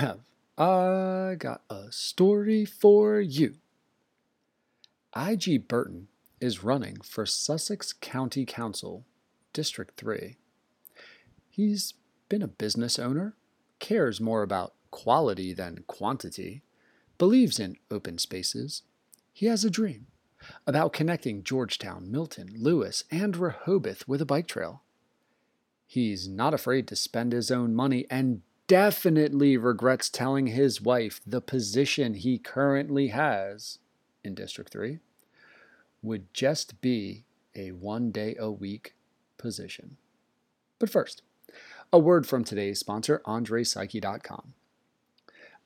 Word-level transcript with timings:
have 0.00 0.20
I 0.56 1.36
got 1.38 1.60
a 1.68 1.92
story 1.92 2.64
for 2.64 3.20
you. 3.20 3.56
I.G. 5.12 5.58
Burton 5.58 6.08
is 6.40 6.64
running 6.64 7.02
for 7.02 7.26
Sussex 7.26 7.92
County 7.92 8.46
Council, 8.46 9.04
District 9.52 9.94
3. 9.98 10.38
He's 11.50 11.92
been 12.30 12.40
a 12.40 12.48
business 12.48 12.98
owner, 12.98 13.34
cares 13.78 14.22
more 14.22 14.42
about 14.42 14.72
quality 14.90 15.52
than 15.52 15.84
quantity, 15.86 16.62
believes 17.18 17.60
in 17.60 17.76
open 17.90 18.16
spaces. 18.16 18.82
He 19.34 19.46
has 19.46 19.66
a 19.66 19.70
dream 19.70 20.06
about 20.66 20.94
connecting 20.94 21.42
Georgetown, 21.42 22.10
Milton, 22.10 22.48
Lewes, 22.56 23.04
and 23.10 23.36
Rehoboth 23.36 24.08
with 24.08 24.22
a 24.22 24.26
bike 24.26 24.46
trail. 24.46 24.82
He's 25.86 26.26
not 26.26 26.54
afraid 26.54 26.88
to 26.88 26.96
spend 26.96 27.32
his 27.32 27.50
own 27.50 27.74
money 27.74 28.06
and 28.08 28.40
definitely 28.70 29.56
regrets 29.56 30.08
telling 30.08 30.46
his 30.46 30.80
wife 30.80 31.20
the 31.26 31.40
position 31.40 32.14
he 32.14 32.38
currently 32.38 33.08
has 33.08 33.80
in 34.22 34.32
District 34.32 34.70
3 34.70 35.00
would 36.02 36.32
just 36.32 36.80
be 36.80 37.24
a 37.56 37.72
one 37.72 38.12
day 38.12 38.36
a 38.38 38.48
week 38.48 38.94
position. 39.38 39.96
But 40.78 40.88
first, 40.88 41.22
a 41.92 41.98
word 41.98 42.28
from 42.28 42.44
today's 42.44 42.78
sponsor, 42.78 43.20
AndrePsyche.com. 43.26 44.54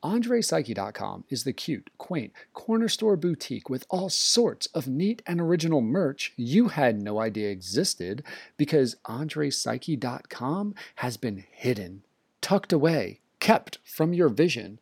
AndrePsyche.com 0.02 1.24
is 1.28 1.45
the 1.45 1.52
cute, 1.52 1.90
quaint 1.98 2.32
corner 2.54 2.88
store 2.88 3.18
boutique 3.18 3.68
with 3.68 3.84
all 3.90 4.09
sorts 4.09 4.64
of 4.68 4.88
neat 4.88 5.20
and 5.26 5.42
original 5.42 5.82
merch 5.82 6.32
you 6.36 6.68
had 6.68 7.02
no 7.02 7.20
idea 7.20 7.50
existed 7.50 8.24
because 8.56 8.96
AndrePsyche.com 9.04 10.74
has 10.96 11.18
been 11.18 11.45
hidden, 11.50 12.02
tucked 12.44 12.74
away, 12.74 13.20
kept 13.40 13.78
from 13.86 14.12
your 14.12 14.28
vision 14.28 14.78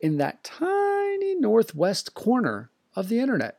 in 0.00 0.18
that 0.18 0.44
tiny 0.44 1.34
northwest 1.34 2.12
corner 2.12 2.70
of 2.94 3.08
the 3.08 3.18
internet. 3.18 3.58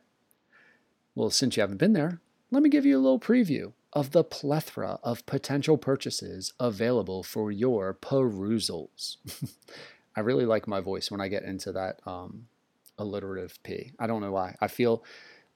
Well, 1.16 1.30
since 1.30 1.56
you 1.56 1.62
haven't 1.62 1.78
been 1.78 1.92
there, 1.92 2.20
let 2.52 2.62
me 2.62 2.70
give 2.70 2.86
you 2.86 2.96
a 2.96 3.02
little 3.02 3.18
preview 3.18 3.72
of 3.92 4.12
the 4.12 4.22
plethora 4.22 5.00
of 5.02 5.26
potential 5.26 5.76
purchases 5.76 6.52
available 6.60 7.24
for 7.24 7.50
your 7.50 7.94
perusals. 7.94 9.16
I 10.16 10.20
really 10.20 10.46
like 10.46 10.68
my 10.68 10.78
voice 10.80 11.10
when 11.10 11.20
I 11.20 11.26
get 11.26 11.42
into 11.42 11.72
that 11.72 11.98
um, 12.06 12.46
alliterative 12.96 13.60
P. 13.64 13.90
I 13.98 14.06
don't 14.06 14.20
know 14.20 14.30
why. 14.30 14.54
I 14.60 14.68
feel 14.68 15.02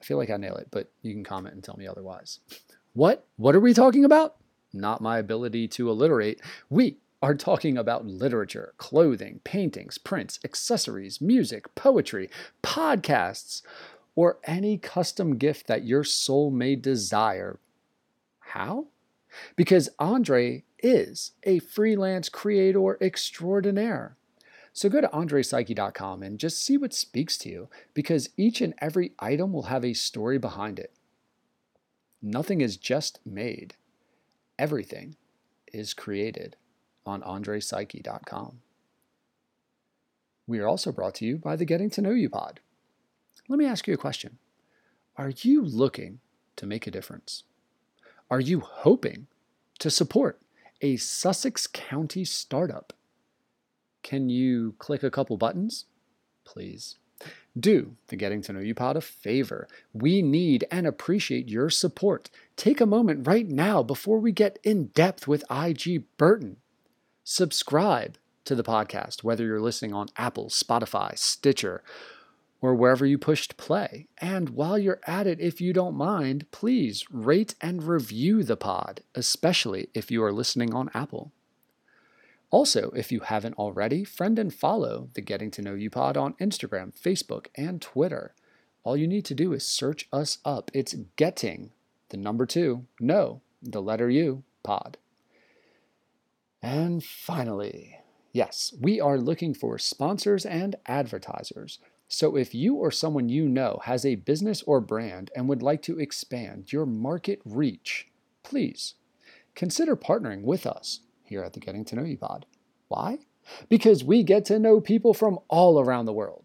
I 0.00 0.04
feel 0.04 0.18
like 0.18 0.30
I 0.30 0.36
nail 0.38 0.56
it, 0.56 0.66
but 0.72 0.90
you 1.02 1.12
can 1.12 1.22
comment 1.22 1.54
and 1.54 1.62
tell 1.62 1.76
me 1.76 1.86
otherwise. 1.86 2.40
What? 2.94 3.24
What 3.36 3.54
are 3.54 3.60
we 3.60 3.72
talking 3.72 4.04
about? 4.04 4.36
Not 4.70 5.00
my 5.00 5.16
ability 5.16 5.66
to 5.68 5.88
alliterate. 5.88 6.42
We 6.68 6.98
are 7.22 7.36
talking 7.36 7.78
about 7.78 8.04
literature, 8.04 8.74
clothing, 8.78 9.40
paintings, 9.44 9.96
prints, 9.96 10.40
accessories, 10.44 11.20
music, 11.20 11.72
poetry, 11.76 12.28
podcasts, 12.62 13.62
or 14.16 14.38
any 14.44 14.76
custom 14.76 15.36
gift 15.36 15.68
that 15.68 15.84
your 15.84 16.02
soul 16.02 16.50
may 16.50 16.74
desire. 16.74 17.60
How? 18.40 18.88
Because 19.54 19.88
Andre 20.00 20.64
is 20.80 21.32
a 21.44 21.60
freelance 21.60 22.28
creator 22.28 22.98
extraordinaire. 23.00 24.16
So 24.72 24.88
go 24.88 25.00
to 25.00 25.08
andrepsyche.com 25.08 26.22
and 26.22 26.40
just 26.40 26.62
see 26.62 26.76
what 26.76 26.92
speaks 26.92 27.38
to 27.38 27.48
you 27.48 27.68
because 27.94 28.30
each 28.36 28.60
and 28.60 28.74
every 28.78 29.12
item 29.18 29.52
will 29.52 29.64
have 29.64 29.84
a 29.84 29.92
story 29.92 30.38
behind 30.38 30.78
it. 30.78 30.92
Nothing 32.20 32.60
is 32.60 32.76
just 32.76 33.20
made, 33.24 33.74
everything 34.58 35.16
is 35.72 35.94
created 35.94 36.56
on 37.04 37.22
andrepsyche.com. 37.22 38.60
We 40.46 40.58
are 40.58 40.68
also 40.68 40.92
brought 40.92 41.14
to 41.16 41.24
you 41.24 41.36
by 41.38 41.56
the 41.56 41.64
Getting 41.64 41.90
to 41.90 42.02
Know 42.02 42.10
You 42.10 42.28
pod. 42.28 42.60
Let 43.48 43.58
me 43.58 43.66
ask 43.66 43.86
you 43.86 43.94
a 43.94 43.98
question 43.98 44.38
Are 45.16 45.30
you 45.30 45.62
looking 45.62 46.20
to 46.56 46.66
make 46.66 46.86
a 46.86 46.90
difference? 46.90 47.44
Are 48.30 48.40
you 48.40 48.60
hoping 48.60 49.26
to 49.78 49.90
support 49.90 50.40
a 50.80 50.96
Sussex 50.96 51.66
County 51.66 52.24
startup? 52.24 52.92
Can 54.02 54.28
you 54.28 54.74
click 54.78 55.02
a 55.02 55.10
couple 55.10 55.36
buttons? 55.36 55.86
Please. 56.44 56.96
Do 57.58 57.96
the 58.08 58.16
Getting 58.16 58.42
to 58.42 58.52
Know 58.52 58.60
You 58.60 58.74
pod 58.74 58.96
a 58.96 59.00
favor. 59.00 59.68
We 59.92 60.22
need 60.22 60.64
and 60.70 60.86
appreciate 60.86 61.48
your 61.48 61.70
support. 61.70 62.30
Take 62.56 62.80
a 62.80 62.86
moment 62.86 63.26
right 63.26 63.46
now 63.46 63.82
before 63.82 64.18
we 64.18 64.32
get 64.32 64.58
in 64.64 64.86
depth 64.86 65.28
with 65.28 65.44
IG 65.50 66.04
Burton. 66.16 66.56
Subscribe 67.24 68.18
to 68.44 68.56
the 68.56 68.64
podcast, 68.64 69.22
whether 69.22 69.44
you're 69.44 69.60
listening 69.60 69.94
on 69.94 70.08
Apple, 70.16 70.46
Spotify, 70.46 71.16
Stitcher, 71.16 71.84
or 72.60 72.74
wherever 72.74 73.06
you 73.06 73.16
pushed 73.16 73.56
play. 73.56 74.08
And 74.18 74.50
while 74.50 74.76
you're 74.76 75.00
at 75.06 75.28
it, 75.28 75.40
if 75.40 75.60
you 75.60 75.72
don't 75.72 75.94
mind, 75.94 76.46
please 76.50 77.04
rate 77.10 77.54
and 77.60 77.84
review 77.84 78.42
the 78.42 78.56
pod, 78.56 79.02
especially 79.14 79.88
if 79.94 80.10
you 80.10 80.22
are 80.24 80.32
listening 80.32 80.74
on 80.74 80.90
Apple. 80.94 81.32
Also, 82.50 82.90
if 82.90 83.12
you 83.12 83.20
haven't 83.20 83.54
already, 83.54 84.04
friend 84.04 84.38
and 84.38 84.52
follow 84.52 85.08
the 85.14 85.20
Getting 85.20 85.50
to 85.52 85.62
Know 85.62 85.74
You 85.74 85.90
pod 85.90 86.16
on 86.16 86.34
Instagram, 86.34 86.92
Facebook, 86.92 87.46
and 87.54 87.80
Twitter. 87.80 88.34
All 88.84 88.96
you 88.96 89.06
need 89.06 89.24
to 89.26 89.34
do 89.34 89.52
is 89.52 89.64
search 89.64 90.08
us 90.12 90.38
up. 90.44 90.70
It's 90.74 90.94
Getting, 91.16 91.70
the 92.08 92.16
number 92.16 92.46
two, 92.46 92.86
no, 93.00 93.42
the 93.62 93.80
letter 93.80 94.10
U, 94.10 94.42
pod. 94.64 94.98
And 96.62 97.02
finally, 97.02 97.98
yes, 98.32 98.72
we 98.80 99.00
are 99.00 99.18
looking 99.18 99.52
for 99.52 99.78
sponsors 99.78 100.46
and 100.46 100.76
advertisers. 100.86 101.80
So 102.06 102.36
if 102.36 102.54
you 102.54 102.76
or 102.76 102.90
someone 102.90 103.28
you 103.28 103.48
know 103.48 103.80
has 103.84 104.04
a 104.04 104.16
business 104.16 104.62
or 104.62 104.80
brand 104.80 105.30
and 105.34 105.48
would 105.48 105.62
like 105.62 105.82
to 105.82 105.98
expand 105.98 106.72
your 106.72 106.86
market 106.86 107.40
reach, 107.44 108.08
please 108.42 108.94
consider 109.54 109.96
partnering 109.96 110.42
with 110.42 110.66
us 110.66 111.00
here 111.24 111.42
at 111.42 111.54
the 111.54 111.60
Getting 111.60 111.84
to 111.86 111.96
Know 111.96 112.04
You 112.04 112.18
Pod. 112.18 112.46
Why? 112.88 113.18
Because 113.68 114.04
we 114.04 114.22
get 114.22 114.44
to 114.44 114.58
know 114.58 114.80
people 114.80 115.14
from 115.14 115.38
all 115.48 115.80
around 115.80 116.04
the 116.04 116.12
world. 116.12 116.41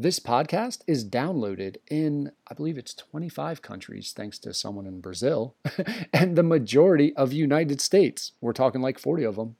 This 0.00 0.20
podcast 0.20 0.82
is 0.86 1.04
downloaded 1.04 1.78
in, 1.90 2.30
I 2.48 2.54
believe 2.54 2.78
it's 2.78 2.94
25 2.94 3.62
countries, 3.62 4.12
thanks 4.16 4.38
to 4.38 4.54
someone 4.54 4.86
in 4.86 5.00
Brazil, 5.00 5.56
and 6.14 6.36
the 6.36 6.44
majority 6.44 7.12
of 7.16 7.32
United 7.32 7.80
States. 7.80 8.30
We're 8.40 8.52
talking 8.52 8.80
like 8.80 9.00
40 9.00 9.24
of 9.24 9.34
them. 9.34 9.56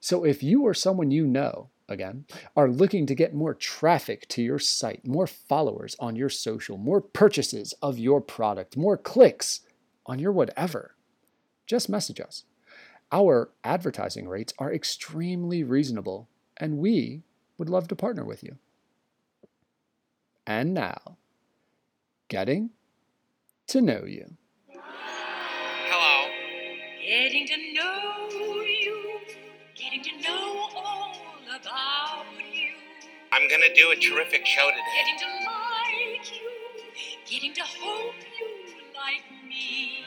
So 0.00 0.24
if 0.24 0.42
you 0.42 0.62
or 0.62 0.74
someone 0.74 1.12
you 1.12 1.24
know, 1.24 1.70
again, 1.88 2.24
are 2.56 2.68
looking 2.68 3.06
to 3.06 3.14
get 3.14 3.32
more 3.32 3.54
traffic 3.54 4.26
to 4.30 4.42
your 4.42 4.58
site, 4.58 5.06
more 5.06 5.28
followers 5.28 5.94
on 6.00 6.16
your 6.16 6.30
social, 6.30 6.76
more 6.76 7.00
purchases 7.00 7.72
of 7.80 7.96
your 7.96 8.20
product, 8.20 8.76
more 8.76 8.96
clicks 8.96 9.60
on 10.04 10.18
your 10.18 10.32
whatever, 10.32 10.96
just 11.64 11.88
message 11.88 12.20
us. 12.20 12.42
Our 13.12 13.50
advertising 13.62 14.26
rates 14.26 14.52
are 14.58 14.74
extremely 14.74 15.62
reasonable, 15.62 16.28
and 16.56 16.78
we 16.78 17.22
would 17.56 17.68
love 17.68 17.86
to 17.86 17.94
partner 17.94 18.24
with 18.24 18.42
you. 18.42 18.58
And 20.46 20.74
now, 20.74 21.16
getting 22.28 22.70
to 23.68 23.80
know 23.80 24.04
you. 24.04 24.36
Hello. 24.70 26.30
Getting 27.02 27.46
to 27.48 27.56
know 27.74 28.28
you, 28.62 29.20
getting 29.74 30.02
to 30.04 30.10
know 30.22 30.68
all 30.76 31.12
about 31.48 32.26
you, 32.52 32.74
I'm 33.32 33.48
gonna 33.48 33.74
do 33.74 33.90
a 33.90 33.96
terrific 33.96 34.46
show 34.46 34.68
today. 34.70 34.82
getting 34.98 35.18
to 35.18 35.26
like 35.50 36.32
you, 36.32 36.50
getting 37.26 37.54
to 37.54 37.62
hope 37.62 38.14
you 38.38 38.48
like 38.94 39.24
me, 39.48 40.04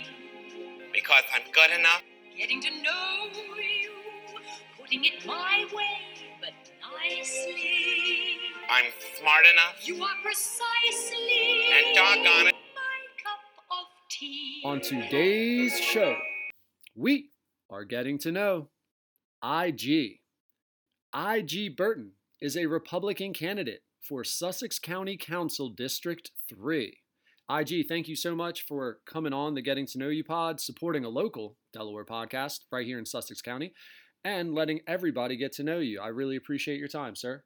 Because 0.94 1.24
I'm 1.34 1.52
good 1.52 1.72
enough. 1.78 2.02
getting 2.38 2.62
to 2.62 2.70
know 2.82 3.28
you, 3.58 3.92
putting 4.80 5.04
it 5.06 5.26
my 5.26 5.66
way, 5.74 6.00
but 6.42 6.54
nicely. 6.82 8.38
I'm 8.72 8.86
smart 9.20 9.46
enough. 9.52 9.88
You 9.88 10.04
are 10.04 10.16
precisely 10.22 11.64
And 11.74 11.96
doggone 11.96 12.48
it. 12.48 12.56
my 12.76 13.24
cup 13.24 13.40
of 13.72 13.86
tea. 14.12 14.62
On 14.64 14.80
today's 14.80 15.80
show, 15.80 16.16
we 16.96 17.32
are 17.70 17.84
getting 17.84 18.18
to 18.20 18.32
know 18.32 18.70
IG. 19.44 20.20
IG 21.16 21.76
Burton 21.76 22.12
is 22.42 22.56
a 22.56 22.68
Republican 22.68 23.34
candidate 23.34 23.82
for 24.02 24.24
Sussex 24.24 24.78
County 24.80 25.18
Council 25.18 25.70
District 25.70 26.32
3. 26.48 26.98
IG, 27.52 27.88
thank 27.88 28.08
you 28.08 28.16
so 28.16 28.36
much 28.36 28.62
for 28.68 29.00
coming 29.08 29.34
on 29.34 29.56
the 29.56 29.62
Getting 29.64 29.88
to 29.88 29.98
Know 29.98 30.10
You 30.10 30.24
pod, 30.24 30.60
supporting 30.62 31.04
a 31.04 31.10
local 31.10 31.58
Delaware 31.74 32.06
podcast 32.06 32.60
right 32.72 32.86
here 32.86 33.00
in 33.00 33.06
Sussex 33.08 33.42
County, 33.42 33.74
and 34.24 34.54
letting 34.54 34.82
everybody 34.86 35.36
get 35.36 35.54
to 35.54 35.64
know 35.64 35.80
you. 35.80 36.00
I 36.00 36.10
really 36.10 36.36
appreciate 36.36 36.78
your 36.78 36.88
time, 36.88 37.16
sir. 37.16 37.44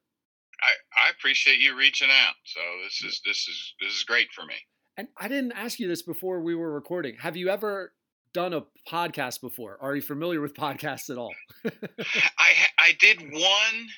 Appreciate 1.24 1.58
you 1.58 1.74
reaching 1.74 2.10
out. 2.10 2.34
So 2.44 2.60
this 2.84 3.02
is 3.02 3.22
this 3.24 3.48
is 3.48 3.74
this 3.80 3.94
is 3.94 4.02
great 4.04 4.30
for 4.32 4.44
me. 4.44 4.56
And 4.98 5.08
I 5.18 5.26
didn't 5.26 5.52
ask 5.52 5.78
you 5.80 5.88
this 5.88 6.02
before 6.02 6.40
we 6.42 6.54
were 6.54 6.70
recording. 6.70 7.16
Have 7.16 7.34
you 7.34 7.48
ever 7.48 7.94
done 8.34 8.52
a 8.52 8.62
podcast 8.86 9.40
before? 9.40 9.78
Are 9.80 9.96
you 9.96 10.02
familiar 10.02 10.42
with 10.42 10.52
podcasts 10.52 11.08
at 11.08 11.16
all? 11.16 11.32
I 11.64 12.50
I 12.78 12.92
did 13.00 13.22
one 13.22 13.88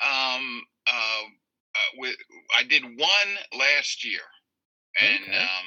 um, 0.00 0.62
I 2.56 2.62
did 2.68 2.84
one 2.84 3.58
last 3.58 4.04
year, 4.04 4.20
and 5.00 5.22
Okay. 5.24 5.36
um, 5.38 5.66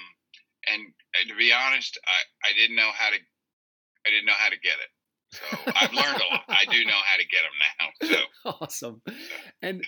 and 0.72 0.81
uh, 1.19 1.27
to 1.27 1.36
be 1.38 1.51
honest, 1.51 2.00
I 2.07 2.50
I 2.50 2.54
didn't 2.54 2.77
know 2.77 2.92
how 2.94 3.10
to 3.10 3.15
I 3.15 4.10
didn't 4.10 4.25
know 4.25 4.38
how 4.38 4.48
to 4.50 4.60
get 4.60 4.74
it. 4.80 4.89
So 5.31 5.42
I've 5.76 5.94
learned 5.94 6.22
a 6.22 6.34
lot. 6.34 6.44
I 6.48 6.66
do 6.72 6.84
know 6.86 6.92
how 6.92 7.18
to 7.18 7.26
get 7.28 7.42
them 7.44 8.12
now. 8.12 8.24
So 8.44 8.52
awesome. 8.62 9.02
And 9.62 9.86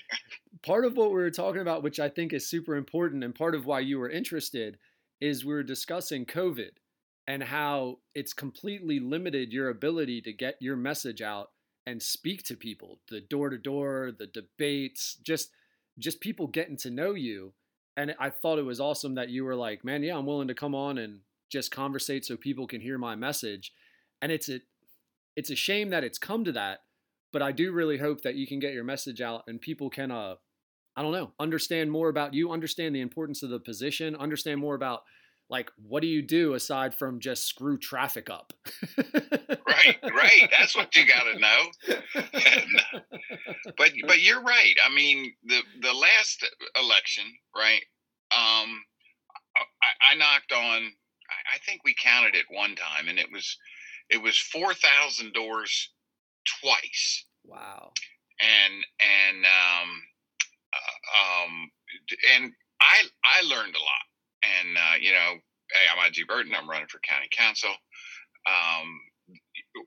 part 0.63 0.85
of 0.85 0.95
what 0.95 1.09
we 1.09 1.15
were 1.15 1.31
talking 1.31 1.61
about, 1.61 1.83
which 1.83 1.99
I 1.99 2.09
think 2.09 2.33
is 2.33 2.47
super 2.47 2.75
important, 2.75 3.23
and 3.23 3.33
part 3.33 3.55
of 3.55 3.65
why 3.65 3.79
you 3.79 3.97
were 3.97 4.09
interested, 4.09 4.77
is 5.19 5.45
we 5.45 5.53
were 5.53 5.63
discussing 5.63 6.25
COVID 6.25 6.71
and 7.27 7.43
how 7.43 7.99
it's 8.15 8.33
completely 8.33 8.99
limited 8.99 9.53
your 9.53 9.69
ability 9.69 10.21
to 10.21 10.33
get 10.33 10.55
your 10.59 10.75
message 10.75 11.21
out 11.21 11.49
and 11.85 12.01
speak 12.01 12.43
to 12.43 12.55
people. 12.55 12.99
The 13.09 13.21
door 13.21 13.49
to 13.49 13.57
door, 13.57 14.11
the 14.17 14.27
debates, 14.27 15.17
just 15.23 15.49
just 15.99 16.21
people 16.21 16.47
getting 16.47 16.77
to 16.77 16.89
know 16.89 17.13
you. 17.13 17.53
And 17.97 18.15
I 18.19 18.29
thought 18.29 18.59
it 18.59 18.65
was 18.65 18.79
awesome 18.79 19.15
that 19.15 19.29
you 19.29 19.43
were 19.43 19.55
like, 19.55 19.83
man, 19.83 20.03
yeah, 20.03 20.17
I'm 20.17 20.25
willing 20.25 20.47
to 20.47 20.53
come 20.53 20.73
on 20.73 20.97
and 20.97 21.19
just 21.49 21.71
conversate 21.71 22.25
so 22.25 22.37
people 22.37 22.65
can 22.65 22.81
hear 22.81 22.97
my 22.97 23.15
message. 23.15 23.73
And 24.21 24.31
it's 24.31 24.49
a 24.49 24.61
it's 25.35 25.49
a 25.49 25.55
shame 25.55 25.89
that 25.89 26.03
it's 26.03 26.17
come 26.17 26.43
to 26.45 26.51
that 26.51 26.79
but 27.33 27.41
I 27.41 27.51
do 27.51 27.71
really 27.71 27.97
hope 27.97 28.21
that 28.21 28.35
you 28.35 28.45
can 28.45 28.59
get 28.59 28.73
your 28.73 28.83
message 28.83 29.21
out 29.21 29.43
and 29.47 29.59
people 29.59 29.89
can 29.89 30.11
uh 30.11 30.35
I 30.95 31.01
don't 31.03 31.13
know, 31.13 31.31
understand 31.39 31.89
more 31.89 32.09
about 32.09 32.33
you, 32.33 32.51
understand 32.51 32.93
the 32.93 33.01
importance 33.01 33.43
of 33.43 33.49
the 33.49 33.59
position, 33.59 34.15
understand 34.15 34.59
more 34.59 34.75
about 34.75 35.03
like 35.49 35.69
what 35.77 36.01
do 36.01 36.07
you 36.07 36.21
do 36.21 36.53
aside 36.53 36.93
from 36.93 37.19
just 37.19 37.45
screw 37.45 37.77
traffic 37.77 38.29
up. 38.29 38.53
right, 38.97 39.97
right. 40.03 40.49
That's 40.49 40.75
what 40.75 40.95
you 40.95 41.05
got 41.05 41.23
to 41.23 41.39
know. 41.39 41.71
but 43.77 43.91
but 44.07 44.21
you're 44.21 44.41
right. 44.41 44.75
I 44.85 44.93
mean, 44.93 45.33
the 45.43 45.61
the 45.81 45.93
last 45.93 46.45
election, 46.81 47.25
right? 47.55 47.81
Um, 48.33 48.83
I, 49.57 50.11
I 50.11 50.15
knocked 50.15 50.53
on. 50.53 50.83
I, 50.83 51.55
I 51.55 51.59
think 51.65 51.81
we 51.83 51.95
counted 52.01 52.35
it 52.35 52.45
one 52.49 52.75
time, 52.75 53.09
and 53.09 53.19
it 53.19 53.31
was 53.31 53.57
it 54.11 54.21
was 54.21 54.37
four 54.37 54.73
thousand 54.73 55.33
doors 55.33 55.89
twice, 56.61 57.25
wow. 57.45 57.91
and 58.39 58.73
and 58.99 59.45
um, 59.45 59.89
uh, 60.73 61.43
um, 61.43 61.71
and 62.35 62.51
I 62.81 63.03
I 63.23 63.41
learned 63.47 63.75
a 63.75 63.79
lot, 63.79 64.05
and 64.43 64.77
uh, 64.77 64.95
you 64.99 65.11
know, 65.11 65.33
hey, 65.71 65.85
I'm 65.91 65.99
I.G. 65.99 66.23
Burton. 66.27 66.53
I'm 66.55 66.69
running 66.69 66.87
for 66.87 66.99
county 66.99 67.29
council. 67.31 67.71
Um, 68.45 68.99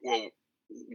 well, 0.03 0.29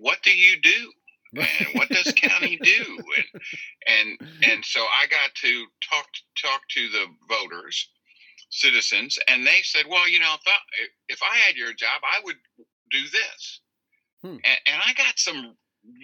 what 0.02 0.18
do 0.24 0.31
you 0.31 0.60
do? 0.62 0.92
and 1.38 1.68
what 1.74 1.90
does 1.90 2.12
county 2.18 2.58
do 2.62 2.98
and 3.18 3.42
and 3.88 4.30
and 4.52 4.66
so 4.66 4.80
i 4.81 5.06
got 5.08 5.34
to 5.36 5.66
talk 5.90 6.08
talk 6.42 6.62
to 6.70 6.90
the 6.90 7.06
voters 7.28 7.90
citizens 8.50 9.20
and 9.28 9.46
they 9.46 9.60
said 9.62 9.86
well 9.88 10.10
you 10.10 10.20
know 10.20 10.34
if 10.34 10.42
i, 10.48 10.58
if 11.08 11.20
I 11.22 11.38
had 11.38 11.56
your 11.56 11.74
job 11.74 12.02
i 12.04 12.20
would 12.24 12.36
do 12.92 13.02
this 13.04 13.62
Hmm. 14.22 14.36
and, 14.44 14.60
and 14.66 14.82
i 14.86 14.92
got 14.94 15.18
some 15.18 15.56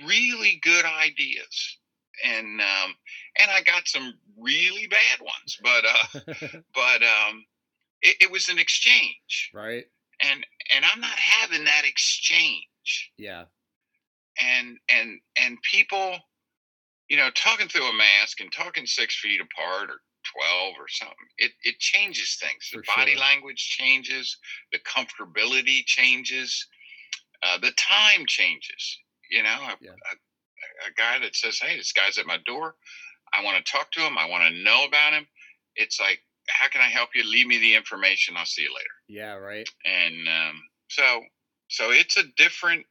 really 0.05 0.59
good 0.63 0.85
ideas 0.85 1.77
and 2.23 2.61
um 2.61 2.95
and 3.37 3.51
i 3.51 3.61
got 3.61 3.87
some 3.87 4.13
really 4.39 4.87
bad 4.87 5.19
ones 5.19 5.57
but 5.61 5.83
uh 5.85 6.19
but 6.73 7.03
um 7.03 7.45
it, 8.01 8.15
it 8.21 8.31
was 8.31 8.47
an 8.49 8.57
exchange 8.57 9.51
right? 9.53 9.85
and 10.21 10.45
and 10.73 10.85
i'm 10.85 11.01
not 11.01 11.17
having 11.17 11.65
that 11.65 11.83
exchange 11.85 13.11
Yeah. 13.17 13.45
and 14.41 14.77
and 14.89 15.19
and 15.39 15.57
people 15.69 16.17
you 17.09 17.17
know 17.17 17.29
talking 17.35 17.67
through 17.67 17.89
a 17.89 17.93
mask 17.93 18.39
and 18.39 18.51
talking 18.51 18.85
six 18.85 19.19
feet 19.19 19.41
apart 19.41 19.89
or 19.89 19.99
12 20.41 20.73
or 20.79 20.87
something 20.87 21.15
it 21.37 21.51
it 21.63 21.77
changes 21.79 22.37
things 22.41 22.69
the 22.71 22.79
For 22.79 22.95
body 22.95 23.11
sure. 23.11 23.21
language 23.21 23.75
changes 23.77 24.37
the 24.71 24.79
comfortability 24.79 25.85
changes 25.85 26.65
uh, 27.45 27.57
the 27.59 27.71
time 27.77 28.25
changes 28.27 28.99
you 29.29 29.43
know 29.43 29.49
a, 29.49 29.75
Yeah. 29.81 29.91
a, 29.91 30.89
a 30.89 30.93
guy 30.97 31.19
that 31.19 31.35
says 31.35 31.59
hey 31.59 31.77
this 31.77 31.91
guy's 31.93 32.17
at 32.17 32.25
my 32.25 32.37
door. 32.45 32.75
I 33.33 33.43
want 33.43 33.63
to 33.63 33.71
talk 33.71 33.91
to 33.91 34.01
him. 34.01 34.17
I 34.17 34.29
want 34.29 34.43
to 34.43 34.63
know 34.63 34.85
about 34.85 35.13
him. 35.13 35.27
It's 35.75 35.99
like 35.99 36.19
how 36.47 36.67
can 36.69 36.81
i 36.81 36.87
help 36.89 37.09
you? 37.15 37.23
Leave 37.29 37.47
me 37.47 37.57
the 37.57 37.75
information. 37.75 38.35
I'll 38.37 38.45
see 38.45 38.61
you 38.63 38.69
later. 38.69 38.95
Yeah, 39.07 39.33
right. 39.33 39.67
and 39.85 40.27
um, 40.27 40.61
so 40.89 41.21
so 41.69 41.91
it's 41.91 42.17
a 42.17 42.23
different 42.37 42.85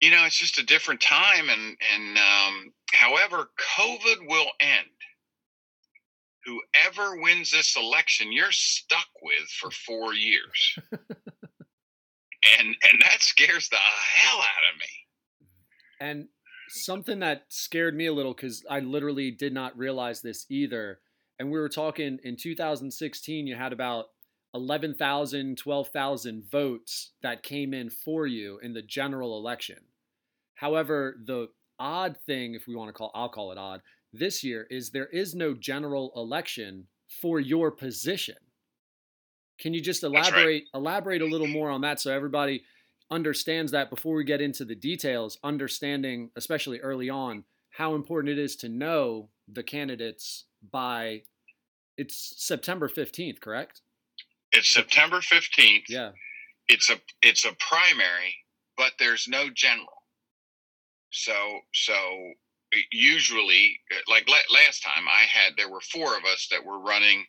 you 0.00 0.10
know 0.10 0.24
it's 0.24 0.38
just 0.38 0.58
a 0.58 0.64
different 0.66 1.00
time 1.00 1.48
and 1.48 1.76
and 1.94 2.18
um, 2.18 2.72
however 2.92 3.48
covid 3.78 4.26
will 4.28 4.50
end. 4.60 4.88
Whoever 6.46 7.20
wins 7.20 7.50
this 7.52 7.76
election 7.76 8.32
you're 8.32 8.50
stuck 8.50 9.08
with 9.22 9.48
for 9.60 9.70
four 9.70 10.14
years 10.14 10.78
and 12.58 12.68
and 12.68 13.02
that 13.02 13.20
scares 13.20 13.68
the 13.68 13.76
hell 13.76 14.38
out 14.38 14.72
of 14.72 14.80
me 14.80 14.86
And 16.00 16.28
something 16.70 17.18
that 17.20 17.44
scared 17.48 17.96
me 17.96 18.06
a 18.06 18.12
little 18.12 18.34
because 18.34 18.64
I 18.70 18.80
literally 18.80 19.30
did 19.30 19.52
not 19.52 19.76
realize 19.76 20.22
this 20.22 20.46
either. 20.48 21.00
And 21.38 21.50
we 21.50 21.58
were 21.58 21.68
talking 21.68 22.18
in 22.22 22.36
2016, 22.36 23.46
you 23.46 23.56
had 23.56 23.72
about 23.72 24.06
11,000, 24.54 25.56
12,000 25.56 26.44
votes 26.50 27.12
that 27.22 27.42
came 27.42 27.72
in 27.74 27.90
for 27.90 28.26
you 28.26 28.58
in 28.62 28.72
the 28.72 28.82
general 28.82 29.38
election. 29.38 29.78
However, 30.54 31.16
the 31.24 31.48
odd 31.78 32.16
thing, 32.26 32.54
if 32.54 32.66
we 32.66 32.74
want 32.74 32.88
to 32.88 32.92
call, 32.92 33.10
I'll 33.14 33.28
call 33.28 33.52
it 33.52 33.58
odd, 33.58 33.80
this 34.12 34.44
year 34.44 34.66
is 34.70 34.90
there 34.90 35.06
is 35.06 35.34
no 35.34 35.54
general 35.54 36.12
election 36.16 36.86
for 37.20 37.40
your 37.40 37.70
position. 37.70 38.36
Can 39.60 39.74
you 39.74 39.80
just 39.80 40.02
right. 40.02 40.10
elaborate 40.10 40.64
elaborate 40.74 41.22
a 41.22 41.26
little 41.26 41.46
more 41.46 41.70
on 41.70 41.82
that 41.82 42.00
so 42.00 42.12
everybody 42.12 42.64
understands 43.10 43.72
that 43.72 43.90
before 43.90 44.14
we 44.14 44.24
get 44.24 44.40
into 44.40 44.64
the 44.64 44.74
details, 44.74 45.38
understanding, 45.44 46.30
especially 46.36 46.80
early 46.80 47.10
on, 47.10 47.44
how 47.70 47.94
important 47.94 48.30
it 48.30 48.38
is 48.38 48.56
to 48.56 48.68
know 48.68 49.28
the 49.52 49.62
candidates 49.62 50.44
by 50.72 51.22
it's 51.96 52.34
September 52.38 52.88
15th, 52.88 53.40
correct? 53.40 53.82
it's 54.52 54.72
september 54.72 55.18
15th 55.20 55.84
Yeah. 55.88 56.10
it's 56.68 56.90
a 56.90 56.96
it's 57.22 57.44
a 57.44 57.52
primary 57.60 58.34
but 58.76 58.92
there's 58.98 59.28
no 59.28 59.48
general 59.50 60.02
so 61.12 61.60
so 61.72 61.94
usually 62.92 63.78
like 64.08 64.28
last 64.28 64.82
time 64.82 65.04
i 65.08 65.22
had 65.22 65.52
there 65.56 65.68
were 65.70 65.80
four 65.80 66.16
of 66.16 66.24
us 66.24 66.48
that 66.50 66.64
were 66.64 66.80
running 66.80 67.24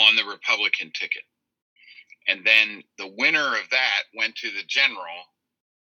on 0.00 0.16
the 0.16 0.24
republican 0.24 0.92
ticket. 0.94 1.24
And 2.28 2.46
then 2.46 2.82
the 2.98 3.12
winner 3.18 3.56
of 3.56 3.70
that 3.70 4.02
went 4.16 4.36
to 4.36 4.50
the 4.50 4.64
general 4.68 5.24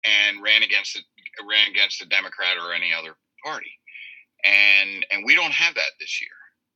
and 0.05 0.43
ran 0.43 0.63
against 0.63 0.95
the 0.95 1.01
ran 1.47 1.69
against 1.69 1.99
the 1.99 2.07
democrat 2.07 2.57
or 2.57 2.73
any 2.73 2.93
other 2.93 3.15
party. 3.45 3.71
And 4.45 5.05
and 5.11 5.23
we 5.25 5.35
don't 5.35 5.53
have 5.53 5.75
that 5.75 5.93
this 5.99 6.21
year. 6.21 6.31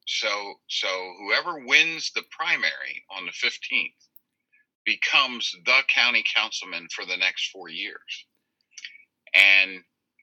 So 0.08 0.56
so 0.70 0.88
whoever 1.20 1.66
wins 1.66 2.12
the 2.16 2.24
primary 2.32 3.06
on 3.18 3.26
the 3.26 3.34
15th 3.34 3.94
becomes 4.86 5.52
the 5.66 5.82
county 5.88 6.24
councilman 6.36 6.88
for 6.94 7.06
the 7.06 7.18
next 7.18 7.52
four 7.52 7.70
years. 7.70 8.26
And 9.36 9.82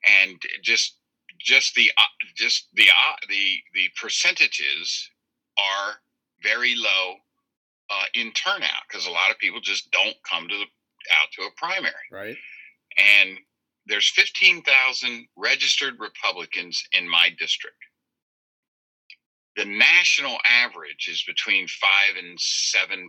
and 0.09 0.41
just 0.63 0.99
just 1.41 1.75
the 1.75 1.91
just 2.37 2.69
the 2.75 2.87
the 3.29 3.57
the 3.75 3.89
percentages 4.01 5.11
are 5.59 5.97
very 6.43 6.75
low 6.77 7.15
uh, 7.91 8.05
in 8.15 8.33
turnout 8.33 8.83
because 8.89 9.07
a 9.07 9.11
lot 9.11 9.31
of 9.31 9.39
people 9.39 9.61
just 9.61 9.91
don't 9.91 10.17
come 10.29 10.49
to 10.49 10.55
the 10.57 10.65
out 11.21 11.29
to 11.37 11.43
a 11.43 11.51
primary 11.57 11.93
Right. 12.11 12.37
and 12.99 13.39
there's 13.87 14.09
15,000 14.11 15.27
registered 15.37 15.95
Republicans 15.99 16.81
in 16.93 17.09
my 17.09 17.31
district. 17.37 17.77
The 19.57 19.65
national 19.65 20.39
average 20.47 21.09
is 21.11 21.25
between 21.27 21.67
5 21.67 21.89
and 22.17 22.39
7% 22.39 23.09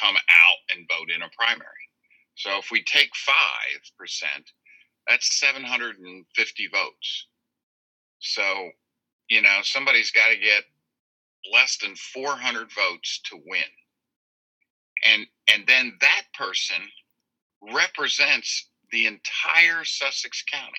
come 0.00 0.14
out 0.16 0.58
and 0.76 0.86
vote 0.88 1.10
in 1.14 1.22
a 1.22 1.30
primary. 1.36 1.66
So 2.36 2.58
if 2.58 2.70
we 2.70 2.84
take 2.84 3.10
5%, 3.10 4.22
that's 5.08 5.40
750 5.40 6.68
votes. 6.72 7.26
So, 8.20 8.70
you 9.28 9.42
know, 9.42 9.58
somebody's 9.62 10.10
got 10.12 10.28
to 10.28 10.36
get 10.36 10.64
less 11.52 11.78
than 11.78 11.94
400 11.94 12.68
votes 12.72 13.20
to 13.30 13.36
win. 13.46 13.62
And 15.04 15.26
and 15.52 15.66
then 15.66 15.92
that 16.00 16.22
person 16.34 16.82
represents 17.72 18.68
the 18.90 19.06
entire 19.06 19.84
Sussex 19.84 20.42
County. 20.50 20.72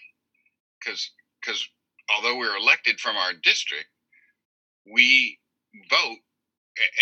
Because 0.80 1.12
because 1.42 1.68
although 2.16 2.38
we're 2.38 2.58
elected 2.58 3.00
from 3.00 3.16
our 3.16 3.34
district, 3.44 3.88
we 4.92 5.40
vote 5.90 6.18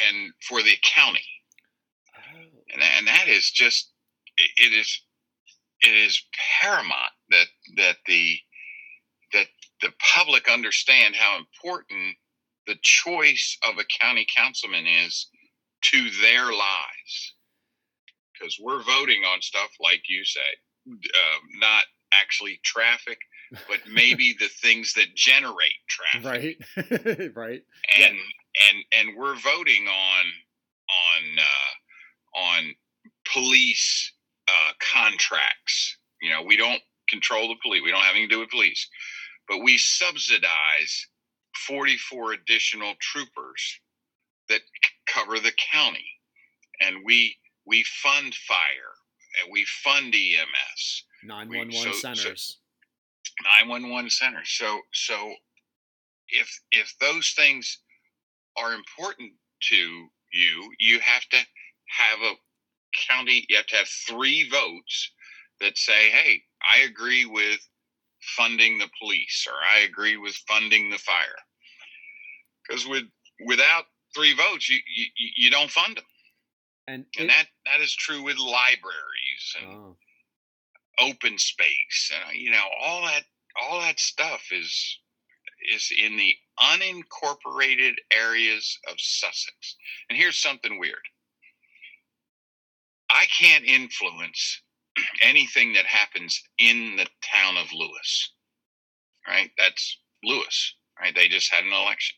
and 0.08 0.34
for 0.48 0.62
the 0.62 0.76
county, 0.84 1.26
oh. 2.36 2.40
and, 2.74 2.82
and 2.98 3.08
that 3.08 3.28
is 3.28 3.52
just 3.52 3.92
it 4.38 4.52
it 4.58 4.74
is 4.74 5.02
it 5.82 5.94
is 5.94 6.22
paramount 6.62 7.12
that 7.30 7.48
that 7.78 7.98
the 8.08 8.38
that 9.34 9.48
the 9.82 9.92
public 10.16 10.50
understand 10.50 11.16
how 11.16 11.38
important 11.38 12.16
the 12.68 12.76
choice 12.82 13.58
of 13.68 13.76
a 13.78 13.86
county 14.02 14.26
councilman 14.36 14.86
is 14.88 15.28
to 15.84 16.10
their 16.22 16.46
lives 16.46 17.36
because 18.34 18.58
we're 18.62 18.84
voting 18.84 19.22
on 19.24 19.42
stuff 19.42 19.70
like 19.80 20.02
you 20.10 20.24
say 20.26 20.40
um, 20.92 21.42
not 21.60 21.84
actually 22.14 22.60
traffic 22.64 23.18
but 23.68 23.80
maybe 23.92 24.36
the 24.40 24.48
things 24.62 24.94
that 24.94 25.14
generate 25.16 25.74
traffic 25.88 26.60
Right. 26.78 27.32
right. 27.36 27.62
and 27.98 28.16
and 28.16 28.78
and 29.10 29.18
we're 29.18 29.36
voting 29.36 29.88
on 29.88 30.26
on 30.90 31.40
uh, 31.40 32.40
on 32.40 32.76
police 33.34 34.14
uh, 34.48 34.72
contracts. 34.94 35.98
You 36.22 36.30
know, 36.32 36.42
we 36.44 36.58
don't 36.58 36.82
control 37.10 37.48
the 37.48 37.56
police. 37.62 37.82
We 37.84 37.92
don't 37.92 38.02
have 38.02 38.12
anything 38.16 38.30
to 38.30 38.36
do 38.36 38.40
with 38.40 38.50
police, 38.50 38.88
but 39.48 39.60
we 39.64 39.78
subsidize 39.78 41.08
44 41.56 42.34
additional 42.34 42.94
troopers 43.00 43.80
that 44.50 44.62
cover 45.08 45.40
the 45.40 45.54
county, 45.72 46.06
and 46.82 46.98
we 47.06 47.36
we 47.66 47.84
fund 47.84 48.34
fire 48.36 48.94
and 49.42 49.52
we 49.52 49.66
fund 49.84 50.14
EMS. 50.14 51.04
911 51.24 51.72
so- 51.72 51.92
so- 51.92 52.14
centers. 52.14 52.58
911 53.44 54.10
centers. 54.10 54.50
So 54.52 54.82
so 54.94 55.36
if 56.30 56.60
if 56.72 56.98
those 57.00 57.32
things 57.32 57.80
are 58.58 58.74
important 58.74 59.34
to 59.70 60.10
you, 60.32 60.74
you 60.80 61.00
have 61.00 61.28
to 61.30 61.38
have 61.38 62.22
a 62.22 62.34
county 63.08 63.46
you 63.50 63.58
have 63.58 63.68
to 63.68 63.76
have 63.76 63.90
three 63.90 64.48
votes 64.50 65.12
that 65.60 65.78
say, 65.78 66.10
"Hey, 66.10 66.44
I 66.62 66.80
agree 66.80 67.26
with 67.26 67.68
funding 68.26 68.80
the 68.80 68.90
police 69.00 69.48
or 69.50 69.56
I 69.64 69.80
agree 69.82 70.18
with 70.18 70.36
funding 70.48 70.90
the 70.92 71.00
fire." 71.00 71.38
Cuz 72.70 72.88
with 72.88 73.06
without 73.46 73.88
three 74.16 74.34
votes, 74.34 74.70
you 74.70 74.80
you, 74.88 75.08
you 75.18 75.52
don't 75.52 75.72
fund 75.72 75.98
them. 75.98 76.06
and 76.88 77.06
And 77.18 77.26
it- 77.26 77.34
that 77.34 77.48
that 77.66 77.82
is 77.82 77.96
true 77.96 78.24
with 78.24 78.38
libraries 78.38 79.56
and 79.62 79.72
oh, 79.72 79.98
open 81.00 81.38
space 81.40 82.12
and 82.14 82.38
you 82.38 82.52
know 82.52 82.68
all 82.82 83.04
that 83.04 83.26
all 83.62 83.82
that 83.82 84.00
stuff 84.00 84.52
is 84.52 85.00
is 85.74 85.92
in 86.00 86.18
the 86.18 86.36
unincorporated 86.60 87.96
areas 88.14 88.80
of 88.90 88.96
Sussex. 89.00 89.76
And 90.10 90.18
here's 90.18 90.38
something 90.38 90.80
weird. 90.80 91.04
I 93.10 93.26
can't 93.28 93.66
influence 93.66 94.62
anything 95.22 95.74
that 95.74 95.86
happens 95.86 96.42
in 96.60 96.96
the 96.98 97.08
town 97.24 97.58
of 97.58 97.72
Lewes. 97.74 98.34
Right? 99.28 99.52
That's 99.58 100.00
Lewes, 100.24 100.76
right? 101.00 101.14
They 101.16 101.28
just 101.28 101.54
had 101.54 101.64
an 101.64 101.74
election. 101.74 102.16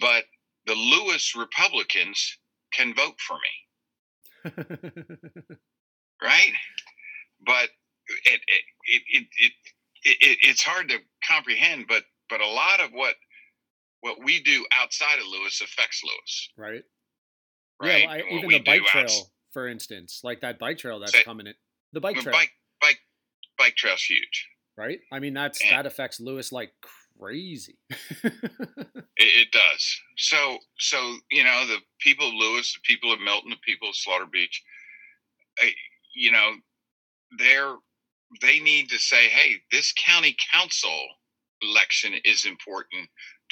But 0.00 0.24
the 0.66 0.74
Lewes 0.74 1.34
Republicans 1.36 2.38
can 2.72 2.94
vote 2.94 3.20
for 3.20 3.34
me 3.34 3.62
right? 6.22 6.52
But 7.44 7.68
it 8.26 8.40
it 8.46 8.62
it 8.84 9.02
it, 9.08 9.26
it, 9.38 9.52
it 10.04 10.38
it's 10.42 10.62
hard 10.62 10.88
to 10.88 10.98
comprehend. 11.26 11.86
But 11.88 12.04
but 12.28 12.40
a 12.40 12.46
lot 12.46 12.80
of 12.80 12.90
what 12.92 13.14
what 14.00 14.18
we 14.24 14.42
do 14.42 14.64
outside 14.80 15.18
of 15.18 15.26
Lewes 15.26 15.60
affects 15.62 16.02
Lewes, 16.04 16.50
right. 16.56 16.82
right? 17.80 18.02
Yeah, 18.02 18.36
even 18.36 18.48
the 18.48 18.58
bike 18.60 18.82
trail, 18.84 19.06
for 19.52 19.68
instance, 19.68 20.20
like 20.24 20.40
that 20.40 20.58
bike 20.58 20.78
trail 20.78 20.98
that's 21.00 21.20
coming 21.22 21.46
in. 21.46 21.54
The 21.92 22.00
bike 22.00 22.16
trail, 22.16 22.32
bike 22.32 22.52
bike 22.80 22.98
bike 23.58 23.76
trail's 23.76 24.02
huge. 24.02 24.48
right? 24.76 24.98
I 25.12 25.18
mean, 25.18 25.34
that's 25.34 25.60
And- 25.62 25.70
that 25.72 25.86
affects 25.86 26.20
Lewes 26.20 26.52
like 26.52 26.72
crazy. 27.18 27.78
It, 29.18 29.48
it 29.48 29.52
does. 29.52 30.00
So 30.16 30.58
so 30.78 31.16
you 31.30 31.44
know 31.44 31.66
the 31.66 31.78
people 32.00 32.28
of 32.28 32.34
Lewes, 32.34 32.72
the 32.72 32.80
people 32.82 33.12
of 33.12 33.20
Milton, 33.20 33.50
the 33.50 33.56
people 33.64 33.90
of 33.90 33.94
Slaughter 33.94 34.26
Beach, 34.26 34.62
you 36.14 36.32
know, 36.32 36.52
they're 37.38 37.76
they 38.40 38.58
need 38.60 38.88
to 38.88 38.98
say, 38.98 39.28
hey, 39.28 39.56
this 39.70 39.92
county 39.92 40.34
council 40.52 40.98
election 41.60 42.14
is 42.24 42.46
important 42.46 43.08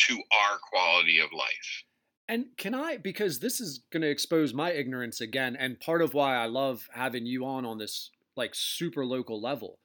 to 0.08 0.14
our 0.14 0.58
quality 0.72 1.18
of 1.20 1.30
life. 1.32 1.84
And 2.30 2.56
can 2.56 2.76
I, 2.76 2.96
because 2.96 3.40
this 3.40 3.60
is 3.60 3.80
going 3.92 4.02
to 4.02 4.08
expose 4.08 4.54
my 4.54 4.70
ignorance 4.70 5.20
again, 5.20 5.56
and 5.56 5.80
part 5.80 6.00
of 6.00 6.14
why 6.14 6.36
I 6.36 6.46
love 6.46 6.88
having 6.92 7.26
you 7.26 7.44
on 7.44 7.66
on 7.66 7.78
this 7.78 8.10
like 8.36 8.54
super 8.54 9.04
local 9.04 9.42
level. 9.42 9.80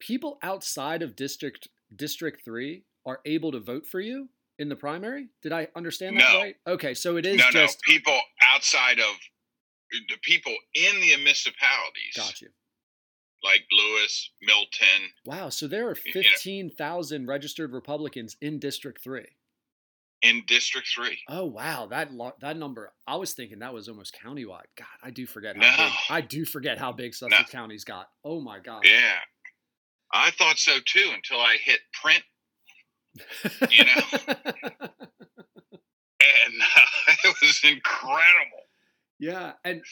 People 0.00 0.38
outside 0.42 1.02
of 1.02 1.14
district 1.14 1.68
District 1.94 2.42
Three 2.42 2.84
are 3.04 3.20
able 3.26 3.52
to 3.52 3.60
vote 3.60 3.86
for 3.86 4.00
you 4.00 4.30
in 4.58 4.70
the 4.70 4.76
primary. 4.76 5.28
Did 5.42 5.52
I 5.52 5.68
understand 5.76 6.18
that 6.18 6.34
right? 6.34 6.56
Okay, 6.66 6.94
so 6.94 7.18
it 7.18 7.26
is 7.26 7.36
no, 7.36 7.50
just 7.50 7.78
no, 7.86 7.92
people 7.92 8.18
outside 8.54 8.98
of 8.98 9.14
the 9.90 10.16
people 10.22 10.54
in 10.74 11.00
the 11.00 11.16
municipalities, 11.16 12.14
got 12.16 12.40
you. 12.40 12.48
like 13.44 13.64
Lewes, 13.70 14.30
Milton. 14.40 15.10
Wow, 15.26 15.50
so 15.50 15.68
there 15.68 15.86
are 15.88 15.96
You 16.02 16.14
know- 16.14 16.22
fifteen 16.22 16.70
thousand 16.70 17.26
registered 17.26 17.72
Republicans 17.74 18.36
in 18.40 18.58
District 18.58 19.02
Three. 19.04 19.26
In 20.22 20.42
District 20.48 20.86
Three, 20.92 21.18
Oh 21.28 21.44
wow, 21.44 21.86
that 21.86 22.12
lo- 22.12 22.34
that 22.40 22.56
number. 22.56 22.92
I 23.06 23.14
was 23.16 23.34
thinking 23.34 23.60
that 23.60 23.72
was 23.72 23.88
almost 23.88 24.16
countywide. 24.24 24.64
God, 24.76 24.86
I 25.02 25.10
do 25.10 25.26
forget 25.26 25.56
how 25.56 25.62
No. 25.62 25.84
big. 25.84 25.92
I 26.10 26.20
do 26.22 26.44
forget 26.44 26.76
how 26.78 26.90
big 26.92 27.14
Sussex 27.14 27.50
County's 27.50 27.84
got. 27.84 28.08
Oh 28.24 28.40
my 28.40 28.58
god. 28.58 28.82
yeah, 28.84 29.14
I 30.12 30.30
thought 30.32 30.58
so 30.58 30.78
too 30.84 31.10
until 31.14 31.38
I 31.40 31.56
hit 31.64 31.78
print, 31.92 32.22
you 33.70 33.84
know? 33.84 34.02
and 36.20 36.54
uh, 36.62 37.12
it 37.24 37.36
was 37.40 37.60
incredible. 37.64 38.64
yeah, 39.20 39.52
and 39.64 39.82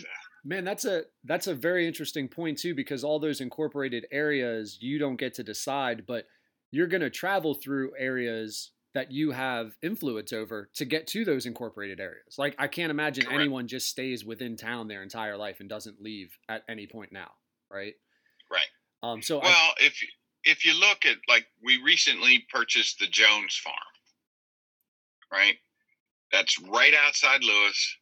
man, 0.45 0.65
that's 0.65 0.85
a 0.85 1.05
that's 1.25 1.47
a 1.47 1.55
very 1.55 1.87
interesting 1.87 2.29
point 2.29 2.59
too 2.59 2.75
because 2.75 3.05
all 3.05 3.19
those 3.21 3.41
incorporated 3.41 4.07
areas 4.11 4.79
you 4.81 4.99
don't 4.99 5.17
get 5.17 5.35
to 5.35 5.45
decide, 5.45 6.05
but 6.07 6.25
you're 6.73 6.89
going 6.89 7.01
to 7.03 7.11
travel 7.11 7.55
through 7.55 7.93
areas 7.97 8.73
that 8.97 9.13
you 9.13 9.31
have 9.31 9.77
influence 9.83 10.33
over 10.33 10.71
to 10.73 10.87
get 10.87 11.07
to 11.07 11.23
those 11.23 11.45
incorporated 11.45 12.01
areas. 12.01 12.37
Like 12.39 12.55
I 12.59 12.67
can't 12.67 12.91
imagine 12.91 13.27
Correct. 13.27 13.39
anyone 13.39 13.69
just 13.69 13.89
stays 13.89 14.25
within 14.25 14.57
town 14.57 14.89
their 14.89 15.03
entire 15.03 15.37
life 15.37 15.61
and 15.61 15.69
doesn't 15.69 16.01
leave 16.01 16.31
at 16.49 16.63
any 16.67 16.87
point 16.87 17.13
now, 17.13 17.31
right? 17.71 17.93
Right. 18.51 18.71
Um 19.03 19.21
so 19.21 19.39
I, 19.41 19.45
Well, 19.45 19.75
if 19.81 20.03
if 20.45 20.65
you 20.65 20.73
look 20.81 21.05
at 21.05 21.19
like 21.29 21.45
we 21.63 21.83
recently 21.83 22.47
purchased 22.51 22.99
the 22.99 23.07
Jones 23.07 23.55
farm, 23.63 23.77
right? 25.31 25.57
That's 26.33 26.59
right 26.63 26.95
outside 26.95 27.45
Lewes. 27.45 27.97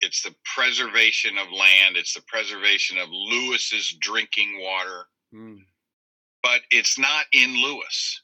It's 0.00 0.22
the 0.22 0.34
preservation 0.54 1.38
of 1.38 1.48
land. 1.50 1.96
It's 1.96 2.14
the 2.14 2.22
preservation 2.28 2.98
of 2.98 3.08
Lewes's 3.10 3.96
drinking 4.00 4.60
water, 4.62 5.06
Mm, 5.34 5.58
but 6.42 6.60
it's 6.70 6.98
not 7.00 7.24
in 7.32 7.50
Lewes, 7.56 8.22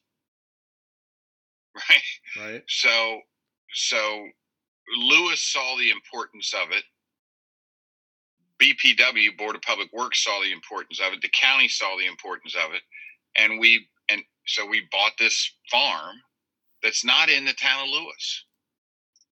right? 1.76 2.45
right? 2.52 2.62
So, 2.68 3.21
so 3.73 4.26
Lewes 4.99 5.40
saw 5.40 5.76
the 5.78 5.90
importance 5.90 6.54
of 6.54 6.71
it. 6.73 6.85
BPW 8.62 9.37
Board 9.37 9.54
of 9.54 9.62
Public 9.62 9.92
Works 9.92 10.25
saw 10.25 10.40
the 10.42 10.52
importance 10.52 11.00
of 11.00 11.12
it. 11.12 11.21
The 11.21 11.30
county 11.38 11.68
saw 11.68 11.97
the 11.99 12.06
importance 12.06 12.54
of 12.54 12.73
it, 12.73 12.80
and 13.37 13.61
we 13.61 13.87
and 14.09 14.23
so 14.47 14.64
we 14.64 14.88
bought 14.90 15.12
this 15.18 15.52
farm 15.71 16.16
that's 16.83 17.04
not 17.04 17.28
in 17.28 17.45
the 17.45 17.52
town 17.52 17.83
of 17.83 17.90
Lewes 17.90 18.45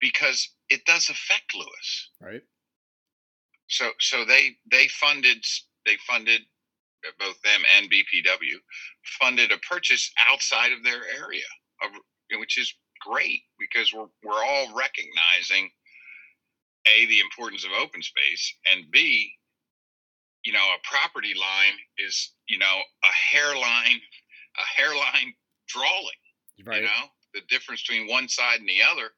because 0.01 0.49
it 0.71 0.87
does 0.87 1.11
affect 1.11 1.55
Lewes. 1.55 2.11
Right? 2.23 2.43
So 3.69 3.91
so 4.01 4.25
they 4.25 4.57
they 4.71 4.89
funded 4.89 5.45
they 5.85 5.97
funded 6.09 6.41
both 7.19 7.41
them 7.43 7.63
and 7.77 7.91
BPW 7.91 8.57
funded 9.21 9.53
a 9.53 9.59
purchase 9.59 10.13
outside 10.29 10.73
of 10.73 10.83
their 10.85 11.03
area, 11.19 11.49
of, 11.83 11.91
which 12.39 12.59
is 12.59 12.73
great 13.01 13.41
because 13.59 13.93
we're 13.93 14.07
we're 14.23 14.45
all 14.45 14.69
recognizing 14.77 15.71
a 16.87 17.07
the 17.07 17.21
importance 17.21 17.65
of 17.65 17.71
open 17.83 18.03
space 18.03 18.55
and 18.73 18.85
b 18.91 19.31
you 20.45 20.53
know 20.53 20.59
a 20.75 20.79
property 20.89 21.33
line 21.39 21.77
is 21.99 22.33
you 22.49 22.59
know 22.59 22.77
a 23.05 23.37
hairline 23.37 24.01
a 24.59 24.81
hairline 24.81 25.35
drawing 25.69 26.21
Right. 26.67 26.77
you 26.77 26.83
know 26.83 27.05
the 27.35 27.41
difference 27.49 27.83
between 27.83 28.09
one 28.09 28.29
side 28.29 28.61
and 28.61 28.69
the 28.69 28.83
other 28.91 29.09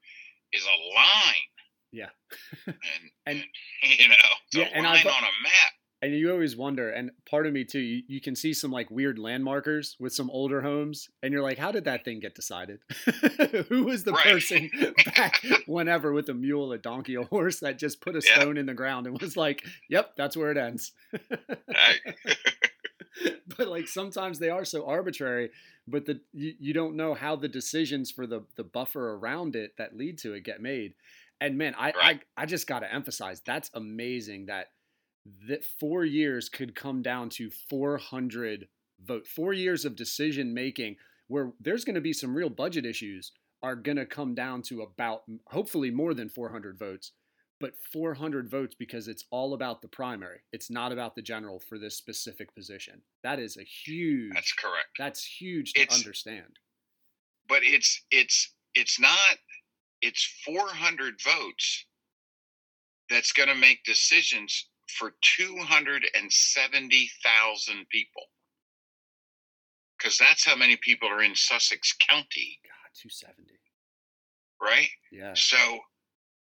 is 0.53 0.65
a 0.65 0.95
line 0.95 1.49
Yeah. 1.93 2.11
and, 2.67 2.77
And- 3.27 3.45
and 3.83 3.91
you 3.99 4.09
know 4.09 4.15
it's 4.47 4.57
Yeah, 4.57 4.65
a 4.65 4.77
and 4.77 4.87
I 4.87 4.95
line 4.95 5.03
thought- 5.03 5.23
on 5.23 5.29
a 5.29 5.43
map 5.43 5.73
And 6.03 6.13
you 6.15 6.33
always 6.33 6.57
wonder, 6.57 6.91
and 6.91 7.13
part 7.31 7.47
of 7.47 7.53
me 7.53 7.65
too, 7.65 7.79
you, 7.79 8.03
you 8.09 8.21
can 8.21 8.35
see 8.35 8.53
some 8.53 8.73
like 8.73 8.91
weird 8.91 9.19
landmarkers 9.19 9.95
with 10.01 10.13
some 10.13 10.29
older 10.31 10.61
homes, 10.61 11.09
and 11.23 11.33
you're 11.33 11.43
like, 11.45 11.59
how 11.59 11.71
did 11.71 11.85
that 11.85 12.05
thing 12.05 12.19
get 12.19 12.35
decided? 12.35 12.81
Who 13.69 13.85
was 13.85 14.03
the 14.03 14.13
Right. 14.13 14.25
person 14.25 14.71
back 15.17 15.45
whenever 15.65 16.13
with 16.13 16.29
a 16.29 16.35
mule, 16.35 16.73
a 16.73 16.79
donkey, 16.79 17.15
a 17.15 17.23
horse 17.23 17.61
that 17.61 17.79
just 17.79 18.01
put 18.01 18.17
a 18.17 18.21
Yeah. 18.23 18.31
stone 18.31 18.57
in 18.57 18.67
the 18.67 18.75
ground 18.75 19.07
and 19.07 19.21
was 19.21 19.37
like, 19.37 19.65
yep, 19.89 20.17
that's 20.17 20.37
where 20.37 20.51
it 20.51 20.57
ends? 20.57 20.93
But 23.57 23.69
like 23.69 23.89
sometimes 23.89 24.39
they 24.39 24.51
are 24.51 24.65
so 24.65 24.87
arbitrary, 24.87 25.51
but 25.87 26.07
the 26.07 26.21
you, 26.33 26.55
you 26.59 26.73
don't 26.73 26.97
know 26.97 27.15
how 27.15 27.37
the 27.37 27.49
decisions 27.49 28.11
for 28.11 28.27
the 28.27 28.47
the 28.57 28.65
buffer 28.65 29.15
around 29.15 29.57
it 29.57 29.77
that 29.79 29.97
lead 29.97 30.19
to 30.19 30.33
it 30.35 30.41
get 30.45 30.61
made. 30.63 30.95
And 31.41 31.59
man, 31.59 31.75
I 31.77 31.95
Right. 31.95 32.17
I, 32.37 32.43
I 32.43 32.47
just 32.47 32.67
got 32.67 32.81
to 32.81 32.93
emphasize 32.93 33.41
that's 33.43 33.71
amazing 33.75 34.47
that 34.47 34.69
that 35.49 35.65
four 35.65 36.05
years 36.05 36.49
could 36.49 36.75
come 36.75 37.03
down 37.03 37.29
to 37.31 37.51
400 37.71 38.69
vote. 39.05 39.27
Four 39.27 39.53
years 39.53 39.85
of 39.85 39.97
decision 39.97 40.53
making 40.55 40.97
where 41.29 41.53
there's 41.61 41.85
going 41.85 41.95
to 41.95 42.01
be 42.01 42.13
some 42.13 42.35
real 42.35 42.51
budget 42.51 42.85
issues 42.85 43.33
are 43.63 43.77
going 43.77 43.97
to 43.97 44.07
come 44.07 44.35
down 44.35 44.61
to 44.63 44.83
about 44.83 45.23
hopefully 45.47 45.91
more 45.91 46.15
than 46.15 46.29
400 46.29 46.79
votes 46.79 47.13
but 47.61 47.75
400 47.93 48.51
votes 48.51 48.75
because 48.77 49.07
it's 49.07 49.25
all 49.31 49.55
about 49.55 49.83
the 49.83 49.87
primary. 49.87 50.41
It's 50.53 50.69
not 50.69 50.91
about 50.91 51.15
the 51.15 51.23
general 51.23 51.61
for 51.61 51.79
this 51.79 51.97
specific 51.97 52.53
position. 52.57 53.01
That 53.23 53.39
is 53.39 53.57
a 53.57 53.63
huge. 53.63 54.33
That's 54.35 54.53
correct. 54.53 54.89
That's 54.99 55.25
huge 55.25 55.75
to 55.75 55.83
It's- 55.83 55.97
understand. 55.97 56.59
But 57.49 57.61
it's 57.63 58.03
it's 58.11 58.53
it's 58.75 58.99
not 58.99 59.39
it's 60.01 60.25
400 60.45 61.21
votes 61.23 61.87
that's 63.09 63.33
going 63.33 63.49
to 63.49 63.55
make 63.55 63.85
decisions 63.85 64.69
for 64.89 65.15
270,000 65.37 67.89
people. 67.89 68.23
Cuz 69.99 70.19
that's 70.19 70.45
how 70.45 70.57
many 70.57 70.77
people 70.77 71.09
are 71.09 71.23
in 71.23 71.35
Sussex 71.37 71.93
County, 71.93 72.61
God, 72.65 72.91
270. 72.95 73.59
right? 74.61 74.91
Yeah. 75.11 75.35
So, 75.35 75.81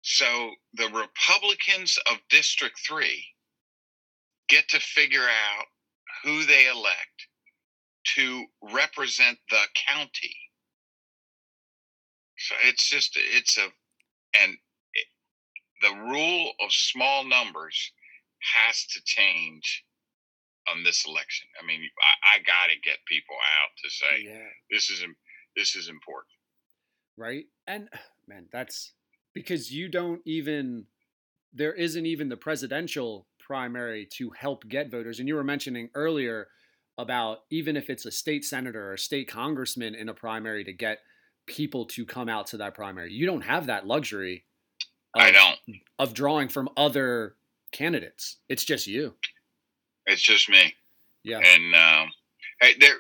so 0.02 0.52
the 0.74 0.90
Republicans 0.90 1.98
of 2.12 2.18
District 2.30 2.78
Three 2.88 3.28
get 4.50 4.68
to 4.70 4.80
figure 4.80 5.28
out 5.28 5.66
who 6.24 6.44
they 6.46 6.68
elect 6.68 7.28
to 8.16 8.46
represent 8.62 9.40
the 9.50 9.62
county. 9.88 10.36
So 12.38 12.56
it's 12.66 12.90
just 12.90 13.12
it's 13.16 13.58
a 13.58 13.66
and 14.42 14.58
it, 14.94 15.08
the 15.82 15.94
rule 15.96 16.52
of 16.60 16.72
small 16.72 17.24
numbers 17.24 17.92
has 18.68 18.86
to 18.88 19.02
change 19.06 19.84
on 20.72 20.84
this 20.84 21.06
election. 21.06 21.48
I 21.62 21.66
mean, 21.66 21.82
I, 21.82 22.38
I 22.38 22.40
got 22.40 22.72
to 22.74 22.80
get 22.90 22.98
people 23.08 23.36
out 23.36 23.70
to 23.84 23.90
say 23.90 24.24
Yeah. 24.26 24.48
this 24.72 24.90
is 24.90 25.04
this 25.56 25.76
is 25.76 25.90
important. 25.90 26.32
Right. 27.18 27.46
And 27.68 27.90
man, 28.28 28.48
that's 28.52 28.94
because 29.34 29.72
you 29.72 29.90
don't 29.90 30.22
even, 30.26 30.86
there 31.54 31.74
isn't 31.74 32.06
even 32.06 32.30
the 32.30 32.38
presidential 32.38 33.28
primary 33.40 34.08
to 34.18 34.30
help 34.32 34.68
get 34.70 34.90
voters. 34.90 35.20
And 35.20 35.28
you 35.28 35.36
were 35.36 35.44
mentioning 35.44 35.90
earlier 35.96 36.48
about 36.98 37.40
even 37.50 37.76
if 37.76 37.90
it's 37.90 38.06
a 38.06 38.12
state 38.12 38.46
senator 38.46 38.90
or 38.90 38.94
a 38.94 38.98
state 39.00 39.28
congressman 39.30 39.96
in 39.96 40.08
a 40.10 40.14
primary 40.14 40.64
to 40.64 40.72
get 40.74 41.00
people 41.46 41.86
to 41.86 42.06
come 42.06 42.30
out 42.30 42.48
to 42.48 42.58
that 42.58 42.74
primary, 42.76 43.12
you 43.12 43.26
don't 43.26 43.42
have 43.42 43.66
that 43.66 43.86
luxury. 43.86 44.46
I 45.16 45.32
don't. 45.32 45.60
of 46.00 46.14
drawing 46.14 46.48
from 46.50 46.70
other 46.78 47.36
candidates. 47.74 48.38
It's 48.50 48.64
just 48.64 48.88
you. 48.88 49.16
It's 50.06 50.22
just 50.22 50.50
me. 50.50 50.74
Yeah. 51.24 51.40
and 51.40 51.74
um, 51.76 52.10
I, 52.62 52.74
there, 52.80 52.96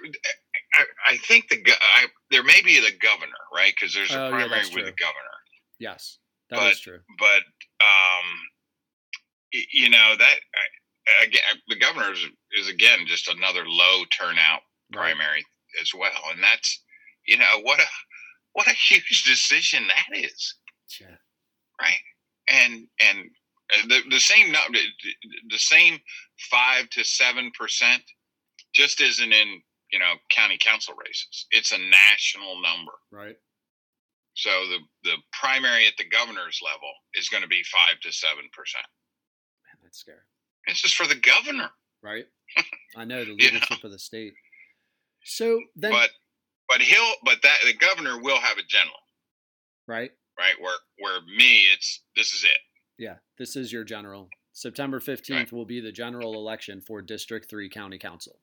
I, 0.75 0.83
I 1.11 1.17
think 1.17 1.49
the 1.49 1.57
I, 1.69 2.05
there 2.31 2.43
may 2.43 2.61
be 2.63 2.79
the 2.79 2.95
governor, 3.01 3.31
right? 3.53 3.73
Because 3.75 3.93
there's 3.93 4.11
a 4.11 4.27
Oh, 4.27 4.29
primary 4.29 4.49
that's 4.61 4.73
with 4.75 4.85
the 4.85 4.91
governor, 4.93 5.37
Yes, 5.79 6.17
that 6.49 6.63
is 6.71 6.79
But- 6.79 6.83
true. 6.83 6.99
but 7.19 7.43
um, 7.83 8.25
you 9.71 9.89
know 9.89 10.15
that 10.17 10.35
I, 11.19 11.25
again, 11.25 11.41
the 11.67 11.75
governor 11.75 12.13
is, 12.13 12.25
is 12.53 12.69
again 12.69 12.99
just 13.05 13.27
another 13.29 13.63
low 13.67 14.03
turnout 14.17 14.61
Right. 14.95 15.15
primary 15.15 15.43
as 15.81 15.91
well, 15.97 16.11
and 16.31 16.41
that's 16.43 16.81
you 17.25 17.37
know 17.37 17.59
what 17.63 17.79
a 17.79 17.85
what 18.53 18.67
a 18.67 18.71
huge 18.89 19.23
decision 19.25 19.85
that 19.87 20.17
is, 20.17 20.55
Yeah. 21.01 21.15
right? 21.81 21.97
And 22.49 22.87
and 23.01 23.29
the 23.87 24.01
the 24.09 24.19
same 24.19 24.53
the 25.49 25.57
same 25.57 25.99
five 26.51 26.89
to 26.89 27.03
seven 27.03 27.51
percent 27.57 28.01
just 28.73 29.01
isn't 29.01 29.31
in 29.31 29.61
you 29.91 29.99
know 29.99 30.13
county 30.29 30.57
council 30.59 30.95
races. 30.95 31.47
It's 31.51 31.71
a 31.71 31.77
national 31.77 32.61
number. 32.61 32.93
Right. 33.11 33.37
So 34.35 34.49
the 34.49 34.79
the 35.03 35.15
primary 35.39 35.87
at 35.87 35.93
the 35.97 36.09
governor's 36.09 36.59
level 36.63 36.89
is 37.13 37.29
going 37.29 37.43
to 37.43 37.49
be 37.49 37.63
five 37.63 37.99
to 38.01 38.11
seven 38.11 38.45
percent. 38.51 38.85
Man, 39.65 39.79
that's 39.83 39.99
scary. 39.99 40.17
It's 40.65 40.81
just 40.81 40.95
for 40.95 41.07
the 41.07 41.15
governor, 41.15 41.69
Right. 42.03 42.25
I 42.97 43.05
know 43.05 43.23
the 43.23 43.31
leadership 43.31 43.83
of 43.83 43.91
the 43.91 43.97
state. 43.97 44.33
So 45.23 45.61
then, 45.75 45.91
but 45.91 46.09
but 46.69 46.81
he'll 46.81 47.13
but 47.23 47.41
that 47.41 47.57
the 47.65 47.73
governor 47.73 48.21
will 48.21 48.37
have 48.37 48.57
a 48.57 48.63
general, 48.67 48.99
right? 49.87 50.11
right? 50.37 50.53
Where 50.59 50.75
where 50.99 51.21
me, 51.37 51.61
it's 51.73 52.01
this 52.15 52.33
is 52.33 52.43
it. 52.43 52.49
Yeah, 52.97 53.15
this 53.37 53.55
is 53.55 53.71
your 53.71 53.83
general. 53.83 54.29
September 54.51 54.99
15th 54.99 55.51
will 55.51 55.65
be 55.65 55.79
the 55.79 55.91
general 55.91 56.35
election 56.35 56.79
for 56.79 57.01
District 57.01 57.49
3 57.49 57.69
County 57.69 57.97
Council. 57.97 58.39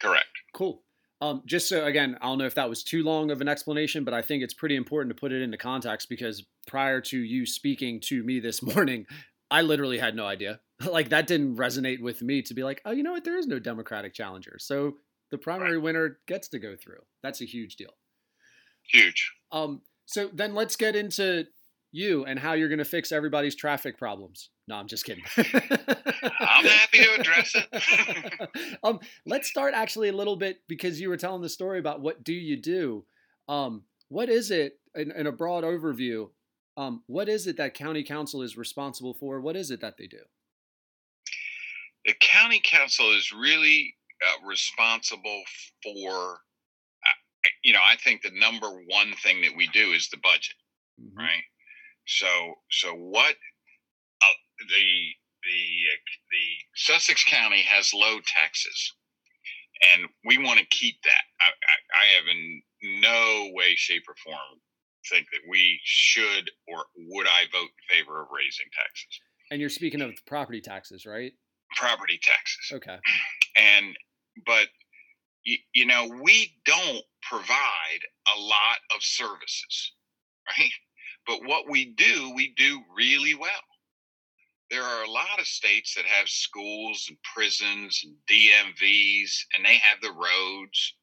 Correct. 0.00 0.26
Cool. 0.52 0.82
Um, 1.20 1.42
just 1.46 1.68
so 1.68 1.84
again, 1.84 2.18
I 2.20 2.26
don't 2.26 2.38
know 2.38 2.46
if 2.46 2.56
that 2.56 2.68
was 2.68 2.82
too 2.82 3.04
long 3.04 3.30
of 3.30 3.40
an 3.40 3.46
explanation, 3.46 4.02
but 4.02 4.12
I 4.12 4.22
think 4.22 4.42
it's 4.42 4.54
pretty 4.54 4.74
important 4.74 5.14
to 5.14 5.20
put 5.20 5.30
it 5.30 5.40
into 5.40 5.56
context 5.56 6.08
because 6.08 6.44
prior 6.66 7.00
to 7.02 7.18
you 7.18 7.46
speaking 7.46 8.00
to 8.06 8.24
me 8.24 8.40
this 8.40 8.60
morning, 8.74 9.06
I 9.48 9.62
literally 9.62 9.98
had 9.98 10.16
no 10.16 10.26
idea. 10.26 10.60
like 10.90 11.10
that 11.10 11.28
didn't 11.28 11.56
resonate 11.56 12.00
with 12.00 12.22
me 12.22 12.42
to 12.42 12.54
be 12.54 12.64
like, 12.64 12.82
oh, 12.84 12.90
you 12.90 13.04
know 13.04 13.12
what? 13.12 13.22
There 13.22 13.38
is 13.38 13.46
no 13.46 13.60
Democratic 13.60 14.14
challenger, 14.14 14.56
so 14.58 14.94
the 15.30 15.38
primary 15.38 15.78
winner 15.78 16.18
gets 16.26 16.48
to 16.48 16.58
go 16.58 16.74
through. 16.76 17.00
That's 17.22 17.40
a 17.40 17.46
huge 17.46 17.76
deal. 17.76 17.94
Huge. 18.82 19.32
Um, 19.52 19.82
so 20.06 20.28
then 20.32 20.54
let's 20.54 20.74
get 20.74 20.96
into 20.96 21.46
you 21.92 22.24
and 22.24 22.38
how 22.38 22.54
you're 22.54 22.68
going 22.68 22.78
to 22.78 22.84
fix 22.84 23.12
everybody's 23.12 23.54
traffic 23.54 23.98
problems. 23.98 24.50
No, 24.66 24.74
I'm 24.76 24.88
just 24.88 25.04
kidding. 25.04 25.24
I'm 25.36 26.64
happy 26.64 26.98
to 26.98 27.14
address 27.20 27.54
it. 27.54 28.78
um, 28.82 29.00
let's 29.26 29.48
start 29.48 29.74
actually 29.74 30.08
a 30.08 30.12
little 30.12 30.36
bit 30.36 30.60
because 30.68 31.00
you 31.00 31.08
were 31.08 31.16
telling 31.16 31.42
the 31.42 31.48
story 31.48 31.78
about 31.78 32.00
what 32.00 32.24
do 32.24 32.32
you 32.32 32.56
do. 32.56 33.04
Um, 33.48 33.82
what 34.08 34.28
is 34.28 34.50
it 34.50 34.78
in, 34.94 35.10
in 35.12 35.26
a 35.26 35.32
broad 35.32 35.64
overview? 35.64 36.30
Um, 36.76 37.02
what 37.06 37.28
is 37.28 37.46
it 37.46 37.58
that 37.58 37.74
county 37.74 38.02
council 38.02 38.42
is 38.42 38.56
responsible 38.56 39.14
for? 39.14 39.40
What 39.40 39.56
is 39.56 39.70
it 39.70 39.80
that 39.82 39.96
they 39.98 40.06
do? 40.06 40.20
the 42.04 42.14
county 42.20 42.60
council 42.64 43.16
is 43.16 43.32
really 43.32 43.94
uh, 44.26 44.46
responsible 44.46 45.42
for. 45.82 46.10
Uh, 46.10 47.48
you 47.62 47.72
know, 47.72 47.80
I 47.82 47.96
think 47.96 48.22
the 48.22 48.30
number 48.34 48.68
one 48.86 49.12
thing 49.22 49.42
that 49.42 49.56
we 49.56 49.68
do 49.68 49.92
is 49.92 50.08
the 50.08 50.18
budget. 50.18 50.56
Mhm. 51.00 51.16
right? 51.16 51.42
So 52.06 52.54
so 52.70 52.94
what 52.94 53.34
uh, 54.22 54.32
the 54.68 54.88
the 55.44 55.62
uh, 55.92 55.96
the 56.30 56.46
Sussex 56.74 57.24
County 57.24 57.62
has 57.62 57.92
low 57.94 58.18
taxes, 58.26 58.92
and 59.94 60.06
we 60.24 60.38
want 60.38 60.58
to 60.60 60.66
keep 60.66 60.96
that. 61.04 61.24
I, 61.40 61.50
I, 61.50 62.02
I 62.02 62.16
have 62.16 62.24
in 62.30 62.62
no 63.00 63.50
way, 63.54 63.74
shape, 63.76 64.04
or 64.08 64.14
form 64.24 64.60
think 65.10 65.26
that 65.32 65.40
we 65.50 65.80
should 65.82 66.48
or 66.68 66.84
would 67.10 67.26
I 67.26 67.42
vote 67.50 67.68
in 67.90 67.96
favor 67.96 68.22
of 68.22 68.28
raising 68.30 68.66
taxes, 68.72 69.20
And 69.50 69.60
you're 69.60 69.68
speaking 69.68 70.00
of 70.00 70.12
property 70.26 70.60
taxes, 70.60 71.04
right? 71.06 71.32
property 71.74 72.20
taxes, 72.22 72.70
Okay. 72.74 72.98
and 73.56 73.96
but 74.46 74.68
you, 75.44 75.56
you 75.74 75.86
know 75.86 76.06
we 76.22 76.52
don't 76.66 77.02
provide 77.28 78.02
a 78.36 78.40
lot 78.40 78.78
of 78.94 79.02
services 79.02 79.92
right 80.46 80.70
but 81.26 81.38
what 81.44 81.68
we 81.68 81.86
do 81.96 82.32
we 82.34 82.54
do 82.56 82.80
really 82.96 83.34
well 83.34 83.50
there 84.70 84.84
are 84.84 85.04
a 85.04 85.10
lot 85.10 85.38
of 85.38 85.46
states 85.46 85.94
that 85.94 86.04
have 86.04 86.28
schools 86.28 87.06
and 87.08 87.18
prisons 87.34 88.02
and 88.04 88.14
dmvs 88.30 89.32
and 89.56 89.64
they 89.64 89.76
have 89.76 90.00
the 90.02 90.12
roads 90.12 90.94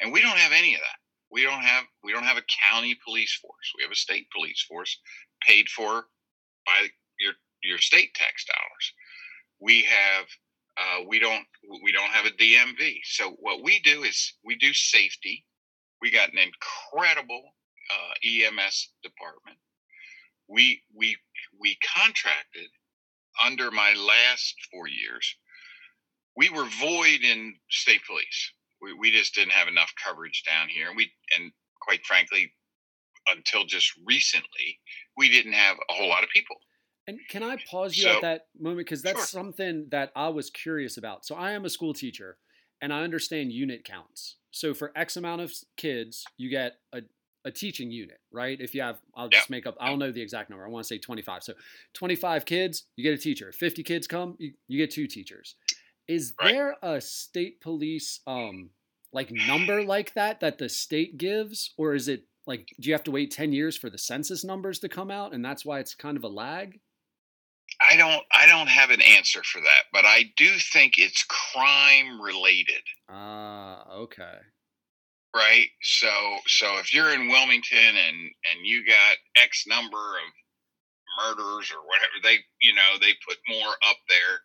and 0.00 0.12
we 0.12 0.20
don't 0.20 0.38
have 0.38 0.52
any 0.52 0.74
of 0.74 0.80
that 0.80 0.98
we 1.30 1.42
don't 1.42 1.62
have 1.62 1.84
we 2.04 2.12
don't 2.12 2.24
have 2.24 2.38
a 2.38 2.70
county 2.70 2.96
police 3.04 3.34
force 3.40 3.72
we 3.76 3.82
have 3.82 3.92
a 3.92 3.96
state 3.96 4.26
police 4.34 4.64
force 4.68 4.98
paid 5.46 5.68
for 5.68 6.06
by 6.64 6.88
your 7.20 7.32
your 7.62 7.78
state 7.78 8.14
tax 8.14 8.44
dollars 8.44 8.92
we 9.60 9.82
have 9.82 10.26
uh, 10.78 11.04
we 11.08 11.18
don't 11.18 11.44
we 11.82 11.92
don't 11.92 12.10
have 12.10 12.26
a 12.26 12.30
DMV. 12.30 12.98
So 13.04 13.36
what 13.40 13.62
we 13.62 13.80
do 13.80 14.02
is 14.02 14.34
we 14.44 14.56
do 14.56 14.72
safety. 14.74 15.44
We 16.02 16.10
got 16.10 16.32
an 16.32 16.38
incredible 16.38 17.42
uh, 17.90 18.14
EMS 18.24 18.90
department. 19.02 19.58
We 20.48 20.82
we 20.94 21.16
we 21.60 21.76
contracted 21.96 22.68
under 23.44 23.70
my 23.70 23.94
last 23.94 24.54
four 24.72 24.88
years. 24.88 25.34
We 26.36 26.50
were 26.50 26.66
void 26.80 27.20
in 27.22 27.54
state 27.70 28.02
police. 28.06 28.52
We, 28.82 28.92
we 28.92 29.10
just 29.10 29.34
didn't 29.34 29.52
have 29.52 29.68
enough 29.68 29.90
coverage 30.04 30.42
down 30.46 30.68
here. 30.68 30.88
We 30.94 31.10
and 31.36 31.50
quite 31.80 32.04
frankly, 32.04 32.52
until 33.34 33.64
just 33.64 33.92
recently, 34.06 34.78
we 35.16 35.28
didn't 35.28 35.54
have 35.54 35.76
a 35.90 35.92
whole 35.94 36.08
lot 36.08 36.22
of 36.22 36.28
people. 36.30 36.56
And 37.08 37.18
can 37.28 37.42
I 37.42 37.56
pause 37.70 37.96
you 37.96 38.04
So- 38.04 38.16
at 38.16 38.22
that 38.22 38.46
moment 38.58 38.86
because 38.86 39.02
that's 39.02 39.18
Sure. 39.18 39.26
something 39.40 39.88
that 39.90 40.10
I 40.16 40.28
was 40.28 40.50
curious 40.50 40.96
about. 40.96 41.24
So 41.24 41.34
I 41.36 41.52
am 41.52 41.64
a 41.64 41.70
school 41.70 41.94
teacher, 41.94 42.38
and 42.80 42.92
I 42.92 43.02
understand 43.02 43.52
unit 43.52 43.84
counts. 43.84 44.36
So 44.50 44.74
for 44.74 44.92
X 44.96 45.16
amount 45.16 45.40
of 45.42 45.52
kids, 45.76 46.24
you 46.36 46.48
get 46.50 46.80
a, 46.92 47.02
a 47.46 47.50
teaching 47.50 47.90
unit, 47.90 48.18
right? 48.30 48.60
If 48.60 48.74
you 48.74 48.82
have, 48.82 48.98
I'll 49.14 49.28
just 49.28 49.48
make 49.50 49.66
up, 49.66 49.76
I 49.80 49.88
don't 49.88 49.98
know 50.00 50.12
the 50.12 50.20
exact 50.20 50.50
number. 50.50 50.66
I 50.66 50.68
want 50.68 50.84
to 50.84 50.88
say 50.88 50.98
25. 50.98 51.44
So 51.44 51.54
25 51.94 52.44
kids, 52.44 52.84
you 52.96 53.04
get 53.04 53.18
a 53.18 53.22
teacher. 53.22 53.52
50 53.52 53.82
kids 53.84 54.06
come, 54.06 54.36
you, 54.38 54.52
you 54.68 54.76
get 54.78 54.90
two 54.90 55.06
teachers. 55.06 55.54
Is 56.08 56.34
Right. 56.40 56.52
there 56.52 56.76
a 56.82 57.00
state 57.00 57.60
police 57.60 58.20
um 58.26 58.70
like 59.12 59.30
number 59.30 59.82
like 59.82 60.12
that 60.14 60.40
that 60.40 60.58
the 60.58 60.68
state 60.68 61.16
gives, 61.16 61.72
or 61.78 61.94
is 61.94 62.08
it 62.08 62.24
like 62.46 62.68
do 62.80 62.88
you 62.88 62.94
have 62.94 63.04
to 63.04 63.10
wait 63.10 63.30
10 63.30 63.52
years 63.52 63.76
for 63.76 63.88
the 63.90 63.98
census 63.98 64.44
numbers 64.44 64.78
to 64.80 64.88
come 64.88 65.10
out, 65.10 65.32
and 65.32 65.44
that's 65.44 65.64
why 65.64 65.78
it's 65.78 65.94
kind 65.94 66.16
of 66.16 66.24
a 66.24 66.28
lag? 66.28 66.80
I 67.80 67.96
don't 67.96 68.24
I 68.32 68.46
don't 68.46 68.68
have 68.68 68.90
an 68.90 69.02
answer 69.02 69.42
for 69.42 69.60
that, 69.60 69.82
but 69.92 70.04
I 70.04 70.32
do 70.36 70.50
think 70.72 70.98
it's 70.98 71.24
crime 71.24 72.20
related. 72.20 72.82
Ah, 73.08 73.88
okay. 73.90 74.38
Right 75.36 75.68
so 75.82 76.08
so 76.46 76.78
if 76.78 76.94
you're 76.94 77.12
in 77.12 77.28
wilmington 77.28 77.78
and 77.78 78.16
and 78.16 78.64
you 78.64 78.84
got 78.86 79.16
x 79.42 79.64
number 79.68 79.96
of 79.96 80.28
murders 81.24 81.70
or 81.70 81.80
whatever 81.86 82.16
they 82.22 82.38
you 82.62 82.74
know 82.74 82.98
they 83.00 83.12
put 83.28 83.36
more 83.48 83.72
up 83.88 83.96
there 84.08 84.40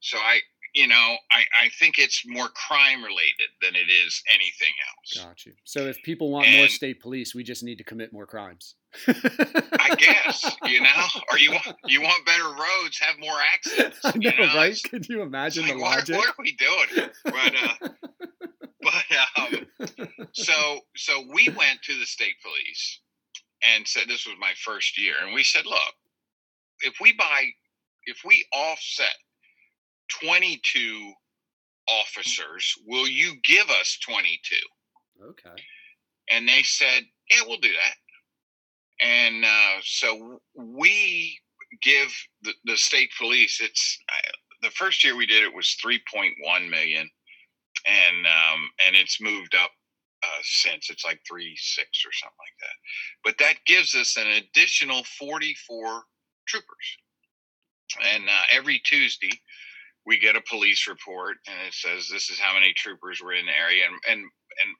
so 0.00 0.18
i 0.18 0.38
you 0.74 0.86
know 0.86 1.16
i 1.32 1.42
i 1.62 1.68
think 1.78 1.98
it's 1.98 2.22
more 2.26 2.48
crime 2.48 3.02
related 3.02 3.50
than 3.62 3.74
it 3.74 3.90
is 3.90 4.22
anything 4.32 4.72
else 4.88 5.24
Got 5.24 5.46
you. 5.46 5.52
So 5.64 5.80
if 5.86 6.00
people 6.02 6.30
want 6.30 6.48
more 6.50 6.68
state 6.68 7.00
police, 7.00 7.34
we 7.34 7.42
just 7.42 7.62
need 7.62 7.76
to 7.78 7.84
commit 7.84 8.12
more 8.12 8.26
crimes. 8.26 8.76
i 9.06 9.94
guess 9.96 10.56
you 10.64 10.80
know 10.80 11.06
or 11.30 11.38
you 11.38 11.52
want 11.52 11.76
you 11.86 12.00
want 12.02 12.24
better 12.26 12.44
roads 12.44 12.98
have 13.00 13.18
more 13.20 13.36
accidents 13.54 13.98
I 14.04 14.12
you 14.18 14.30
know, 14.36 14.54
right? 14.54 14.80
Could 14.90 15.08
you 15.08 15.22
imagine 15.22 15.64
like, 15.64 15.74
the 15.74 15.78
what, 15.80 15.98
logic? 15.98 16.16
what 16.16 16.28
are 16.28 16.34
we 16.38 16.52
doing 16.52 17.10
but 17.24 17.54
uh 17.84 17.88
but 18.82 19.42
um 19.42 19.66
so 20.32 20.80
so 20.96 21.24
we 21.32 21.48
went 21.50 21.82
to 21.82 21.98
the 21.98 22.06
state 22.06 22.34
police 22.42 23.00
and 23.74 23.86
said 23.86 24.04
this 24.08 24.26
was 24.26 24.36
my 24.40 24.52
first 24.64 24.98
year 24.98 25.14
and 25.24 25.34
we 25.34 25.44
said 25.44 25.66
look 25.66 25.94
if 26.80 26.94
we 27.00 27.12
buy 27.12 27.44
if 28.06 28.18
we 28.24 28.44
offset 28.52 29.14
22 30.22 31.12
officers 31.88 32.74
will 32.86 33.08
you 33.08 33.34
give 33.44 33.68
us 33.68 33.98
22 34.04 34.56
okay. 35.28 35.62
and 36.30 36.48
they 36.48 36.62
said 36.62 37.02
yeah 37.30 37.42
we'll 37.46 37.58
do 37.58 37.68
that. 37.68 37.94
And 39.02 39.44
uh, 39.44 39.80
so 39.82 40.40
we 40.54 41.38
give 41.80 42.12
the, 42.42 42.52
the 42.64 42.76
state 42.76 43.10
police 43.18 43.60
it's 43.62 43.98
uh, 44.08 44.30
the 44.62 44.70
first 44.70 45.02
year 45.04 45.16
we 45.16 45.26
did 45.26 45.42
it 45.42 45.54
was 45.54 45.76
3.1 45.84 46.68
million 46.68 47.08
and 47.86 48.26
um, 48.26 48.70
and 48.86 48.96
it's 48.96 49.20
moved 49.20 49.54
up 49.54 49.70
uh, 50.22 50.42
since 50.42 50.90
it's 50.90 51.04
like 51.04 51.20
three 51.28 51.56
six 51.56 51.88
or 52.06 52.12
something 52.12 52.36
like 52.38 52.58
that. 52.60 52.76
But 53.24 53.38
that 53.38 53.64
gives 53.66 53.94
us 53.94 54.16
an 54.16 54.26
additional 54.26 55.04
44 55.18 56.02
troopers. 56.46 56.88
And 58.14 58.28
uh, 58.28 58.42
every 58.52 58.80
tuesday 58.84 59.30
we 60.06 60.18
get 60.18 60.36
a 60.36 60.42
police 60.48 60.86
report 60.88 61.36
and 61.46 61.56
it 61.66 61.74
says 61.74 62.08
this 62.08 62.30
is 62.30 62.38
how 62.38 62.54
many 62.54 62.72
troopers 62.74 63.20
were 63.22 63.34
in 63.34 63.46
the 63.46 63.56
area 63.56 63.84
and 63.86 63.94
and 64.08 64.20
and 64.62 64.76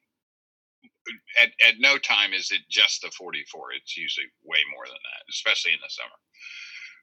at, 1.42 1.50
at 1.68 1.74
no 1.80 1.98
time 1.98 2.32
is 2.32 2.50
it 2.50 2.60
just 2.70 3.02
the 3.02 3.10
44 3.18 3.72
it's 3.72 3.96
usually 3.96 4.26
way 4.44 4.58
more 4.74 4.86
than 4.86 4.94
that 4.94 5.24
especially 5.30 5.72
in 5.72 5.78
the 5.82 5.90
summer. 5.90 6.18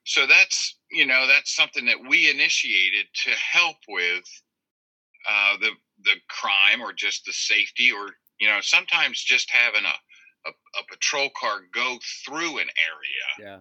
So 0.05 0.25
that's 0.27 0.77
you 0.91 1.05
know 1.05 1.27
that's 1.27 1.55
something 1.55 1.85
that 1.85 1.99
we 2.09 2.29
initiated 2.29 3.07
to 3.25 3.31
help 3.31 3.77
with 3.87 4.25
uh, 5.27 5.57
the 5.59 5.71
the 6.03 6.15
crime 6.29 6.81
or 6.81 6.93
just 6.93 7.25
the 7.25 7.33
safety 7.33 7.91
or 7.91 8.09
you 8.39 8.47
know 8.47 8.59
sometimes 8.61 9.21
just 9.23 9.49
having 9.51 9.83
a 9.85 10.49
a, 10.49 10.51
a 10.79 10.83
patrol 10.89 11.29
car 11.37 11.59
go 11.73 11.97
through 12.25 12.59
an 12.59 12.67
area 12.77 13.27
Yeah. 13.39 13.55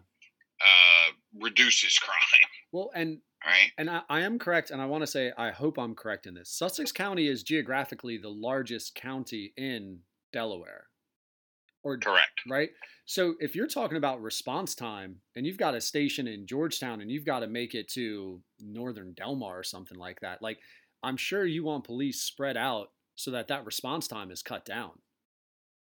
uh, 0.60 1.12
reduces 1.40 1.98
crime 1.98 2.16
Well, 2.72 2.90
and 2.94 3.20
right 3.44 3.70
and 3.78 3.88
I, 3.90 4.02
I 4.08 4.20
am 4.20 4.38
correct, 4.38 4.70
and 4.70 4.82
I 4.82 4.86
want 4.86 5.02
to 5.02 5.06
say 5.06 5.32
I 5.38 5.50
hope 5.50 5.78
I'm 5.78 5.94
correct 5.94 6.26
in 6.26 6.34
this. 6.34 6.50
Sussex 6.50 6.92
County 6.92 7.26
is 7.28 7.42
geographically 7.42 8.18
the 8.18 8.28
largest 8.30 8.94
county 8.94 9.52
in 9.56 10.00
Delaware. 10.32 10.88
Or 11.82 11.96
correct 11.98 12.40
right? 12.48 12.70
So 13.04 13.34
if 13.38 13.54
you're 13.54 13.68
talking 13.68 13.96
about 13.96 14.20
response 14.20 14.74
time 14.74 15.20
and 15.36 15.46
you've 15.46 15.56
got 15.56 15.76
a 15.76 15.80
station 15.80 16.26
in 16.26 16.44
Georgetown 16.46 17.00
and 17.00 17.10
you've 17.10 17.24
got 17.24 17.40
to 17.40 17.46
make 17.46 17.74
it 17.76 17.88
to 17.92 18.42
northern 18.58 19.12
Delmar 19.14 19.60
or 19.60 19.62
something 19.62 19.96
like 19.96 20.18
that, 20.20 20.42
like 20.42 20.58
I'm 21.02 21.16
sure 21.16 21.44
you 21.44 21.64
want 21.64 21.84
police 21.84 22.22
spread 22.22 22.56
out 22.56 22.92
so 23.14 23.30
that 23.30 23.48
that 23.48 23.64
response 23.64 24.08
time 24.08 24.30
is 24.30 24.42
cut 24.42 24.64
down. 24.64 25.00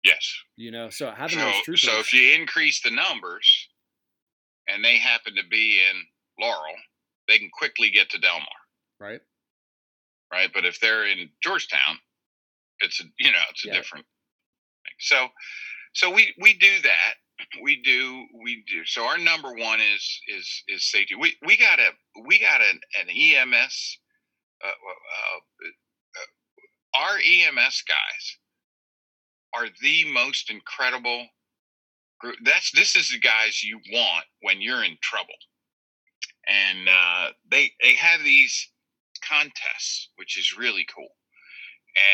yes 0.05 0.43
You 0.57 0.71
know, 0.71 0.91
so 0.91 1.11
having 1.11 1.39
so, 1.39 1.45
those 1.47 1.63
troopers. 1.63 1.83
so 1.83 1.99
if 2.01 2.13
you 2.13 2.33
increase 2.35 2.83
the 2.83 2.91
numbers 2.91 3.69
and 4.69 4.85
they 4.85 4.99
happen 4.99 5.35
to 5.37 5.45
be 5.51 5.83
in 5.89 6.03
laurel 6.41 6.75
they 7.29 7.39
can 7.39 7.51
quickly 7.53 7.91
get 7.91 8.11
to 8.11 8.19
delmar 8.19 8.47
right? 9.01 9.21
right? 10.33 10.51
But 10.53 10.65
if 10.65 10.81
they're 10.81 11.07
in 11.07 11.31
Georgetown, 11.43 11.99
it's 12.81 13.01
a 13.01 13.05
you 13.19 13.33
know 13.33 13.39
it's 13.51 13.65
a 13.65 13.69
Yeah. 13.69 13.75
different 13.75 14.07
thing. 14.85 14.95
So 15.01 15.29
so 15.95 16.11
we 16.13 16.35
we 16.41 16.55
do 16.59 16.81
that. 16.83 17.15
We 17.63 17.83
do 17.83 18.27
we 18.43 18.65
do. 18.69 18.85
So 18.85 19.05
our 19.07 19.19
number 19.19 19.53
one 19.55 19.81
is 19.81 20.21
is 20.29 20.65
is 20.69 20.91
safety. 20.91 21.15
We 21.17 21.37
we 21.47 21.57
got 21.57 21.81
a 21.81 21.91
we 22.27 22.39
got 22.41 22.61
an, 22.63 22.81
an 23.01 23.11
EMS. 23.11 23.99
Uh, 24.63 24.69
uh, 24.69 25.39
uh, 26.19 27.01
our 27.01 27.19
EMS 27.19 27.83
guys 27.87 28.39
are 29.55 29.69
the 29.83 30.05
most 30.13 30.51
incredible 30.51 31.27
group. 32.21 32.37
That's 32.45 32.71
this 32.73 32.97
is 32.97 33.11
the 33.11 33.19
guys 33.19 33.63
you 33.63 33.81
want 33.93 34.27
when 34.43 34.61
you're 34.61 34.85
in 34.85 34.97
trouble, 35.03 35.35
and 36.49 36.89
uh, 36.89 37.29
they 37.51 37.73
they 37.83 37.95
have 37.95 38.23
these 38.23 38.71
contests, 39.29 40.11
which 40.17 40.39
is 40.39 40.57
really 40.57 40.87
cool. 40.95 41.09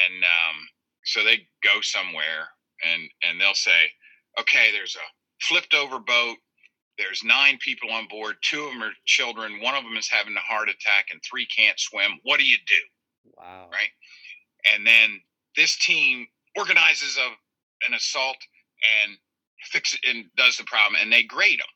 And 0.07 0.25
um, 0.25 0.57
so 1.05 1.25
they 1.25 1.47
go 1.63 1.81
somewhere 1.81 2.49
and 2.85 3.03
and 3.23 3.41
they'll 3.41 3.55
say, 3.55 3.93
okay, 4.39 4.71
there's 4.73 4.97
a 4.97 5.45
flipped 5.45 5.75
over 5.75 5.99
boat. 5.99 6.37
There's 7.01 7.23
nine 7.25 7.59
people 7.61 7.91
on 7.91 8.07
board. 8.09 8.37
Two 8.43 8.65
of 8.65 8.73
them 8.73 8.83
are 8.83 8.93
children. 9.07 9.61
One 9.63 9.75
of 9.75 9.85
them 9.85 9.97
is 9.97 10.09
having 10.09 10.37
a 10.37 10.41
heart 10.41 10.69
attack, 10.69 11.07
and 11.11 11.21
three 11.23 11.47
can't 11.47 11.81
swim. 11.81 12.21
What 12.25 12.39
do 12.39 12.45
you 12.45 12.59
do? 12.67 13.33
Wow. 13.39 13.69
Right. 13.73 13.89
And 14.75 14.87
then 14.87 15.19
this 15.57 15.79
team 15.79 16.27
organizes 16.57 17.17
a 17.17 17.31
an 17.89 17.95
assault 17.95 18.37
and 19.03 19.17
fix 19.73 19.95
it 19.95 20.01
and 20.07 20.27
does 20.37 20.59
the 20.59 20.65
problem, 20.65 21.01
and 21.01 21.11
they 21.11 21.23
grade 21.23 21.59
them. 21.59 21.67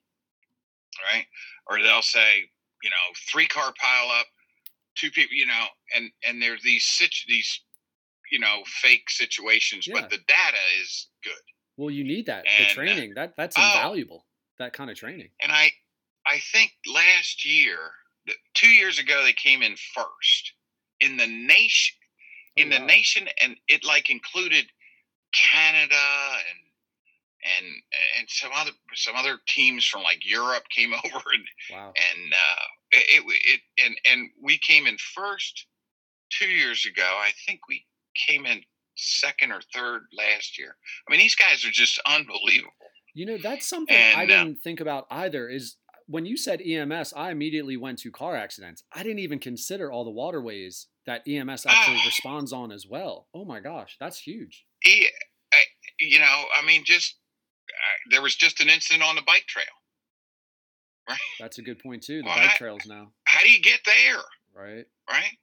Right. 1.11 1.25
Or 1.71 1.83
they'll 1.83 2.03
say, 2.03 2.41
you 2.83 2.91
know, 2.91 3.07
three 3.33 3.47
car 3.47 3.73
pile 3.81 4.11
up, 4.11 4.27
two 4.95 5.11
people, 5.11 5.35
you 5.35 5.47
know, 5.47 5.65
and 5.97 6.11
and 6.29 6.43
there's 6.43 6.63
these 6.63 6.85
situ- 6.85 7.29
these 7.29 7.63
you 8.31 8.39
know 8.39 8.63
fake 8.67 9.09
situations, 9.09 9.87
Yeah. 9.87 10.03
but 10.03 10.11
the 10.11 10.19
data 10.29 10.59
is 10.83 11.09
good. 11.23 11.33
Well, 11.79 11.91
you 11.91 12.05
need 12.05 12.27
that. 12.27 12.45
And, 12.47 12.67
the 12.67 12.71
uh, 12.71 12.75
training. 12.75 13.13
That 13.15 13.33
that's 13.39 13.57
oh. 13.59 13.63
invaluable. 13.63 14.27
That 14.59 14.73
kind 14.73 14.91
of 14.91 14.97
training. 14.97 15.29
And 15.41 15.51
I 15.53 15.71
I 16.27 16.39
think 16.53 16.73
last 16.93 17.45
year, 17.45 17.77
two 18.55 18.69
years 18.71 18.99
ago, 18.99 19.23
they 19.23 19.33
came 19.33 19.63
in 19.63 19.77
first 19.95 20.53
in 21.01 21.17
the 21.17 21.27
nation 21.27 21.97
in 22.57 22.69
Oh, 22.73 22.77
the 22.77 22.81
wow. 22.81 22.87
nation, 22.87 23.29
and 23.43 23.57
it 23.69 23.85
like 23.85 24.11
included 24.11 24.67
Canada 25.35 25.95
and 26.51 26.59
and 27.59 27.67
and 28.19 28.31
some 28.31 28.51
other 28.55 28.71
some 28.95 29.17
other 29.17 29.39
teams 29.47 29.85
from 29.85 30.03
like 30.03 30.25
Europe 30.25 30.65
came 30.75 30.95
over 31.05 31.31
and 31.33 31.45
Wow. 31.71 31.93
and 31.97 32.33
uh, 32.33 32.65
it, 32.93 33.25
it 33.25 33.61
it 33.77 33.85
and 33.85 33.97
and 34.11 34.31
we 34.41 34.59
came 34.59 34.87
in 34.87 34.97
first 34.99 35.67
two 36.31 36.49
years 36.49 36.87
ago. 36.87 37.03
I 37.21 37.33
think 37.47 37.61
we 37.69 37.85
came 38.15 38.47
in 38.47 38.63
second 38.97 39.51
or 39.51 39.61
third 39.75 40.03
last 40.17 40.57
year. 40.59 40.77
I 41.07 41.11
mean, 41.11 41.21
these 41.21 41.35
guys 41.35 41.65
are 41.65 41.71
just 41.73 42.01
unbelievable. 42.07 42.73
You 43.15 43.27
know, 43.27 43.39
that's 43.39 43.67
something 43.67 43.97
I 43.97 44.23
And, 44.23 44.31
uh, 44.31 44.45
didn't 44.45 44.61
think 44.63 44.81
about 44.81 45.07
either. 45.11 45.49
Is 45.49 45.77
when 46.07 46.27
you 46.27 46.37
said 46.37 46.61
EMS, 46.61 47.13
I 47.15 47.31
immediately 47.31 47.77
went 47.77 47.99
to 48.01 48.11
car 48.11 48.37
accidents. 48.37 48.83
I 48.93 49.03
didn't 49.03 49.21
even 49.21 49.39
consider 49.39 49.91
all 49.91 50.05
the 50.05 50.11
waterways 50.11 50.89
that 51.07 51.23
EMS 51.27 51.65
actually 51.65 51.99
Ah. 52.03 52.07
responds 52.07 52.53
on 52.53 52.73
as 52.73 52.87
well. 52.87 53.29
Oh 53.33 53.45
my 53.45 53.61
gosh, 53.61 53.97
that's 54.01 54.19
huge. 54.19 54.67
He, 54.83 55.09
I, 55.53 55.63
you 56.01 56.19
know, 56.19 56.45
I 56.55 56.65
mean, 56.67 56.85
just 56.85 57.17
uh, 57.71 57.99
there 58.11 58.21
was 58.23 58.35
just 58.37 58.61
an 58.61 58.69
incident 58.69 59.03
on 59.05 59.15
the 59.17 59.23
bike 59.23 59.47
trail. 59.47 59.65
Right? 61.09 61.19
That's 61.39 61.59
a 61.59 61.63
good 61.63 61.79
point 61.79 62.03
too. 62.03 62.19
The 62.23 62.27
Well, 62.29 62.37
bike 62.37 62.53
I- 62.55 62.57
trails 62.57 62.87
now, 62.87 63.13
How 63.25 63.41
do 63.43 63.51
you 63.51 63.61
get 63.61 63.81
there? 63.85 64.23
right? 64.55 64.87
right? 65.09 65.39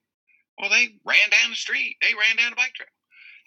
Well, 0.60 0.70
they 0.70 1.00
ran 1.06 1.30
down 1.30 1.50
the 1.52 1.56
street. 1.56 1.98
They 2.02 2.14
ran 2.14 2.36
down 2.36 2.50
the 2.52 2.56
bike 2.56 2.74
trail, 2.74 2.90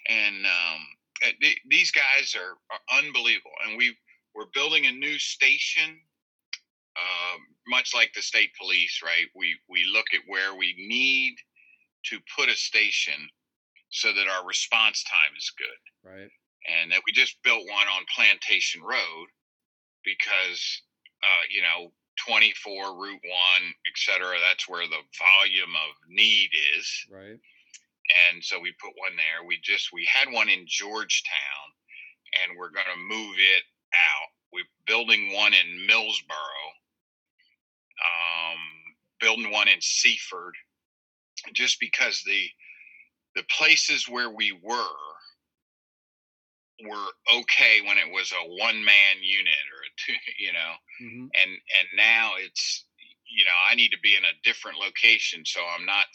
and 0.09 0.47
um, 0.47 0.81
uh, 1.25 1.31
th- 1.41 1.61
these 1.69 1.91
guys 1.93 2.35
are, 2.35 2.57
are 2.71 2.99
unbelievable. 2.99 3.53
And 3.67 3.77
we 3.79 3.97
we're 4.35 4.51
building 4.53 4.87
a 4.87 4.93
new 4.93 5.19
station, 5.19 5.91
um, 6.97 7.41
much 7.69 7.95
like 7.95 8.13
the 8.15 8.23
state 8.23 8.51
police, 8.61 9.01
right? 9.05 9.27
We 9.35 9.57
we 9.69 9.85
look 9.93 10.07
at 10.15 10.21
where 10.27 10.55
we 10.55 10.75
need 10.77 11.37
to 12.11 12.19
put 12.37 12.49
a 12.49 12.57
station 12.57 13.29
so 13.95 14.13
that 14.13 14.27
our 14.29 14.47
response 14.47 15.05
time 15.05 15.33
is 15.39 15.53
good. 15.57 15.83
Right. 16.03 16.31
And 16.67 16.91
that 16.91 17.03
we 17.07 17.13
just 17.13 17.43
built 17.45 17.63
one 17.63 17.89
on 17.89 18.03
Plantation 18.15 18.83
Road 18.83 19.29
because, 20.05 20.61
uh, 21.23 21.45
you 21.49 21.63
know, 21.63 21.93
24, 22.27 22.99
Route 22.99 23.23
1, 23.23 23.23
et 23.23 23.97
cetera, 23.97 24.37
that's 24.41 24.69
where 24.69 24.87
the 24.87 25.03
volume 25.15 25.75
of 25.75 25.95
need 26.09 26.51
is. 26.77 26.87
Right. 27.11 27.39
And 28.29 28.43
so 28.43 28.59
we 28.59 28.75
put 28.81 28.99
one 28.99 29.17
there. 29.17 29.47
We 29.47 29.59
just, 29.63 29.91
we 29.93 30.09
had 30.11 30.33
one 30.33 30.49
in 30.49 30.65
Georgetown 30.67 31.67
and 32.45 32.59
we're 32.59 32.75
going 32.75 32.91
to 32.91 33.15
move 33.15 33.37
it 33.39 33.65
out. 33.95 34.29
We're 34.53 34.65
building 34.87 35.33
one 35.35 35.53
in 35.55 35.87
Millsboro, 35.89 36.63
um, 38.05 38.59
building 39.21 39.51
one 39.51 39.69
in 39.69 39.79
Seaford, 39.81 40.55
just 41.55 41.79
because 41.81 42.23
the, 42.27 42.47
the 43.35 43.45
places 43.57 44.09
where 44.09 44.31
we 44.31 44.53
were 44.63 44.97
were 46.89 47.07
okay 47.33 47.81
when 47.87 47.99
it 47.99 48.11
was 48.13 48.33
a 48.33 48.49
one 48.59 48.85
man 48.85 49.17
unit 49.23 49.55
or 49.73 49.81
a 49.87 49.91
two, 49.97 50.19
you 50.39 50.53
know, 50.53 50.73
hmm 50.99 51.27
and 51.35 51.51
and 51.51 51.89
now 51.97 52.33
it's 52.39 52.87
you 53.29 53.45
know 53.45 53.59
I 53.71 53.75
need 53.75 53.91
to 53.91 53.99
be 54.03 54.17
in 54.17 54.25
a 54.25 54.39
different 54.43 54.79
location, 54.79 55.45
so 55.45 55.61
I'm 55.65 55.87
not 55.87 56.07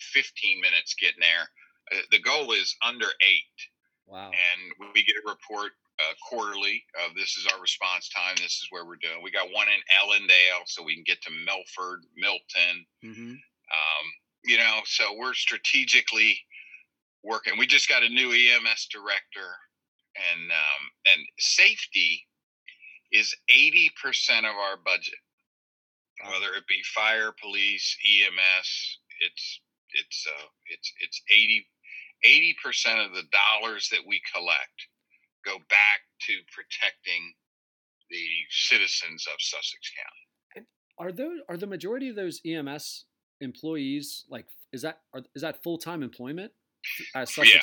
15 0.00 0.60
minutes 0.60 0.94
getting 0.94 1.20
there. 1.20 1.48
Uh, 1.92 2.02
the 2.10 2.20
goal 2.20 2.52
is 2.52 2.76
under 2.84 3.06
eight, 3.26 3.58
Wow. 4.06 4.30
and 4.30 4.90
we 4.94 5.02
get 5.04 5.16
a 5.24 5.28
report 5.28 5.72
uh, 6.00 6.14
quarterly 6.28 6.84
of 7.06 7.14
this 7.14 7.36
is 7.36 7.46
our 7.52 7.60
response 7.60 8.08
time. 8.08 8.34
This 8.36 8.54
is 8.54 8.66
where 8.70 8.84
we're 8.84 8.96
doing. 8.96 9.22
We 9.22 9.30
got 9.30 9.52
one 9.52 9.66
in 9.68 9.80
Ellendale, 10.00 10.66
so 10.66 10.82
we 10.82 10.94
can 10.94 11.04
get 11.06 11.22
to 11.22 11.30
Milford, 11.30 12.04
Milton, 12.16 12.86
hmm 13.02 13.34
um, 13.72 14.06
you 14.44 14.58
know, 14.58 14.80
so 14.84 15.16
we're 15.16 15.34
strategically 15.34 16.38
working. 17.24 17.54
We 17.58 17.66
just 17.66 17.88
got 17.88 18.02
a 18.02 18.08
new 18.08 18.30
EMS 18.30 18.88
director, 18.92 19.56
and 20.14 20.50
um, 20.50 20.82
and 21.14 21.24
safety 21.38 22.26
is 23.10 23.34
eighty 23.48 23.90
percent 24.02 24.46
of 24.46 24.52
our 24.52 24.76
budget. 24.84 25.18
Wow. 26.22 26.32
Whether 26.32 26.54
it 26.54 26.66
be 26.68 26.82
fire, 26.94 27.32
police, 27.40 27.96
EMS, 28.04 28.98
it's 29.20 29.60
it's 29.94 30.26
uh, 30.28 30.46
it's 30.66 30.92
it's 31.00 31.22
80 32.24 32.56
percent 32.62 32.98
of 33.00 33.12
the 33.12 33.24
dollars 33.30 33.88
that 33.90 34.00
we 34.06 34.20
collect 34.32 34.88
go 35.44 35.58
back 35.68 36.00
to 36.22 36.32
protecting 36.52 37.34
the 38.10 38.26
citizens 38.50 39.26
of 39.32 39.36
Sussex 39.38 39.90
County. 39.96 40.66
Are 40.98 41.10
those 41.10 41.40
are 41.48 41.56
the 41.56 41.66
majority 41.66 42.08
of 42.08 42.16
those 42.16 42.40
EMS 42.46 43.06
employees 43.40 44.24
like 44.30 44.46
is 44.72 44.82
that 44.82 45.00
are, 45.12 45.22
is 45.34 45.42
that 45.42 45.62
full 45.62 45.76
time 45.76 46.02
employment 46.02 46.52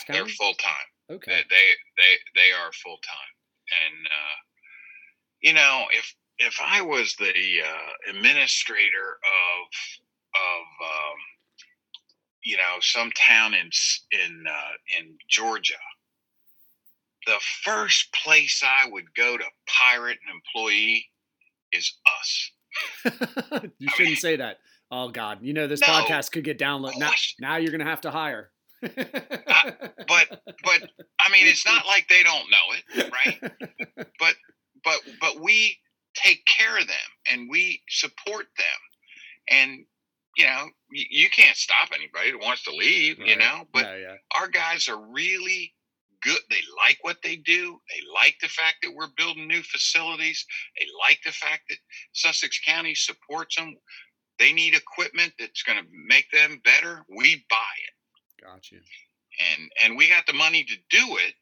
yeah, 0.10 0.16
they're 0.16 0.26
full 0.28 0.54
time. 0.54 0.88
okay. 1.12 1.32
They, 1.32 1.44
they 1.50 1.68
they 1.98 2.14
they 2.36 2.52
are 2.52 2.72
full 2.72 2.98
time, 2.98 3.34
and 3.86 4.08
uh, 4.08 4.38
you 5.42 5.54
know 5.54 5.86
if 5.92 6.16
if 6.40 6.60
I 6.64 6.82
was 6.82 7.16
the 7.18 7.30
uh, 7.30 8.10
administrator 8.10 9.20
of 9.22 9.68
of 10.36 10.88
um, 10.88 11.20
you 12.44 12.58
know 12.58 12.78
some 12.80 13.12
town 13.16 13.54
in 13.54 13.70
in 14.12 14.44
uh, 14.48 15.00
in 15.00 15.18
Georgia, 15.30 15.74
the 17.26 17.40
first 17.64 18.14
place 18.14 18.64
I 18.66 18.90
would 18.90 19.14
go 19.16 19.38
to 19.38 19.44
pirate 19.68 20.18
an 20.28 20.36
employee 20.36 21.06
is 21.72 21.94
us. 22.20 22.52
you 23.78 23.90
shouldn't 23.90 24.18
say 24.18 24.38
that. 24.38 24.58
Oh 24.90 25.10
God, 25.10 25.40
you 25.42 25.54
know 25.54 25.68
this 25.68 25.82
No. 25.82 25.88
podcast 25.88 26.32
could 26.32 26.44
get 26.44 26.60
downloaded. 26.60 26.98
Now, 26.98 27.12
now 27.40 27.58
you're 27.58 27.72
gonna 27.72 27.86
have 27.86 28.02
to 28.02 28.12
hire. 28.12 28.52
but 28.82 28.96
but 30.08 30.90
I 31.20 31.30
mean, 31.32 31.46
it's 31.48 31.66
not 31.66 31.86
like 31.86 32.08
they 32.10 32.24
don't 32.24 32.48
know 32.50 33.04
it, 33.06 33.12
right? 33.12 33.52
but 34.20 34.36
but 34.84 35.00
but 35.20 35.40
we 35.40 35.78
take 36.16 36.46
care 36.46 36.78
of 36.78 36.88
them 36.88 36.96
and 37.32 37.48
we 37.50 37.82
support 37.90 38.48
them 38.58 39.48
and 39.50 39.86
you 40.38 40.46
know 40.46 40.66
you, 40.92 41.06
you 41.10 41.30
can't 41.30 41.56
stop 41.56 41.90
anybody 41.94 42.32
that 42.32 42.42
wants 42.42 42.64
to 42.64 42.72
leave 42.76 43.18
you 43.20 43.36
know 43.36 43.64
but 43.74 43.84
yeah. 43.84 44.16
our 44.38 44.48
guys 44.48 44.90
are 44.90 44.98
really 44.98 45.74
good 46.22 46.40
they 46.50 46.62
like 46.88 46.98
what 47.02 47.18
they 47.24 47.36
do 47.36 47.80
they 47.90 48.02
like 48.14 48.36
the 48.42 48.48
fact 48.48 48.78
that 48.82 48.94
we're 48.94 49.08
building 49.18 49.48
new 49.48 49.62
facilities 49.64 50.46
they 50.78 50.86
like 51.08 51.20
the 51.26 51.32
fact 51.32 51.64
that 51.70 51.78
sussex 52.14 52.60
county 52.66 52.96
supports 52.96 53.56
them 53.56 53.76
they 54.42 54.52
need 54.52 54.74
equipment 54.74 55.32
that's 55.38 55.62
going 55.62 55.78
to 55.78 55.86
make 56.08 56.26
them 56.32 56.60
better 56.66 57.06
we 57.16 57.46
buy 57.50 57.58
it. 57.86 58.44
Gotcha. 58.44 58.76
and 58.76 59.72
and 59.84 59.96
we 59.96 60.10
got 60.10 60.26
the 60.26 60.34
money 60.34 60.64
to 60.64 60.76
do 60.90 61.18
it 61.18 61.36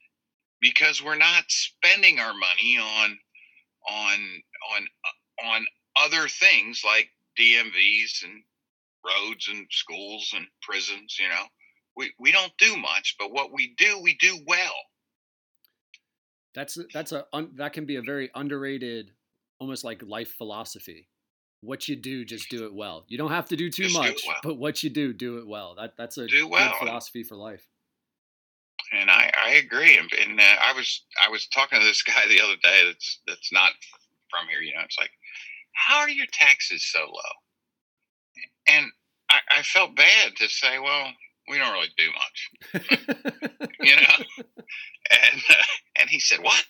because 0.59 1.01
we're 1.01 1.15
not 1.15 1.45
spending 1.47 2.19
our 2.19 2.33
money 2.33 2.77
on 2.77 3.17
on 3.89 4.19
on 4.75 4.87
on 5.45 5.65
other 5.95 6.27
things 6.27 6.81
like 6.85 7.09
DMVs 7.39 8.25
and 8.25 8.43
roads 9.05 9.47
and 9.49 9.65
schools 9.71 10.33
and 10.35 10.45
prisons 10.61 11.15
you 11.17 11.29
know 11.29 11.45
we 11.99 12.11
we 12.19 12.31
don't 12.31 12.53
do 12.57 12.75
much 12.77 13.15
but 13.19 13.31
what 13.31 13.51
we 13.53 13.75
do 13.77 13.99
we 14.01 14.15
do 14.15 14.33
well 14.47 14.73
That's 16.55 16.77
that's 16.93 17.11
a 17.11 17.25
un, 17.31 17.51
that 17.55 17.73
can 17.73 17.85
be 17.85 17.97
a 17.97 18.01
very 18.01 18.29
underrated, 18.33 19.11
almost 19.59 19.83
like 19.83 20.01
life 20.03 20.33
philosophy. 20.37 21.07
What 21.61 21.87
you 21.87 21.95
do, 21.95 22.25
just 22.25 22.49
do 22.49 22.65
it 22.65 22.73
well. 22.73 23.05
You 23.07 23.17
don't 23.17 23.31
have 23.31 23.47
to 23.49 23.55
do 23.55 23.69
too 23.69 23.83
Just 23.83 23.95
do 23.95 24.01
much, 24.01 24.21
well. 24.25 24.37
but 24.43 24.57
what 24.57 24.81
you 24.81 24.89
do, 24.89 25.13
do 25.13 25.37
it 25.37 25.47
well. 25.47 25.75
That 25.75 25.93
that's 25.97 26.17
a 26.17 26.25
Do 26.27 26.47
well, 26.47 26.69
good 26.69 26.77
philosophy 26.87 27.23
for 27.23 27.35
life. 27.35 27.67
and 28.93 29.09
I, 29.11 29.31
I 29.45 29.49
agree. 29.55 29.97
And, 29.97 30.09
and 30.13 30.39
uh, 30.39 30.43
I 30.43 30.73
was 30.73 31.03
I 31.25 31.29
was 31.29 31.47
talking 31.47 31.79
to 31.79 31.85
this 31.85 32.01
guy 32.11 32.23
the 32.27 32.41
other 32.41 32.55
day. 32.63 32.79
That's 32.87 33.21
that's 33.27 33.51
not 33.51 33.71
from 34.31 34.47
here. 34.49 34.61
You 34.61 34.73
know, 34.73 34.81
it's 34.85 34.97
like, 34.97 35.11
how 35.73 35.99
are 35.99 36.09
your 36.09 36.27
taxes 36.31 36.85
so 36.91 36.99
low? 36.99 37.33
And 38.67 38.85
I, 39.29 39.39
I 39.59 39.61
felt 39.63 39.95
bad 39.95 40.35
to 40.37 40.47
say, 40.49 40.79
well, 40.79 41.11
we 41.49 41.57
don't 41.57 41.73
really 41.73 41.89
do 41.97 42.07
much, 42.13 42.83
you 43.81 43.95
know. 43.95 44.45
and 45.11 45.41
uh, 45.49 45.63
and 45.99 46.09
he 46.09 46.19
said, 46.19 46.39
what? 46.41 46.63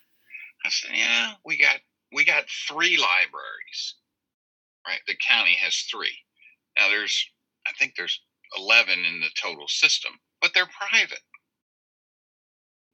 I 0.66 0.70
said, 0.70 0.92
yeah, 0.96 1.34
we 1.46 1.58
got 1.58 1.78
we 2.14 2.26
got 2.26 2.46
three 2.68 2.98
libraries. 2.98 3.96
Right, 4.88 5.00
the 5.08 5.16
county 5.28 5.56
has 5.62 5.76
three. 5.92 6.16
Now 6.78 6.88
there's 6.90 7.30
I 7.68 7.72
think 7.78 7.94
there's 7.96 8.22
eleven 8.58 9.00
in 9.00 9.20
the 9.20 9.30
total 9.40 9.68
system, 9.68 10.14
but 10.42 10.52
they're 10.54 10.70
private. 10.90 11.20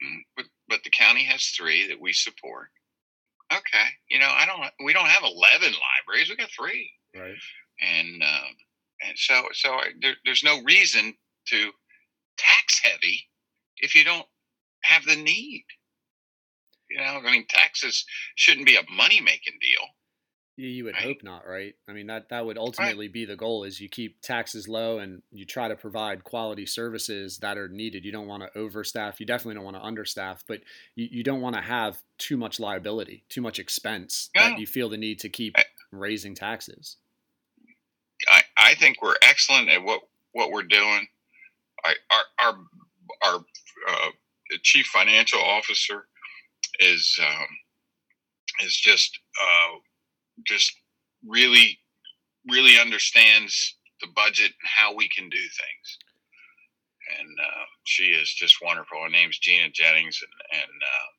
Mm, 0.03 0.17
but 0.35 0.45
but 0.67 0.83
the 0.83 0.89
county 0.89 1.23
has 1.23 1.45
three 1.47 1.87
that 1.87 2.01
we 2.01 2.11
support. 2.11 2.67
Okay, 3.53 3.87
you 4.09 4.19
know 4.19 4.29
I 4.29 4.45
don't. 4.45 4.61
We 4.83 4.93
don't 4.93 5.05
have 5.05 5.23
eleven 5.23 5.73
libraries. 5.73 6.29
We 6.29 6.35
got 6.35 6.49
three, 6.49 6.89
right. 7.15 7.35
and 7.79 8.23
um, 8.23 8.55
and 9.07 9.17
so 9.17 9.43
so 9.53 9.69
I, 9.73 9.89
there, 10.01 10.15
there's 10.25 10.43
no 10.43 10.61
reason 10.63 11.13
to 11.47 11.71
tax 12.37 12.79
heavy 12.83 13.21
if 13.77 13.95
you 13.95 14.03
don't 14.03 14.25
have 14.81 15.05
the 15.05 15.15
need. 15.15 15.65
You 16.89 16.97
know, 16.97 17.21
I 17.25 17.31
mean, 17.31 17.45
taxes 17.49 18.05
shouldn't 18.35 18.67
be 18.67 18.75
a 18.75 18.83
money 18.91 19.19
making 19.19 19.55
deal. 19.59 19.87
You, 20.57 20.69
you 20.69 20.83
would 20.85 20.93
Right. 20.93 21.03
hope 21.03 21.23
not, 21.23 21.45
right? 21.47 21.75
I 21.89 21.91
mean 21.91 22.07
that 22.07 22.29
that 22.29 22.45
would 22.45 22.57
ultimately 22.57 23.07
be 23.09 23.25
the 23.25 23.35
goal 23.35 23.63
is 23.65 23.81
you 23.81 23.89
keep 23.89 24.21
taxes 24.21 24.67
low 24.69 24.99
and 24.99 25.21
you 25.31 25.43
try 25.45 25.67
to 25.67 25.75
provide 25.75 26.23
quality 26.23 26.65
services 26.65 27.39
that 27.39 27.57
are 27.57 27.67
needed. 27.67 28.05
You 28.05 28.11
don't 28.13 28.27
want 28.27 28.43
to 28.43 28.57
overstaff. 28.57 29.19
You 29.19 29.25
definitely 29.25 29.55
don't 29.55 29.65
want 29.65 29.75
to 29.75 29.81
understaff, 29.83 30.43
but 30.47 30.61
you, 30.95 31.09
you 31.11 31.23
don't 31.23 31.41
want 31.41 31.55
to 31.55 31.61
have 31.61 31.97
too 32.17 32.37
much 32.37 32.57
liability, 32.59 33.23
too 33.27 33.41
much 33.41 33.59
expense 33.59 34.29
No. 34.35 34.43
that 34.49 34.59
you 34.59 34.65
feel 34.67 34.87
the 34.87 34.95
need 34.97 35.19
to 35.21 35.29
keep 35.29 35.57
I- 35.57 35.65
raising 35.91 36.35
taxes. 36.35 36.97
I, 38.29 38.43
I 38.57 38.75
think 38.75 39.01
we're 39.01 39.15
excellent 39.23 39.69
at 39.69 39.83
what 39.83 40.01
what 40.31 40.51
we're 40.51 40.63
doing. 40.63 41.07
I, 41.85 41.95
our 42.15 42.51
our 42.53 42.59
our 43.25 43.39
uh, 43.89 44.09
chief 44.63 44.87
financial 44.87 45.41
officer 45.41 46.07
is 46.79 47.19
um, 47.21 47.47
is 48.65 48.75
just 48.77 49.19
uh, 49.41 49.77
just 50.45 50.73
really 51.27 51.79
really 52.49 52.79
understands 52.79 53.77
the 54.01 54.07
budget 54.15 54.47
and 54.47 54.69
how 54.77 54.95
we 54.95 55.09
can 55.09 55.29
do 55.29 55.37
things. 55.37 55.99
And 57.19 57.29
uh, 57.39 57.65
she 57.85 58.05
is 58.05 58.33
just 58.33 58.57
wonderful. 58.63 59.01
Her 59.03 59.09
name's 59.09 59.39
Gina 59.39 59.69
Jennings, 59.71 60.21
and 60.21 60.61
and 60.61 60.71
uh, 60.83 61.09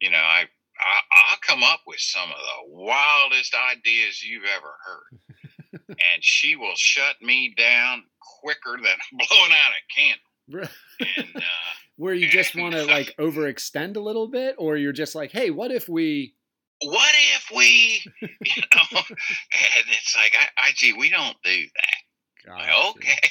you 0.00 0.10
know 0.10 0.18
I. 0.18 0.42
I- 0.42 1.30
I'll 1.30 1.38
come 1.46 1.62
up 1.64 1.80
with 1.86 2.00
some 2.00 2.30
of 2.30 2.36
the 2.36 2.74
wildest 2.74 3.54
ideas 3.54 4.22
you've 4.22 4.44
ever 4.44 4.74
heard 4.86 5.20
and 5.88 6.20
she 6.20 6.56
will 6.56 6.76
shut 6.76 7.20
me 7.22 7.54
down 7.56 8.04
quicker 8.40 8.76
than 8.76 8.96
blowing 9.12 9.52
out 9.52 9.72
a 9.72 9.94
candle. 9.94 10.70
And 11.16 11.36
uh, 11.36 11.40
Where 11.96 12.14
you 12.14 12.28
just 12.28 12.54
want 12.54 12.74
to 12.74 12.84
like 12.84 13.14
overextend 13.18 13.96
a 13.96 14.00
little 14.00 14.28
bit, 14.28 14.56
or 14.58 14.76
you're 14.76 14.92
just 14.92 15.14
like, 15.14 15.32
hey, 15.32 15.50
what 15.50 15.70
if 15.70 15.88
we? 15.88 16.34
what 16.82 17.14
if 17.36 17.50
we, 17.54 18.02
you 18.20 18.62
know, 18.74 18.98
and 18.98 19.86
it's 19.88 20.14
like, 20.14 20.34
I, 20.38 20.68
I, 20.68 20.70
gee, 20.74 20.92
we 20.92 21.10
don't 21.10 21.36
do 21.42 21.62
that. 21.62 22.46
Got 22.46 22.58
Like, 22.58 22.96
okay. 22.96 23.30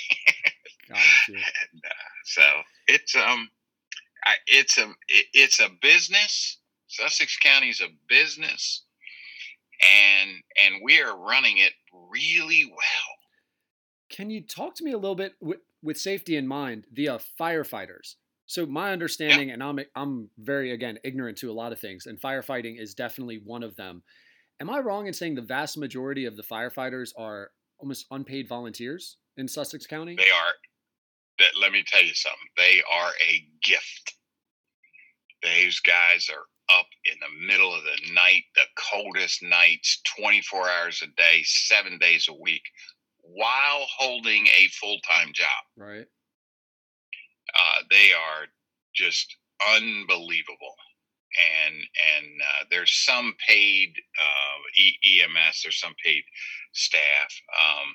got 0.89 0.97
you. 1.27 1.35
And, 1.35 1.81
uh, 1.85 1.93
so, 2.23 2.41
it's 2.87 3.15
um, 3.15 3.49
I, 4.25 4.33
it's 4.47 4.77
a 4.77 4.85
it, 5.07 5.25
it's 5.33 5.59
a 5.59 5.69
business. 5.81 6.57
Sussex 6.87 7.37
County 7.37 7.69
is 7.69 7.81
a 7.81 7.89
business, 8.09 8.83
and 9.83 10.31
and 10.63 10.81
we 10.83 11.01
are 11.01 11.17
running 11.17 11.57
it 11.57 11.73
really 12.15 12.65
well. 12.69 13.15
Can 14.09 14.29
you 14.29 14.41
talk 14.41 14.75
to 14.75 14.83
me 14.83 14.91
a 14.91 14.97
little 14.97 15.15
bit 15.15 15.33
with, 15.41 15.59
with 15.83 15.97
safety 15.97 16.37
in 16.37 16.47
mind, 16.47 16.85
the 16.91 17.09
uh, 17.09 17.19
firefighters? 17.39 18.15
So 18.45 18.65
my 18.65 18.91
understanding, 18.91 19.49
and 19.51 19.63
I'm 19.63 19.79
I'm 19.95 20.29
very 20.37 20.71
again 20.71 20.99
ignorant 21.03 21.37
to 21.39 21.51
a 21.51 21.53
lot 21.53 21.71
of 21.71 21.79
things, 21.79 22.05
and 22.05 22.21
firefighting 22.21 22.79
is 22.79 22.93
definitely 22.93 23.41
one 23.43 23.63
of 23.63 23.75
them. 23.75 24.03
Am 24.61 24.69
I 24.69 24.79
wrong 24.79 25.07
in 25.07 25.13
saying 25.13 25.35
the 25.35 25.41
vast 25.41 25.77
majority 25.77 26.25
of 26.25 26.37
the 26.37 26.43
firefighters 26.43 27.09
are 27.17 27.49
almost 27.79 28.05
unpaid 28.11 28.47
volunteers 28.47 29.17
in 29.35 29.47
Sussex 29.47 29.87
County? 29.87 30.15
They 30.15 30.29
are. 30.29 30.53
That 31.39 31.59
let 31.59 31.71
me 31.71 31.83
tell 31.85 32.03
you 32.03 32.13
something. 32.13 32.37
They 32.55 32.81
are 32.89 33.11
a 33.27 33.45
gift. 33.63 34.13
These 35.43 35.79
guys 35.81 36.29
are 36.29 36.45
up 36.69 36.87
in 37.05 37.15
the 37.19 37.45
middle 37.47 37.73
of 37.73 37.83
the 37.83 38.13
night, 38.13 38.43
the 38.55 38.65
coldest 38.91 39.43
nights, 39.43 40.01
24 40.19 40.69
hours 40.69 41.01
a 41.03 41.07
day, 41.15 41.41
seven 41.43 41.97
days 41.99 42.27
a 42.29 42.33
week, 42.33 42.63
while 43.21 43.85
holding 43.97 44.47
a 44.47 44.67
full 44.79 44.97
time 45.07 45.31
job. 45.33 45.47
Right. 45.77 46.05
Uh, 47.57 47.83
they 47.89 48.11
are 48.13 48.45
just 48.95 49.35
unbelievable. 49.75 50.75
And 51.65 51.75
and 51.75 52.27
uh, 52.41 52.65
there's 52.71 52.93
some 53.03 53.35
paid 53.47 53.93
uh, 54.19 54.57
e- 54.77 55.21
EMS, 55.21 55.61
there's 55.63 55.79
some 55.79 55.93
paid 56.03 56.23
staff, 56.71 57.01
um, 57.59 57.87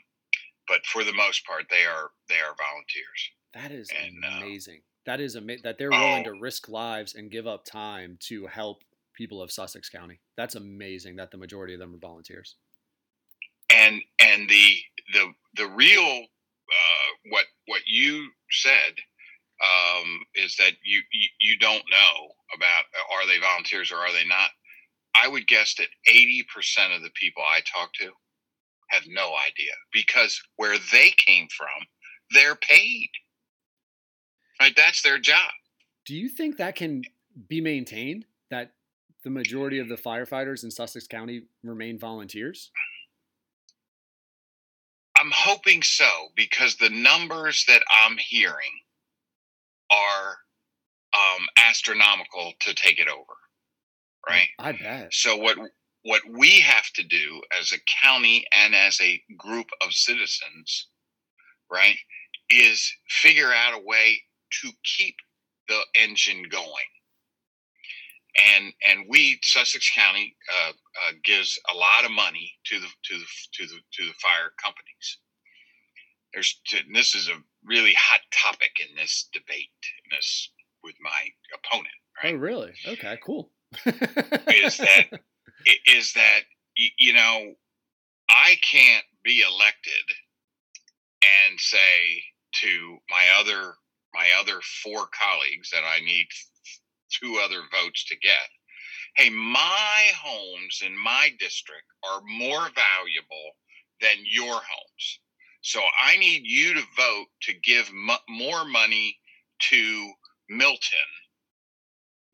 but 0.68 0.84
for 0.84 1.04
the 1.04 1.14
most 1.14 1.46
part, 1.46 1.64
they 1.70 1.84
are 1.86 2.10
they 2.28 2.34
are 2.34 2.54
volunteers. 2.58 3.30
That 3.54 3.72
is 3.72 3.90
And, 3.90 4.22
uh, 4.24 4.44
amazing. 4.44 4.82
That 5.06 5.20
is 5.20 5.34
amazing 5.34 5.62
that 5.64 5.78
they're 5.78 5.90
willing 5.90 6.26
oh. 6.26 6.32
to 6.32 6.40
risk 6.40 6.68
lives 6.68 7.14
and 7.14 7.30
give 7.30 7.46
up 7.46 7.64
time 7.64 8.18
to 8.28 8.46
help 8.46 8.82
people 9.14 9.42
of 9.42 9.50
Sussex 9.52 9.88
County. 9.88 10.20
That's 10.36 10.54
amazing 10.54 11.16
that 11.16 11.30
the 11.30 11.38
majority 11.38 11.74
of 11.74 11.80
them 11.80 11.94
are 11.94 11.98
volunteers. 11.98 12.56
and 13.70 14.00
and 14.20 14.48
the 14.48 14.76
the 15.12 15.32
the 15.56 15.66
real 15.68 16.24
uh, 16.70 17.10
what 17.30 17.44
what 17.66 17.82
you 17.86 18.28
said 18.50 18.94
um, 19.62 20.20
is 20.34 20.56
that 20.56 20.72
you, 20.84 21.02
you 21.12 21.28
you 21.40 21.58
don't 21.58 21.84
know 21.90 22.34
about 22.54 22.84
uh, 22.94 23.14
are 23.14 23.26
they 23.26 23.38
volunteers 23.40 23.92
or 23.92 23.96
are 23.96 24.12
they 24.12 24.26
not. 24.26 24.50
I 25.22 25.28
would 25.28 25.46
guess 25.46 25.74
that 25.76 25.88
eighty 26.08 26.44
percent 26.54 26.92
of 26.92 27.02
the 27.02 27.10
people 27.14 27.42
I 27.42 27.60
talk 27.60 27.92
to 27.94 28.10
have 28.88 29.02
no 29.06 29.32
idea 29.34 29.72
because 29.92 30.40
where 30.56 30.76
they 30.92 31.12
came 31.24 31.48
from, 31.56 31.86
they're 32.32 32.56
paid. 32.56 33.08
Right, 34.60 34.74
that's 34.76 35.02
their 35.02 35.18
job. 35.18 35.50
Do 36.04 36.14
you 36.14 36.28
think 36.28 36.58
that 36.58 36.76
can 36.76 37.02
be 37.48 37.60
maintained? 37.60 38.26
That 38.50 38.72
the 39.24 39.30
majority 39.30 39.78
of 39.78 39.88
the 39.88 39.96
firefighters 39.96 40.64
in 40.64 40.70
Sussex 40.70 41.06
County 41.06 41.44
remain 41.62 41.98
volunteers? 41.98 42.70
I'm 45.16 45.30
hoping 45.34 45.82
so 45.82 46.08
because 46.34 46.76
the 46.76 46.90
numbers 46.90 47.64
that 47.68 47.82
I'm 48.04 48.16
hearing 48.18 48.80
are 49.90 50.36
um, 51.14 51.46
astronomical 51.56 52.52
to 52.60 52.74
take 52.74 52.98
it 52.98 53.08
over. 53.08 53.34
Right. 54.28 54.48
I 54.58 54.72
bet. 54.72 55.12
So 55.12 55.36
what 55.36 55.56
what 56.02 56.22
we 56.30 56.60
have 56.60 56.90
to 56.94 57.02
do 57.02 57.42
as 57.58 57.72
a 57.72 57.78
county 58.02 58.46
and 58.54 58.74
as 58.74 58.98
a 59.02 59.22
group 59.36 59.66
of 59.84 59.92
citizens, 59.92 60.88
right, 61.70 61.96
is 62.48 62.90
figure 63.08 63.52
out 63.52 63.74
a 63.74 63.82
way 63.84 64.22
to 64.62 64.70
keep 64.84 65.16
the 65.68 65.80
engine 66.00 66.44
going. 66.50 66.90
And 68.54 68.72
and 68.88 69.06
we 69.08 69.38
Sussex 69.42 69.90
County 69.90 70.36
uh, 70.52 70.70
uh, 70.70 71.12
gives 71.24 71.58
a 71.72 71.76
lot 71.76 72.04
of 72.04 72.12
money 72.12 72.52
to 72.66 72.78
the 72.78 72.86
to 72.86 73.18
the 73.18 73.24
to 73.54 73.66
the 73.66 73.74
to 73.74 74.06
the 74.06 74.14
fire 74.22 74.52
companies. 74.62 75.18
There's 76.32 76.60
this 76.94 77.14
is 77.16 77.28
a 77.28 77.42
really 77.64 77.94
hot 77.98 78.20
topic 78.32 78.70
in 78.80 78.94
this 78.96 79.28
debate 79.32 79.68
in 80.04 80.16
this 80.16 80.50
with 80.84 80.94
my 81.00 81.28
opponent. 81.54 81.88
Oh, 82.22 82.32
really? 82.32 82.72
Okay, 82.86 83.18
cool. 83.24 83.50
Is 83.84 84.78
that 84.78 85.06
is 85.86 86.12
that 86.12 86.40
you 86.98 87.12
know 87.12 87.54
I 88.28 88.54
can't 88.62 89.04
be 89.24 89.42
elected 89.42 90.16
and 91.48 91.58
say 91.58 92.22
to 92.62 92.98
my 93.10 93.24
other 93.38 93.74
my 94.14 94.26
other 94.38 94.60
four 94.82 95.06
colleagues 95.12 95.70
that 95.70 95.82
I 95.84 96.00
need 96.04 96.26
two 97.10 97.40
other 97.44 97.62
votes 97.70 98.04
to 98.06 98.16
get. 98.18 98.48
Hey, 99.16 99.30
my 99.30 100.10
homes 100.16 100.82
in 100.86 100.96
my 100.96 101.30
district 101.38 101.84
are 102.08 102.20
more 102.22 102.68
valuable 102.74 103.50
than 104.00 104.16
your 104.24 104.54
homes. 104.54 105.20
So 105.62 105.80
I 106.02 106.16
need 106.16 106.42
you 106.44 106.74
to 106.74 106.82
vote 106.96 107.26
to 107.42 107.52
give 107.62 107.92
mo- 107.92 108.16
more 108.28 108.64
money 108.64 109.18
to 109.70 110.12
Milton 110.48 110.80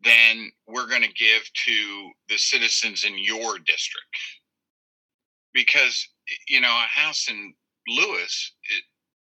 than 0.04 0.50
we're 0.68 0.88
going 0.88 1.02
to 1.02 1.12
give 1.12 1.42
to 1.66 2.10
the 2.28 2.38
citizens 2.38 3.04
in 3.04 3.18
your 3.18 3.58
district. 3.58 4.16
Because, 5.52 6.06
you 6.48 6.60
know, 6.60 6.68
a 6.68 7.00
house 7.00 7.28
in 7.28 7.54
Lewes, 7.88 8.52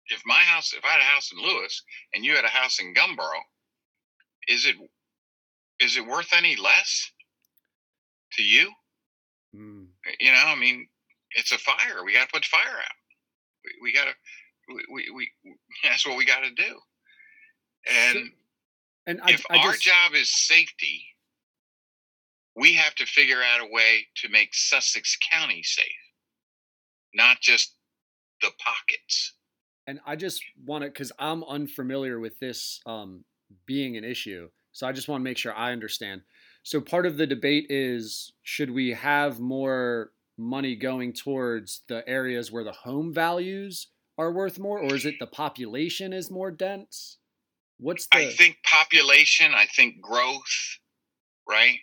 if 0.09 0.21
my 0.25 0.39
house, 0.39 0.73
if 0.73 0.83
I 0.85 0.89
had 0.89 1.01
a 1.01 1.03
house 1.03 1.31
in 1.31 1.39
Lewes 1.39 1.83
and 2.13 2.23
you 2.23 2.35
had 2.35 2.45
a 2.45 2.49
house 2.49 2.79
in 2.79 2.93
Gumboro, 2.93 3.39
is 4.47 4.65
it 4.65 4.75
is 5.79 5.97
it 5.97 6.05
worth 6.05 6.29
any 6.35 6.55
less 6.55 7.11
to 8.33 8.43
you? 8.43 8.71
Mm. 9.55 9.87
You 10.19 10.31
know, 10.31 10.43
I 10.45 10.55
mean, 10.55 10.87
it's 11.31 11.51
a 11.51 11.57
fire. 11.57 12.03
We 12.05 12.13
got 12.13 12.27
to 12.27 12.33
put 12.33 12.43
the 12.43 12.47
fire 12.49 12.77
out. 12.77 12.97
We, 13.63 13.71
we 13.81 13.93
got 13.93 14.05
to. 14.05 14.13
We, 14.69 14.83
we, 14.91 15.29
we 15.43 15.55
that's 15.83 16.05
what 16.05 16.17
we 16.17 16.25
got 16.25 16.41
to 16.41 16.51
do. 16.51 16.79
And 17.89 18.31
And 19.07 19.21
I, 19.23 19.31
if 19.31 19.45
I 19.49 19.57
our 19.59 19.73
job 19.73 20.13
is 20.13 20.29
safety, 20.29 21.05
we 22.55 22.73
have 22.73 22.93
to 22.95 23.05
figure 23.05 23.41
out 23.41 23.61
a 23.61 23.71
way 23.71 24.07
to 24.17 24.29
make 24.29 24.49
Sussex 24.53 25.17
County 25.31 25.63
safe, 25.63 25.85
not 27.13 27.39
just 27.39 27.73
the 28.41 28.51
pockets. 28.59 29.33
And 29.87 29.99
I 30.05 30.17
just 30.17 30.43
want 30.65 30.83
to 30.83 30.89
because 30.89 31.11
I'm 31.17 31.43
unfamiliar 31.45 32.19
with 32.19 32.39
this 32.39 32.81
um, 32.85 33.23
being 33.65 33.97
an 33.97 34.03
issue, 34.03 34.49
so 34.73 34.85
I 34.85 34.91
just 34.91 35.07
want 35.07 35.21
to 35.21 35.23
make 35.23 35.37
sure 35.37 35.55
I 35.55 35.71
understand. 35.71 36.21
So 36.63 36.81
part 36.81 37.05
of 37.05 37.17
the 37.17 37.25
debate 37.25 37.67
is 37.69 38.33
should 38.43 38.69
we 38.69 38.91
have 38.91 39.39
more 39.39 40.11
money 40.37 40.75
going 40.75 41.13
towards 41.13 41.81
the 41.87 42.07
areas 42.07 42.51
where 42.51 42.65
the 42.65 42.73
home 42.73 43.13
values 43.13 43.87
are 44.17 44.31
worth 44.31 44.59
more, 44.59 44.79
or 44.79 44.93
is 44.93 45.05
it 45.05 45.15
the 45.19 45.27
population 45.27 46.11
is 46.11 46.29
more 46.29 46.51
dense? 46.51 47.17
What's 47.79 48.07
the 48.07 48.17
I 48.17 48.31
think 48.31 48.57
population, 48.63 49.53
I 49.55 49.67
think 49.75 50.01
growth, 50.01 50.77
right? 51.47 51.77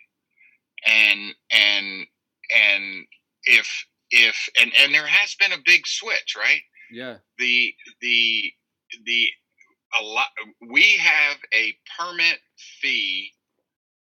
And 0.86 1.34
and 1.50 2.06
and 2.54 3.06
if 3.44 3.86
if 4.10 4.48
and 4.60 4.72
and 4.78 4.92
there 4.92 5.06
has 5.06 5.34
been 5.36 5.52
a 5.52 5.62
big 5.64 5.86
switch, 5.86 6.34
right? 6.36 6.60
Yeah. 6.94 7.16
The 7.38 7.74
the 8.00 8.52
the 9.04 9.26
a 10.00 10.02
lot 10.02 10.28
we 10.70 10.92
have 10.92 11.36
a 11.52 11.74
permit 11.98 12.38
fee 12.80 13.30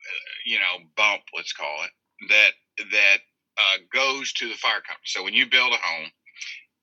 uh, 0.01 0.33
you 0.45 0.57
know 0.57 0.85
bump 0.95 1.21
let's 1.35 1.51
call 1.51 1.83
it 1.83 1.91
that 2.29 2.51
that 2.91 3.17
uh, 3.57 3.77
goes 3.93 4.31
to 4.33 4.47
the 4.47 4.55
fire 4.55 4.81
company. 4.87 5.05
So 5.05 5.23
when 5.23 5.33
you 5.33 5.49
build 5.49 5.73
a 5.73 5.77
home 5.77 6.09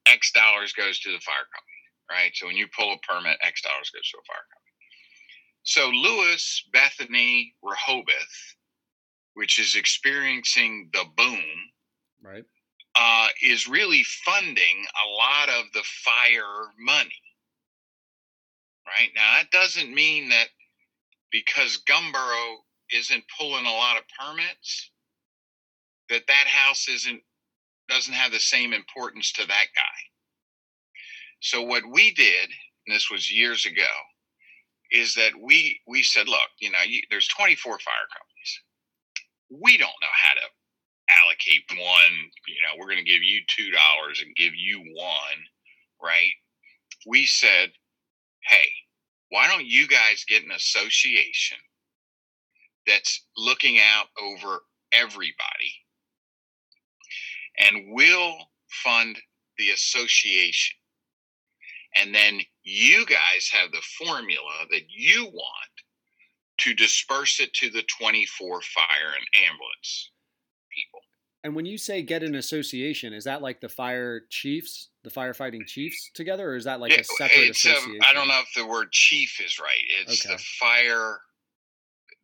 x 0.07 0.31
dollars 0.33 0.75
goes 0.75 0.99
to 1.01 1.11
the 1.11 1.21
fire 1.21 1.49
company 1.53 1.71
right? 2.11 2.33
So 2.35 2.47
when 2.47 2.57
you 2.57 2.67
pull 2.77 2.93
a 2.93 2.99
permit 2.99 3.39
x 3.43 3.63
dollars 3.63 3.91
goes 3.95 4.11
to 4.11 4.19
a 4.19 4.27
fire 4.29 4.45
company. 4.53 4.73
So 5.63 5.89
Lewes 5.89 6.65
bethany 6.73 7.55
rehoboth 7.63 8.57
which 9.33 9.59
is 9.59 9.75
experiencing 9.75 10.91
the 10.93 11.05
boom 11.17 11.45
right 12.23 12.45
uh, 12.97 13.29
is 13.43 13.69
really 13.69 14.03
funding 14.05 14.85
a 15.07 15.09
lot 15.11 15.49
of 15.49 15.67
the 15.75 15.83
fire 16.05 16.71
money. 16.79 17.11
Right 18.87 19.11
now, 19.15 19.37
that 19.37 19.51
doesn't 19.51 19.95
mean 19.95 20.29
that 20.31 20.49
because 21.33 21.83
Gumboro 21.89 22.57
isn't 22.93 23.25
pulling 23.39 23.67
a 23.67 23.73
lot 23.73 23.97
of 23.97 24.05
permits, 24.19 24.91
that 26.11 26.27
that 26.29 26.47
house 26.47 26.89
isn't 26.89 27.23
doesn't 27.89 28.15
have 28.15 28.33
the 28.33 28.41
same 28.41 28.73
importance 28.73 29.33
to 29.33 29.47
that 29.47 29.67
guy. 29.75 30.01
So 31.41 31.63
what 31.63 31.83
we 31.91 32.13
did, 32.15 32.51
and 32.87 32.95
this 32.97 33.11
was 33.11 33.33
years 33.33 33.67
ago, 33.67 33.91
is 34.93 35.15
that 35.15 35.33
we 35.41 35.81
we 35.87 36.03
said, 36.03 36.29
look, 36.29 36.51
you 36.61 36.71
know, 36.71 36.79
you, 36.87 37.01
there's 37.11 37.29
24 37.29 37.79
fire 37.81 37.95
companies. 38.13 38.61
We 39.51 39.79
don't 39.79 39.89
know 40.01 40.09
how 40.25 40.35
to 40.35 40.47
allocate 41.11 41.65
one, 41.71 42.31
you 42.49 42.57
know, 42.63 42.79
we're 42.79 42.91
going 42.91 43.05
to 43.05 43.11
give 43.11 43.23
you 43.23 43.41
two 43.47 43.71
dollars 43.71 44.23
and 44.25 44.37
give 44.37 44.55
you 44.55 44.79
one, 44.95 45.41
right? 46.03 46.33
We 47.07 47.27
said, 47.27 47.71
hey, 48.49 48.69
why 49.31 49.49
don't 49.49 49.67
you 49.67 49.87
guys 49.87 50.25
get 50.29 50.45
an 50.45 50.53
association 50.53 51.59
that's 52.87 53.27
looking 53.37 53.79
out 53.79 54.07
over 54.23 54.61
everybody? 54.93 55.75
And 57.59 57.93
we'll 57.95 58.37
fund 58.69 59.19
the 59.59 59.71
association. 59.71 60.77
And 61.97 62.15
then 62.15 62.41
you 62.65 63.07
guys 63.07 63.49
have 63.53 63.71
the 63.71 63.83
formula 63.99 64.67
that 64.73 64.83
you 64.89 65.27
want 65.27 65.71
to 66.61 66.75
disperse 66.75 67.41
it 67.41 67.53
to 67.55 67.71
the 67.71 67.85
24 67.99 68.63
fire 68.63 69.15
and 69.17 69.47
ambulance 69.49 70.11
And 71.45 71.55
when 71.55 71.67
you 71.67 71.77
say 71.77 72.01
get 72.03 72.23
an 72.23 72.35
association, 72.37 73.13
is 73.13 73.25
that 73.25 73.43
like 73.43 73.61
the 73.61 73.69
fire 73.69 74.23
chiefs, 74.31 74.89
the 75.05 75.11
firefighting 75.11 75.67
chiefs 75.67 76.11
together, 76.15 76.51
or 76.51 76.57
is 76.57 76.65
that 76.65 76.81
like 76.81 76.93
a 76.93 77.05
separate 77.05 77.49
it's, 77.51 77.65
um, 77.67 77.73
association? 77.73 78.01
I 78.03 78.15
don't 78.15 78.29
know 78.29 78.41
if 78.41 78.49
the 78.57 78.67
word 78.67 78.91
chief 78.93 79.39
is 79.45 79.59
right. 79.61 79.83
It's 80.01 80.25
Okay. 80.25 80.35
the 80.35 80.43
fire, 80.59 81.21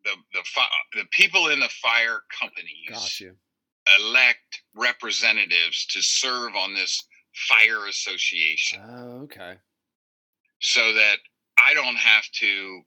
the 0.04 0.16
the 0.32 0.42
fi- 0.44 0.70
the 0.94 1.04
people 1.10 1.48
in 1.48 1.60
the 1.60 1.68
fire 1.68 2.22
companies 2.40 3.22
elect 3.98 4.62
representatives 4.74 5.84
to 5.86 6.00
serve 6.00 6.56
on 6.56 6.74
this 6.74 7.02
fire 7.48 7.86
association, 7.86 8.80
Oh, 8.82 9.22
okay. 9.24 9.58
so 10.60 10.94
that 10.94 11.18
I 11.58 11.74
don't 11.74 11.96
have 11.96 12.24
to 12.40 12.82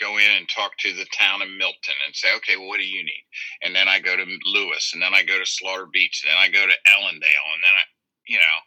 go 0.00 0.18
in 0.18 0.30
and 0.36 0.48
talk 0.48 0.72
to 0.78 0.92
the 0.94 1.06
town 1.12 1.42
of 1.42 1.48
Milton 1.48 1.94
and 2.06 2.14
say, 2.14 2.28
okay, 2.36 2.56
well, 2.56 2.68
what 2.68 2.78
do 2.80 2.86
you 2.86 3.02
need? 3.04 3.24
And 3.62 3.74
then 3.74 3.88
I 3.88 4.00
go 4.00 4.16
to 4.16 4.24
Lewes, 4.46 4.90
and 4.92 5.02
then 5.02 5.14
I 5.14 5.22
go 5.22 5.38
to 5.38 5.46
Slaughter 5.46 5.86
Beach, 5.92 6.22
and 6.24 6.30
then 6.32 6.38
I 6.38 6.48
go 6.48 6.66
to 6.66 6.90
Ellendale, 6.90 7.48
and 7.54 7.62
then 7.62 7.76
I, 7.76 7.84
you 8.28 8.36
know, 8.38 8.58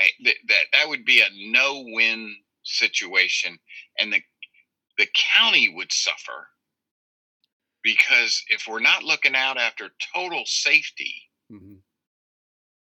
I, 0.00 0.08
th- 0.24 0.42
that 0.48 0.64
that 0.72 0.88
would 0.88 1.04
be 1.04 1.20
a 1.20 1.50
no-win 1.52 2.36
situation, 2.64 3.58
and 3.98 4.12
the 4.12 4.20
the 4.98 5.08
county 5.34 5.72
would 5.74 5.92
suffer 5.92 6.48
because 7.82 8.42
if 8.48 8.64
we're 8.68 8.80
not 8.80 9.04
looking 9.04 9.34
out 9.36 9.58
after 9.58 9.90
total 10.14 10.42
safety, 10.46 11.14
hmm 11.50 11.76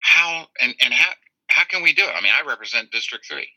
how 0.01 0.45
and 0.61 0.75
and 0.81 0.93
how 0.93 1.11
how 1.49 1.63
can 1.65 1.83
we 1.83 1.93
do 1.93 2.03
it? 2.03 2.13
I 2.15 2.21
mean, 2.21 2.31
I 2.33 2.47
represent 2.47 2.91
District 2.91 3.25
Three, 3.25 3.49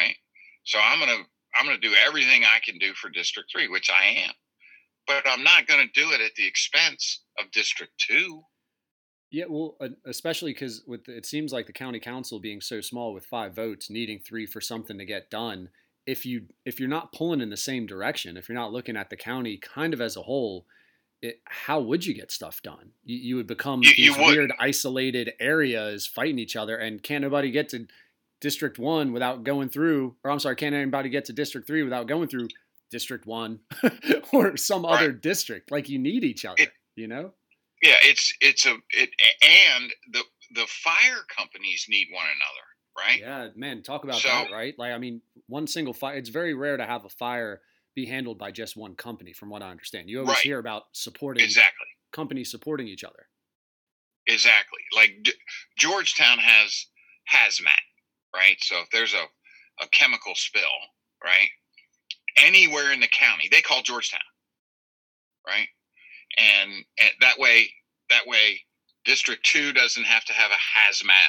right? 0.00 0.16
So 0.64 0.78
I'm 0.82 0.98
gonna 1.00 1.24
I'm 1.58 1.66
gonna 1.66 1.78
do 1.78 1.94
everything 2.06 2.42
I 2.44 2.58
can 2.64 2.78
do 2.78 2.92
for 2.94 3.10
District 3.10 3.50
Three, 3.52 3.68
which 3.68 3.90
I 3.90 4.06
am, 4.26 4.32
but 5.06 5.22
I'm 5.26 5.42
not 5.44 5.66
gonna 5.66 5.86
do 5.94 6.10
it 6.12 6.20
at 6.20 6.34
the 6.36 6.46
expense 6.46 7.22
of 7.38 7.50
District 7.52 7.92
Two. 7.98 8.42
Yeah, 9.30 9.44
well, 9.48 9.76
uh, 9.80 9.88
especially 10.06 10.52
because 10.52 10.82
with 10.86 11.08
it 11.08 11.26
seems 11.26 11.52
like 11.52 11.66
the 11.66 11.72
county 11.72 11.98
council 12.00 12.38
being 12.40 12.60
so 12.60 12.80
small 12.80 13.12
with 13.12 13.26
five 13.26 13.54
votes, 13.54 13.90
needing 13.90 14.20
three 14.20 14.46
for 14.46 14.60
something 14.60 14.96
to 14.98 15.04
get 15.04 15.30
done. 15.30 15.70
If 16.06 16.24
you 16.26 16.46
if 16.64 16.78
you're 16.78 16.88
not 16.88 17.12
pulling 17.12 17.40
in 17.40 17.50
the 17.50 17.56
same 17.56 17.86
direction, 17.86 18.36
if 18.36 18.48
you're 18.48 18.54
not 18.58 18.72
looking 18.72 18.96
at 18.96 19.10
the 19.10 19.16
county 19.16 19.56
kind 19.56 19.92
of 19.94 20.00
as 20.00 20.16
a 20.16 20.22
whole, 20.22 20.66
it, 21.22 21.40
how 21.46 21.80
would 21.80 22.04
you 22.04 22.14
get 22.14 22.30
stuff 22.30 22.62
done? 22.62 22.90
You, 23.04 23.16
you 23.16 23.36
would 23.36 23.46
become 23.46 23.82
You- 23.82 23.90
you 23.96 24.10
these 24.12 24.18
would. 24.18 24.26
weird 24.36 24.52
isolated 24.60 25.32
areas 25.40 26.06
fighting 26.06 26.38
each 26.38 26.54
other, 26.56 26.76
and 26.76 27.02
can't 27.02 27.22
nobody 27.22 27.50
get 27.50 27.70
to 27.70 27.86
District 28.40 28.78
One 28.78 29.12
without 29.12 29.44
going 29.44 29.68
through, 29.68 30.16
or 30.24 30.30
I'm 30.30 30.38
sorry, 30.40 30.56
can't 30.56 30.74
anybody 30.74 31.08
get 31.08 31.24
to 31.26 31.32
District 31.32 31.66
Three 31.66 31.82
without 31.82 32.06
going 32.06 32.28
through 32.28 32.48
District 32.90 33.26
One 33.26 33.60
or 34.32 34.56
some 34.56 34.84
other 34.84 35.12
district? 35.12 35.70
Like 35.70 35.88
you 35.88 35.98
need 35.98 36.24
each 36.24 36.44
other, 36.44 36.62
It- 36.62 36.72
you 36.96 37.06
know? 37.08 37.32
Yeah, 37.82 37.96
it's 38.02 38.32
it's 38.40 38.64
a 38.66 38.76
it 38.90 39.10
and 39.42 39.92
the 40.12 40.22
the 40.54 40.66
fire 40.66 41.22
companies 41.36 41.86
need 41.88 42.08
one 42.12 42.24
another, 42.26 43.08
right? 43.08 43.20
Yeah, 43.20 43.48
man, 43.56 43.82
talk 43.82 44.04
about 44.04 44.16
So- 44.20 44.28
that, 44.28 44.50
right? 44.52 44.74
Like, 44.78 44.92
I 44.92 44.98
mean, 44.98 45.20
one 45.48 45.66
single 45.66 45.92
fire. 45.92 46.16
It's 46.16 46.28
very 46.30 46.54
rare 46.54 46.76
to 46.76 46.86
have 46.86 47.04
a 47.04 47.08
fire 47.10 47.60
be 47.94 48.06
handled 48.06 48.38
by 48.38 48.50
just 48.50 48.76
one 48.76 48.94
company, 48.94 49.32
from 49.32 49.50
what 49.50 49.62
I 49.62 49.70
understand. 49.70 50.08
You 50.10 50.20
always 50.20 50.34
Right. 50.36 50.42
hear 50.42 50.58
about 50.58 50.84
supporting 50.92 51.44
Exactly. 51.44 51.86
companies 52.12 52.50
supporting 52.50 52.88
each 52.88 53.04
other. 53.04 53.28
Exactly. 54.26 54.80
Like 54.96 55.18
D- 55.22 55.32
Georgetown 55.76 56.38
has 56.38 56.86
hazmat, 57.32 57.68
right? 58.34 58.56
So 58.60 58.80
if 58.80 58.90
there's 58.90 59.14
a, 59.14 59.24
a 59.84 59.88
chemical 59.92 60.34
spill, 60.34 60.62
right? 61.22 61.48
Anywhere 62.38 62.92
in 62.92 63.00
the 63.00 63.08
county, 63.08 63.48
they 63.50 63.60
call 63.60 63.82
Georgetown, 63.82 64.20
right? 65.46 65.68
And, 66.38 66.70
and 66.98 67.10
that 67.20 67.38
way, 67.38 67.70
that 68.10 68.26
way, 68.26 68.60
District 69.04 69.44
Two 69.44 69.72
doesn't 69.72 70.04
have 70.04 70.24
to 70.24 70.32
have 70.32 70.50
a 70.50 70.54
hazmat. 70.54 71.28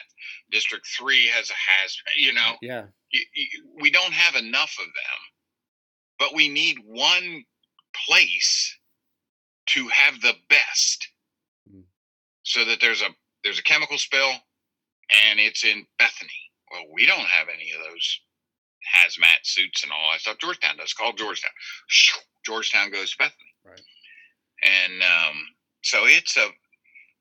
District 0.52 0.88
Three 0.98 1.28
has 1.28 1.50
a 1.50 1.54
hazmat. 1.54 2.16
You 2.18 2.34
know, 2.34 2.54
Yeah, 2.62 2.86
we 3.82 3.90
don't 3.92 4.14
have 4.14 4.36
enough 4.36 4.76
of 4.80 4.86
them, 4.86 5.20
but 6.20 6.34
we 6.34 6.48
need 6.50 6.78
one 6.86 7.44
place 8.08 8.78
to 9.68 9.88
have 9.90 10.22
the 10.22 10.34
best, 10.50 11.08
Mhm. 11.70 11.84
so 12.44 12.64
that 12.66 12.80
there's 12.80 13.02
a 13.02 13.10
there's 13.44 13.60
a 13.60 13.64
chemical 13.64 13.98
spill, 13.98 14.32
and 15.28 15.40
it's 15.40 15.64
in 15.64 15.86
Bethany. 16.00 16.45
Well, 16.76 16.94
we 16.94 17.06
don't 17.06 17.20
have 17.26 17.48
any 17.54 17.72
of 17.72 17.80
those 17.90 18.20
hazmat 18.98 19.44
suits 19.44 19.84
and 19.84 19.92
all 19.92 20.12
that 20.12 20.22
stuff. 20.22 20.38
Georgetown 20.40 20.78
does. 20.78 20.94
Call 20.94 21.14
Georgetown. 21.14 21.52
Georgetown 22.46 22.92
goes 22.92 23.12
to 23.12 23.18
Bethany. 23.18 23.54
Right. 23.64 23.82
And 24.62 25.02
um, 25.02 25.36
so 25.84 26.06
it's 26.06 26.38
a 26.38 26.48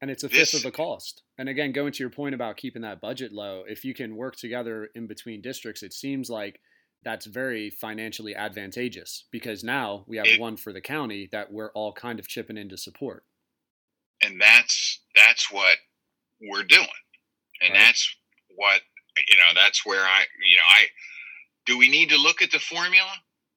and 0.01 0.11
it's 0.11 0.25
a 0.25 0.29
fifth 0.29 0.55
of 0.55 0.63
the 0.63 0.71
cost. 0.71 1.23
And 1.39 1.49
again, 1.49 1.73
going 1.73 1.93
to 1.93 2.03
your 2.03 2.11
point 2.11 2.35
about 2.35 2.57
keeping 2.59 2.83
that 2.83 3.01
budget 3.01 3.33
low, 3.33 3.65
if 3.67 3.85
you 3.85 3.95
can 3.95 4.17
work 4.17 4.37
together 4.37 4.91
in 4.95 5.07
between 5.07 5.41
districts, 5.41 5.83
it 5.83 5.93
seems 5.95 6.29
like 6.29 6.61
that's 7.05 7.27
very 7.27 7.71
financially 7.71 8.35
advantageous 8.35 9.25
because 9.31 9.63
now 9.65 10.05
we 10.07 10.17
have 10.19 10.27
It- 10.27 10.41
one 10.41 10.57
for 10.57 10.73
the 10.73 10.81
county 10.81 11.29
that 11.33 11.51
we're 11.53 11.71
all 11.73 11.93
kind 11.93 12.19
of 12.19 12.29
chipping 12.29 12.57
in 12.59 12.69
to 12.71 12.77
support. 12.77 13.25
and 14.23 14.41
that's 14.41 15.01
that's 15.15 15.51
what 15.51 15.77
we're 16.41 16.63
doing 16.65 16.87
and 17.61 17.73
Right. 17.73 17.79
that's 17.79 18.15
what 18.57 18.81
you 19.29 19.37
know 19.37 19.51
that's 19.55 19.85
where 19.87 20.03
i 20.03 20.25
you 20.49 20.57
know 20.57 20.63
i 20.69 20.85
do 21.67 21.79
we 21.79 21.89
need 21.89 22.09
to 22.09 22.17
look 22.17 22.43
at 22.43 22.51
the 22.51 22.59
formula 22.59 23.11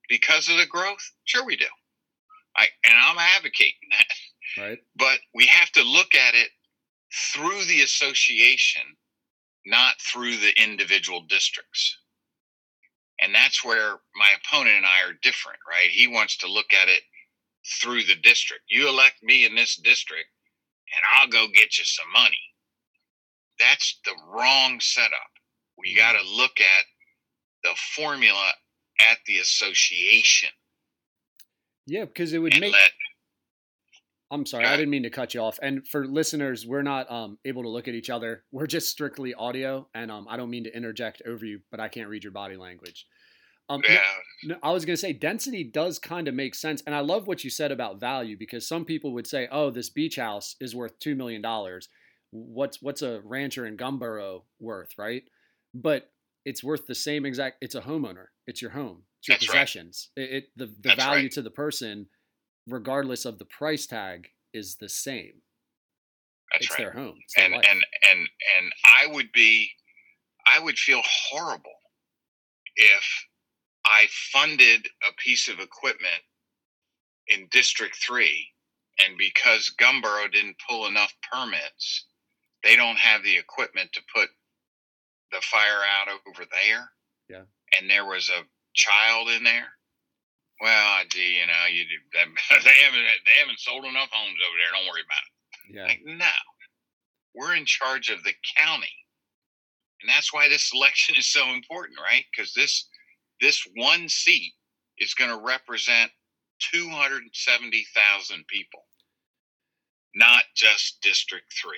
because 0.10 0.50
of 0.50 0.58
the 0.58 0.66
growth 0.66 1.12
sure 1.26 1.46
we 1.46 1.56
do 1.56 1.66
i 2.56 2.68
and 2.86 2.96
i'm 2.98 3.18
advocating 3.38 3.90
that 3.92 4.16
Right? 4.62 4.80
but 4.98 5.20
we 5.36 5.46
have 5.48 5.72
to 5.74 5.84
look 5.84 6.16
at 6.16 6.34
it 6.36 6.50
through 7.34 7.64
the 7.66 7.82
association 7.82 8.84
not 9.66 9.96
through 10.02 10.38
the 10.38 10.54
individual 10.64 11.22
districts 11.28 11.98
and 13.22 13.34
that's 13.36 13.64
where 13.64 13.98
my 14.16 14.30
opponent 14.44 14.78
and 14.78 14.86
i 14.86 15.02
are 15.08 15.14
different 15.22 15.60
right 15.70 15.90
he 15.90 16.08
wants 16.08 16.38
to 16.38 16.52
look 16.52 16.74
at 16.74 16.90
it 16.90 17.02
through 17.82 18.04
the 18.04 18.16
district 18.24 18.64
you 18.70 18.88
elect 18.88 19.16
me 19.24 19.46
in 19.46 19.56
this 19.56 19.76
district 19.78 20.28
and 20.96 21.04
I'll 21.20 21.30
go 21.30 21.48
get 21.54 21.78
you 21.78 21.86
some 21.86 22.12
money. 22.14 22.38
That's 23.60 24.00
the 24.06 24.14
wrong 24.32 24.80
setup. 24.80 25.32
We 25.78 25.96
got 25.96 26.14
to 26.14 26.24
look 26.36 26.60
at 26.60 26.86
the 27.64 27.76
formula 27.96 28.52
at 29.00 29.18
the 29.28 29.40
association 29.40 30.50
Yeah, 31.86 32.06
because 32.06 32.34
it 32.34 32.40
would 32.40 32.60
make 32.60 32.74
let 32.74 32.92
I'm 34.30 34.46
sorry, 34.46 34.66
I 34.66 34.76
didn't 34.76 34.90
mean 34.90 35.04
to 35.04 35.10
cut 35.10 35.34
you 35.34 35.42
off. 35.42 35.58
And 35.62 35.88
for 35.88 36.06
listeners, 36.06 36.66
we're 36.66 36.82
not 36.82 37.10
um, 37.10 37.38
able 37.46 37.64
to 37.64 37.70
look 37.70 37.88
at 37.88 37.94
each 37.94 38.10
other. 38.10 38.44
We're 38.52 38.68
just 38.68 38.90
strictly 38.90 39.34
audio, 39.34 39.88
and 39.94 40.12
um, 40.12 40.28
I 40.30 40.36
don't 40.36 40.50
mean 40.50 40.66
to 40.66 40.76
interject 40.76 41.22
over 41.26 41.46
you, 41.46 41.62
but 41.72 41.80
I 41.80 41.88
can't 41.88 42.10
read 42.10 42.26
your 42.26 42.34
body 42.34 42.58
language. 42.58 43.06
Um, 43.70 43.82
no- 43.88 43.94
yeah, 43.94 44.02
no, 44.44 44.56
I 44.62 44.72
was 44.72 44.84
going 44.84 44.96
to 44.96 45.02
say 45.02 45.14
density 45.14 45.64
does 45.64 45.98
kind 45.98 46.28
of 46.28 46.34
make 46.36 46.56
sense, 46.56 46.84
and 46.86 46.94
I 46.94 47.00
love 47.00 47.28
what 47.28 47.46
you 47.46 47.50
said 47.50 47.72
about 47.72 48.02
value 48.02 48.38
because 48.38 48.68
some 48.68 48.84
people 48.84 49.14
would 49.14 49.28
say, 49.28 49.48
"Oh, 49.50 49.70
this 49.70 49.90
beach 49.90 50.18
house 50.18 50.56
is 50.60 50.76
worth 50.76 51.00
two 51.00 51.16
million 51.16 51.42
dollars. 51.42 51.88
What's 52.32 52.82
what's 52.82 53.02
a 53.02 53.22
rancher 53.24 53.66
in 53.66 53.78
Gumboro 53.78 54.44
worth, 54.60 54.90
right?" 54.98 55.24
But 55.82 56.10
it's 56.46 56.64
worth 56.64 56.88
the 56.88 56.96
same 56.96 57.26
exact. 57.26 57.58
It's 57.62 57.76
a 57.76 57.82
homeowner. 57.82 58.28
It's 58.48 58.62
your 58.62 58.72
home. 58.72 59.04
It's 59.20 59.28
your 59.28 59.36
That's 59.36 59.50
right. 59.50 59.54
possessions. 59.56 60.10
It, 60.16 60.32
it 60.32 60.44
the 60.56 60.66
the 60.68 60.74
That's 60.90 61.04
value 61.04 61.24
right. 61.24 61.32
to 61.34 61.42
the 61.42 61.52
person, 61.52 62.08
regardless 62.68 63.26
of 63.26 63.38
the 63.38 63.46
price 63.46 63.86
tag, 63.86 64.30
is 64.54 64.78
the 64.78 64.90
same. 64.90 65.42
that's 66.52 66.66
it's 66.66 66.72
right. 66.72 66.78
their 66.80 66.92
home. 66.94 67.18
It's 67.24 67.36
their 67.36 67.46
And 67.46 67.54
life. 67.56 67.66
and 67.70 67.86
and 68.12 68.20
and 68.58 68.72
I 68.86 69.08
would 69.14 69.32
be, 69.34 69.70
I 70.48 70.60
would 70.60 70.78
feel 70.80 71.02
horrible 71.04 71.80
if 72.76 73.26
I 73.86 74.08
funded 74.32 74.88
a 75.08 75.14
piece 75.24 75.48
of 75.48 75.60
equipment 75.60 76.24
in 77.28 77.48
District 77.52 77.96
Three, 77.96 78.48
and 79.06 79.18
because 79.18 79.74
Gumboro 79.80 80.32
didn't 80.32 80.58
pull 80.68 80.88
enough 80.88 81.14
permits, 81.32 82.06
they 82.64 82.76
don't 82.76 82.98
have 82.98 83.24
the 83.24 83.38
equipment 83.38 83.92
to 83.94 84.02
put 84.16 84.30
the 85.32 85.42
fire 85.42 85.82
out 86.00 86.08
over 86.28 86.46
there. 86.50 86.90
Yeah. 87.30 87.44
And 87.78 87.90
there 87.90 88.06
was 88.06 88.30
a 88.30 88.44
child 88.74 89.30
in 89.30 89.44
there. 89.44 89.68
Well, 90.62 90.88
I 90.88 91.06
gee, 91.10 91.38
you 91.40 91.46
know, 91.46 91.66
you 91.72 91.84
do, 91.84 91.98
they 92.64 92.70
haven't 92.84 93.06
they 93.26 93.40
haven't 93.40 93.60
sold 93.60 93.86
enough 93.86 94.10
homes 94.12 94.40
over 94.48 94.58
there. 94.58 94.72
Don't 94.74 94.90
worry 94.90 95.04
about 95.06 95.26
it. 95.28 95.76
yeah, 95.76 95.86
Like, 95.86 96.02
no, 96.06 96.36
we're 97.36 97.56
in 97.56 97.66
charge 97.66 98.10
of 98.10 98.24
the 98.24 98.34
county, 98.58 98.96
and 100.02 100.10
that's 100.10 100.34
why 100.34 100.50
this 100.50 100.72
election 100.74 101.16
is 101.16 101.28
so 101.28 101.48
important, 101.50 102.00
right? 102.00 102.26
Because 102.32 102.54
this 102.54 102.88
this 103.40 103.68
one 103.76 104.10
seat 104.10 104.54
is 104.98 105.14
going 105.14 105.30
to 105.30 105.46
represent 105.46 106.10
270,000 106.60 108.48
people, 108.48 108.82
not 110.16 110.44
just 110.56 111.02
District 111.02 111.46
3. 111.62 111.72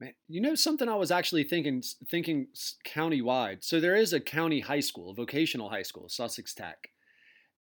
Man, 0.00 0.14
you 0.28 0.40
know 0.40 0.54
something 0.54 0.88
I 0.88 0.94
was 0.94 1.10
actually 1.10 1.44
thinking 1.44 1.82
thinking 2.10 2.48
countywide. 2.86 3.62
So 3.62 3.80
there 3.80 3.96
is 3.96 4.12
a 4.12 4.20
county 4.20 4.60
high 4.60 4.80
school, 4.80 5.10
a 5.10 5.14
vocational 5.14 5.68
high 5.68 5.82
school, 5.82 6.08
Sussex 6.08 6.54
Tech. 6.54 6.88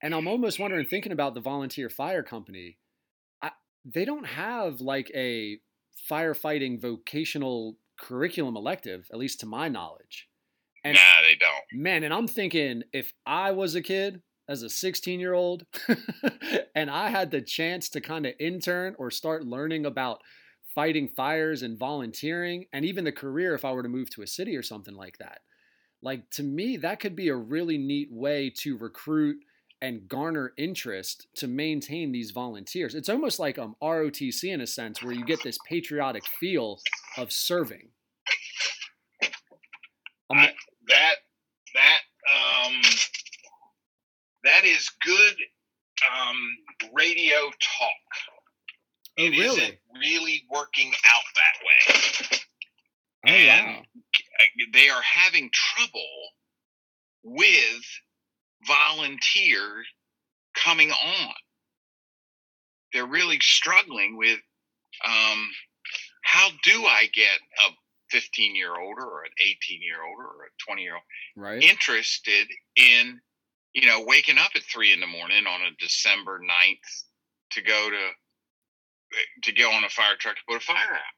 And 0.01 0.15
I'm 0.15 0.29
almost 0.29 0.61
wondering 0.61 0.87
thinking 0.87 1.13
about 1.13 1.35
the 1.35 1.41
volunteer 1.41 1.91
fire 1.91 2.23
company, 2.23 2.79
I, 3.43 3.51
they 3.85 4.05
don't 4.05 4.27
have 4.27 4.81
like 4.81 5.11
a 5.15 5.59
firefighting 6.09 6.81
vocational 6.81 7.77
curriculum 7.99 8.57
elective, 8.57 9.09
at 9.13 9.19
least 9.19 9.41
to 9.41 9.47
my 9.47 9.69
knowledge. 9.69 10.29
And 10.85 10.95
nah, 10.95 11.23
they 11.27 11.35
don't. 11.35 11.83
Man, 11.83 12.05
and 12.05 12.15
I'm 12.15 12.29
thinking 12.29 12.85
if 12.93 13.13
I 13.27 13.51
was 13.51 13.75
a 13.75 13.83
kid 13.83 14.23
as 14.49 14.63
a 14.63 14.71
16 14.71 15.19
year 15.19 15.35
old 15.35 15.65
and 16.75 16.91
I 16.91 17.11
had 17.11 17.33
the 17.33 17.43
chance 17.43 17.89
to 17.91 18.01
kind 18.01 18.25
of 18.25 18.35
intern 18.39 18.95
or 18.99 19.11
start 19.11 19.45
learning 19.45 19.85
about 19.85 20.23
fighting 20.79 21.09
fires 21.09 21.63
and 21.63 21.77
volunteering 21.77 22.65
and 22.73 22.85
even 22.85 23.03
the 23.03 23.11
career 23.11 23.53
if 23.53 23.65
I 23.65 23.73
were 23.73 23.83
to 23.83 23.89
move 23.89 24.11
to 24.11 24.23
a 24.23 24.29
city 24.29 24.57
or 24.57 24.63
something 24.63 24.95
like 24.95 25.19
that. 25.19 25.41
Like 26.03 26.31
to 26.31 26.45
me, 26.45 26.77
that 26.77 27.01
could 27.01 27.17
be 27.17 27.31
a 27.31 27.35
really 27.35 27.77
neat 27.79 28.13
way 28.13 28.49
to 28.59 28.79
recruit 28.79 29.39
and 29.83 30.07
garner 30.07 30.53
interest 30.57 31.27
to 31.35 31.49
maintain 31.49 32.13
these 32.13 32.31
volunteers. 32.31 32.95
It's 32.95 33.09
almost 33.09 33.41
like 33.41 33.59
um, 33.59 33.75
ROTC 33.83 34.45
in 34.55 34.61
a 34.61 34.69
sense, 34.69 35.03
where 35.03 35.13
you 35.13 35.25
get 35.25 35.43
this 35.43 35.59
patriotic 35.69 36.25
feel 36.25 36.79
of 37.17 37.33
serving. 37.33 37.89
Um, 40.31 40.39
I- 40.39 40.55
that 40.87 41.15
that 41.75 42.01
um 42.33 42.81
that 44.45 44.65
is 44.65 44.89
good 45.05 45.35
um 46.17 46.37
radio 46.95 47.51
talk. 47.51 48.38
Oh, 49.19 49.23
It 49.25 49.31
really? 49.31 49.61
not 49.63 50.01
really 50.01 50.45
working 50.51 50.93
out 51.07 51.23
that 51.35 52.37
way. 52.37 52.39
oh 53.27 53.31
and- 53.31 53.77
wow! 53.77 53.83
Uh, 54.41 54.45
They 54.73 54.89
are 54.89 55.03
having 55.03 55.51
trouble 55.53 56.29
with 57.25 57.83
volunteers 58.67 59.87
coming 60.55 60.91
on. 60.91 61.35
They're 62.93 63.07
really 63.07 63.39
struggling 63.41 64.17
with 64.17 64.39
um, 65.05 65.49
how 66.25 66.49
do 66.65 66.85
I 66.85 67.07
get 67.13 67.39
a 67.67 67.71
15 68.11 68.57
year 68.57 68.71
old 68.79 68.97
or 68.99 69.25
an 69.25 69.31
18 69.47 69.83
year 69.83 70.03
old 70.03 70.19
or 70.19 70.45
a 70.45 70.49
20 70.67 70.83
year 70.83 70.95
old 70.95 71.03
Right? 71.37 71.63
interested 71.63 72.49
in 72.77 73.21
you 73.75 73.87
know 73.87 74.03
waking 74.07 74.39
up 74.39 74.51
at 74.57 74.63
three 74.63 74.93
in 74.93 75.01
the 75.01 75.07
morning 75.07 75.47
on 75.47 75.61
a 75.63 75.71
december 75.79 76.41
9th 76.41 77.03
to 77.53 77.61
go 77.63 77.91
to 77.91 78.09
to 79.43 79.53
go 79.53 79.71
on 79.71 79.85
a 79.85 79.89
fire 79.89 80.17
truck 80.19 80.37
to 80.37 80.43
put 80.49 80.57
a 80.57 80.65
fire 80.65 80.77
out 80.77 81.15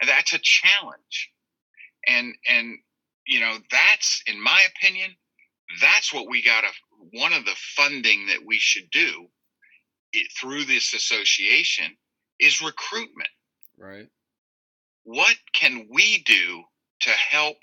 and 0.00 0.08
that's 0.08 0.32
a 0.32 0.38
challenge 0.42 1.30
and 2.06 2.34
and 2.48 2.78
you 3.26 3.40
know 3.40 3.56
that's 3.70 4.22
in 4.26 4.40
my 4.40 4.60
opinion 4.74 5.10
that's 5.80 6.12
what 6.12 6.28
we 6.28 6.42
got 6.42 6.62
to 6.62 6.68
one 7.12 7.32
of 7.32 7.44
the 7.44 7.56
funding 7.76 8.26
that 8.26 8.44
we 8.44 8.58
should 8.58 8.90
do 8.90 9.26
it, 10.12 10.26
through 10.38 10.64
this 10.64 10.94
association 10.94 11.96
is 12.40 12.62
recruitment 12.62 13.28
right? 13.78 14.08
what 15.04 15.36
can 15.54 15.86
we 15.90 16.22
do 16.24 16.62
to 17.00 17.10
help 17.10 17.56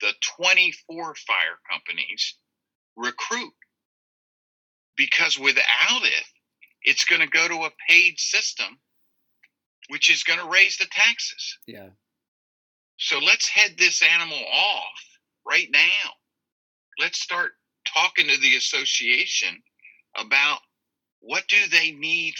the 0.00 0.12
24 0.38 1.14
fire 1.14 1.58
companies 1.70 2.36
recruit? 2.96 3.52
Because 4.96 5.38
without 5.38 6.02
it, 6.02 6.24
it's 6.84 7.04
going 7.04 7.20
to 7.20 7.26
go 7.26 7.48
to 7.48 7.64
a 7.64 7.70
paid 7.88 8.18
system, 8.18 8.78
which 9.88 10.10
is 10.10 10.22
going 10.22 10.38
to 10.38 10.48
raise 10.48 10.76
the 10.76 10.86
taxes. 10.90 11.58
Yeah. 11.66 11.88
So 12.98 13.18
let's 13.18 13.48
head 13.48 13.74
this 13.78 14.02
animal 14.02 14.38
off 14.38 15.18
right 15.46 15.68
now. 15.70 16.10
Let's 16.98 17.20
start 17.20 17.52
talking 17.86 18.28
to 18.28 18.40
the 18.40 18.56
association 18.56 19.62
about 20.16 20.60
what 21.20 21.44
do 21.48 21.56
they 21.70 21.90
need 21.90 22.34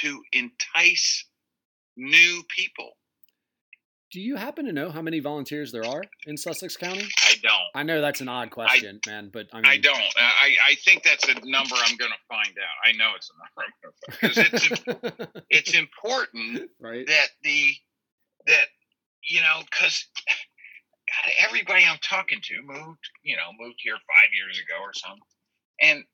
to 0.00 0.22
entice 0.32 1.26
new 1.96 2.42
people. 2.54 2.92
Do 4.10 4.20
you 4.20 4.36
happen 4.36 4.64
to 4.64 4.72
know 4.72 4.90
how 4.90 5.02
many 5.02 5.20
volunteers 5.20 5.70
there 5.70 5.84
are 5.84 6.02
in 6.26 6.36
Sussex 6.38 6.76
County? 6.78 7.06
I 7.26 7.34
don't. 7.42 7.52
I 7.74 7.82
know 7.82 8.00
that's 8.00 8.22
an 8.22 8.28
odd 8.28 8.50
question, 8.50 9.00
man, 9.06 9.30
but 9.30 9.48
I 9.52 9.56
mean, 9.58 9.66
I 9.66 9.76
don't. 9.76 9.96
I, 10.16 10.54
I 10.70 10.74
think 10.76 11.02
that's 11.02 11.28
a 11.28 11.34
number 11.44 11.74
I'm 11.76 11.96
going 11.96 12.10
to 12.10 12.16
find 12.26 12.54
out. 12.58 12.88
I 12.88 12.92
know 12.92 13.12
it's 13.16 13.30
a 13.30 13.34
number 13.38 13.66
I'm 13.66 13.72
going 13.82 13.92
to 13.92 14.46
find 14.46 15.12
because 15.12 15.20
it's 15.20 15.42
it's 15.50 15.74
important 15.74 16.70
right? 16.80 17.06
that 17.06 17.28
the 17.42 17.74
that 18.46 18.64
you 19.28 19.40
know 19.42 19.60
because 19.70 20.06
everybody 21.46 21.84
I'm 21.84 21.98
talking 22.02 22.40
to 22.42 22.54
moved 22.64 23.00
you 23.22 23.36
know 23.36 23.50
moved 23.60 23.78
here 23.82 23.94
five 23.94 24.30
years 24.34 24.58
ago 24.58 24.80
or 24.82 24.94
something, 24.94 25.20
and 25.82 26.04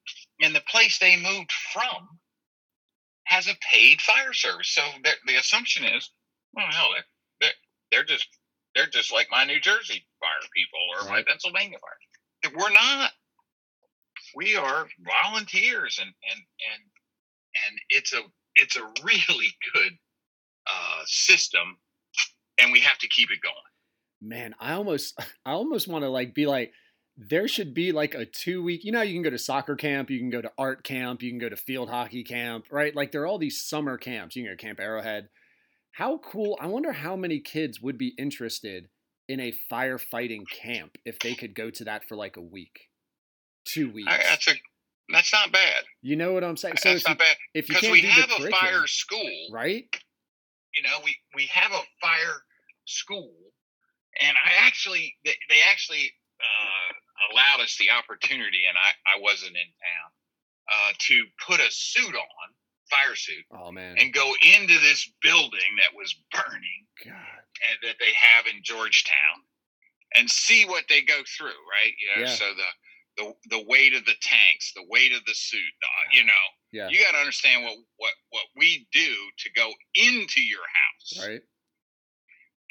and 0.40 0.53
the 0.55 0.62
place 0.68 0.99
they 0.99 1.16
moved 1.16 1.53
from 1.72 2.09
has 3.26 3.47
a 3.47 3.55
paid 3.72 4.01
fire 4.01 4.32
service. 4.32 4.68
So 4.74 4.82
that- 5.05 5.14
the 5.26 5.36
assumption 5.36 5.84
is, 5.84 6.11
well, 6.53 6.66
hell, 6.70 6.90
they're, 7.95 8.05
just 8.05 8.28
they're 8.74 8.86
just 8.86 9.12
like 9.12 9.28
my 9.30 9.45
New 9.45 9.61
Jersey 9.61 10.05
fire 10.20 10.49
people 10.55 10.80
or 10.99 11.09
my 11.09 11.22
Pennsylvania 11.26 11.78
fire. 11.78 12.53
We're 12.57 12.72
not. 12.72 13.11
We 14.36 14.57
are 14.57 14.86
volunteers, 15.24 15.99
and 16.01 16.11
and 16.30 16.40
and 16.40 16.82
and 17.66 17.78
it's 17.88 18.12
a 18.12 18.20
it's 18.57 18.76
a 18.76 18.82
really 19.03 19.49
good 19.74 19.92
uh, 20.66 21.03
system, 21.07 21.78
and 22.61 22.72
we 22.72 22.80
have 22.80 22.99
to 22.99 23.09
keep 23.09 23.30
it 23.30 23.38
going. 23.42 23.55
Man, 24.20 24.55
I 24.59 24.72
almost 24.72 25.18
I 25.47 25.53
almost 25.53 25.88
want 25.88 26.05
to 26.05 26.09
like 26.09 26.34
be 26.34 26.47
like 26.47 26.72
there 27.16 27.47
should 27.47 27.74
be 27.74 27.92
like 27.92 28.14
a 28.14 28.24
2 28.24 28.62
week, 28.62 28.84
you 28.84 28.90
know, 28.90 29.03
you 29.03 29.14
can 29.14 29.22
go 29.22 29.30
to 29.30 29.38
soccer 29.38 29.76
camp, 29.76 30.11
you 30.11 30.18
can 30.18 30.30
go 30.30 30.42
to 30.42 30.51
art 30.59 30.82
camp, 30.82 31.22
you 31.22 31.30
can 31.30 31.38
go 31.38 31.49
to 31.49 31.57
field 31.57 31.88
hockey 31.88 32.24
camp, 32.24 32.66
right? 32.70 32.95
Like 32.95 33.12
there 33.12 33.22
are 33.22 33.26
all 33.26 33.38
these 33.38 33.61
summer 33.61 33.97
camps. 33.97 34.34
You 34.34 34.42
can 34.42 34.51
go 34.51 34.57
to 34.57 34.62
Camp 34.64 34.80
Arrowhead. 34.80 35.28
How 35.97 36.18
cool. 36.18 36.59
I 36.61 36.66
wonder 36.66 36.92
how 36.92 37.16
many 37.16 37.40
kids 37.40 37.80
would 37.80 37.99
be 37.99 38.14
interested 38.18 38.88
in 39.28 39.40
a 39.40 39.55
firefighting 39.70 40.42
camp 40.51 40.99
if 41.05 41.18
they 41.18 41.34
could 41.34 41.55
go 41.55 41.70
to 41.70 41.84
that 41.84 42.05
for 42.09 42.16
like 42.16 42.36
a 42.36 42.42
week. 42.42 42.88
2 43.66 43.90
weeks. 43.90 44.12
I, 44.12 44.18
that's 44.18 44.49
a 44.49 44.53
that's 45.11 45.32
not 45.32 45.53
bad. 45.53 45.84
you 46.03 46.16
know 46.16 46.32
what 46.32 46.45
I'm 46.45 46.57
saying? 46.57 46.76
So 46.78 46.90
that's 46.90 47.03
if 47.03 47.09
you, 47.09 47.11
not 47.11 47.18
bad 47.18 47.36
if 47.55 47.68
you 47.68 47.74
can't 47.76 47.92
we 47.92 48.01
do 48.01 48.09
have 48.09 48.28
the 48.28 48.49
a 48.49 48.51
fire 48.51 48.86
school, 48.86 49.49
right? 49.51 49.86
you 50.74 50.82
know, 50.82 50.99
we 51.05 51.16
we 51.34 51.47
have 51.47 51.72
a 51.72 51.82
fire 52.01 52.42
school, 52.84 53.32
and 54.20 54.36
I 54.45 54.66
actually 54.66 55.16
they, 55.24 55.34
they 55.49 55.61
actually 55.70 56.12
uh, 56.40 57.32
allowed 57.32 57.62
us 57.62 57.76
the 57.78 57.90
opportunity, 57.90 58.62
and 58.68 58.76
I 58.76 58.90
I 59.07 59.20
wasn't 59.20 59.55
in 59.55 59.70
town 59.70 60.11
uh, 60.68 60.92
to 60.99 61.24
put 61.47 61.61
a 61.61 61.70
suit 61.70 62.14
on, 62.14 62.47
fire 62.91 63.14
suit, 63.16 63.45
Oh 63.51 63.70
man. 63.72 63.97
and 63.99 64.12
go 64.12 64.32
into 64.57 64.78
this 64.80 65.11
building 65.22 65.76
that 65.78 65.95
was 65.97 66.14
burning 66.32 66.87
God. 67.05 67.14
and 67.14 67.78
that 67.82 67.97
they 68.01 68.12
have 68.12 68.47
in 68.47 68.62
Georgetown, 68.62 69.43
and 70.16 70.30
see 70.30 70.64
what 70.64 70.85
they 70.89 71.01
go 71.03 71.20
through, 71.37 71.59
right? 71.70 71.93
You 71.99 72.09
know, 72.16 72.22
Yeah. 72.28 72.35
so 72.35 72.55
the 72.55 72.66
the 73.16 73.35
the 73.59 73.64
weight 73.64 73.95
of 73.95 74.05
the 74.07 74.16
tanks, 74.22 74.72
the 74.74 74.87
weight 74.89 75.12
of 75.12 75.24
the 75.24 75.35
suit, 75.35 75.72
uh, 75.82 76.05
you 76.12 76.24
know, 76.24 76.45
Yeah. 76.72 76.89
you 76.89 77.01
got 77.03 77.12
to 77.12 77.18
understand 77.18 77.64
what 77.64 77.76
what 77.97 78.12
what 78.30 78.47
we 78.57 78.87
do 78.93 79.14
to 79.39 79.51
go 79.53 79.72
into 79.95 80.41
your 80.43 80.62
house 80.66 81.26
Right? 81.26 81.43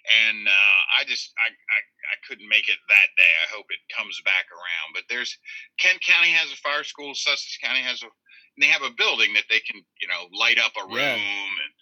and 0.03 0.47
uh, 0.47 0.79
I 0.99 1.05
just 1.05 1.31
I, 1.39 1.47
I 1.47 1.79
I 2.11 2.15
couldn't 2.27 2.49
make 2.49 2.67
it 2.67 2.75
that 2.89 3.09
day. 3.15 3.33
I 3.47 3.55
hope 3.55 3.65
it 3.71 3.79
comes 3.95 4.19
back 4.25 4.45
around. 4.51 4.91
But 4.93 5.03
there's 5.09 5.37
Kent 5.79 6.01
County 6.05 6.29
has 6.29 6.51
a 6.51 6.57
fire 6.57 6.83
school. 6.83 7.15
Sussex 7.15 7.57
County 7.63 7.79
has 7.81 8.03
a. 8.03 8.07
And 8.55 8.63
they 8.63 8.67
have 8.67 8.81
a 8.83 8.91
building 8.95 9.33
that 9.33 9.43
they 9.49 9.59
can 9.59 9.81
you 10.01 10.07
know 10.07 10.27
light 10.37 10.57
up 10.59 10.71
a 10.81 10.85
room 10.87 10.97
Yeah. 10.97 11.13
and 11.15 11.73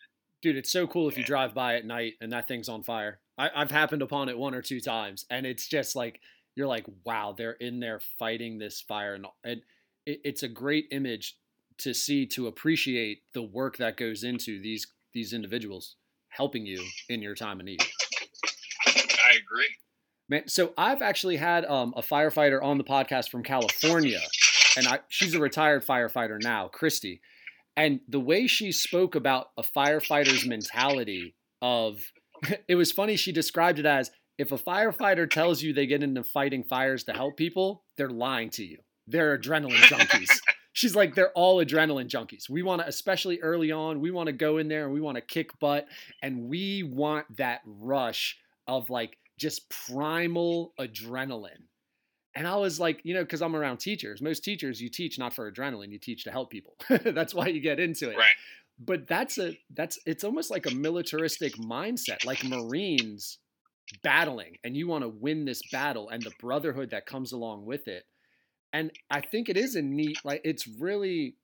Dude, 0.41 0.57
it's 0.57 0.71
so 0.71 0.87
cool 0.87 1.07
if 1.07 1.19
you 1.19 1.23
drive 1.23 1.53
by 1.53 1.75
at 1.75 1.85
night 1.85 2.13
and 2.19 2.31
that 2.33 2.47
thing's 2.47 2.67
on 2.67 2.81
fire. 2.81 3.19
I, 3.37 3.51
I've 3.55 3.69
happened 3.69 4.01
upon 4.01 4.27
it 4.27 4.35
one 4.37 4.55
or 4.55 4.63
two 4.63 4.79
times, 4.81 5.23
and 5.29 5.45
it's 5.45 5.67
just 5.67 5.95
like 5.95 6.19
you're 6.55 6.65
like, 6.67 6.85
wow, 7.05 7.35
they're 7.37 7.51
in 7.51 7.79
there 7.79 8.01
fighting 8.17 8.57
this 8.57 8.81
fire, 8.81 9.13
and, 9.13 9.27
and 9.43 9.61
it, 10.07 10.19
it's 10.23 10.41
a 10.41 10.47
great 10.47 10.87
image 10.91 11.35
to 11.77 11.93
see 11.93 12.25
to 12.27 12.47
appreciate 12.47 13.19
the 13.35 13.43
work 13.43 13.77
that 13.77 13.97
goes 13.97 14.23
into 14.23 14.59
these 14.59 14.87
these 15.13 15.31
individuals 15.31 15.95
helping 16.29 16.65
you 16.65 16.83
in 17.07 17.21
your 17.21 17.35
time 17.35 17.59
of 17.59 17.65
need. 17.67 17.81
I 18.87 19.37
agree. 19.43 19.67
Man, 20.29 20.47
so 20.47 20.73
I've 20.77 21.01
actually 21.01 21.37
had 21.37 21.65
um, 21.65 21.93
a 21.97 22.01
firefighter 22.01 22.63
on 22.63 22.77
the 22.77 22.83
podcast 22.83 23.29
from 23.29 23.43
California, 23.43 24.19
and 24.77 24.87
I, 24.87 24.99
she's 25.09 25.33
a 25.33 25.39
retired 25.39 25.85
firefighter 25.85 26.41
now, 26.41 26.67
Christy. 26.67 27.21
And 27.75 28.01
the 28.07 28.19
way 28.19 28.47
she 28.47 28.71
spoke 28.71 29.15
about 29.15 29.47
a 29.57 29.63
firefighter's 29.63 30.45
mentality 30.45 31.35
of, 31.61 32.01
it 32.67 32.75
was 32.75 32.91
funny. 32.91 33.15
She 33.15 33.31
described 33.31 33.79
it 33.79 33.85
as 33.85 34.11
if 34.37 34.51
a 34.51 34.57
firefighter 34.57 35.29
tells 35.29 35.61
you 35.61 35.73
they 35.73 35.85
get 35.85 36.03
into 36.03 36.23
fighting 36.23 36.63
fires 36.63 37.03
to 37.05 37.13
help 37.13 37.37
people, 37.37 37.83
they're 37.97 38.09
lying 38.09 38.49
to 38.51 38.63
you. 38.63 38.79
they're 39.07 39.37
adrenaline 39.37 39.81
junkies. 39.81 40.29
She's 40.73 40.95
like, 40.95 41.15
they're 41.15 41.33
all 41.33 41.63
adrenaline 41.63 42.07
junkies. 42.07 42.49
We 42.49 42.63
want 42.63 42.81
to, 42.81 42.87
especially 42.87 43.41
early 43.41 43.71
on, 43.71 43.99
we 43.99 44.09
want 44.09 44.27
to 44.27 44.33
go 44.33 44.57
in 44.57 44.69
there 44.69 44.85
and 44.85 44.93
we 44.93 45.01
want 45.01 45.15
to 45.15 45.21
kick 45.21 45.59
butt 45.59 45.85
and 46.23 46.47
we 46.47 46.83
want 46.83 47.25
that 47.37 47.59
rush 47.65 48.37
of 48.67 48.89
like 48.89 49.17
just 49.37 49.69
primal 49.69 50.73
adrenaline. 50.79 51.65
And 52.35 52.47
I 52.47 52.55
was 52.55 52.79
like, 52.79 53.01
you 53.03 53.13
know, 53.13 53.23
because 53.23 53.41
I'm 53.41 53.55
around 53.55 53.77
teachers. 53.77 54.21
Most 54.21 54.43
teachers, 54.43 54.81
you 54.81 54.89
teach 54.89 55.19
not 55.19 55.33
for 55.33 55.51
adrenaline, 55.51 55.91
you 55.91 55.99
teach 55.99 56.23
to 56.23 56.31
help 56.31 56.49
people. 56.49 56.75
that's 56.89 57.33
why 57.33 57.47
you 57.47 57.59
get 57.59 57.79
into 57.79 58.09
it. 58.09 58.17
Right. 58.17 58.35
But 58.79 59.07
that's 59.07 59.37
a 59.37 59.57
that's 59.73 59.99
it's 60.05 60.23
almost 60.23 60.49
like 60.49 60.65
a 60.65 60.73
militaristic 60.73 61.55
mindset, 61.57 62.25
like 62.25 62.43
Marines 62.43 63.37
battling, 64.01 64.57
and 64.63 64.75
you 64.75 64.87
want 64.87 65.03
to 65.03 65.09
win 65.09 65.45
this 65.45 65.61
battle 65.71 66.09
and 66.09 66.23
the 66.23 66.31
brotherhood 66.39 66.91
that 66.91 67.05
comes 67.05 67.31
along 67.31 67.65
with 67.65 67.87
it. 67.87 68.05
And 68.73 68.91
I 69.09 69.19
think 69.19 69.49
it 69.49 69.57
is 69.57 69.75
a 69.75 69.81
neat, 69.81 70.17
like 70.23 70.41
it's 70.43 70.67
really 70.67 71.35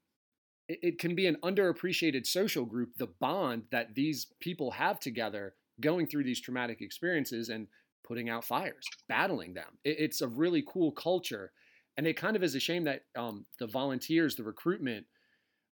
it, 0.68 0.80
it 0.82 1.00
can 1.00 1.16
be 1.16 1.28
an 1.28 1.38
underappreciated 1.44 2.26
social 2.26 2.66
group, 2.66 2.98
the 2.98 3.08
bond 3.08 3.64
that 3.72 3.96
these 3.96 4.28
people 4.40 4.72
have 4.72 5.00
together 5.00 5.54
going 5.80 6.08
through 6.08 6.24
these 6.24 6.42
traumatic 6.42 6.82
experiences 6.82 7.50
and 7.50 7.68
putting 8.04 8.30
out 8.30 8.46
fires, 8.46 8.86
battling 9.08 9.54
them. 9.54 9.78
It, 9.84 9.98
it's 10.00 10.22
a 10.22 10.28
really 10.28 10.64
cool 10.68 10.92
culture, 10.92 11.52
and 11.98 12.08
it 12.08 12.16
kind 12.16 12.36
of 12.36 12.44
is 12.44 12.56
a 12.56 12.60
shame 12.60 12.84
that 12.86 13.04
um, 13.16 13.46
the 13.60 13.68
volunteers, 13.68 14.36
the 14.36 14.44
recruitment, 14.44 15.06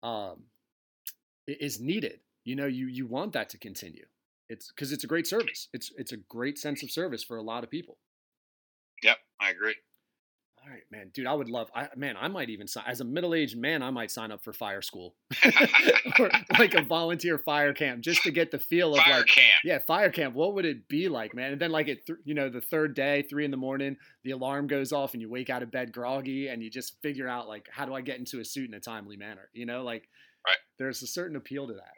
um, 0.03 0.43
is 1.47 1.80
needed. 1.80 2.19
You 2.43 2.55
know, 2.55 2.67
you 2.67 2.88
you 2.88 3.07
want 3.07 3.34
that 3.34 3.49
to 3.49 3.57
continue. 3.57 4.05
It's 4.49 4.72
because 4.72 4.91
it's 4.91 5.03
a 5.03 5.07
great 5.07 5.28
service. 5.28 5.69
It's 5.74 5.91
it's 5.97 6.11
a 6.11 6.17
great 6.17 6.57
sense 6.57 6.84
of 6.84 6.91
service 6.91 7.24
for 7.24 7.38
a 7.38 7.43
lot 7.43 7.63
of 7.63 7.69
people. 7.69 7.97
Yep, 9.03 9.17
I 9.39 9.49
agree. 9.49 9.76
All 10.64 10.70
right, 10.70 10.84
man, 10.91 11.09
dude, 11.12 11.26
I 11.26 11.34
would 11.34 11.49
love. 11.49 11.72
I 11.74 11.88
man, 11.95 12.16
I 12.16 12.28
might 12.28 12.51
even 12.51 12.68
sign 12.68 12.84
as 12.86 13.01
a 13.01 13.03
middle-aged 13.03 13.57
man. 13.57 13.82
I 13.82 13.89
might 13.89 14.12
sign 14.12 14.32
up 14.32 14.43
for 14.43 14.53
fire 14.53 14.84
school 14.84 15.16
or 16.20 16.30
like 16.59 16.76
a 16.76 16.84
volunteer 16.84 17.39
fire 17.39 17.74
camp 17.74 18.01
just 18.01 18.22
to 18.24 18.32
get 18.32 18.51
the 18.51 18.59
feel 18.59 18.93
of 18.93 18.99
Fire 18.99 19.18
like 19.22 19.26
camp. 19.28 19.62
yeah, 19.64 19.80
fire 19.80 20.12
camp. 20.12 20.36
What 20.36 20.53
would 20.53 20.66
it 20.66 20.88
be 20.88 21.09
like, 21.09 21.34
man? 21.34 21.53
And 21.53 21.59
then 21.59 21.72
like 21.72 21.88
at 21.89 22.05
th- 22.05 22.20
you 22.26 22.36
know 22.36 22.47
the 22.47 22.62
third 22.62 22.93
day, 22.93 23.24
three 23.24 23.43
in 23.43 23.49
the 23.49 23.57
morning, 23.57 23.97
the 24.24 24.32
alarm 24.32 24.68
goes 24.68 24.91
off 24.93 25.14
and 25.14 25.22
you 25.22 25.30
wake 25.32 25.49
out 25.49 25.64
of 25.64 25.72
bed 25.72 25.91
groggy 25.91 26.47
and 26.49 26.62
you 26.62 26.70
just 26.70 27.01
figure 27.01 27.28
out 27.28 27.47
like 27.47 27.68
how 27.72 27.86
do 27.88 27.95
I 27.95 28.01
get 28.01 28.20
into 28.20 28.39
a 28.39 28.45
suit 28.45 28.70
in 28.70 28.76
a 28.76 28.80
timely 28.80 29.18
manner? 29.18 29.49
You 29.53 29.66
know, 29.66 29.84
like 29.84 30.07
Right. 30.45 30.57
there's 30.78 31.01
a 31.01 31.07
certain 31.07 31.38
appeal 31.38 31.66
to 31.68 31.74
that. 31.74 31.93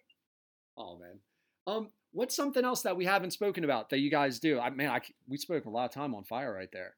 Oh 0.78 0.98
man, 0.98 1.20
um, 1.68 1.90
what's 2.14 2.36
something 2.36 2.64
else 2.64 2.82
that 2.84 2.96
we 2.96 3.04
haven't 3.06 3.32
spoken 3.32 3.66
about 3.66 3.90
that 3.90 4.00
you 4.00 4.10
guys 4.10 4.40
do? 4.40 4.58
I 4.58 4.70
man, 4.70 4.90
I 4.90 5.02
we 5.28 5.38
spoke 5.38 5.66
a 5.66 5.70
lot 5.70 5.84
of 5.86 5.92
time 5.92 6.16
on 6.16 6.24
fire 6.24 6.54
right 6.54 6.70
there. 6.72 6.96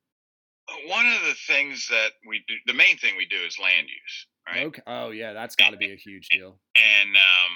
One 0.88 1.06
of 1.06 1.22
the 1.28 1.36
things 1.48 1.88
that 1.90 2.12
we 2.28 2.44
do, 2.48 2.56
the 2.66 2.74
main 2.74 2.98
thing 2.98 3.16
we 3.18 3.28
do 3.28 3.38
is 3.46 3.58
land 3.60 3.88
use, 3.88 4.28
right? 4.48 4.66
Okay. 4.68 4.82
Oh 4.88 5.12
yeah, 5.12 5.34
that's 5.34 5.56
got 5.56 5.72
to 5.72 5.78
be 5.78 5.92
a 5.94 5.96
huge 5.96 6.28
deal. 6.30 6.60
And 6.76 7.10
um, 7.16 7.54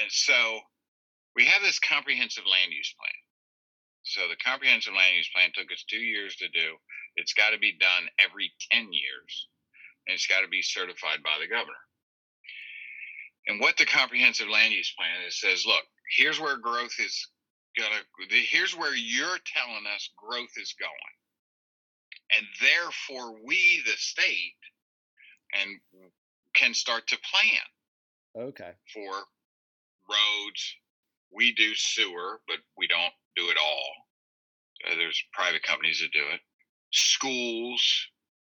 and 0.00 0.10
so 0.10 0.60
we 1.36 1.44
have 1.44 1.62
this 1.62 1.78
comprehensive 1.78 2.44
land 2.44 2.72
use 2.72 2.94
plan. 2.98 3.18
So 4.02 4.28
the 4.28 4.36
comprehensive 4.42 4.94
land 4.94 5.16
use 5.16 5.30
plan 5.34 5.50
took 5.54 5.70
us 5.72 5.84
two 5.88 6.00
years 6.00 6.36
to 6.36 6.48
do. 6.48 6.76
It's 7.16 7.34
got 7.34 7.50
to 7.50 7.58
be 7.58 7.76
done 7.78 8.08
every 8.18 8.50
ten 8.72 8.88
years, 8.92 9.48
and 10.06 10.14
it's 10.14 10.26
got 10.26 10.40
to 10.40 10.48
be 10.48 10.62
certified 10.62 11.22
by 11.22 11.36
the 11.40 11.48
governor. 11.48 11.84
And 13.46 13.60
what 13.60 13.76
the 13.76 13.86
comprehensive 13.86 14.48
land 14.48 14.72
use 14.72 14.92
plan 14.96 15.26
is 15.26 15.40
says, 15.40 15.64
look, 15.66 15.84
here's 16.16 16.40
where 16.40 16.56
growth 16.56 16.94
is 16.98 17.28
gonna. 17.76 18.00
Here's 18.48 18.76
where 18.76 18.94
you're 18.94 19.38
telling 19.46 19.84
us 19.94 20.10
growth 20.16 20.52
is 20.56 20.74
going, 20.78 21.14
and 22.36 22.46
therefore 22.60 23.34
we, 23.44 23.82
the 23.84 23.92
state, 23.92 24.54
and 25.54 25.80
can 26.54 26.74
start 26.74 27.06
to 27.08 27.18
plan 27.18 28.46
Okay. 28.48 28.72
for 28.94 29.12
roads. 30.08 30.74
We 31.32 31.52
do 31.52 31.74
sewer, 31.74 32.40
but 32.48 32.58
we 32.76 32.86
don't 32.86 33.12
do 33.36 33.50
it 33.50 33.56
all. 33.56 33.92
Uh, 34.90 34.96
there's 34.96 35.22
private 35.32 35.62
companies 35.62 36.00
that 36.00 36.12
do 36.12 36.24
it. 36.32 36.40
Schools, 36.92 37.82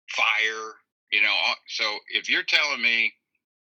fire, 0.10 0.74
you 1.12 1.22
know. 1.22 1.36
uh, 1.50 1.54
So 1.68 1.98
if 2.10 2.30
you're 2.30 2.44
telling 2.44 2.82
me 2.82 3.14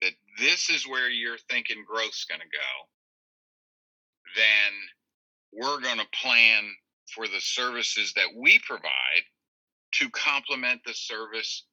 that 0.02 0.12
this 0.38 0.70
is 0.70 0.86
where 0.86 1.08
you're 1.08 1.38
thinking 1.50 1.84
growth's 1.86 2.24
going 2.24 2.40
to 2.40 2.46
go, 2.46 2.88
then 4.36 4.72
we're 5.52 5.80
going 5.80 5.98
to 5.98 6.18
plan 6.20 6.64
for 7.14 7.28
the 7.28 7.40
services 7.40 8.12
that 8.14 8.28
we 8.36 8.58
provide 8.60 9.22
to 10.00 10.10
complement 10.10 10.80
the 10.84 10.94
service 10.94 11.64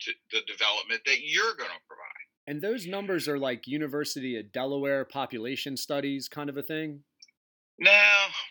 to 0.00 0.12
the 0.32 0.40
development 0.46 1.00
that 1.06 1.20
you're 1.22 1.54
going 1.56 1.70
to 1.70 1.86
provide. 1.88 2.26
And 2.46 2.62
those 2.62 2.86
numbers 2.86 3.28
are 3.28 3.38
like 3.38 3.66
University 3.66 4.38
of 4.38 4.52
Delaware 4.52 5.04
population 5.04 5.76
studies 5.76 6.28
kind 6.28 6.48
of 6.48 6.56
a 6.56 6.62
thing. 6.62 7.00
No, 7.78 8.02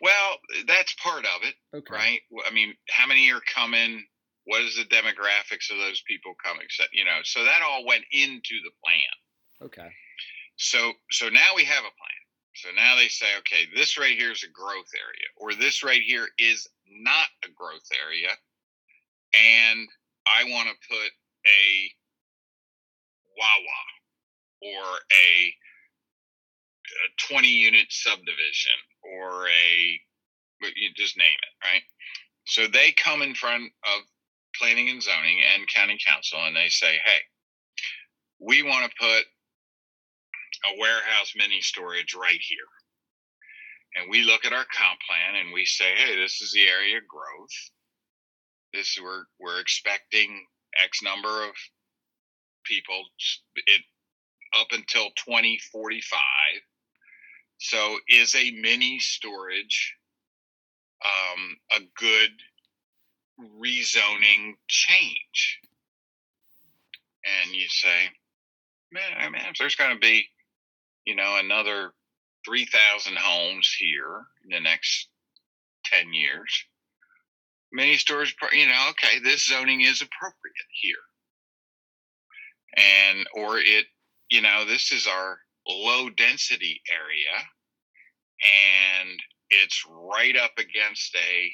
well, 0.01 0.37
that's 0.67 0.93
part 0.95 1.25
of 1.25 1.47
it. 1.47 1.55
Okay. 1.75 1.93
right? 1.93 2.19
I 2.47 2.53
mean, 2.53 2.75
how 2.89 3.07
many 3.07 3.31
are 3.31 3.41
coming? 3.53 4.03
What 4.43 4.61
is 4.61 4.75
the 4.75 4.83
demographics 4.83 5.71
of 5.71 5.77
those 5.77 6.03
people 6.07 6.35
coming? 6.43 6.67
So, 6.69 6.83
you 6.91 7.05
know, 7.05 7.19
so 7.23 7.43
that 7.43 7.61
all 7.63 7.85
went 7.85 8.03
into 8.11 8.55
the 8.63 8.71
plan. 8.83 9.67
Okay. 9.67 9.89
So, 10.57 10.91
so 11.11 11.29
now 11.29 11.55
we 11.55 11.63
have 11.63 11.83
a 11.83 11.95
plan. 11.97 12.21
So 12.55 12.69
now 12.75 12.95
they 12.95 13.07
say, 13.07 13.25
okay, 13.39 13.65
this 13.75 13.97
right 13.97 14.17
here 14.17 14.31
is 14.31 14.43
a 14.43 14.51
growth 14.51 14.91
area, 14.95 15.27
or 15.35 15.53
this 15.53 15.83
right 15.83 16.01
here 16.01 16.27
is 16.37 16.67
not 16.87 17.27
a 17.43 17.51
growth 17.53 17.87
area, 18.05 18.29
and 19.35 19.87
I 20.27 20.43
want 20.45 20.69
to 20.69 20.87
put 20.89 21.11
a 21.45 21.91
Wawa 23.37 23.81
or 24.61 24.85
a, 25.11 25.53
a 27.05 27.33
20 27.33 27.47
unit 27.47 27.87
subdivision 27.89 28.77
or 29.03 29.47
a, 29.47 29.99
you 30.75 30.89
just 30.95 31.17
name 31.17 31.27
it, 31.27 31.65
right? 31.65 31.83
So 32.45 32.67
they 32.67 32.91
come 32.91 33.21
in 33.21 33.35
front 33.35 33.63
of 33.63 34.01
planning 34.59 34.89
and 34.89 35.01
zoning 35.01 35.39
and 35.53 35.67
county 35.67 35.97
council 36.05 36.39
and 36.45 36.55
they 36.55 36.69
say, 36.69 36.97
hey, 37.03 37.19
we 38.39 38.63
want 38.63 38.89
to 38.89 38.97
put 38.99 39.23
a 40.65 40.79
warehouse 40.79 41.33
mini 41.35 41.61
storage 41.61 42.15
right 42.15 42.39
here. 42.41 42.57
And 43.95 44.09
we 44.09 44.23
look 44.23 44.45
at 44.45 44.53
our 44.53 44.65
comp 44.75 44.99
plan 45.07 45.41
and 45.41 45.53
we 45.53 45.65
say, 45.65 45.95
hey, 45.95 46.15
this 46.15 46.41
is 46.41 46.51
the 46.51 46.67
area 46.67 46.99
growth. 47.07 47.55
This 48.75 48.97
we're 49.01 49.23
we're 49.39 49.59
expecting 49.59 50.45
X 50.83 51.01
number 51.01 51.45
of 51.45 51.51
people 52.65 53.03
it 53.55 53.81
up 54.59 54.67
until 54.71 55.09
2045. 55.15 56.19
So 57.57 57.97
is 58.07 58.35
a 58.35 58.51
mini 58.51 58.99
storage 58.99 59.95
um, 61.03 61.57
a 61.71 61.79
good 61.97 62.31
rezoning 63.39 64.53
change? 64.67 65.59
And 67.43 67.55
you 67.55 67.67
say, 67.69 68.09
man, 68.91 69.03
I 69.17 69.29
mean, 69.29 69.41
there's 69.57 69.75
going 69.75 69.93
to 69.93 69.99
be, 69.99 70.27
you 71.05 71.15
know, 71.15 71.37
another 71.39 71.93
3,000 72.45 73.17
homes 73.17 73.75
here 73.77 74.27
in 74.43 74.51
the 74.51 74.59
next 74.59 75.07
10 75.85 76.13
years, 76.13 76.65
mini 77.75 77.97
storage, 77.97 78.35
pro- 78.37 78.51
you 78.51 78.67
know, 78.67 78.89
okay, 78.91 79.19
this 79.19 79.47
zoning 79.47 79.81
is 79.81 80.01
appropriate 80.01 80.55
here. 80.81 80.95
And, 82.77 83.27
or 83.35 83.59
it, 83.59 83.85
you 84.29 84.41
know, 84.41 84.65
this 84.65 84.91
is 84.91 85.07
our 85.07 85.37
low 85.67 86.09
density 86.09 86.81
area 86.91 87.43
and 88.99 89.19
it's 89.49 89.83
right 89.89 90.35
up 90.37 90.51
against 90.57 91.15
a, 91.15 91.51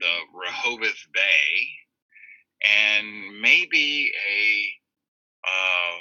the 0.00 0.14
Rehoboth 0.34 1.06
Bay 1.12 1.68
and 2.64 3.40
maybe 3.40 4.12
a, 4.30 5.48
uh, 5.48 5.96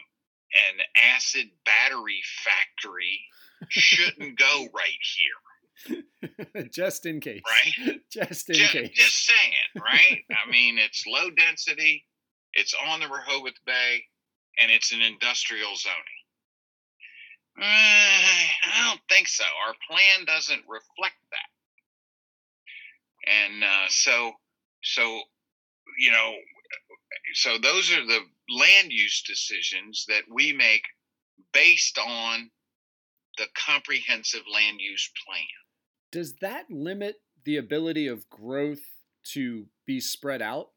an 0.71 0.79
acid 1.15 1.49
battery 1.65 2.21
factory 2.43 3.19
shouldn't 3.69 4.37
go 4.37 4.67
right 4.73 5.01
here, 5.17 5.41
just 6.71 7.05
in 7.05 7.19
case. 7.19 7.41
right? 7.45 7.99
Just 8.11 8.49
in 8.49 8.55
Ju- 8.55 8.65
case. 8.67 8.91
Just 8.93 9.27
saying, 9.27 9.83
right? 9.83 10.23
I 10.31 10.49
mean, 10.51 10.77
it's 10.79 11.05
low 11.05 11.29
density, 11.29 12.05
it's 12.53 12.73
on 12.87 12.99
the 12.99 13.07
Rehoboth 13.07 13.53
Bay, 13.65 14.03
and 14.61 14.71
it's 14.71 14.91
an 14.91 15.01
industrial 15.01 15.75
zoning. 15.75 15.97
Uh, 17.59 17.63
I 17.63 18.87
don't 18.87 19.01
think 19.09 19.27
so. 19.27 19.43
Our 19.43 19.73
plan 19.89 20.25
doesn't 20.25 20.61
reflect 20.67 21.15
that. 21.31 21.49
And 23.29 23.63
uh, 23.63 23.87
so, 23.89 24.31
so 24.83 25.21
you 25.99 26.11
know, 26.11 26.33
so 27.33 27.57
those 27.61 27.91
are 27.91 28.05
the 28.05 28.19
land 28.49 28.91
use 28.91 29.21
decisions 29.27 30.05
that 30.07 30.23
we 30.31 30.53
make 30.53 30.83
based 31.53 31.97
on 31.97 32.49
the 33.37 33.47
comprehensive 33.55 34.43
land 34.51 34.79
use 34.79 35.09
plan. 35.25 35.43
Does 36.11 36.35
that 36.41 36.65
limit 36.69 37.15
the 37.43 37.57
ability 37.57 38.07
of 38.07 38.29
growth 38.29 38.81
to 39.33 39.67
be 39.85 39.99
spread 39.99 40.41
out? 40.41 40.69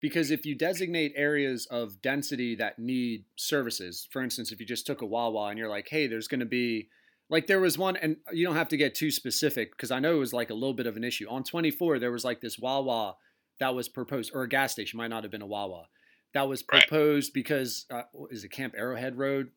Because 0.00 0.30
if 0.30 0.44
you 0.44 0.54
designate 0.54 1.12
areas 1.16 1.66
of 1.66 2.02
density 2.02 2.54
that 2.56 2.78
need 2.78 3.24
services, 3.36 4.06
for 4.10 4.22
instance, 4.22 4.52
if 4.52 4.60
you 4.60 4.66
just 4.66 4.86
took 4.86 5.00
a 5.00 5.06
Wawa 5.06 5.46
and 5.48 5.58
you're 5.58 5.68
like, 5.70 5.88
hey, 5.88 6.06
there's 6.06 6.28
going 6.28 6.40
to 6.40 6.46
be, 6.46 6.88
like, 7.30 7.46
there 7.46 7.60
was 7.60 7.78
one, 7.78 7.96
and 7.96 8.16
you 8.30 8.44
don't 8.46 8.56
have 8.56 8.68
to 8.68 8.76
get 8.76 8.94
too 8.94 9.10
specific 9.10 9.72
because 9.72 9.90
I 9.90 9.98
know 9.98 10.14
it 10.16 10.18
was 10.20 10.32
like 10.32 10.50
a 10.50 10.54
little 10.54 10.74
bit 10.74 10.86
of 10.86 10.96
an 10.96 11.02
issue. 11.04 11.26
On 11.28 11.42
24, 11.42 11.98
there 11.98 12.12
was 12.12 12.24
like 12.24 12.40
this 12.40 12.58
Wawa 12.58 13.16
that 13.58 13.74
was 13.74 13.88
proposed, 13.88 14.32
or 14.34 14.42
a 14.42 14.48
gas 14.48 14.72
station, 14.72 14.98
might 14.98 15.08
not 15.08 15.24
have 15.24 15.32
been 15.32 15.42
a 15.42 15.46
Wawa, 15.46 15.86
that 16.34 16.46
was 16.46 16.62
Right. 16.70 16.86
proposed 16.86 17.32
because, 17.32 17.86
uh, 17.90 18.02
is 18.30 18.44
it 18.44 18.50
Camp 18.50 18.74
Arrowhead 18.76 19.16
Road? 19.16 19.50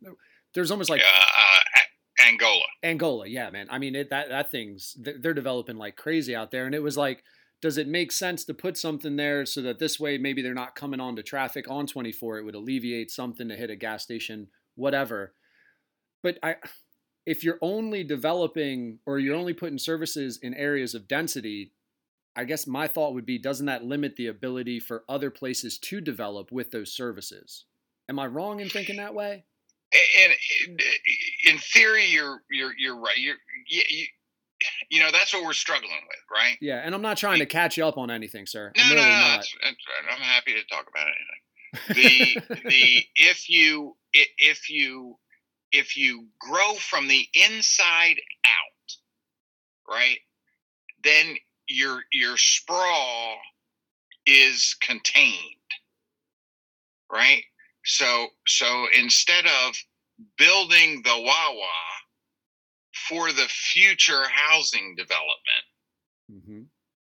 There's 0.54 0.72
almost 0.72 0.90
like 0.90 1.02
uh, 1.02 1.58
Angola. 2.40 2.66
Angola, 2.84 3.28
yeah, 3.28 3.50
man. 3.50 3.68
I 3.70 3.80
mean, 3.80 3.96
it, 3.96 4.10
that 4.10 4.30
that 4.30 4.52
thing's 4.52 4.96
they're 5.00 5.34
developing 5.34 5.78
like 5.78 5.96
crazy 5.96 6.36
out 6.36 6.52
there, 6.52 6.66
and 6.66 6.76
it 6.76 6.84
was 6.84 6.98
like, 6.98 7.24
does 7.62 7.78
it 7.78 7.88
make 7.88 8.12
sense 8.12 8.46
to 8.46 8.54
put 8.54 8.78
something 8.78 9.16
there 9.16 9.46
so 9.46 9.62
that 9.62 9.80
this 9.80 10.00
way 10.00 10.18
maybe 10.18 10.42
they're 10.42 10.54
not 10.54 10.76
coming 10.76 11.00
onto 11.00 11.22
traffic 11.22 11.70
on 11.70 11.88
24? 11.88 12.38
It 12.38 12.46
would 12.46 12.56
alleviate 12.56 13.12
something 13.12 13.50
to 13.50 13.56
hit 13.56 13.70
a 13.70 13.76
gas 13.76 14.04
station, 14.04 14.48
whatever. 14.76 15.34
But 16.24 16.38
I, 16.44 16.56
if 17.26 17.44
you're 17.44 17.60
only 17.62 18.04
developing 18.04 19.00
or 19.06 19.20
you're 19.20 19.36
only 19.36 19.54
putting 19.54 19.78
services 19.78 20.40
in 20.42 20.54
areas 20.54 20.96
of 20.96 21.08
density, 21.08 21.74
I 22.36 22.46
guess 22.46 22.66
my 22.66 22.88
thought 22.88 23.14
would 23.14 23.26
be, 23.26 23.38
doesn't 23.38 23.66
that 23.66 23.84
limit 23.84 24.16
the 24.16 24.28
ability 24.28 24.80
for 24.80 25.04
other 25.10 25.30
places 25.30 25.78
to 25.80 26.00
develop 26.00 26.52
with 26.52 26.72
those 26.72 26.94
services? 26.94 27.66
Am 28.08 28.18
I 28.18 28.28
wrong 28.28 28.60
in 28.60 28.70
thinking 28.70 28.98
that 28.98 29.14
way? 29.14 29.46
And 29.92 30.80
in, 31.48 31.58
theory, 31.58 32.06
you're 32.06 32.44
you're 32.52 32.74
you're 32.78 33.00
right. 33.00 33.18
You're 33.18 33.38
you, 33.68 33.82
you, 33.90 34.06
you 34.92 35.00
know 35.00 35.10
that's 35.12 35.34
what 35.34 35.44
we're 35.44 35.54
struggling 35.54 35.90
with, 36.08 36.20
right? 36.32 36.58
Yeah, 36.62 36.82
and 36.84 36.94
I'm 36.94 37.02
not 37.02 37.18
trying 37.18 37.40
to 37.40 37.46
catch 37.46 37.78
you 37.78 37.86
up 37.86 37.98
on 37.98 38.12
anything, 38.12 38.46
sir. 38.46 38.72
No, 38.78 38.84
I'm 38.84 38.90
no, 38.90 38.96
really 38.96 39.10
no. 39.10 39.16
not. 39.16 39.36
That's, 39.38 39.56
that's 39.64 39.76
right. 39.88 40.14
I'm 40.14 40.22
happy 40.22 40.54
to 40.54 40.64
talk 40.68 40.86
about 40.88 41.08
anything. 41.08 41.40
The 41.88 42.60
the 42.70 43.04
if 43.16 43.50
you 43.50 43.96
if 44.12 44.70
you 44.70 45.18
if 45.72 45.98
you 45.98 46.28
grow 46.40 46.74
from 46.76 47.08
the 47.08 47.28
inside 47.34 48.18
out, 48.46 49.94
right, 49.96 50.20
then 51.04 51.36
your 51.68 52.02
your 52.12 52.38
sprawl 52.38 53.38
is 54.26 54.76
contained, 54.82 55.36
right? 57.12 57.44
So 57.90 58.28
so 58.48 58.88
instead 58.98 59.46
of 59.46 59.76
building 60.38 61.02
the 61.04 61.16
Wawa 61.18 61.78
for 63.10 63.32
the 63.32 63.48
future 63.50 64.24
housing 64.30 64.96
development 64.96 65.66
hmm 66.32 66.62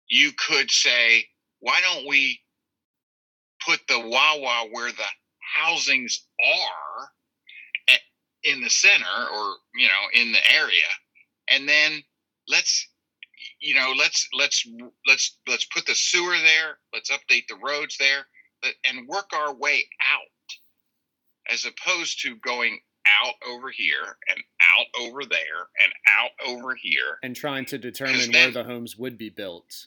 you 0.08 0.32
could 0.36 0.70
say, 0.70 1.26
why 1.60 1.80
don't 1.80 2.06
we 2.06 2.40
put 3.66 3.80
the 3.88 3.98
Wawa 4.00 4.68
where 4.70 4.92
the 4.92 5.10
housings 5.40 6.26
are 6.40 7.10
a- 7.90 8.50
in 8.50 8.60
the 8.60 8.70
center 8.70 9.28
or, 9.34 9.56
you 9.74 9.88
know, 9.88 10.04
in 10.12 10.32
the 10.32 10.52
area. 10.52 10.90
And 11.48 11.68
then 11.68 12.02
let's, 12.48 12.88
you 13.60 13.74
know, 13.74 13.94
let's, 13.96 14.28
let's, 14.34 14.66
let's, 15.06 15.38
let's 15.48 15.64
put 15.66 15.86
the 15.86 15.94
sewer 15.94 16.36
there. 16.38 16.78
Let's 16.92 17.10
update 17.10 17.48
the 17.48 17.56
roads 17.64 17.96
there 17.98 18.26
but- 18.62 18.74
and 18.84 19.08
work 19.08 19.32
our 19.32 19.54
way 19.54 19.88
out 20.12 20.28
as 21.50 21.64
opposed 21.66 22.20
to 22.22 22.36
going 22.36 22.78
out 23.22 23.34
over 23.46 23.70
here 23.70 24.16
and 24.30 24.42
out 24.78 24.86
over 25.00 25.24
there 25.24 25.68
and 25.82 25.92
out 26.18 26.30
over 26.46 26.74
here 26.74 27.18
And 27.22 27.36
trying 27.36 27.66
to 27.66 27.78
determine 27.78 28.14
Because 28.16 28.30
where 28.30 28.50
the 28.50 28.64
homes 28.64 28.96
would 28.96 29.18
be 29.18 29.28
built. 29.28 29.86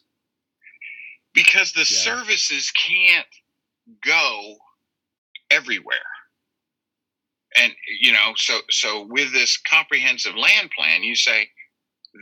because 1.34 1.74
the 1.74 1.80
Yeah. 1.80 1.86
services 1.86 2.72
can't 2.72 3.28
go 4.04 4.58
everywhere 5.50 6.00
and 7.56 7.74
you 8.02 8.12
know 8.12 8.34
so 8.36 8.60
so 8.70 9.02
with 9.04 9.32
this 9.34 9.56
comprehensive 9.58 10.36
land 10.36 10.70
plan 10.72 11.04
you 11.04 11.16
say 11.16 11.50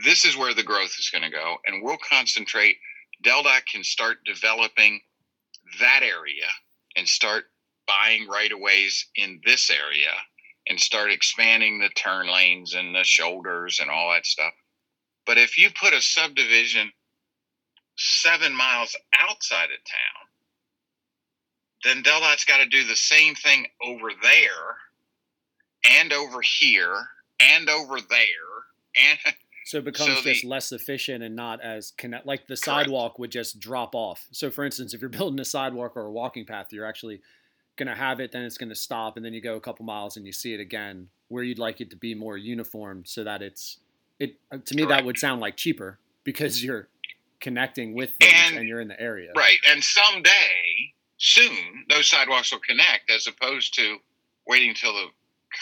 this 0.03 0.25
is 0.25 0.38
where 0.38 0.53
the 0.53 0.63
growth 0.63 0.93
is 0.99 1.09
going 1.09 1.23
to 1.23 1.29
go 1.29 1.57
and 1.65 1.81
we'll 1.83 1.97
concentrate 1.97 2.77
DelDOT 3.23 3.65
can 3.65 3.83
start 3.83 4.17
developing 4.25 5.01
that 5.79 6.01
area 6.03 6.47
and 6.95 7.07
start 7.07 7.45
buying 7.88 8.27
right 8.27 8.51
of 8.51 8.59
ways 8.59 9.07
in 9.15 9.41
this 9.45 9.69
area 9.69 10.11
and 10.67 10.79
start 10.79 11.11
expanding 11.11 11.79
the 11.79 11.89
turn 11.89 12.27
lanes 12.31 12.73
and 12.73 12.95
the 12.95 13.03
shoulders 13.03 13.79
and 13.81 13.89
all 13.89 14.11
that 14.11 14.25
stuff 14.25 14.53
but 15.25 15.38
if 15.38 15.57
you 15.57 15.69
put 15.79 15.93
a 15.93 16.01
subdivision 16.01 16.91
seven 17.97 18.53
miles 18.53 18.95
outside 19.19 19.65
of 19.65 19.79
town, 19.86 20.27
then 21.83 22.03
DelDOT's 22.03 22.45
got 22.45 22.57
to 22.57 22.65
do 22.65 22.83
the 22.86 22.95
same 22.95 23.36
thing 23.36 23.65
over 23.83 24.09
there 24.21 24.77
and 25.99 26.11
over 26.13 26.41
here 26.41 26.95
and 27.39 27.69
over 27.69 27.99
there 28.01 28.17
and 28.97 29.19
So 29.65 29.79
it 29.79 29.86
becomes 29.86 30.17
So 30.17 30.21
the- 30.21 30.33
just 30.33 30.45
less 30.45 30.71
efficient 30.71 31.23
and 31.23 31.36
not 31.36 31.59
as 31.59 31.91
connect. 31.97 32.27
Like 32.27 32.45
the 32.45 32.55
sidewalk 32.55 33.17
would 33.17 33.31
just 33.31 33.59
drop 33.59 33.95
off. 33.95 34.27
So 34.31 34.51
for 34.51 34.63
instance, 34.63 34.93
if 34.93 35.01
you're 35.01 35.09
building 35.09 35.39
a 35.39 35.45
sidewalk 35.45 35.93
or 35.97 36.05
a 36.05 36.11
walking 36.11 36.45
path, 36.45 36.67
you're 36.71 36.86
actually 36.86 37.21
going 37.78 37.88
to 37.88 37.95
have 37.95 38.19
it, 38.19 38.32
then 38.32 38.43
it's 38.43 38.57
going 38.57 38.69
to 38.69 38.76
stop, 38.76 39.17
and 39.17 39.26
then 39.26 39.34
you 39.34 39.41
go 39.41 39.55
a 39.55 39.61
couple 39.61 39.86
miles 39.86 40.17
and 40.17 40.26
you 40.26 40.32
see 40.32 40.53
it 40.53 40.59
again. 40.59 41.09
Where 41.28 41.43
you'd 41.43 41.59
like 41.59 41.82
it 41.82 41.89
to 41.89 41.95
be 41.95 42.13
more 42.13 42.38
uniform, 42.38 43.03
so 43.05 43.23
that 43.23 43.41
it's 43.41 43.80
it. 44.19 44.36
uh, 44.51 44.59
To 44.63 44.76
me, 44.76 44.86
that 44.86 45.03
would 45.05 45.17
sound 45.17 45.41
like 45.41 45.57
cheaper 45.57 45.99
because 46.23 46.63
you're 46.63 46.88
connecting 47.41 47.93
with 47.95 48.11
things 48.19 48.34
and, 48.47 48.57
And- 48.57 48.67
you're 48.67 48.80
in 48.82 48.88
the 48.88 48.99
area. 49.01 49.32
right. 49.36 49.57
And 49.69 49.84
someday, 49.84 50.93
soon, 51.17 51.86
those 51.89 52.07
sidewalks 52.07 52.51
will 52.51 52.59
connect 52.59 53.09
as 53.09 53.28
opposed 53.28 53.73
to 53.76 53.97
waiting 54.47 54.69
until 54.69 54.93
the 54.93 55.07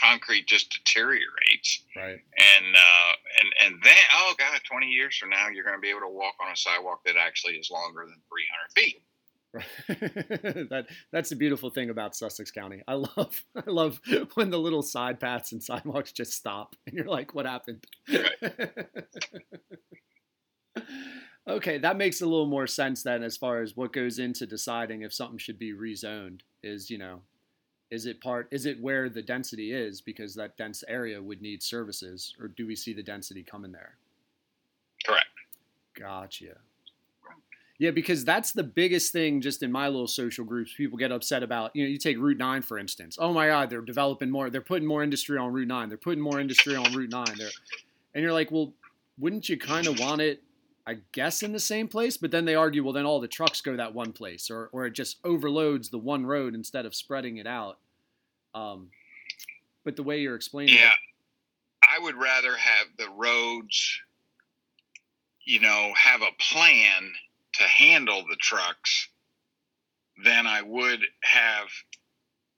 concrete 0.02 0.48
just 0.48 0.72
deteriorates. 0.72 1.84
Right. 1.96 2.20
And 2.38 2.76
uh, 2.76 3.14
and 3.42 3.74
and 3.74 3.84
then 3.84 3.96
oh 4.16 4.34
god, 4.38 4.60
twenty 4.70 4.88
years 4.88 5.16
from 5.18 5.30
now, 5.30 5.48
you're 5.50 5.64
going 5.64 5.78
to 5.78 5.82
be 5.82 5.90
able 5.90 6.02
to 6.02 6.10
walk 6.10 6.36
on 6.46 6.52
a 6.52 6.56
sidewalk 6.58 7.04
that 7.06 7.16
actually 7.18 7.54
is 7.54 7.70
longer 7.72 8.02
than 8.06 8.18
three 8.30 8.46
hundred 8.52 8.74
feet. 8.76 9.02
that 9.88 10.86
that's 11.12 11.30
the 11.30 11.36
beautiful 11.36 11.70
thing 11.70 11.90
about 11.92 12.16
Sussex 12.16 12.50
County. 12.50 12.82
I 12.88 12.94
love 12.94 13.44
I 13.56 13.70
love 13.70 14.02
when 14.34 14.50
the 14.50 14.60
little 14.60 14.82
side 14.82 15.20
paths 15.20 15.52
and 15.52 15.62
sidewalks 15.62 16.12
just 16.12 16.34
stop 16.34 16.76
and 16.88 16.96
you're 16.96 17.06
like, 17.06 17.36
what 17.36 17.46
happened? 17.46 17.86
okay, 21.48 21.78
that 21.78 21.98
makes 21.98 22.22
a 22.22 22.26
little 22.26 22.48
more 22.48 22.68
sense 22.68 23.04
then 23.04 23.22
as 23.22 23.38
far 23.38 23.62
as 23.62 23.78
what 23.78 23.94
goes 23.94 24.18
into 24.18 24.48
deciding 24.48 25.02
if 25.04 25.14
something 25.14 25.38
should 25.38 25.60
be 25.60 25.74
rezoned 25.74 26.42
is, 26.64 26.90
you 26.90 26.98
know, 26.98 27.22
is 27.92 28.08
it 28.08 28.22
part 28.22 28.48
is 28.50 28.66
it 28.66 28.82
where 28.82 29.08
the 29.08 29.22
density 29.22 29.72
is 29.72 30.02
because 30.02 30.34
that 30.34 30.58
dense 30.58 30.84
area 30.88 31.22
would 31.22 31.42
need 31.42 31.62
services 31.62 32.34
or 32.40 32.48
do 32.48 32.66
we 32.66 32.76
see 32.76 32.94
the 32.94 33.04
density 33.04 33.44
coming 33.44 33.72
there? 33.72 33.98
Correct. 35.06 35.28
Gotcha. 36.00 36.56
Yeah, 37.84 37.92
because 37.92 38.24
that's 38.24 38.54
the 38.54 38.64
biggest 38.64 39.12
thing 39.12 39.42
just 39.42 39.62
in 39.62 39.70
my 39.70 39.90
little 39.90 40.08
social 40.08 40.46
groups. 40.46 40.74
People 40.74 40.98
get 40.98 41.12
upset 41.12 41.44
about, 41.44 41.76
you 41.76 41.84
know, 41.84 41.90
you 41.90 41.98
take 41.98 42.18
Route 42.18 42.38
9, 42.38 42.62
for 42.62 42.80
instance. 42.80 43.18
Oh 43.20 43.34
my 43.34 43.48
God, 43.48 43.70
they're 43.70 43.82
developing 43.82 44.30
more, 44.32 44.50
they're 44.50 44.62
putting 44.62 44.88
more 44.88 45.04
industry 45.04 45.38
on 45.38 45.52
Route 45.52 45.68
9. 45.68 45.90
They're 45.90 45.98
putting 45.98 46.24
more 46.24 46.40
industry 46.40 46.78
on 46.78 46.94
Route 46.94 47.10
9. 47.10 47.26
They're, 47.38 47.50
and 48.14 48.24
you're 48.24 48.32
like, 48.32 48.52
well, 48.52 48.72
wouldn't 49.20 49.50
you 49.50 49.58
kind 49.58 49.86
of 49.86 50.00
want 50.00 50.22
it, 50.22 50.42
I 50.88 51.00
guess, 51.12 51.44
in 51.44 51.52
the 51.52 51.60
same 51.60 51.90
place? 51.90 52.16
But 52.16 52.32
then 52.32 52.46
they 52.46 52.56
argue, 52.56 52.86
well, 52.86 52.94
then 52.94 53.06
all 53.06 53.20
the 53.20 53.28
trucks 53.28 53.60
go 53.60 53.76
that 53.76 53.94
one 53.94 54.14
place, 54.14 54.50
or, 54.50 54.70
or 54.72 54.86
it 54.86 54.94
just 54.94 55.18
overloads 55.26 55.90
the 55.90 56.00
one 56.00 56.26
road 56.26 56.56
instead 56.56 56.86
of 56.86 56.96
spreading 56.96 57.36
it 57.36 57.48
out. 57.48 57.80
Um, 58.56 58.92
but 59.84 59.98
the 59.98 60.04
way 60.04 60.22
you're 60.22 60.36
explaining 60.36 60.76
Yeah. 60.76 60.88
it, 60.88 60.94
I 61.84 62.02
would 62.02 62.16
rather 62.16 62.56
have 62.56 62.88
the 62.98 63.10
roads, 63.10 64.00
you 65.44 65.60
know, 65.60 65.92
have 66.02 66.22
a 66.22 66.32
plan 66.40 67.12
to 67.54 67.64
handle 67.64 68.24
the 68.30 68.36
trucks 68.38 69.10
than 70.24 70.48
I 70.48 70.62
would 70.62 71.02
have 71.24 71.68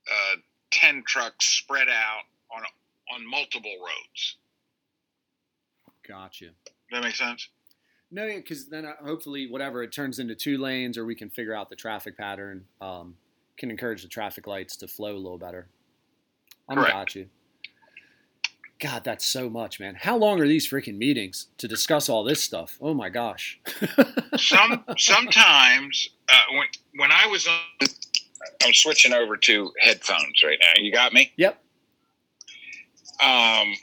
uh, 0.09 0.35
10 0.71 1.03
trucks 1.07 1.45
spread 1.45 1.87
out 1.89 2.23
on, 2.55 2.63
on 3.13 3.29
multiple 3.29 3.75
roads. 3.79 4.37
gotcha. 6.07 6.45
Does 6.45 6.53
that 6.91 7.03
make 7.03 7.15
sense? 7.15 7.49
No, 8.11 8.27
because 8.27 8.67
then 8.67 8.85
uh, 8.85 8.93
hopefully 9.03 9.49
whatever 9.49 9.83
it 9.83 9.91
turns 9.91 10.19
into 10.19 10.35
two 10.35 10.57
lanes, 10.57 10.97
or 10.97 11.05
we 11.05 11.15
can 11.15 11.29
figure 11.29 11.53
out 11.53 11.69
the 11.69 11.75
traffic 11.75 12.17
pattern. 12.17 12.65
Um, 12.79 13.15
can 13.57 13.71
encourage 13.71 14.01
the 14.01 14.09
traffic 14.09 14.47
lights 14.47 14.75
to 14.77 14.87
flow 14.87 15.13
a 15.13 15.17
little 15.17 15.37
better. 15.37 15.67
I'm 16.67 16.77
Correct. 16.77 16.93
got 16.93 17.15
you. 17.15 17.27
God, 18.85 19.03
that's 19.03 19.25
so 19.25 19.49
much, 19.49 19.79
man. 19.79 19.95
How 19.95 20.15
long 20.15 20.39
are 20.39 20.47
these 20.47 20.69
freaking 20.69 20.99
meetings 20.99 21.47
to 21.57 21.67
discuss 21.67 22.07
all 22.07 22.23
this 22.23 22.39
stuff? 22.39 22.77
Oh 22.79 22.93
my 22.93 23.09
gosh. 23.09 23.59
Some 24.37 24.85
sometimes 24.95 26.09
uh, 26.31 26.53
when 26.53 26.67
when 26.97 27.11
I 27.11 27.25
was 27.25 27.47
on, 27.47 27.87
I'm 28.63 28.73
switching 28.75 29.11
over 29.11 29.37
to 29.37 29.71
headphones 29.79 30.43
right 30.45 30.59
now. 30.61 30.73
You 30.77 30.91
got 30.91 31.13
me? 31.13 31.33
Yep. 31.35 31.59
Um, 33.23 33.73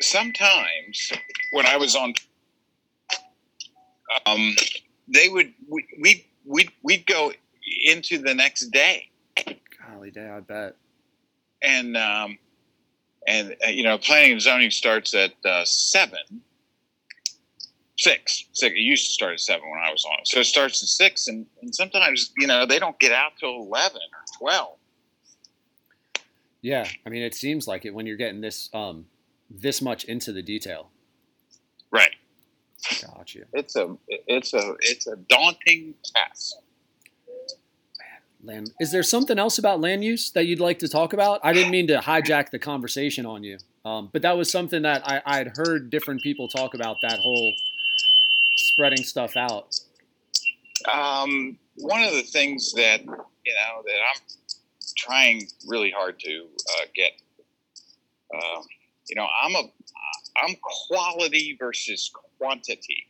sometimes 0.00 1.12
when 1.50 1.66
I 1.66 1.76
was 1.76 1.96
on, 1.96 2.14
um, 4.26 4.54
they 5.12 5.28
would 5.28 5.52
we 5.68 5.88
we 6.00 6.24
we'd, 6.44 6.70
we'd 6.84 7.06
go 7.06 7.32
into 7.84 8.18
the 8.18 8.32
next 8.32 8.66
day. 8.66 9.08
Golly 9.84 10.12
day, 10.12 10.28
I 10.28 10.38
bet. 10.38 10.76
And 11.62 11.96
um, 11.96 12.38
and 13.26 13.56
uh, 13.64 13.70
you 13.70 13.82
know, 13.82 13.98
planning 13.98 14.32
and 14.32 14.40
zoning 14.40 14.70
starts 14.70 15.14
at 15.14 15.32
uh, 15.44 15.64
seven, 15.64 16.42
six, 17.96 18.44
six. 18.52 18.74
It 18.74 18.80
used 18.80 19.06
to 19.06 19.12
start 19.12 19.32
at 19.34 19.40
seven 19.40 19.68
when 19.70 19.80
I 19.80 19.90
was 19.90 20.04
on 20.04 20.20
it, 20.20 20.28
so 20.28 20.40
it 20.40 20.44
starts 20.44 20.82
at 20.82 20.88
six, 20.88 21.28
and, 21.28 21.46
and 21.62 21.74
sometimes 21.74 22.32
you 22.38 22.46
know 22.46 22.66
they 22.66 22.78
don't 22.78 22.98
get 22.98 23.12
out 23.12 23.32
till 23.38 23.56
eleven 23.56 24.00
or 24.00 24.38
twelve. 24.38 24.76
Yeah, 26.62 26.88
I 27.04 27.10
mean, 27.10 27.22
it 27.22 27.34
seems 27.34 27.68
like 27.68 27.84
it 27.84 27.94
when 27.94 28.06
you're 28.06 28.16
getting 28.16 28.40
this 28.40 28.70
um 28.74 29.06
this 29.50 29.80
much 29.80 30.04
into 30.04 30.32
the 30.32 30.42
detail. 30.42 30.90
Right. 31.90 32.14
Gotcha. 33.02 33.40
It's 33.52 33.76
a 33.76 33.96
it's 34.08 34.54
a 34.54 34.74
it's 34.80 35.06
a 35.06 35.16
daunting 35.16 35.94
task. 36.14 36.56
Land. 38.46 38.70
Is 38.78 38.92
there 38.92 39.02
something 39.02 39.38
else 39.38 39.58
about 39.58 39.80
land 39.80 40.04
use 40.04 40.30
that 40.30 40.46
you'd 40.46 40.60
like 40.60 40.78
to 40.78 40.88
talk 40.88 41.12
about? 41.12 41.40
I 41.42 41.52
didn't 41.52 41.72
mean 41.72 41.88
to 41.88 41.98
hijack 41.98 42.50
the 42.50 42.58
conversation 42.58 43.26
on 43.26 43.42
you, 43.42 43.58
um, 43.84 44.08
but 44.12 44.22
that 44.22 44.36
was 44.36 44.50
something 44.50 44.82
that 44.82 45.02
I, 45.06 45.20
I 45.26 45.38
had 45.38 45.56
heard 45.56 45.90
different 45.90 46.22
people 46.22 46.46
talk 46.46 46.74
about 46.74 46.96
that 47.02 47.18
whole 47.18 47.52
spreading 48.56 49.02
stuff 49.02 49.36
out. 49.36 49.80
Um, 50.92 51.58
one 51.76 52.04
of 52.04 52.12
the 52.12 52.22
things 52.22 52.72
that 52.74 53.02
you 53.02 53.54
know 53.54 53.82
that 53.84 53.98
I'm 54.14 54.22
trying 54.96 55.48
really 55.66 55.90
hard 55.90 56.18
to 56.20 56.46
uh, 56.70 56.86
get, 56.94 57.12
uh, 58.34 58.62
you 59.08 59.16
know, 59.16 59.26
I'm 59.42 59.56
a 59.56 59.62
I'm 60.42 60.54
quality 60.62 61.56
versus 61.58 62.10
quantity. 62.38 63.08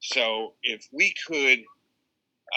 So 0.00 0.54
if 0.62 0.88
we 0.92 1.14
could, 1.26 1.60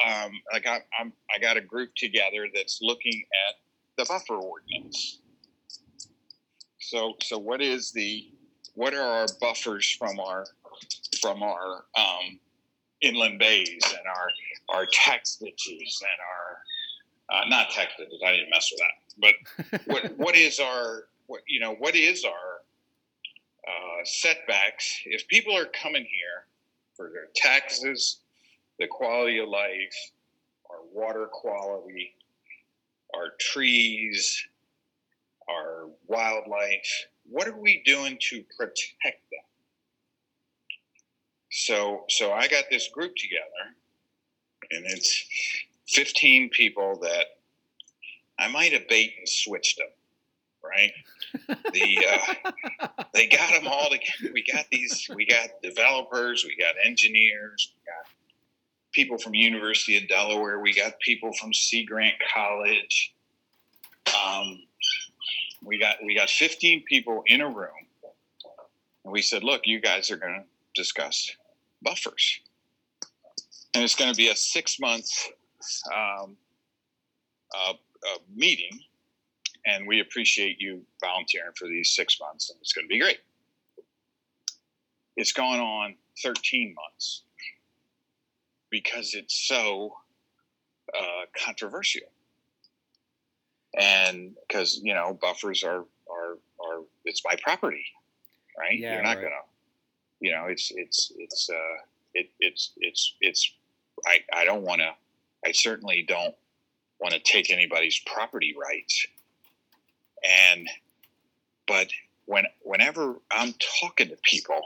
um, 0.05 0.31
like 0.51 0.67
I, 0.67 0.79
I'm, 0.99 1.13
I 1.33 1.39
got 1.39 1.57
a 1.57 1.61
group 1.61 1.93
together 1.95 2.47
that's 2.53 2.79
looking 2.81 3.23
at 3.47 3.55
the 3.97 4.05
buffer 4.05 4.35
ordinance. 4.35 5.19
So, 6.79 7.13
so 7.21 7.37
what 7.37 7.61
is 7.61 7.91
the, 7.91 8.27
what 8.75 8.93
are 8.93 9.01
our 9.01 9.27
buffers 9.39 9.89
from 9.91 10.19
our, 10.19 10.45
from 11.21 11.43
our 11.43 11.85
um, 11.97 12.39
inland 13.01 13.39
bays 13.39 13.81
and 13.83 14.07
our, 14.07 14.77
our 14.77 14.87
text 14.91 15.39
ditches 15.39 16.01
and 16.01 17.37
our, 17.37 17.37
uh, 17.37 17.49
not 17.49 17.69
tax 17.69 17.93
ditches, 17.97 18.21
I 18.25 18.31
didn't 18.31 18.49
mess 18.49 18.71
with 18.71 18.81
that, 18.81 19.31
but 19.69 19.81
what, 19.85 20.17
what 20.17 20.35
is 20.35 20.59
our, 20.59 21.05
what, 21.27 21.41
you 21.47 21.59
know, 21.59 21.75
what 21.75 21.95
is 21.95 22.25
our 22.25 22.61
uh, 23.67 24.03
setbacks? 24.03 25.01
If 25.05 25.27
people 25.27 25.57
are 25.57 25.65
coming 25.65 26.03
here 26.03 26.45
for 26.95 27.09
their 27.09 27.27
taxes, 27.35 28.19
the 28.83 28.87
quality 28.89 29.39
of 29.39 29.47
life, 29.47 30.11
our 30.69 30.79
water 30.91 31.29
quality, 31.31 32.13
our 33.15 33.29
trees, 33.39 34.45
our 35.49 35.87
wildlife. 36.07 37.05
What 37.29 37.47
are 37.47 37.57
we 37.57 37.81
doing 37.85 38.17
to 38.29 38.43
protect 38.57 39.21
them? 39.31 39.39
So, 41.49 42.03
so 42.09 42.33
I 42.33 42.49
got 42.49 42.65
this 42.69 42.89
group 42.89 43.15
together, 43.15 43.73
and 44.71 44.83
it's 44.85 45.25
15 45.87 46.49
people 46.49 46.99
that 47.03 47.37
I 48.37 48.49
might 48.49 48.73
have 48.73 48.89
bait 48.89 49.13
and 49.17 49.29
switched 49.29 49.77
them, 49.77 49.87
right? 50.61 50.91
the 51.71 52.07
uh, 52.11 52.87
they 53.13 53.27
got 53.27 53.49
them 53.53 53.65
all 53.65 53.89
together. 53.89 54.33
We 54.33 54.43
got 54.43 54.65
these. 54.69 55.09
We 55.15 55.25
got 55.25 55.61
developers. 55.61 56.43
We 56.45 56.57
got 56.57 56.75
engineers. 56.83 57.71
We 57.75 57.85
got 57.85 58.09
people 58.93 59.17
from 59.17 59.33
University 59.33 59.97
of 59.97 60.07
Delaware. 60.07 60.59
We 60.59 60.73
got 60.73 60.99
people 60.99 61.33
from 61.33 61.53
Sea 61.53 61.83
Grant 61.83 62.15
College. 62.33 63.13
Um, 64.25 64.59
we 65.63 65.77
got 65.77 65.97
we 66.03 66.15
got 66.15 66.29
15 66.29 66.83
people 66.87 67.23
in 67.25 67.41
a 67.41 67.47
room, 67.47 67.69
and 69.03 69.11
we 69.11 69.21
said, 69.21 69.43
"Look, 69.43 69.61
you 69.65 69.79
guys 69.79 70.11
are 70.11 70.17
going 70.17 70.33
to 70.33 70.43
discuss 70.81 71.31
buffers, 71.81 72.39
and 73.73 73.83
it's 73.83 73.95
going 73.95 74.11
to 74.11 74.17
be 74.17 74.29
a 74.29 74.35
six 74.35 74.79
month 74.79 75.09
um, 75.93 76.37
uh, 77.55 77.73
uh, 77.73 78.17
meeting." 78.33 78.79
and 79.65 79.87
we 79.87 80.01
appreciate 80.01 80.59
you 80.59 80.81
volunteering 81.01 81.51
for 81.55 81.67
these 81.67 81.95
six 81.95 82.19
months, 82.19 82.49
and 82.49 82.59
it's 82.61 82.73
going 82.73 82.85
to 82.85 82.89
be 82.89 82.99
great. 82.99 83.19
It's 85.15 85.31
gone 85.31 85.59
on 85.59 85.95
13 86.21 86.75
months 86.75 87.23
because 88.73 89.13
it's 89.13 89.47
so 89.47 89.93
uh, 90.99 91.25
controversial, 91.45 92.01
and 93.79 94.35
because 94.47 94.81
you 94.83 94.93
know 94.93 95.17
buffers 95.21 95.63
are 95.63 95.85
are 96.11 96.39
are 96.59 96.81
it's 97.05 97.21
my 97.23 97.35
property, 97.43 97.85
right? 98.59 98.77
Yeah, 98.79 98.95
You're 98.95 99.03
not 99.03 99.17
right. 99.17 99.25
gonna, 99.25 99.45
you 100.19 100.31
know, 100.31 100.47
it's 100.47 100.71
it's 100.75 101.13
it's 101.17 101.49
uh, 101.49 101.77
it 102.15 102.29
it's 102.39 102.73
it's 102.77 103.15
it's 103.21 103.53
I 104.05 104.19
I 104.33 104.45
don't 104.45 104.63
want 104.63 104.81
to. 104.81 104.89
I 105.45 105.51
certainly 105.51 106.03
don't 106.07 106.35
want 106.99 107.13
to 107.13 107.19
take 107.19 107.51
anybody's 107.51 107.99
property 108.05 108.55
rights 108.59 109.05
and 110.23 110.69
but 111.67 111.89
when 112.25 112.45
whenever 112.61 113.15
i'm 113.31 113.53
talking 113.81 114.07
to 114.09 114.17
people 114.23 114.61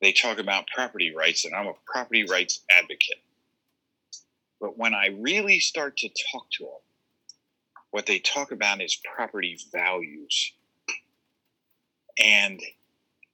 they 0.00 0.12
talk 0.12 0.38
about 0.38 0.66
property 0.74 1.14
rights 1.14 1.44
and 1.44 1.54
i'm 1.54 1.66
a 1.66 1.74
property 1.86 2.24
rights 2.24 2.60
advocate 2.70 3.22
but 4.60 4.76
when 4.78 4.94
i 4.94 5.08
really 5.18 5.58
start 5.60 5.96
to 5.96 6.08
talk 6.32 6.50
to 6.50 6.64
them 6.64 6.72
what 7.90 8.06
they 8.06 8.18
talk 8.18 8.52
about 8.52 8.82
is 8.82 9.00
property 9.16 9.58
values 9.72 10.52
and 12.22 12.60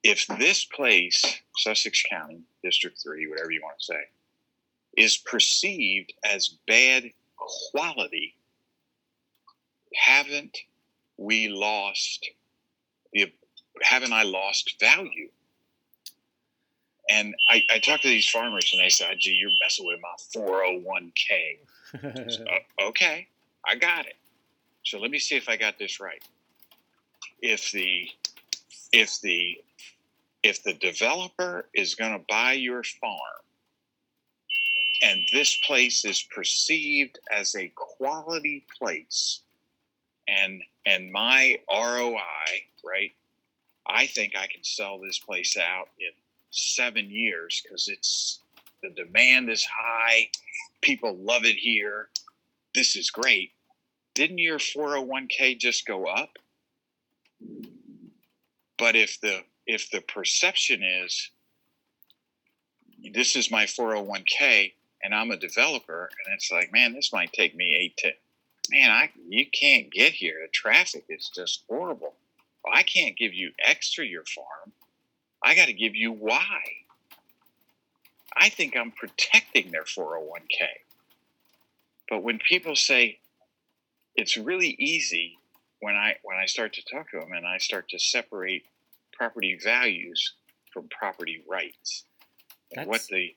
if 0.02 0.26
this 0.38 0.64
place 0.64 1.22
sussex 1.56 2.02
county 2.10 2.40
district 2.62 3.00
3 3.02 3.26
whatever 3.28 3.50
you 3.50 3.60
want 3.62 3.78
to 3.78 3.84
say 3.84 4.02
is 4.96 5.16
perceived 5.16 6.12
as 6.24 6.56
bad 6.66 7.04
quality 7.70 8.34
haven't 9.94 10.58
we 11.16 11.48
lost 11.48 12.30
the 13.12 13.32
haven't 13.82 14.12
I 14.12 14.22
lost 14.22 14.78
value? 14.80 15.28
And 17.10 17.34
I, 17.50 17.62
I 17.70 17.78
talked 17.78 18.02
to 18.02 18.08
these 18.08 18.28
farmers 18.28 18.70
and 18.72 18.82
they 18.82 18.88
said, 18.88 19.16
gee, 19.18 19.32
you're 19.32 19.50
messing 19.62 19.86
with 19.86 20.00
my 20.00 20.40
401k. 20.40 21.58
So, 22.30 22.44
uh, 22.44 22.88
okay, 22.88 23.28
I 23.64 23.76
got 23.76 24.06
it. 24.06 24.16
So 24.84 24.98
let 24.98 25.12
me 25.12 25.20
see 25.20 25.36
if 25.36 25.48
I 25.48 25.56
got 25.56 25.78
this 25.78 26.00
right. 26.00 26.20
If 27.40 27.70
the 27.70 28.08
if 28.92 29.20
the 29.20 29.58
if 30.42 30.62
the 30.64 30.74
developer 30.74 31.66
is 31.72 31.94
going 31.94 32.12
to 32.12 32.24
buy 32.28 32.52
your 32.52 32.82
farm 32.82 33.44
and 35.02 35.20
this 35.32 35.56
place 35.66 36.04
is 36.04 36.22
perceived 36.22 37.18
as 37.32 37.54
a 37.54 37.72
quality 37.74 38.64
place 38.78 39.40
and 40.28 40.62
and 40.86 41.10
my 41.12 41.58
ROI, 41.70 42.18
right? 42.84 43.12
I 43.86 44.06
think 44.06 44.34
I 44.36 44.46
can 44.46 44.62
sell 44.62 44.98
this 44.98 45.18
place 45.18 45.56
out 45.56 45.88
in 45.98 46.10
seven 46.54 47.10
years 47.10 47.62
because 47.62 47.88
it's 47.88 48.40
the 48.82 48.90
demand 48.90 49.50
is 49.50 49.64
high, 49.64 50.28
people 50.80 51.16
love 51.16 51.44
it 51.44 51.56
here. 51.56 52.08
This 52.74 52.96
is 52.96 53.10
great. 53.10 53.52
Didn't 54.14 54.38
your 54.38 54.58
401k 54.58 55.58
just 55.58 55.86
go 55.86 56.06
up? 56.06 56.38
But 58.78 58.96
if 58.96 59.20
the 59.20 59.42
if 59.66 59.90
the 59.90 60.00
perception 60.02 60.82
is 60.82 61.30
this 63.12 63.36
is 63.36 63.50
my 63.50 63.64
401k 63.64 64.72
and 65.02 65.14
I'm 65.14 65.30
a 65.30 65.36
developer 65.36 66.10
and 66.24 66.34
it's 66.34 66.50
like, 66.50 66.72
man, 66.72 66.92
this 66.92 67.12
might 67.12 67.32
take 67.32 67.54
me 67.54 67.74
eight 67.74 67.96
to 67.98 68.12
man, 68.70 68.90
I 68.90 69.10
you 69.28 69.46
can't 69.50 69.90
get 69.90 70.12
here. 70.12 70.36
The 70.42 70.48
traffic 70.52 71.04
is 71.08 71.30
just 71.34 71.64
horrible. 71.68 72.14
Well, 72.64 72.74
I 72.74 72.82
can't 72.82 73.16
give 73.16 73.34
you 73.34 73.52
extra 73.58 74.04
your 74.04 74.24
farm. 74.24 74.72
I 75.44 75.54
got 75.54 75.66
to 75.66 75.74
give 75.74 75.94
you 75.94 76.10
why. 76.10 76.62
I 78.34 78.48
think 78.48 78.76
I'm 78.76 78.90
protecting 78.90 79.70
their 79.70 79.84
401k. 79.84 80.66
But 82.08 82.22
when 82.22 82.38
people 82.38 82.74
say 82.74 83.18
it's 84.16 84.36
really 84.36 84.74
easy 84.78 85.38
when 85.80 85.94
I 85.94 86.14
when 86.22 86.36
I 86.36 86.46
start 86.46 86.72
to 86.74 86.82
talk 86.84 87.10
to 87.10 87.20
them 87.20 87.32
and 87.32 87.46
I 87.46 87.58
start 87.58 87.88
to 87.90 87.98
separate 87.98 88.64
property 89.12 89.58
values 89.62 90.34
from 90.72 90.88
property 90.88 91.42
rights. 91.48 92.04
And 92.76 92.88
what 92.88 93.02
the 93.08 93.34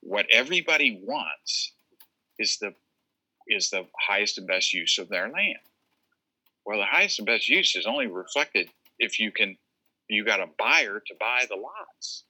what 0.00 0.26
everybody 0.32 1.00
wants 1.04 1.72
is 2.38 2.58
the 2.58 2.74
is 3.48 3.70
the 3.70 3.84
highest 4.08 4.38
and 4.38 4.46
best 4.46 4.72
use 4.72 4.98
of 4.98 5.08
their 5.08 5.28
land. 5.28 5.58
Well, 6.64 6.78
the 6.78 6.86
highest 6.86 7.18
and 7.18 7.26
best 7.26 7.48
use 7.48 7.74
is 7.76 7.86
only 7.86 8.06
reflected 8.06 8.70
if 8.98 9.18
you 9.18 9.30
can 9.30 9.56
you 10.14 10.24
got 10.24 10.40
a 10.40 10.46
buyer 10.58 11.00
to 11.06 11.14
buy 11.18 11.44
the 11.48 11.56
lots. 11.56 12.24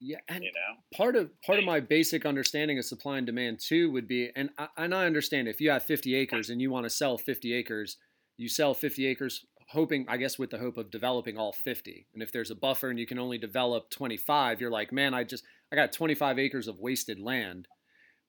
Yeah, 0.00 0.18
and 0.28 0.44
You 0.44 0.52
know, 0.52 0.96
part 0.96 1.16
of 1.16 1.30
part 1.42 1.58
of 1.58 1.64
my 1.64 1.80
basic 1.80 2.26
understanding 2.26 2.78
of 2.78 2.84
supply 2.84 3.16
and 3.16 3.26
demand 3.26 3.60
too 3.60 3.90
would 3.92 4.06
be, 4.06 4.30
and 4.36 4.50
I, 4.58 4.68
and 4.76 4.94
I 4.94 5.06
understand 5.06 5.48
if 5.48 5.60
you 5.60 5.70
have 5.70 5.84
50 5.84 6.14
acres 6.14 6.50
and 6.50 6.60
you 6.60 6.70
want 6.70 6.84
to 6.84 6.90
sell 6.90 7.16
50 7.16 7.54
acres, 7.54 7.96
you 8.36 8.48
sell 8.48 8.74
50 8.74 9.06
acres, 9.06 9.46
hoping, 9.70 10.04
I 10.08 10.18
guess, 10.18 10.38
with 10.38 10.50
the 10.50 10.58
hope 10.58 10.76
of 10.76 10.90
developing 10.90 11.38
all 11.38 11.52
50. 11.52 12.06
And 12.12 12.22
if 12.22 12.30
there's 12.30 12.50
a 12.50 12.54
buffer 12.54 12.90
and 12.90 12.98
you 12.98 13.06
can 13.06 13.18
only 13.18 13.38
develop 13.38 13.88
25, 13.88 14.60
you're 14.60 14.70
like, 14.70 14.92
man, 14.92 15.14
I 15.14 15.24
just 15.24 15.44
I 15.72 15.76
got 15.76 15.92
25 15.92 16.38
acres 16.38 16.68
of 16.68 16.78
wasted 16.78 17.18
land. 17.18 17.66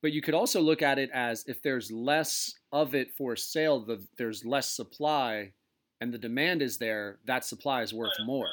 But 0.01 0.13
you 0.13 0.21
could 0.21 0.35
also 0.35 0.61
look 0.61 0.81
at 0.81 0.99
it 0.99 1.09
as 1.13 1.43
if 1.47 1.61
there's 1.61 1.91
less 1.91 2.53
of 2.71 2.95
it 2.95 3.11
for 3.17 3.35
sale, 3.35 3.83
the, 3.83 4.05
there's 4.17 4.45
less 4.45 4.73
supply, 4.73 5.53
and 6.01 6.13
the 6.13 6.17
demand 6.17 6.61
is 6.61 6.77
there. 6.77 7.19
That 7.25 7.45
supply 7.45 7.81
is 7.81 7.93
worth 7.93 8.13
more. 8.25 8.49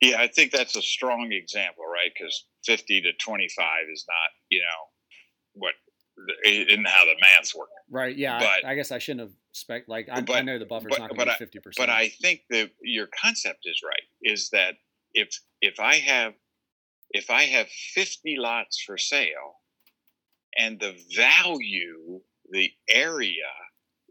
yeah, 0.00 0.18
I 0.20 0.26
think 0.26 0.52
that's 0.52 0.76
a 0.76 0.82
strong 0.82 1.30
example, 1.32 1.84
right? 1.84 2.10
Because 2.16 2.44
fifty 2.64 3.00
to 3.00 3.12
twenty-five 3.14 3.84
is 3.92 4.04
not, 4.08 4.30
you 4.50 4.60
know, 4.60 4.88
what 5.54 5.74
isn't 6.44 6.86
how 6.86 7.04
the 7.04 7.14
math's 7.20 7.54
work. 7.54 7.68
Right. 7.90 8.16
Yeah. 8.16 8.38
But- 8.38 8.66
I, 8.66 8.72
I 8.72 8.74
guess 8.74 8.92
I 8.92 8.98
shouldn't 8.98 9.20
have 9.20 9.32
spec 9.52 9.82
like 9.88 10.08
I, 10.10 10.24
I 10.32 10.42
know 10.42 10.58
the 10.58 10.66
buffer's 10.66 10.90
but- 10.90 10.98
not 10.98 11.08
going 11.10 11.18
but 11.18 11.24
to 11.26 11.30
be 11.32 11.36
fifty 11.44 11.58
percent. 11.60 11.86
But 11.86 11.92
I 11.92 12.08
think 12.08 12.42
that 12.50 12.70
your 12.82 13.08
concept 13.20 13.60
is 13.64 13.80
right. 13.84 14.02
Is 14.22 14.50
that 14.50 14.74
if 15.14 15.28
if 15.60 15.78
I 15.78 15.96
have 15.96 16.34
if 17.10 17.30
I 17.30 17.42
have 17.44 17.68
fifty 17.68 18.36
lots 18.38 18.80
for 18.82 18.96
sale, 18.98 19.60
and 20.58 20.80
the 20.80 20.96
value, 21.16 22.20
the 22.50 22.70
area 22.88 23.44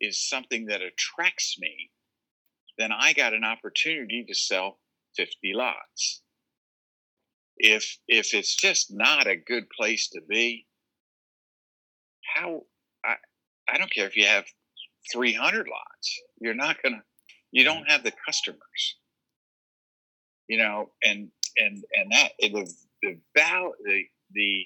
is 0.01 0.27
something 0.27 0.65
that 0.65 0.81
attracts 0.81 1.57
me, 1.59 1.91
then 2.77 2.91
I 2.91 3.13
got 3.13 3.33
an 3.33 3.45
opportunity 3.45 4.25
to 4.27 4.35
sell 4.35 4.79
fifty 5.15 5.53
lots. 5.53 6.21
If 7.57 7.97
if 8.07 8.33
it's 8.33 8.55
just 8.55 8.87
not 8.91 9.27
a 9.27 9.37
good 9.37 9.65
place 9.69 10.09
to 10.09 10.21
be, 10.27 10.67
how 12.35 12.63
I 13.05 13.15
I 13.69 13.77
don't 13.77 13.93
care 13.93 14.07
if 14.07 14.17
you 14.17 14.25
have 14.25 14.45
300 15.11 15.67
lots. 15.67 16.21
You're 16.39 16.53
not 16.53 16.81
going 16.81 16.95
to, 16.95 17.01
you 17.51 17.63
don't 17.63 17.89
have 17.89 18.03
the 18.03 18.13
customers, 18.25 18.97
you 20.47 20.57
know, 20.57 20.91
and, 21.03 21.29
and, 21.57 21.83
and 21.93 22.11
that, 22.11 22.31
the, 22.39 22.73
the 23.01 23.17
the, 23.35 24.03
the, 24.33 24.65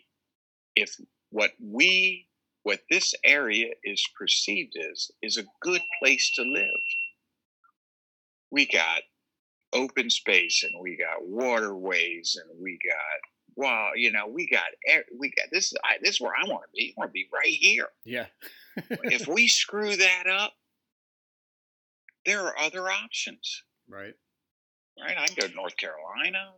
if 0.75 0.95
what 1.31 1.51
we, 1.61 2.27
what 2.65 2.79
this 2.89 3.13
area 3.23 3.67
is 3.83 4.03
perceived 4.17 4.75
as, 4.91 5.11
is 5.21 5.37
a 5.37 5.45
good 5.61 5.81
place 6.01 6.31
to 6.33 6.41
live. 6.41 6.65
We 8.49 8.65
got 8.65 9.01
open 9.71 10.09
space 10.09 10.63
and 10.63 10.73
we 10.81 10.97
got 10.97 11.27
waterways 11.27 12.35
and 12.41 12.59
we 12.59 12.79
got, 12.83 13.29
well, 13.55 13.95
you 13.95 14.11
know, 14.11 14.25
we 14.27 14.47
got, 14.47 14.63
we 15.15 15.31
got, 15.37 15.49
this 15.51 15.65
is, 15.65 15.77
I, 15.83 15.97
this 16.01 16.15
is 16.15 16.21
where 16.21 16.33
I 16.33 16.49
want 16.49 16.63
to 16.63 16.69
be. 16.75 16.95
I 16.97 16.99
want 16.99 17.09
to 17.09 17.13
be 17.13 17.27
right 17.31 17.53
here 17.53 17.89
yeah. 18.03 18.25
if 19.03 19.27
we 19.27 19.47
screw 19.47 19.95
that 19.95 20.23
up, 20.27 20.53
there 22.25 22.47
are 22.47 22.57
other 22.57 22.89
options, 22.89 23.61
right. 23.87 24.15
right? 24.99 25.17
I 25.19 25.27
can 25.27 25.35
go 25.39 25.47
to 25.47 25.53
North 25.53 25.77
Carolina. 25.77 26.53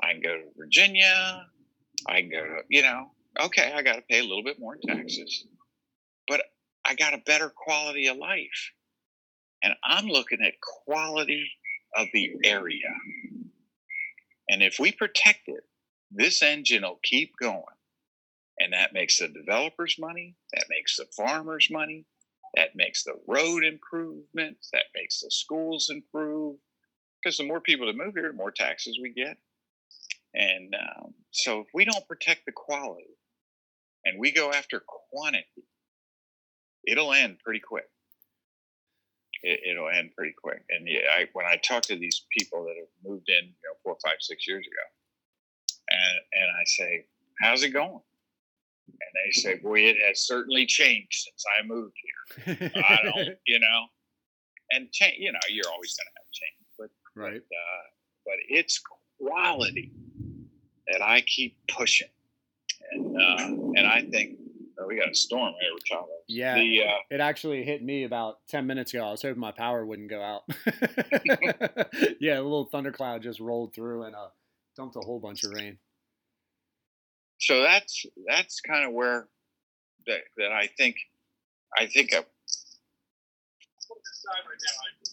I 0.00 0.12
can 0.12 0.22
go 0.22 0.36
to 0.36 0.44
Virginia. 0.56 1.44
I 2.06 2.20
can 2.20 2.30
go 2.30 2.40
to, 2.40 2.58
you 2.68 2.82
know, 2.82 3.10
okay, 3.40 3.72
I 3.74 3.82
got 3.82 3.96
to 3.96 4.02
pay 4.02 4.20
a 4.20 4.24
little 4.24 4.44
bit 4.44 4.58
more 4.58 4.76
in 4.76 4.80
taxes, 4.82 5.44
but 6.28 6.42
I 6.84 6.94
got 6.94 7.14
a 7.14 7.22
better 7.26 7.50
quality 7.50 8.06
of 8.06 8.16
life. 8.16 8.72
And 9.62 9.74
I'm 9.82 10.06
looking 10.06 10.40
at 10.44 10.54
quality 10.60 11.50
of 11.96 12.08
the 12.12 12.32
area. 12.44 12.92
And 14.48 14.62
if 14.62 14.76
we 14.78 14.92
protect 14.92 15.46
it, 15.46 15.64
this 16.10 16.42
engine 16.42 16.82
will 16.82 17.00
keep 17.02 17.32
going. 17.40 17.62
And 18.60 18.72
that 18.72 18.92
makes 18.92 19.18
the 19.18 19.28
developers 19.28 19.96
money, 19.98 20.36
that 20.52 20.66
makes 20.68 20.96
the 20.96 21.06
farmers 21.16 21.68
money, 21.70 22.04
that 22.54 22.76
makes 22.76 23.02
the 23.02 23.14
road 23.26 23.64
improvements, 23.64 24.68
that 24.72 24.84
makes 24.94 25.20
the 25.20 25.30
schools 25.30 25.90
improve. 25.90 26.56
Because 27.22 27.38
the 27.38 27.46
more 27.46 27.60
people 27.60 27.86
that 27.86 27.96
move 27.96 28.14
here, 28.14 28.28
the 28.30 28.36
more 28.36 28.52
taxes 28.52 28.98
we 29.00 29.12
get. 29.12 29.38
And 30.34 30.74
um, 30.74 31.14
so 31.30 31.60
if 31.60 31.66
we 31.72 31.84
don't 31.84 32.06
protect 32.06 32.44
the 32.44 32.52
quality 32.52 33.16
and 34.04 34.18
we 34.18 34.32
go 34.32 34.52
after 34.52 34.82
quantity, 35.10 35.64
it'll 36.86 37.12
end 37.12 37.38
pretty 37.44 37.60
quick. 37.60 37.88
It, 39.42 39.60
it'll 39.70 39.90
end 39.90 40.10
pretty 40.16 40.34
quick. 40.40 40.64
And 40.70 40.86
yeah, 40.88 41.00
I, 41.16 41.28
when 41.32 41.46
I 41.46 41.56
talk 41.56 41.82
to 41.84 41.96
these 41.96 42.26
people 42.36 42.64
that 42.64 42.76
have 42.76 43.10
moved 43.10 43.28
in, 43.28 43.44
you 43.44 43.64
know, 43.64 43.76
four, 43.82 43.96
five, 44.02 44.16
six 44.20 44.46
years 44.46 44.66
ago, 44.66 44.86
and 45.90 46.18
and 46.32 46.50
I 46.50 46.64
say, 46.64 47.06
"How's 47.40 47.62
it 47.62 47.70
going?" 47.70 48.00
And 48.88 49.10
they 49.26 49.32
say, 49.32 49.56
"Boy, 49.56 49.80
it 49.80 49.96
has 50.06 50.26
certainly 50.26 50.66
changed 50.66 51.12
since 51.12 51.44
I 51.58 51.66
moved 51.66 51.96
here." 52.02 52.72
I 52.76 52.98
don't, 53.02 53.36
you 53.46 53.58
know, 53.58 53.86
and 54.70 54.90
change. 54.92 55.16
You 55.18 55.32
know, 55.32 55.40
you're 55.48 55.70
always 55.70 55.94
going 55.94 56.06
to 56.06 56.16
have 56.16 56.30
change, 56.32 56.66
but 56.78 56.90
right. 57.20 57.36
uh, 57.36 57.84
but 58.24 58.36
it's 58.48 58.80
quality 59.18 59.92
that 60.88 61.02
I 61.02 61.20
keep 61.22 61.56
pushing, 61.68 62.08
and 62.92 63.16
uh, 63.16 63.78
and 63.78 63.86
I 63.86 64.02
think 64.10 64.38
oh, 64.78 64.86
we 64.86 64.96
got 64.96 65.10
a 65.10 65.14
storm 65.14 65.54
here, 65.60 65.70
Charlie. 65.84 66.08
Yeah. 66.28 66.54
The 66.54 66.82
uh, 66.82 66.96
It 67.10 67.20
actually 67.20 67.64
hit 67.64 67.82
me 67.82 68.04
about 68.04 68.38
10 68.48 68.66
minutes 68.66 68.94
ago. 68.94 69.06
I 69.06 69.10
was 69.10 69.22
hoping 69.22 69.40
my 69.40 69.52
power 69.52 69.84
wouldn't 69.84 70.10
go 70.10 70.22
out. 70.22 70.42
yeah, 72.20 72.38
a 72.38 72.42
little 72.42 72.66
thundercloud 72.66 73.22
just 73.22 73.40
rolled 73.40 73.74
through 73.74 74.04
and 74.04 74.14
uh, 74.14 74.28
dumped 74.76 74.96
a 74.96 75.00
whole 75.00 75.20
bunch 75.20 75.44
of 75.44 75.52
rain. 75.52 75.78
so 77.38 77.62
that's 77.62 78.06
that's 78.26 78.60
kind 78.60 78.86
of 78.86 78.92
where 78.92 79.28
that, 80.06 80.20
that 80.36 80.52
I 80.52 80.68
think 80.76 80.96
I 81.78 81.86
think 81.86 82.14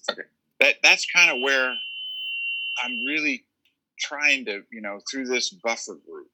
okay 0.09 0.23
that 0.61 0.75
that's 0.83 1.05
kind 1.05 1.31
of 1.31 1.41
where 1.41 1.73
I'm 2.83 2.91
really 3.07 3.43
trying 3.99 4.45
to 4.45 4.63
you 4.71 4.81
know 4.81 4.99
through 5.09 5.25
this 5.25 5.49
buffer 5.49 5.95
group 5.95 6.27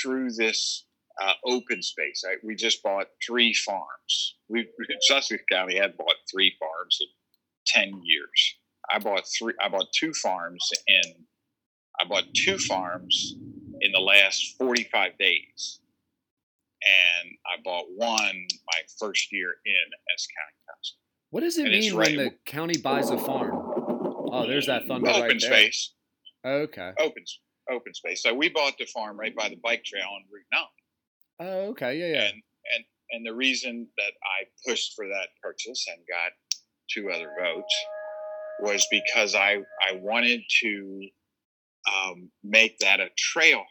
through 0.00 0.30
this 0.32 0.86
uh, 1.22 1.32
open 1.44 1.82
space 1.82 2.22
I, 2.26 2.34
we 2.42 2.54
just 2.54 2.82
bought 2.82 3.06
three 3.26 3.52
farms 3.54 4.36
we 4.48 4.66
Sussex 5.02 5.42
County 5.50 5.76
had 5.76 5.96
bought 5.96 6.16
three 6.30 6.54
farms 6.58 6.98
in 7.00 7.08
10 7.92 8.00
years 8.04 8.56
I 8.92 8.98
bought 8.98 9.24
three 9.38 9.54
I 9.62 9.68
bought 9.68 9.86
two 9.94 10.12
farms 10.14 10.68
in 10.86 11.24
I 12.00 12.04
bought 12.08 12.24
two 12.34 12.58
farms 12.58 13.34
in 13.82 13.92
the 13.92 14.00
last 14.00 14.56
45 14.58 15.18
days. 15.18 15.80
And 16.84 17.30
I 17.46 17.60
bought 17.62 17.84
one 17.94 18.08
my 18.66 18.80
first 18.98 19.30
year 19.30 19.48
in 19.66 19.72
as 20.14 20.26
county 20.26 20.56
council. 20.68 20.96
What 21.30 21.40
does 21.42 21.58
it 21.58 21.66
And 21.66 21.72
mean 21.72 21.94
when 21.96 22.16
right- 22.16 22.18
the 22.18 22.50
county 22.50 22.78
buys 22.80 23.10
a 23.10 23.18
farm? 23.18 23.50
Oh, 23.54 24.46
there's 24.48 24.66
that 24.66 24.86
thunder 24.88 25.10
Open 25.10 25.20
right 25.22 25.40
there. 25.40 25.50
space, 25.52 25.92
Okay. 26.44 26.92
open, 26.98 27.24
open 27.72 27.94
space. 27.94 28.22
So 28.22 28.34
we 28.34 28.48
bought 28.48 28.78
the 28.78 28.86
farm 28.86 29.18
right 29.18 29.34
by 29.34 29.48
the 29.48 29.58
bike 29.62 29.84
trail 29.84 30.06
on 30.14 30.22
Route 30.30 30.44
9. 30.52 30.62
Oh, 31.40 31.70
okay. 31.70 31.98
Yeah, 31.98 32.12
yeah. 32.12 32.28
And, 32.28 32.42
and, 32.74 32.84
and 33.10 33.26
the 33.26 33.34
reason 33.34 33.88
that 33.96 34.12
I 34.22 34.44
pushed 34.68 34.94
for 34.94 35.06
that 35.06 35.28
purchase 35.42 35.86
and 35.88 35.98
got 36.08 36.32
two 36.90 37.10
other 37.10 37.30
votes 37.40 37.74
was 38.60 38.86
because 38.90 39.34
I, 39.34 39.58
I 39.88 39.96
wanted 39.96 40.42
to 40.62 41.08
um, 41.90 42.30
make 42.44 42.78
that 42.78 43.00
a 43.00 43.08
trailhead, 43.36 43.64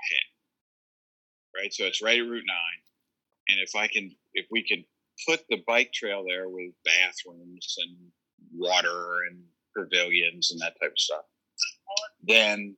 right? 1.56 1.74
So 1.74 1.86
it's 1.86 2.02
right 2.02 2.20
at 2.20 2.26
Route 2.26 2.43
9. 2.45 2.58
And 3.49 3.60
if 3.62 3.76
I 3.76 3.88
can, 3.88 4.12
if 4.34 4.47
we 4.52 4.64
can 4.64 4.84
put 5.28 5.41
the 5.49 5.64
bike 5.68 5.91
trail 5.93 6.24
there 6.28 6.49
with 6.49 6.72
bathrooms 6.84 7.76
and 7.78 7.97
water 8.54 9.20
and 9.30 9.39
pavilions 9.78 10.52
and 10.52 10.60
that 10.62 10.76
type 10.82 10.91
of 10.91 10.99
stuff, 10.99 11.26
then 12.24 12.76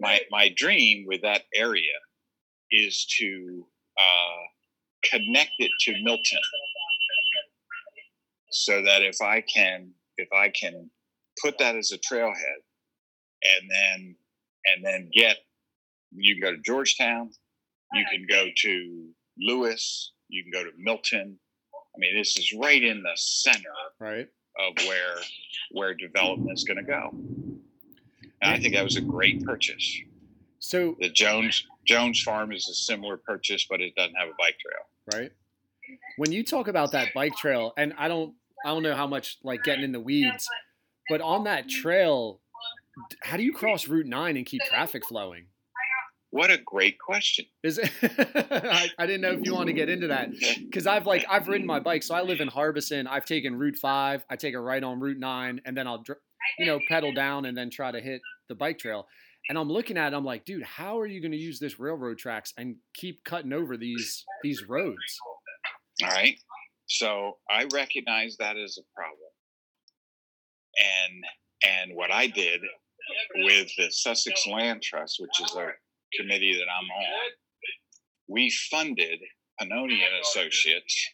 my 0.00 0.20
my 0.30 0.50
dream 0.56 1.04
with 1.06 1.22
that 1.22 1.42
area 1.54 1.98
is 2.70 3.06
to 3.18 3.66
uh, 3.98 5.10
connect 5.10 5.52
it 5.58 5.70
to 5.82 5.94
Milton, 6.02 6.38
so 8.50 8.82
that 8.82 9.02
if 9.02 9.20
I 9.22 9.42
can 9.42 9.92
if 10.18 10.28
I 10.32 10.50
can 10.50 10.90
put 11.42 11.58
that 11.58 11.76
as 11.76 11.92
a 11.92 11.98
trailhead, 11.98 12.60
and 13.42 13.70
then 13.70 14.16
and 14.66 14.84
then 14.84 15.10
get 15.12 15.38
you 16.12 16.34
can 16.36 16.42
go 16.42 16.56
to 16.56 16.62
Georgetown, 16.62 17.30
you 17.94 18.04
can 18.10 18.26
go 18.28 18.46
to 18.56 19.08
Lewes, 19.38 20.12
you 20.28 20.42
can 20.42 20.52
go 20.52 20.64
to 20.64 20.70
Milton. 20.78 21.38
I 21.74 21.98
mean, 21.98 22.16
this 22.16 22.36
is 22.38 22.52
right 22.52 22.82
in 22.82 23.02
the 23.02 23.12
center 23.16 23.68
Right. 24.00 24.28
of 24.58 24.86
where 24.86 25.16
where 25.72 25.94
development 25.94 26.52
is 26.58 26.64
going 26.64 26.78
to 26.78 26.82
go. 26.84 27.10
And 28.42 28.52
I 28.52 28.58
think 28.58 28.74
that 28.74 28.84
was 28.84 28.96
a 28.96 29.00
great 29.00 29.44
purchase. 29.44 30.00
So, 30.58 30.96
The 31.00 31.08
Jones 31.08 31.66
Jones 31.86 32.22
Farm 32.22 32.52
is 32.52 32.68
a 32.68 32.74
similar 32.74 33.16
purchase, 33.16 33.66
but 33.68 33.80
it 33.80 33.94
doesn't 33.96 34.14
have 34.14 34.28
a 34.28 34.34
bike 34.38 34.56
trail. 34.58 35.20
right. 35.20 35.32
When 36.18 36.30
you 36.30 36.44
talk 36.44 36.68
about 36.68 36.92
that 36.92 37.08
bike 37.14 37.34
trail, 37.36 37.72
and 37.76 37.92
I 37.98 38.06
don't, 38.06 38.34
I 38.64 38.68
don't 38.68 38.82
know 38.84 38.94
how 38.94 39.08
much 39.08 39.38
like 39.42 39.64
getting 39.64 39.82
in 39.82 39.90
the 39.92 39.98
weeds, 40.00 40.46
but 41.08 41.20
on 41.20 41.44
that 41.44 41.68
trail, 41.68 42.40
how 43.22 43.36
do 43.36 43.42
you 43.42 43.52
cross 43.52 43.88
Route 43.88 44.06
Nine 44.06 44.36
and 44.36 44.46
keep 44.46 44.62
traffic 44.62 45.04
flowing? 45.06 45.46
What 46.32 46.50
a 46.50 46.58
great 46.58 46.96
question. 47.00 47.46
Is 47.64 47.78
it? 47.78 47.90
I, 48.02 48.88
I 48.98 49.06
didn't 49.06 49.22
know 49.22 49.32
if 49.32 49.44
you 49.44 49.52
want 49.52 49.66
to 49.66 49.72
get 49.72 49.88
into 49.88 50.08
that 50.08 50.30
because 50.60 50.86
I've 50.86 51.06
like 51.06 51.24
I've 51.28 51.48
ridden 51.48 51.66
my 51.66 51.80
bike, 51.80 52.04
so 52.04 52.14
I 52.14 52.22
live 52.22 52.40
in 52.40 52.48
Harbeson. 52.48 53.08
I've 53.08 53.24
taken 53.24 53.56
Route 53.56 53.76
Five. 53.76 54.24
I 54.30 54.36
take 54.36 54.54
a 54.54 54.60
right 54.60 54.82
on 54.84 55.00
Route 55.00 55.18
Nine, 55.18 55.60
and 55.64 55.76
then 55.76 55.88
I'll 55.88 56.04
you 56.58 56.66
know 56.66 56.80
pedal 56.88 57.12
down 57.12 57.44
and 57.44 57.56
then 57.56 57.70
try 57.70 57.90
to 57.90 58.00
hit 58.00 58.20
the 58.48 58.54
bike 58.54 58.78
trail. 58.78 59.06
And 59.48 59.58
I'm 59.58 59.68
looking 59.68 59.96
at 59.96 60.12
it, 60.12 60.16
I'm 60.16 60.24
like, 60.24 60.44
dude, 60.44 60.62
how 60.62 60.98
are 60.98 61.06
you 61.06 61.20
going 61.20 61.32
to 61.32 61.38
use 61.38 61.58
this 61.58 61.80
railroad 61.80 62.18
tracks 62.18 62.52
and 62.56 62.76
keep 62.94 63.24
cutting 63.24 63.52
over 63.52 63.76
these 63.76 64.24
these 64.42 64.68
roads? 64.68 65.18
All 66.02 66.10
right. 66.10 66.38
So 66.86 67.38
I 67.48 67.66
recognize 67.72 68.36
that 68.38 68.56
as 68.56 68.78
a 68.78 68.84
problem. 68.94 69.30
And 70.78 71.24
and 71.66 71.96
what 71.96 72.12
I 72.12 72.26
did 72.26 72.60
with 73.36 73.70
the 73.76 73.90
Sussex 73.90 74.46
Land 74.46 74.82
Trust, 74.82 75.16
which 75.20 75.40
is 75.42 75.54
a 75.56 75.70
committee 76.18 76.54
that 76.54 76.66
I'm 76.70 76.84
on, 76.84 77.30
we 78.28 78.50
funded 78.50 79.20
Pennoni 79.60 79.94
and 79.94 80.20
Associates 80.22 81.08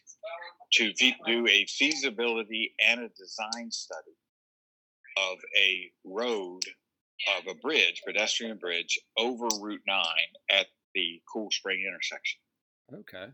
to 0.73 0.93
do 0.93 1.47
a 1.47 1.65
feasibility 1.65 2.73
and 2.85 3.01
a 3.01 3.09
design 3.09 3.71
study 3.71 4.15
of 5.31 5.37
a 5.57 5.91
road 6.03 6.63
of 7.37 7.47
a 7.47 7.55
bridge, 7.55 8.01
pedestrian 8.05 8.57
bridge, 8.57 8.99
over 9.17 9.47
Route 9.59 9.81
9 9.87 10.05
at 10.51 10.67
the 10.93 11.21
Cool 11.31 11.49
Spring 11.51 11.83
intersection. 11.87 12.39
Okay. 12.93 13.31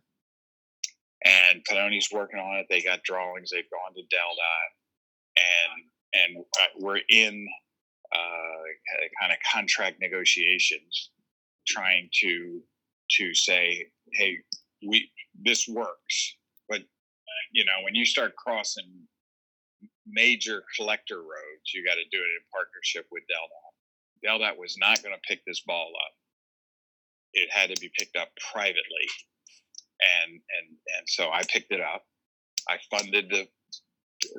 And 1.25 1.63
Pennoni's 1.65 2.09
working 2.11 2.39
on 2.39 2.57
it. 2.57 2.65
They 2.69 2.81
got 2.81 3.03
drawings. 3.03 3.49
They've 3.51 3.69
gone 3.69 3.93
to 3.95 4.01
DelDOT, 4.01 5.37
and 5.37 5.83
and 6.13 6.45
uh, 6.59 6.65
we're 6.79 6.99
in 7.09 7.47
uh, 8.13 9.01
kind 9.21 9.31
of 9.31 9.37
contract 9.51 9.97
negotiations, 10.01 11.11
trying 11.65 12.09
to 12.21 12.61
to 13.11 13.33
say, 13.33 13.87
hey, 14.13 14.37
we 14.85 15.09
this 15.45 15.65
works, 15.67 16.35
but 16.67 16.81
you 17.53 17.63
know 17.63 17.83
when 17.83 17.95
you 17.95 18.05
start 18.05 18.35
crossing 18.35 19.07
major 20.13 20.63
collector 20.77 21.17
roads, 21.19 21.73
you 21.73 21.83
got 21.85 21.95
to 21.95 22.05
do 22.11 22.17
it 22.21 22.31
in 22.37 22.43
partnership 22.53 23.07
with 23.11 23.23
DelDOT. 23.23 23.73
DelDOT 24.23 24.57
was 24.57 24.77
not 24.77 25.01
going 25.03 25.13
to 25.15 25.21
pick 25.27 25.43
this 25.45 25.61
ball 25.61 25.91
up. 26.05 26.13
It 27.33 27.49
had 27.51 27.75
to 27.75 27.81
be 27.81 27.91
picked 27.97 28.15
up 28.15 28.29
privately, 28.53 29.07
and 30.23 30.33
and 30.33 30.67
and 30.97 31.07
so 31.07 31.29
I 31.31 31.41
picked 31.49 31.71
it 31.71 31.81
up. 31.81 32.03
I 32.69 32.77
funded 32.91 33.29
the 33.29 33.47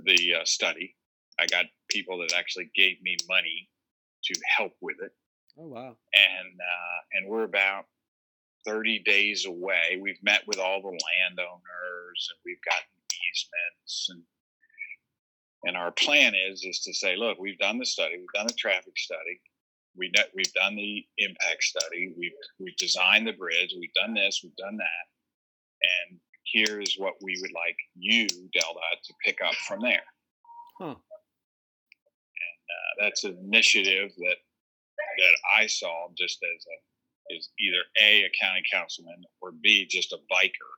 the 0.05 0.35
uh, 0.41 0.45
study. 0.45 0.95
I 1.39 1.47
got 1.47 1.67
people 1.91 2.19
that 2.19 2.33
actually 2.33 2.71
gave 2.77 3.03
me 3.03 3.17
money 3.29 3.69
to 4.25 4.41
help 4.57 4.73
with 4.81 4.97
it, 5.03 5.13
Oh 5.59 5.67
wow. 5.67 5.97
and 6.15 6.61
uh, 6.61 6.99
and 7.15 7.29
we're 7.29 7.43
about 7.43 7.87
thirty 8.65 9.01
days 9.01 9.45
away. 9.45 9.99
We've 10.01 10.23
met 10.23 10.47
with 10.47 10.59
all 10.61 10.81
the 10.81 10.87
landowners, 10.89 12.29
and 12.31 12.39
we've 12.45 12.63
gotten 12.65 12.89
easements, 13.11 14.07
and 14.11 14.23
and 15.65 15.77
our 15.77 15.91
plan 15.93 16.35
is 16.51 16.65
is 16.65 16.81
to 16.81 16.95
say, 16.95 17.17
look, 17.17 17.39
we've 17.39 17.59
done 17.59 17.79
the 17.79 17.87
study, 17.87 18.17
we've 18.19 18.27
done 18.35 18.47
the 18.47 18.55
traffic 18.55 18.97
study, 18.97 19.41
we 19.97 20.11
know, 20.17 20.23
we've 20.35 20.53
done 20.53 20.77
the 20.77 21.05
impact 21.19 21.63
study, 21.63 22.13
we've 22.17 22.33
we've 22.59 22.77
designed 22.77 23.27
the 23.27 23.33
bridge, 23.33 23.75
we've 23.79 23.95
done 23.95 24.15
this, 24.15 24.41
we've 24.43 24.57
done 24.57 24.77
that, 24.77 25.07
and 26.11 26.19
here 26.45 26.81
is 26.81 26.97
what 26.99 27.15
we 27.23 27.37
would 27.41 27.53
like 27.53 27.77
you, 27.97 28.27
DelDOT, 28.27 29.03
to 29.05 29.15
pick 29.25 29.39
up 29.45 29.55
from 29.67 29.81
there. 29.81 30.05
Huh. 30.79 30.95
Uh, 32.71 32.95
that's 33.01 33.25
an 33.25 33.37
initiative 33.45 34.11
that 34.19 34.37
that 35.19 35.37
I 35.57 35.67
saw 35.67 36.09
just 36.17 36.39
as 36.43 36.65
a 36.67 37.35
is 37.35 37.49
either 37.59 37.79
a 38.01 38.25
a 38.25 38.31
county 38.41 38.63
councilman 38.71 39.23
or 39.41 39.53
b 39.53 39.87
just 39.89 40.13
a 40.13 40.19
biker 40.33 40.75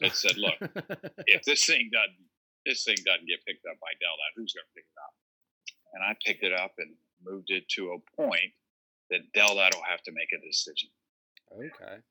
that 0.00 0.16
said, 0.16 0.36
look, 0.36 0.54
if 1.26 1.42
this 1.44 1.64
thing 1.64 1.90
doesn't 1.92 2.25
this 2.66 2.84
thing 2.84 2.98
doesn't 3.06 3.30
get 3.30 3.46
picked 3.46 3.64
up 3.70 3.78
by 3.80 3.94
DelDOT, 4.02 4.34
who's 4.34 4.52
going 4.52 4.66
to 4.66 4.74
pick 4.74 4.84
it 4.84 4.98
up? 4.98 5.14
And 5.94 6.02
I 6.02 6.12
picked 6.26 6.42
it 6.42 6.52
up 6.52 6.74
and 6.78 6.92
moved 7.22 7.48
it 7.48 7.64
to 7.78 7.94
a 7.94 7.98
point 8.20 8.52
that 9.10 9.20
DelDOT 9.34 9.74
will 9.74 9.88
have 9.88 10.02
to 10.02 10.12
make 10.12 10.28
a 10.34 10.40
decision. 10.44 10.90
okay. 11.54 12.02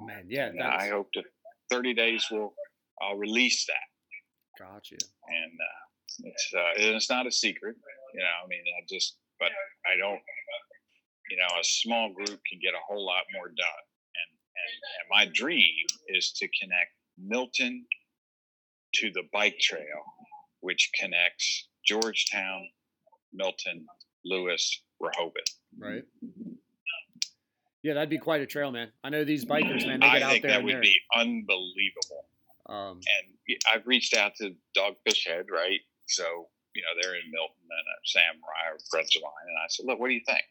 Man, 0.00 0.26
yeah, 0.28 0.50
I 0.58 0.88
hope 0.88 1.12
to 1.12 1.22
30 1.70 1.94
days 1.94 2.26
will 2.30 2.54
I'll 3.02 3.16
release 3.16 3.66
that. 3.66 4.64
got 4.64 4.90
you. 4.90 4.98
and 5.28 5.52
uh, 5.52 6.28
it's 6.30 6.50
uh, 6.54 6.72
it's 6.76 7.10
not 7.10 7.26
a 7.26 7.32
secret. 7.32 7.76
You 8.14 8.20
know, 8.20 8.34
I 8.44 8.46
mean, 8.48 8.62
I 8.78 8.84
just, 8.88 9.16
but 9.38 9.50
I 9.86 9.96
don't. 9.98 10.20
You 11.30 11.38
know, 11.38 11.58
a 11.58 11.64
small 11.64 12.12
group 12.12 12.28
can 12.28 12.58
get 12.62 12.74
a 12.74 12.82
whole 12.86 13.04
lot 13.04 13.22
more 13.32 13.48
done, 13.48 13.84
and 14.18 14.30
and, 14.30 14.74
and 14.98 15.06
my 15.10 15.32
dream 15.32 15.86
is 16.08 16.32
to 16.32 16.48
connect 16.60 16.92
Milton 17.18 17.86
to 18.94 19.10
the 19.12 19.22
bike 19.32 19.58
trail, 19.60 20.02
which 20.60 20.90
connects 20.98 21.68
Georgetown, 21.86 22.68
Milton, 23.32 23.86
Lewes, 24.24 24.82
Rehoboth. 25.00 25.42
Right. 25.78 26.04
Yeah, 27.82 27.94
that'd 27.94 28.08
be 28.08 28.18
quite 28.18 28.40
a 28.40 28.46
trail, 28.46 28.70
man. 28.72 28.88
I 29.02 29.10
know 29.10 29.24
these 29.24 29.44
bikers, 29.44 29.86
man. 29.86 30.00
They 30.00 30.06
I 30.06 30.14
get 30.18 30.22
out 30.22 30.30
think 30.32 30.42
there 30.44 30.52
I 30.52 30.54
think 30.54 30.62
that 30.62 30.64
would 30.64 30.74
they're, 30.74 30.80
be 30.80 30.98
unbelievable. 31.14 32.24
um, 32.66 33.00
and 33.04 33.58
I've 33.70 33.86
reached 33.86 34.14
out 34.16 34.32
to 34.36 34.54
Dogfish 34.76 35.26
Head, 35.26 35.46
right? 35.52 35.80
So 36.06 36.48
you 36.74 36.82
know 36.82 37.00
they're 37.02 37.14
in 37.16 37.30
Milton, 37.30 37.60
and 37.68 37.86
uh, 37.86 38.00
Sam 38.04 38.40
Rye 38.40 38.72
are 38.72 38.78
friends 38.90 39.14
of 39.16 39.22
mine, 39.22 39.46
and 39.48 39.58
I 39.58 39.66
said, 39.68 39.84
"Look, 39.86 40.00
what 40.00 40.08
do 40.08 40.14
you 40.14 40.22
think?" 40.26 40.42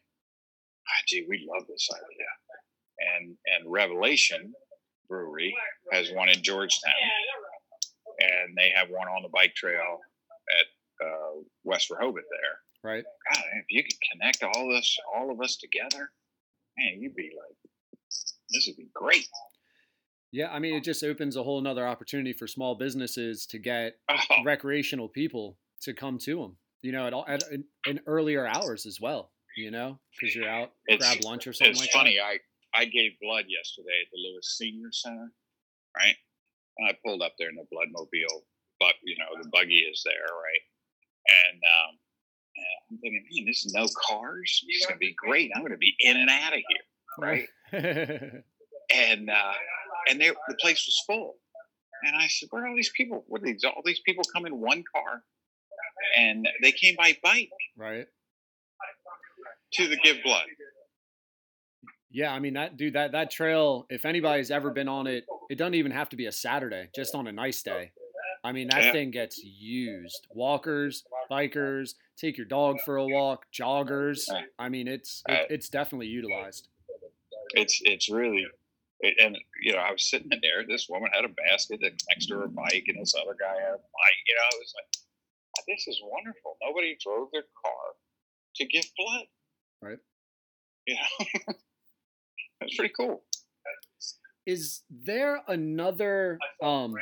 Ah, 0.86 1.02
gee, 1.08 1.26
we 1.28 1.44
love 1.52 1.66
this 1.66 1.88
idea. 1.92 2.30
And 3.16 3.36
and 3.56 3.72
Revelation 3.72 4.52
Brewery 5.08 5.56
has 5.90 6.12
one 6.12 6.28
in 6.28 6.40
Georgetown, 6.42 6.92
and 8.18 8.56
they 8.56 8.70
have 8.74 8.88
one 8.90 9.08
on 9.08 9.22
the 9.22 9.28
bike 9.28 9.54
trail 9.54 9.98
at 10.58 11.06
uh, 11.06 11.42
West 11.64 11.90
Rehoboth. 11.90 12.14
There, 12.30 12.90
right. 12.92 13.04
God, 13.34 13.44
if 13.56 13.64
you 13.70 13.82
could 13.82 13.98
connect 14.12 14.42
all 14.42 14.68
this, 14.68 14.96
all 15.14 15.30
of 15.30 15.40
us 15.40 15.56
together, 15.56 16.10
man, 16.78 17.00
you'd 17.00 17.14
be 17.16 17.30
like, 17.36 17.56
this 18.50 18.66
would 18.66 18.76
be 18.76 18.88
great. 18.94 19.26
Yeah, 20.32 20.48
I 20.50 20.58
mean, 20.58 20.74
it 20.74 20.82
just 20.84 21.04
opens 21.04 21.36
a 21.36 21.42
whole 21.44 21.60
nother 21.60 21.86
opportunity 21.86 22.32
for 22.32 22.46
small 22.48 22.74
businesses 22.74 23.46
to 23.46 23.58
get 23.58 23.94
Oh, 24.10 24.16
recreational 24.44 25.08
people 25.08 25.58
to 25.82 25.94
come 25.94 26.18
to 26.18 26.36
them. 26.40 26.56
You 26.82 26.92
know, 26.92 27.06
at 27.06 27.14
all 27.14 27.24
at 27.28 27.42
in, 27.50 27.64
in 27.86 28.00
earlier 28.06 28.46
hours 28.46 28.84
as 28.84 29.00
well. 29.00 29.30
You 29.56 29.70
know, 29.70 30.00
because 30.18 30.34
you're 30.34 30.48
out 30.48 30.72
It's- 30.88 30.98
grab 30.98 31.24
lunch 31.24 31.46
or 31.46 31.52
something 31.52 31.70
it's 31.70 31.80
like 31.80 31.90
funny. 31.92 32.18
I 32.18 32.38
I 32.74 32.84
gave 32.86 33.12
blood 33.22 33.44
yesterday 33.48 34.02
at 34.02 34.10
the 34.12 34.18
Lewes 34.18 34.56
Senior 34.58 34.88
Center, 34.90 35.30
right? 35.96 36.16
And 36.78 36.88
I 36.88 36.98
pulled 37.04 37.22
up 37.22 37.34
there 37.38 37.48
in 37.48 37.56
the 37.56 37.62
Bloodmobile, 37.62 38.42
but 38.80 38.94
you 39.04 39.16
know 39.18 39.42
the 39.42 39.48
buggy 39.50 39.86
is 39.90 40.02
there, 40.04 40.26
right? 40.34 40.64
And 41.28 41.60
um, 41.62 41.98
and 42.56 42.66
I'm 42.90 42.98
thinking, 42.98 43.24
man, 43.32 43.46
this 43.46 43.64
is 43.64 43.74
no 43.74 43.86
cars. 44.08 44.64
It's 44.66 44.86
gonna 44.86 44.98
be 44.98 45.14
great. 45.16 45.50
I'm 45.54 45.62
gonna 45.62 45.76
be 45.76 45.94
in 46.00 46.16
and 46.16 46.30
out 46.30 46.52
of 46.52 46.62
here, 46.68 47.48
right? 47.72 48.42
And 48.94 49.30
uh, 49.30 49.52
and 50.08 50.20
they, 50.20 50.28
the 50.28 50.54
place 50.60 50.84
was 50.86 51.02
full. 51.06 51.36
And 52.02 52.14
I 52.16 52.26
said, 52.28 52.48
where 52.50 52.64
are 52.64 52.68
all 52.68 52.76
these 52.76 52.92
people? 52.94 53.24
What 53.28 53.42
are 53.42 53.46
these? 53.46 53.64
All 53.64 53.82
these 53.84 54.00
people 54.00 54.24
come 54.32 54.44
in 54.46 54.60
one 54.60 54.84
car, 54.94 55.22
and 56.18 56.46
they 56.62 56.72
came 56.72 56.96
by 56.96 57.16
bike 57.22 57.50
right. 57.76 58.06
to 59.74 59.88
the 59.88 59.96
Give 59.96 60.18
Blood. 60.22 60.44
Yeah, 62.14 62.32
I 62.32 62.38
mean 62.38 62.54
that 62.54 62.76
dude 62.76 62.92
that 62.94 63.10
that 63.12 63.30
trail. 63.32 63.86
If 63.90 64.04
anybody's 64.06 64.52
ever 64.52 64.70
been 64.70 64.88
on 64.88 65.08
it, 65.08 65.26
it 65.50 65.56
doesn't 65.56 65.74
even 65.74 65.90
have 65.90 66.08
to 66.10 66.16
be 66.16 66.26
a 66.26 66.32
Saturday. 66.32 66.88
Just 66.94 67.14
on 67.16 67.26
a 67.26 67.32
nice 67.32 67.60
day. 67.62 67.90
I 68.44 68.52
mean 68.52 68.68
that 68.68 68.84
Yeah. 68.84 68.92
thing 68.92 69.10
gets 69.10 69.42
used. 69.42 70.28
Walkers, 70.32 71.02
bikers, 71.28 71.94
take 72.16 72.36
your 72.36 72.46
dog 72.46 72.80
for 72.84 72.96
a 72.98 73.04
walk, 73.06 73.46
joggers. 73.52 74.30
I 74.60 74.68
mean 74.68 74.86
it's 74.86 75.24
it, 75.28 75.46
it's 75.50 75.68
definitely 75.68 76.06
utilized. 76.06 76.68
it's 77.54 77.80
it's 77.84 78.08
really 78.08 78.46
and 79.18 79.36
you 79.60 79.72
know 79.72 79.78
i 79.78 79.90
was 79.92 80.02
sitting 80.04 80.30
in 80.32 80.38
there 80.40 80.64
this 80.66 80.88
woman 80.88 81.10
had 81.12 81.24
a 81.26 81.28
basket 81.28 81.78
that 81.82 81.92
next 82.08 82.26
to 82.26 82.34
her 82.38 82.46
bike 82.48 82.84
and 82.88 82.98
this 83.00 83.14
other 83.20 83.36
guy 83.38 83.52
had 83.60 83.74
a 83.74 83.84
bike 83.98 84.20
you 84.26 84.34
know 84.34 84.48
it 84.56 84.60
was 84.60 84.72
like 84.78 85.04
"Oh, 85.58 85.62
this 85.68 85.86
is 85.86 86.00
wonderful 86.02 86.56
nobody 86.62 86.96
drove 87.02 87.28
their 87.32 87.42
car 87.62 87.84
to 88.56 88.64
give 88.64 88.84
blood 88.96 89.26
Right. 89.82 89.98
you 90.86 90.94
know 90.94 91.54
that's 92.60 92.76
pretty 92.76 92.92
cool 92.96 93.22
Is 94.46 94.82
there 94.90 95.40
another 95.48 96.38
um 96.62 96.94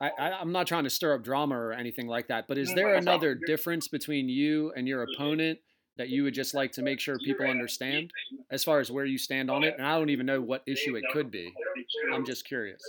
I, 0.00 0.10
I, 0.18 0.30
I'm 0.40 0.52
not 0.52 0.66
trying 0.66 0.84
to 0.84 0.90
stir 0.90 1.14
up 1.14 1.22
drama 1.22 1.54
or 1.58 1.72
anything 1.74 2.06
like 2.06 2.28
that, 2.28 2.48
but 2.48 2.56
is 2.56 2.72
there 2.74 2.94
another 2.94 3.34
difference 3.34 3.86
between 3.86 4.30
you 4.30 4.72
and 4.74 4.88
your 4.88 5.02
opponent 5.02 5.58
that 5.98 6.08
you 6.08 6.22
would 6.22 6.32
just 6.32 6.54
like 6.54 6.72
to 6.72 6.82
make 6.82 7.00
sure 7.00 7.18
people 7.18 7.44
understand 7.46 8.10
as 8.50 8.64
far 8.64 8.80
as 8.80 8.90
where 8.90 9.04
you 9.04 9.18
stand 9.18 9.50
on 9.50 9.62
it? 9.62 9.74
And 9.76 9.86
I 9.86 9.98
don't 9.98 10.08
even 10.08 10.24
know 10.24 10.40
what 10.40 10.62
issue 10.66 10.96
it 10.96 11.04
could 11.12 11.30
be. 11.30 11.52
I'm 12.14 12.24
just 12.24 12.46
curious. 12.46 12.80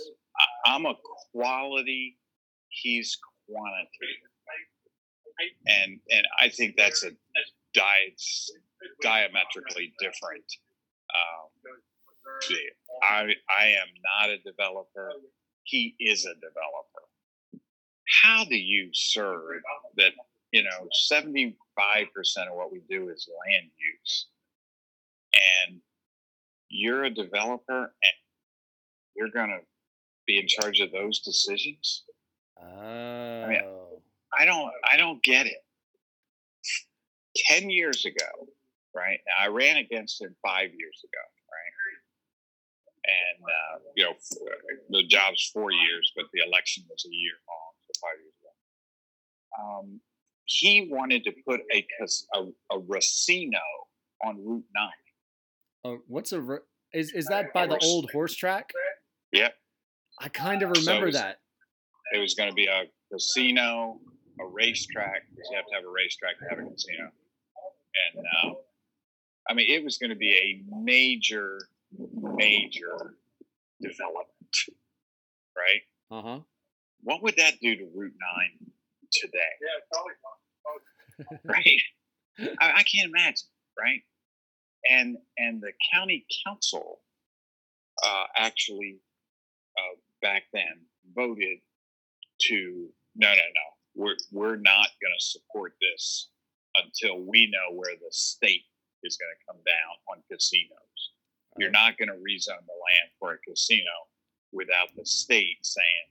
I'm 0.64 0.86
a 0.86 0.94
quality 1.34 2.16
he's 2.70 3.18
quantity 3.46 4.22
and 5.66 6.00
and 6.10 6.26
I 6.40 6.48
think 6.48 6.76
that's 6.76 7.04
a 7.04 7.10
di- 7.74 8.14
diametrically 9.02 9.92
different. 10.00 10.44
Um. 11.14 11.48
I 13.02 13.34
I 13.48 13.66
am 13.66 13.88
not 14.02 14.30
a 14.30 14.38
developer. 14.38 15.10
He 15.64 15.94
is 15.98 16.24
a 16.24 16.34
developer. 16.34 17.08
How 18.22 18.44
do 18.44 18.56
you 18.56 18.90
serve 18.92 19.62
that? 19.96 20.12
You 20.52 20.62
know, 20.64 20.88
seventy 20.92 21.56
five 21.76 22.06
percent 22.14 22.48
of 22.48 22.56
what 22.56 22.72
we 22.72 22.80
do 22.88 23.08
is 23.08 23.28
land 23.46 23.70
use, 23.78 24.26
and 25.34 25.80
you're 26.68 27.04
a 27.04 27.10
developer, 27.10 27.82
and 27.82 28.16
you're 29.16 29.30
gonna 29.30 29.60
be 30.26 30.38
in 30.38 30.46
charge 30.46 30.80
of 30.80 30.92
those 30.92 31.20
decisions. 31.20 32.04
Oh. 32.60 34.00
I 34.38 34.44
don't 34.44 34.72
I 34.84 34.96
don't 34.96 35.22
get 35.22 35.46
it. 35.46 35.64
Ten 37.36 37.70
years 37.70 38.04
ago, 38.04 38.48
right? 38.94 39.18
Now 39.26 39.44
I 39.44 39.48
ran 39.48 39.76
against 39.76 40.20
him 40.22 40.34
five 40.44 40.70
years 40.76 41.00
ago, 41.04 41.24
right? 41.50 41.72
And 43.04 43.42
uh, 43.44 43.78
you 43.96 44.04
know, 44.04 44.14
the 44.90 45.02
job's 45.08 45.50
four 45.52 45.72
years, 45.72 46.12
but 46.14 46.26
the 46.32 46.40
election 46.46 46.84
was 46.88 47.04
a 47.04 47.12
year 47.14 47.32
long, 47.48 47.72
so 47.80 48.00
five 48.00 48.18
years 48.22 48.34
ago. 48.40 48.52
Um, 49.60 50.00
he 50.44 50.88
wanted 50.90 51.24
to 51.24 51.32
put 51.46 51.60
a 51.74 51.86
a, 52.34 52.76
a 52.76 52.80
racino 52.80 53.58
on 54.24 54.36
Route 54.44 54.64
Nine. 54.74 54.90
Oh, 55.84 55.98
what's 56.06 56.32
a 56.32 56.58
is 56.94 57.12
is 57.12 57.26
that 57.26 57.52
by 57.52 57.66
the 57.66 57.78
old 57.82 58.08
horse 58.12 58.34
track? 58.36 58.70
Yep, 59.32 59.54
I 60.20 60.28
kind 60.28 60.62
of 60.62 60.76
So 60.76 60.82
remember 60.82 61.08
is- 61.08 61.14
that. 61.14 61.38
it 62.14 62.18
was 62.18 62.34
going 62.34 62.50
to 62.50 62.54
be 62.54 62.66
a 62.66 62.84
casino, 63.12 63.98
a 64.40 64.46
racetrack 64.46 65.22
because 65.30 65.48
you 65.50 65.56
have 65.56 65.66
to 65.66 65.74
have 65.74 65.84
a 65.84 65.90
racetrack 65.90 66.38
to 66.38 66.44
have 66.50 66.58
a 66.64 66.70
casino, 66.70 67.10
and 68.14 68.24
uh, 68.44 68.54
I 69.48 69.54
mean 69.54 69.70
it 69.70 69.84
was 69.84 69.98
going 69.98 70.10
to 70.10 70.16
be 70.16 70.32
a 70.32 70.62
major, 70.82 71.58
major 72.20 73.16
development, 73.80 74.56
right? 75.56 75.82
Uh 76.10 76.22
huh. 76.22 76.40
What 77.02 77.22
would 77.22 77.36
that 77.36 77.54
do 77.60 77.74
to 77.74 77.84
Route 77.94 78.14
Nine 78.36 78.70
today? 79.12 79.38
Yeah, 79.60 79.78
it's 79.78 79.88
probably 79.92 80.12
right? 81.44 82.56
I, 82.60 82.80
I 82.80 82.82
can't 82.84 83.08
imagine, 83.08 83.48
right? 83.78 84.00
And 84.90 85.16
and 85.38 85.60
the 85.60 85.72
county 85.92 86.26
council 86.46 87.00
uh, 88.02 88.24
actually 88.36 88.98
uh, 89.78 89.96
back 90.20 90.44
then 90.52 90.86
voted 91.14 91.58
to 92.42 92.88
no, 93.14 93.28
no, 93.28 93.34
no. 93.34 93.68
We're 93.94 94.16
we're 94.30 94.56
not 94.56 94.88
going 95.00 95.14
to 95.18 95.24
support 95.24 95.74
this 95.80 96.28
until 96.74 97.20
we 97.20 97.50
know 97.50 97.76
where 97.76 97.94
the 97.94 98.10
state 98.10 98.64
is 99.04 99.16
going 99.16 99.30
to 99.30 99.44
come 99.46 99.60
down 99.66 99.94
on 100.10 100.22
casinos. 100.30 100.78
You're 101.58 101.70
not 101.70 101.98
going 101.98 102.08
to 102.08 102.14
rezone 102.14 102.64
the 102.64 102.78
land 102.80 103.10
for 103.18 103.34
a 103.34 103.38
casino 103.38 103.90
without 104.52 104.88
the 104.96 105.04
state 105.04 105.58
saying 105.62 106.08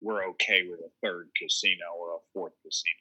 we're 0.00 0.24
okay 0.28 0.66
with 0.68 0.80
a 0.80 0.90
third 1.02 1.30
casino 1.40 1.86
or 1.98 2.14
a 2.14 2.18
fourth 2.32 2.52
casino. 2.64 2.94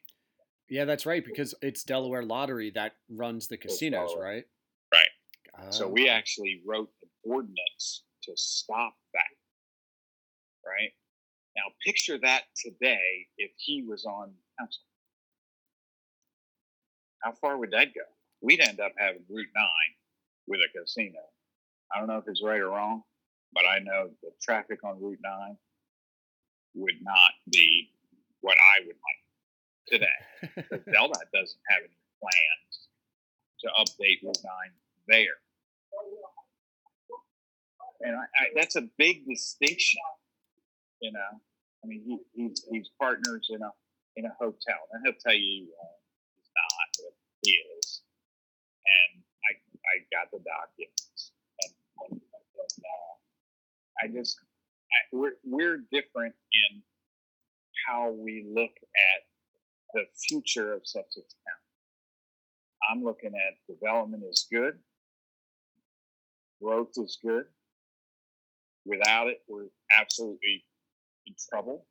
Yeah, 0.70 0.86
that's 0.86 1.06
right 1.06 1.24
because 1.24 1.54
it's 1.62 1.84
Delaware 1.84 2.24
Lottery 2.24 2.72
that 2.72 2.94
runs 3.10 3.48
the 3.48 3.58
casinos, 3.58 4.16
right? 4.18 4.46
Right. 4.92 5.72
So 5.72 5.88
we 5.88 6.10
Ah. 6.10 6.14
actually 6.14 6.62
wrote 6.66 6.92
an 7.04 7.10
ordinance 7.24 8.06
to 8.24 8.36
stop 8.36 8.96
that. 9.14 9.30
Right? 10.66 10.94
Now 11.56 11.64
picture 11.86 12.18
that 12.20 12.46
today 12.56 13.28
if 13.38 13.52
he 13.58 13.84
was 13.84 14.06
on 14.06 14.34
council. 14.58 14.82
How 17.22 17.34
far 17.34 17.58
would 17.58 17.72
that 17.72 17.94
go? 17.94 18.02
We'd 18.44 18.60
end 18.60 18.82
up 18.82 18.92
having 18.98 19.24
Route 19.30 19.48
9 19.56 19.66
with 20.48 20.60
a 20.60 20.78
casino. 20.78 21.20
I 21.96 22.00
don't 22.00 22.08
know 22.08 22.18
if 22.18 22.26
it's 22.28 22.44
right 22.44 22.60
or 22.60 22.70
wrong, 22.70 23.04
but 23.54 23.64
I 23.66 23.80
know 23.80 24.10
the 24.22 24.32
traffic 24.42 24.84
on 24.84 25.02
Route 25.02 25.20
9 25.24 25.58
would 26.76 26.96
not 27.02 27.32
be 27.50 27.90
what 28.42 28.58
I 28.58 28.86
would 28.86 28.98
like 28.98 29.24
today. 29.88 30.20
Because 30.56 30.86
DelDOT 30.86 31.32
doesn't 31.34 31.62
have 31.70 31.84
any 31.84 31.98
plans 32.20 32.90
to 33.62 33.70
update 33.80 34.22
Route 34.24 34.44
9 34.44 34.54
there. 35.08 35.40
And 38.02 38.18
I, 38.18 38.20
I, 38.20 38.46
that's 38.56 38.76
a 38.76 38.90
big 38.98 39.26
distinction, 39.26 40.02
you 41.00 41.14
know. 41.14 41.40
I 41.84 41.88
mean, 41.88 42.04
he, 42.06 42.18
he's, 42.34 42.66
he's 42.70 42.90
partners 43.00 43.48
in 43.50 43.62
a 43.62 43.70
in 44.16 44.26
a 44.26 44.34
hotel, 44.40 44.78
and 44.92 45.02
he'll 45.04 45.20
tell 45.26 45.34
you 45.34 45.68
uh, 45.82 45.98
he's 46.36 46.52
not, 46.54 46.88
but 46.98 47.14
he 47.42 47.52
is. 47.80 48.02
And 48.86 49.24
I 49.50 49.52
I 49.88 49.96
got 50.12 50.32
the 50.32 50.40
documents, 50.44 51.32
and, 51.64 51.74
and, 52.12 52.22
uh, 52.22 53.14
I 54.04 54.08
just 54.08 54.38
I, 54.92 55.16
we're 55.16 55.38
we're 55.44 55.80
different 55.92 56.36
in 56.54 56.82
how 57.88 58.12
we 58.12 58.46
look 58.54 58.72
at 58.72 59.22
the 59.94 60.04
future 60.28 60.74
of 60.74 60.82
Sussex 60.86 61.16
County. 61.16 61.70
I'm 62.92 63.04
looking 63.04 63.34
at 63.36 63.74
development 63.74 64.24
is 64.30 64.48
good, 64.52 64.80
growth 66.62 66.92
is 66.98 67.18
good. 67.24 67.46
Without 68.86 69.28
it, 69.28 69.42
we're 69.48 69.68
absolutely 69.98 70.66
in 71.26 71.36
trouble. 71.50 71.86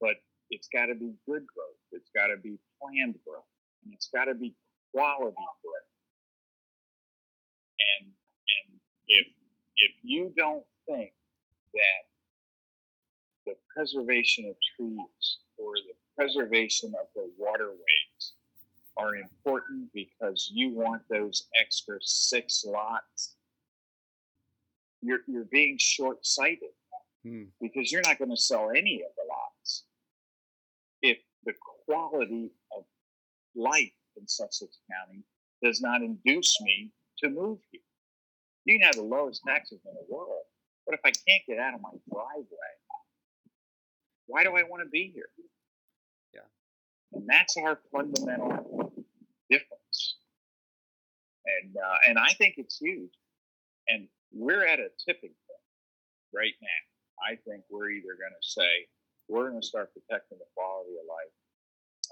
But 0.00 0.16
it's 0.50 0.68
got 0.68 0.86
to 0.86 0.94
be 0.94 1.12
good 1.26 1.44
growth. 1.46 1.80
It's 1.92 2.10
got 2.14 2.28
to 2.28 2.36
be 2.36 2.58
planned 2.80 3.16
growth, 3.26 3.44
and 3.84 3.92
it's 3.92 4.08
got 4.14 4.26
to 4.26 4.34
be 4.34 4.54
quality 4.92 5.36
growth. 5.62 5.92
And 7.98 8.06
and 8.08 8.80
if 9.06 9.26
if 9.76 9.92
you 10.02 10.32
don't 10.36 10.64
think 10.86 11.12
that 11.74 12.02
the 13.46 13.54
preservation 13.74 14.46
of 14.48 14.56
trees 14.76 15.38
or 15.56 15.72
the 15.74 15.94
preservation 16.16 16.92
of 17.00 17.06
the 17.14 17.30
waterways 17.38 18.34
are 18.96 19.14
important 19.14 19.88
because 19.94 20.50
you 20.52 20.74
want 20.74 21.02
those 21.08 21.46
extra 21.60 21.98
six 22.00 22.64
lots, 22.66 23.36
you're 25.00 25.20
you're 25.26 25.44
being 25.44 25.76
short-sighted 25.78 26.70
Hmm. 27.24 27.44
because 27.60 27.90
you're 27.90 28.02
not 28.06 28.16
going 28.18 28.30
to 28.30 28.36
sell 28.36 28.70
any 28.70 29.02
of 29.02 29.10
the 29.16 29.24
lots 29.28 29.84
if 31.02 31.18
the 31.44 31.52
quality 31.84 32.52
of 32.76 32.84
life 33.56 33.90
in 34.18 34.26
Sussex 34.26 34.78
County 34.90 35.22
does 35.62 35.80
not 35.80 36.02
induce 36.02 36.60
me 36.60 36.92
to 37.18 37.28
move 37.28 37.58
here. 37.70 37.80
You 38.64 38.78
can 38.78 38.86
have 38.86 38.96
the 38.96 39.02
lowest 39.02 39.42
taxes 39.46 39.80
in 39.84 39.94
the 39.94 40.14
world, 40.14 40.44
but 40.86 40.94
if 40.94 41.00
I 41.04 41.10
can't 41.10 41.42
get 41.48 41.58
out 41.58 41.74
of 41.74 41.80
my 41.80 41.90
driveway, 42.12 42.74
why 44.26 44.44
do 44.44 44.56
I 44.56 44.62
want 44.62 44.82
to 44.82 44.88
be 44.88 45.10
here? 45.14 45.30
Yeah. 46.34 46.40
And 47.12 47.26
that's 47.26 47.56
our 47.56 47.80
fundamental 47.90 48.92
difference. 49.50 50.16
And 51.46 51.76
uh, 51.76 51.96
and 52.08 52.18
I 52.18 52.28
think 52.34 52.54
it's 52.58 52.76
huge. 52.76 53.12
And 53.88 54.08
we're 54.32 54.66
at 54.66 54.80
a 54.80 54.88
tipping 55.04 55.32
point 55.48 55.64
right 56.34 56.52
now. 56.60 57.32
I 57.32 57.36
think 57.48 57.64
we're 57.70 57.90
either 57.90 58.14
going 58.20 58.36
to 58.36 58.46
say 58.46 58.86
we're 59.28 59.48
going 59.48 59.60
to 59.60 59.66
start 59.66 59.90
protecting 59.94 60.38
the 60.38 60.44
quality 60.54 60.92
of 61.00 61.08
life, 61.08 61.34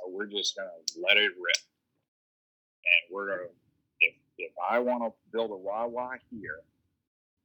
or 0.02 0.12
we're 0.12 0.26
just 0.26 0.56
going 0.56 0.68
to 0.68 1.00
let 1.00 1.16
it 1.16 1.32
rip. 1.36 1.62
And 2.86 3.14
we're 3.14 3.38
to, 3.38 3.44
if 4.00 4.14
if 4.38 4.52
I 4.70 4.78
want 4.78 5.02
to 5.02 5.12
build 5.32 5.50
a 5.50 5.56
Wawa 5.56 6.18
here, 6.30 6.60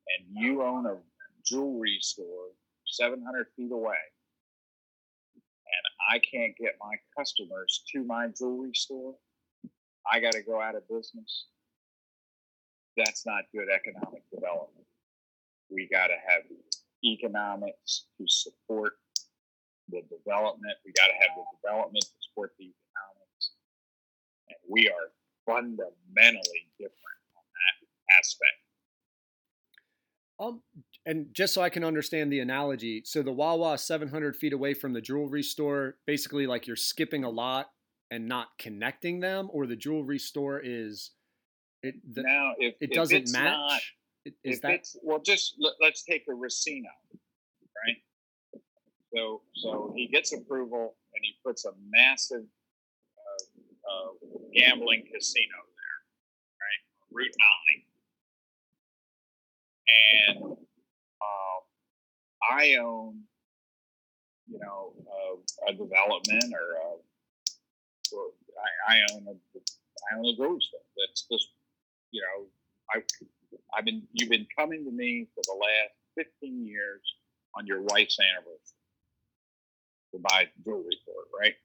and 0.08 0.28
you 0.30 0.62
own 0.62 0.86
a 0.86 0.98
jewelry 1.46 1.98
store 2.02 2.50
700 2.86 3.48
feet 3.56 3.72
away, 3.72 3.96
and 5.36 5.84
I 6.10 6.20
can't 6.20 6.56
get 6.58 6.78
my 6.82 6.96
customers 7.18 7.84
to 7.94 8.04
my 8.04 8.28
jewelry 8.38 8.74
store, 8.74 9.16
I 10.12 10.20
got 10.20 10.34
to 10.34 10.42
go 10.42 10.62
out 10.62 10.76
of 10.76 10.88
business. 10.88 11.48
That's 12.98 13.26
not 13.26 13.46
good 13.54 13.70
economic 13.74 14.24
development. 14.34 14.86
We 15.70 15.88
got 15.90 16.08
to 16.08 16.18
have 16.28 16.44
economics 17.06 18.08
to 18.18 18.26
support 18.28 18.94
the 19.90 20.02
development. 20.10 20.76
We 20.86 20.92
got 20.92 21.08
to 21.08 21.14
have 21.14 21.38
the 21.38 21.46
development 21.62 22.04
to 22.04 22.18
support 22.28 22.52
the 22.60 22.66
economics. 22.66 23.52
And 24.50 24.58
we 24.70 24.90
are 24.90 25.12
fundamentally 25.54 26.70
different 26.78 27.20
on 27.36 27.44
that 27.54 28.18
aspect. 28.20 28.52
Um, 30.40 30.62
and 31.06 31.28
just 31.34 31.54
so 31.54 31.62
I 31.62 31.70
can 31.70 31.84
understand 31.84 32.32
the 32.32 32.40
analogy, 32.40 33.04
so 33.06 33.22
the 33.22 33.32
Wawa 33.32 33.78
700 33.78 34.36
feet 34.36 34.54
away 34.54 34.74
from 34.74 34.94
the 34.94 35.02
jewelry 35.02 35.44
store, 35.44 35.96
basically 36.06 36.48
like 36.48 36.68
you're 36.68 36.76
skipping 36.76 37.24
a 37.24 37.30
lot 37.30 37.70
and 38.10 38.28
not 38.28 38.50
connecting 38.58 39.20
them, 39.20 39.50
or 39.52 39.66
the 39.68 39.76
jewelry 39.76 40.20
store 40.20 40.62
is 40.64 41.12
it 41.84 41.96
the, 42.14 42.24
now, 42.24 42.54
if 42.60 42.76
it 42.82 42.90
if 42.90 42.92
doesn't 42.92 43.32
match. 43.32 43.44
not- 43.44 43.82
is 44.44 44.60
that 44.62 44.86
well, 45.02 45.20
just 45.20 45.56
let, 45.60 45.74
let's 45.82 46.04
take 46.04 46.26
a 46.30 46.32
Racino, 46.32 46.84
right? 47.84 47.98
So, 49.16 49.42
so 49.56 49.92
he 49.96 50.08
gets 50.08 50.32
approval 50.32 50.96
and 51.16 51.24
he 51.24 51.34
puts 51.44 51.66
a 51.66 51.72
massive 51.90 52.44
uh, 53.92 54.10
gambling 54.54 55.04
casino 55.12 55.58
there, 55.76 56.00
right? 56.60 56.82
Route 57.12 57.36
9. 60.28 60.38
And 60.38 60.44
um, 60.44 61.62
I 62.50 62.76
own, 62.76 63.22
you 64.48 64.60
know, 64.60 64.94
uh, 65.08 65.70
a 65.70 65.74
development 65.74 66.54
or 66.54 66.76
a, 66.76 68.16
or 68.16 68.32
I, 68.88 68.96
I 68.96 69.00
own 69.14 69.28
a, 69.28 69.60
I 69.62 70.18
own 70.18 70.26
a 70.26 70.36
grocery. 70.36 70.80
That's 70.98 71.28
just, 71.32 71.50
you 72.12 72.22
know, 72.22 72.46
I, 72.94 73.04
I've 73.78 73.86
been, 73.86 74.04
you've 74.14 74.30
been 74.30 74.48
coming 74.58 74.86
to 74.86 74.92
me 74.92 75.28
for 75.36 75.42
the 75.46 75.54
last 75.54 76.28
15 76.42 76.66
years 76.66 77.02
on 77.56 77.68
your 77.68 77.82
wife's 77.82 78.18
anniversary 78.20 78.78
to 80.14 80.20
buy 80.20 80.48
jewelry 80.64 80.98
for 81.06 81.14
her, 81.14 81.40
right? 81.40 81.56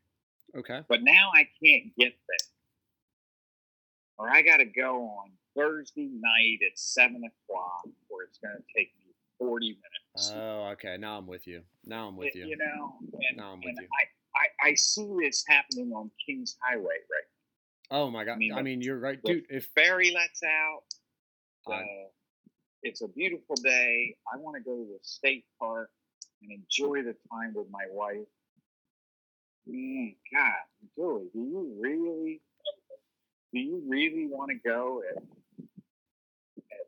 Okay. 0.57 0.81
But 0.89 1.03
now 1.03 1.31
I 1.35 1.49
can't 1.63 1.95
get 1.99 2.15
there. 2.29 2.49
Or 4.19 4.31
I 4.31 4.43
got 4.43 4.59
to 4.59 4.65
go 4.65 5.03
on 5.03 5.31
Thursday 5.57 6.09
night 6.13 6.61
at 6.67 6.79
seven 6.79 7.17
o'clock, 7.17 7.89
where 8.09 8.25
it's 8.25 8.39
going 8.39 8.57
to 8.57 8.63
take 8.77 8.93
me 8.99 9.13
40 9.39 9.67
minutes. 9.67 10.33
Oh, 10.35 10.69
okay. 10.73 10.97
Now 10.99 11.19
I'm 11.19 11.27
with 11.27 11.47
you. 11.47 11.63
Now 11.85 12.09
I'm 12.09 12.17
with 12.17 12.35
you. 12.35 12.47
You 12.47 12.57
know, 12.57 12.95
and, 13.01 13.37
Now 13.37 13.53
I'm 13.53 13.59
with 13.59 13.77
you. 13.79 13.87
I, 14.01 14.67
I, 14.67 14.71
I 14.71 14.75
see 14.75 15.09
this 15.21 15.45
happening 15.47 15.93
on 15.93 16.11
Kings 16.25 16.57
Highway 16.63 16.85
right 16.85 17.27
Oh 17.91 18.11
my 18.11 18.25
god. 18.25 18.33
I 18.33 18.37
mean, 18.37 18.53
I 18.53 18.63
mean, 18.63 18.83
you're 18.83 18.99
right, 18.99 19.19
dude. 19.23 19.45
If 19.49 19.67
ferry 19.75 20.13
lets 20.13 20.43
out. 20.43 20.83
Uh, 21.73 21.81
it's 22.83 23.03
a 23.03 23.09
beautiful 23.09 23.57
day. 23.57 24.17
I 24.33 24.37
want 24.39 24.57
to 24.57 24.63
go 24.63 24.77
to 24.77 24.85
the 24.85 24.99
state 25.03 25.45
park 25.59 25.91
and 26.43 26.53
enjoy 26.53 27.03
the 27.03 27.17
time 27.31 27.53
with 27.55 27.67
my 27.71 27.85
wife. 27.91 28.27
Man, 29.67 30.15
God, 30.33 30.53
Joey, 30.97 31.25
do 31.33 31.41
you 31.41 31.77
really, 31.81 32.41
do 33.53 33.59
you 33.61 33.83
really 33.89 34.29
want 34.31 34.51
to 34.51 34.69
go 34.69 35.03
at, 35.11 35.17
at, 35.17 36.87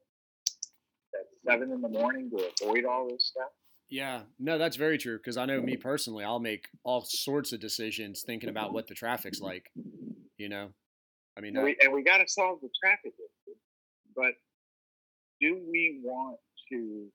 at 1.14 1.26
seven 1.44 1.72
in 1.72 1.80
the 1.80 1.88
morning 1.88 2.30
to 2.30 2.48
avoid 2.62 2.84
all 2.84 3.08
this 3.08 3.26
stuff? 3.26 3.50
Yeah, 3.90 4.22
no, 4.38 4.58
that's 4.58 4.76
very 4.76 4.98
true. 4.98 5.16
Because 5.16 5.36
I 5.36 5.46
know 5.46 5.60
me 5.60 5.76
personally, 5.76 6.22
I'll 6.24 6.38
make 6.38 6.68
all 6.84 7.04
sorts 7.04 7.52
of 7.52 7.60
decisions 7.60 8.22
thinking 8.24 8.50
about 8.50 8.72
what 8.72 8.86
the 8.86 8.94
traffic's 8.94 9.40
like. 9.40 9.70
You 10.36 10.48
know, 10.48 10.68
I 11.36 11.40
mean, 11.40 11.56
And 11.56 11.64
uh, 11.64 11.74
we, 11.90 11.94
we 11.94 12.02
got 12.04 12.18
to 12.18 12.28
solve 12.28 12.60
the 12.60 12.68
traffic 12.82 13.12
issue. 13.16 13.56
But 14.14 14.34
do 15.40 15.60
we 15.70 16.00
want 16.04 16.36
to? 16.70 17.06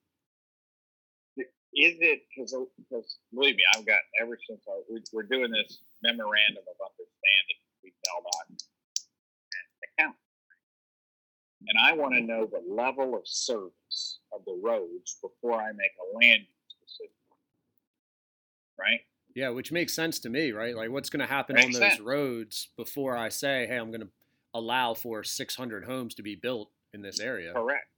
Is 1.76 1.96
it 2.00 2.22
because 2.30 2.54
because 2.78 3.18
uh, 3.18 3.34
believe 3.34 3.56
me, 3.56 3.62
I've 3.74 3.86
got 3.86 3.98
ever 4.20 4.38
since 4.48 4.60
I, 4.68 4.80
we, 4.90 5.02
we're 5.12 5.24
doing 5.24 5.50
this 5.50 5.78
memorandum 6.02 6.62
of 6.62 6.76
understanding 6.78 7.58
we 7.82 7.92
held 8.06 8.24
on 8.24 8.56
account, 9.98 10.16
and 11.66 11.78
I 11.82 11.92
want 11.94 12.14
to 12.14 12.20
know 12.20 12.46
the 12.46 12.62
level 12.72 13.14
of 13.16 13.22
service 13.26 14.20
of 14.32 14.44
the 14.44 14.58
roads 14.62 15.18
before 15.20 15.60
I 15.60 15.72
make 15.72 15.92
a 15.98 16.16
land 16.16 16.42
use 16.46 16.74
decision. 16.80 17.14
Right? 18.78 19.00
yeah, 19.34 19.48
which 19.48 19.72
makes 19.72 19.92
sense 19.92 20.20
to 20.20 20.30
me, 20.30 20.52
right? 20.52 20.76
Like, 20.76 20.90
what's 20.90 21.10
going 21.10 21.20
to 21.20 21.32
happen 21.32 21.56
on 21.56 21.72
those 21.72 21.76
sense. 21.76 22.00
roads 22.00 22.68
before 22.76 23.16
I 23.16 23.28
say, 23.28 23.66
hey, 23.66 23.76
I'm 23.76 23.90
going 23.90 24.02
to 24.02 24.08
allow 24.54 24.94
for 24.94 25.24
600 25.24 25.84
homes 25.84 26.14
to 26.14 26.22
be 26.22 26.36
built 26.36 26.70
in 26.92 27.02
this 27.02 27.18
area? 27.18 27.52
Correct. 27.52 27.88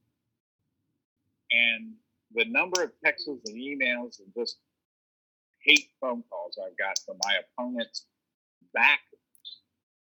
And 1.51 1.95
the 2.37 2.45
number 2.45 2.83
of 2.83 2.93
texts 3.03 3.27
and 3.29 3.57
emails 3.57 4.21
and 4.21 4.29
just 4.37 4.59
hate 5.65 5.89
phone 6.01 6.23
calls 6.31 6.59
I've 6.61 6.77
got 6.77 6.99
from 7.05 7.17
my 7.25 7.41
opponents 7.43 8.07
backers 8.75 9.01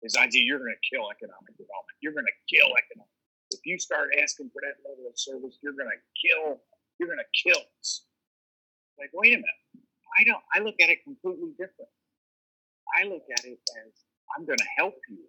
is 0.03 0.17
idea 0.17 0.43
you're 0.43 0.59
going 0.59 0.75
to 0.75 0.85
kill 0.85 1.09
economic 1.09 1.55
development. 1.57 1.97
You're 2.03 2.13
going 2.13 2.29
to 2.29 2.39
kill 2.51 2.69
economic. 2.77 3.15
If 3.55 3.65
you 3.65 3.79
start 3.79 4.11
asking 4.21 4.51
for 4.53 4.61
that 4.67 4.77
level 4.83 5.09
of 5.09 5.17
service, 5.17 5.57
you're 5.63 5.79
going 5.79 5.89
to 5.89 6.03
kill. 6.19 6.61
You're 6.99 7.09
going 7.09 7.23
to 7.23 7.33
kill 7.33 7.63
us. 7.81 8.05
Like, 8.99 9.11
wait 9.15 9.33
a 9.33 9.41
minute. 9.41 9.63
I 10.19 10.25
don't. 10.25 10.43
I 10.53 10.61
look 10.61 10.77
at 10.83 10.91
it 10.91 11.03
completely 11.07 11.55
different. 11.57 11.91
I 12.99 13.07
look 13.09 13.25
at 13.33 13.45
it 13.47 13.59
as 13.87 13.93
I'm 14.37 14.45
going 14.45 14.59
to 14.59 14.71
help 14.77 14.95
you. 15.09 15.25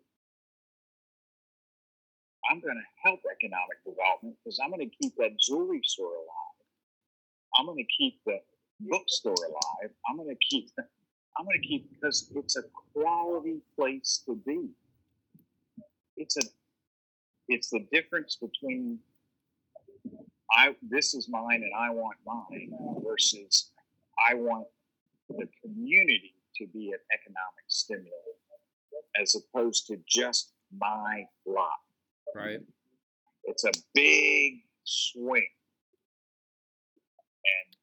I'm 2.50 2.60
going 2.60 2.78
to 2.78 2.90
help 3.02 3.22
economic 3.26 3.82
development 3.86 4.36
because 4.44 4.60
I'm 4.62 4.70
going 4.70 4.86
to 4.86 4.96
keep 5.02 5.16
that 5.18 5.38
jewelry 5.40 5.82
store 5.84 6.14
alive. 6.14 6.55
I'm 7.58 7.66
going 7.66 7.78
to 7.78 7.86
keep 7.98 8.20
the 8.26 8.38
bookstore 8.82 9.36
alive. 9.36 9.92
I'm 10.10 10.18
going 10.18 10.30
to 10.30 10.36
keep. 10.50 10.70
I'm 11.38 11.46
going 11.46 11.62
to 11.62 11.68
keep 11.68 11.90
because 11.92 12.32
it's 12.36 12.56
a 12.58 12.64
quality 12.94 13.62
place 13.76 14.24
to 14.26 14.36
be. 14.46 14.70
It's 16.18 16.38
a. 16.38 16.42
It's 17.48 17.70
the 17.70 17.86
difference 17.92 18.38
between 18.38 19.00
I 20.52 20.76
this 20.82 21.14
is 21.14 21.28
mine 21.30 21.64
and 21.64 21.72
I 21.78 21.90
want 21.90 22.18
mine 22.26 22.72
versus 23.06 23.72
I 24.30 24.34
want 24.36 24.68
the 25.30 25.48
community 25.62 26.36
to 26.58 26.68
be 26.68 26.92
an 26.92 27.00
economic 27.14 27.66
stimulus 27.68 28.12
as 29.22 29.36
opposed 29.36 29.88
to 29.88 29.98
just 30.08 30.54
my 30.78 31.26
lot 31.46 31.80
Right. 32.36 32.60
it's 33.46 33.64
a 33.64 33.72
big 33.94 34.62
swing. 34.84 35.48
And, 37.46 37.76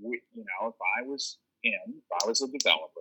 and 0.00 0.10
we, 0.10 0.20
you 0.34 0.44
know, 0.44 0.68
if 0.68 0.74
I 0.98 1.02
was 1.06 1.38
him, 1.62 1.94
if 1.96 2.24
I 2.24 2.26
was 2.28 2.42
a 2.42 2.48
developer, 2.48 3.00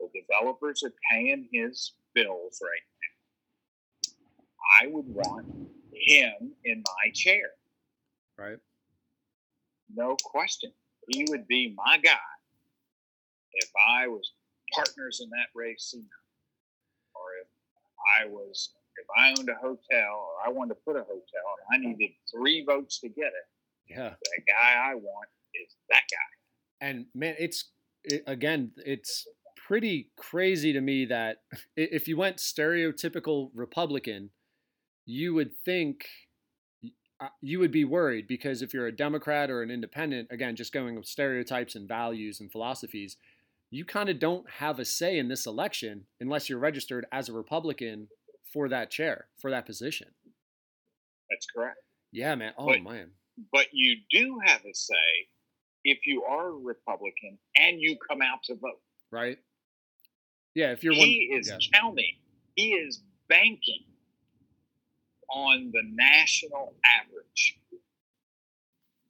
the 0.00 0.08
developers 0.20 0.82
are 0.82 0.92
paying 1.10 1.48
his 1.52 1.92
bills 2.14 2.60
right 2.62 2.86
now. 3.02 4.82
I 4.82 4.86
would 4.88 5.06
want 5.08 5.46
him 5.92 6.52
in 6.64 6.82
my 6.84 7.10
chair, 7.12 7.50
Right. 8.38 8.58
no 9.94 10.16
question. 10.24 10.72
He 11.08 11.26
would 11.28 11.46
be 11.46 11.74
my 11.76 11.98
guy 11.98 12.18
if 13.52 13.70
I 13.88 14.08
was 14.08 14.32
partners 14.72 15.20
in 15.22 15.30
that 15.30 15.48
race, 15.54 15.94
or 17.14 17.22
if 17.42 17.48
I 18.20 18.26
was 18.26 18.70
if 19.00 19.06
I 19.16 19.30
owned 19.38 19.48
a 19.48 19.54
hotel 19.54 19.78
or 20.14 20.46
I 20.46 20.50
wanted 20.50 20.74
to 20.74 20.80
put 20.84 20.96
a 20.96 21.00
hotel 21.00 21.44
and 21.70 21.86
I 21.86 21.88
needed 21.88 22.10
three 22.32 22.64
votes 22.64 22.98
to 23.00 23.08
get 23.08 23.26
it, 23.26 23.46
Yeah. 23.88 24.14
the 24.20 24.42
guy 24.46 24.90
I 24.90 24.94
want 24.94 25.28
is 25.54 25.74
that 25.90 26.02
guy. 26.10 26.86
And 26.86 27.06
man, 27.14 27.34
it's 27.38 27.70
it, 28.04 28.22
again, 28.26 28.72
it's 28.76 29.26
pretty 29.66 30.10
crazy 30.16 30.72
to 30.72 30.80
me 30.80 31.06
that 31.06 31.38
if 31.76 32.08
you 32.08 32.16
went 32.16 32.36
stereotypical 32.38 33.50
Republican, 33.54 34.30
you 35.06 35.34
would 35.34 35.52
think 35.64 36.06
uh, 37.20 37.28
you 37.40 37.58
would 37.60 37.70
be 37.72 37.84
worried 37.84 38.26
because 38.26 38.60
if 38.62 38.74
you're 38.74 38.86
a 38.86 38.96
Democrat 38.96 39.50
or 39.50 39.62
an 39.62 39.70
independent, 39.70 40.28
again, 40.30 40.56
just 40.56 40.72
going 40.72 40.96
with 40.96 41.06
stereotypes 41.06 41.74
and 41.76 41.86
values 41.88 42.40
and 42.40 42.50
philosophies, 42.50 43.16
you 43.70 43.84
kind 43.84 44.08
of 44.08 44.18
don't 44.18 44.48
have 44.58 44.78
a 44.78 44.84
say 44.84 45.18
in 45.18 45.28
this 45.28 45.46
election 45.46 46.04
unless 46.20 46.48
you're 46.48 46.58
registered 46.58 47.06
as 47.12 47.28
a 47.28 47.32
Republican 47.32 48.08
for 48.52 48.68
that 48.68 48.90
chair, 48.90 49.26
for 49.40 49.50
that 49.50 49.66
position. 49.66 50.08
That's 51.30 51.46
correct. 51.54 51.78
Yeah, 52.12 52.34
man. 52.34 52.52
Oh, 52.58 52.66
But- 52.66 52.82
man. 52.82 53.10
But 53.52 53.66
you 53.72 53.96
do 54.10 54.38
have 54.44 54.60
a 54.64 54.74
say 54.74 55.28
if 55.84 56.06
you 56.06 56.24
are 56.24 56.48
a 56.48 56.52
Republican 56.52 57.38
and 57.56 57.80
you 57.80 57.96
come 58.08 58.22
out 58.22 58.42
to 58.44 58.54
vote. 58.54 58.80
Right? 59.10 59.38
Yeah, 60.54 60.70
if 60.70 60.84
you're 60.84 60.94
one. 60.94 61.02
he 61.02 61.30
is 61.34 61.48
yeah. 61.48 61.58
counting. 61.72 62.16
He 62.54 62.74
is 62.74 63.02
banking 63.28 63.84
on 65.30 65.70
the 65.72 65.82
national 65.94 66.74
average 67.02 67.58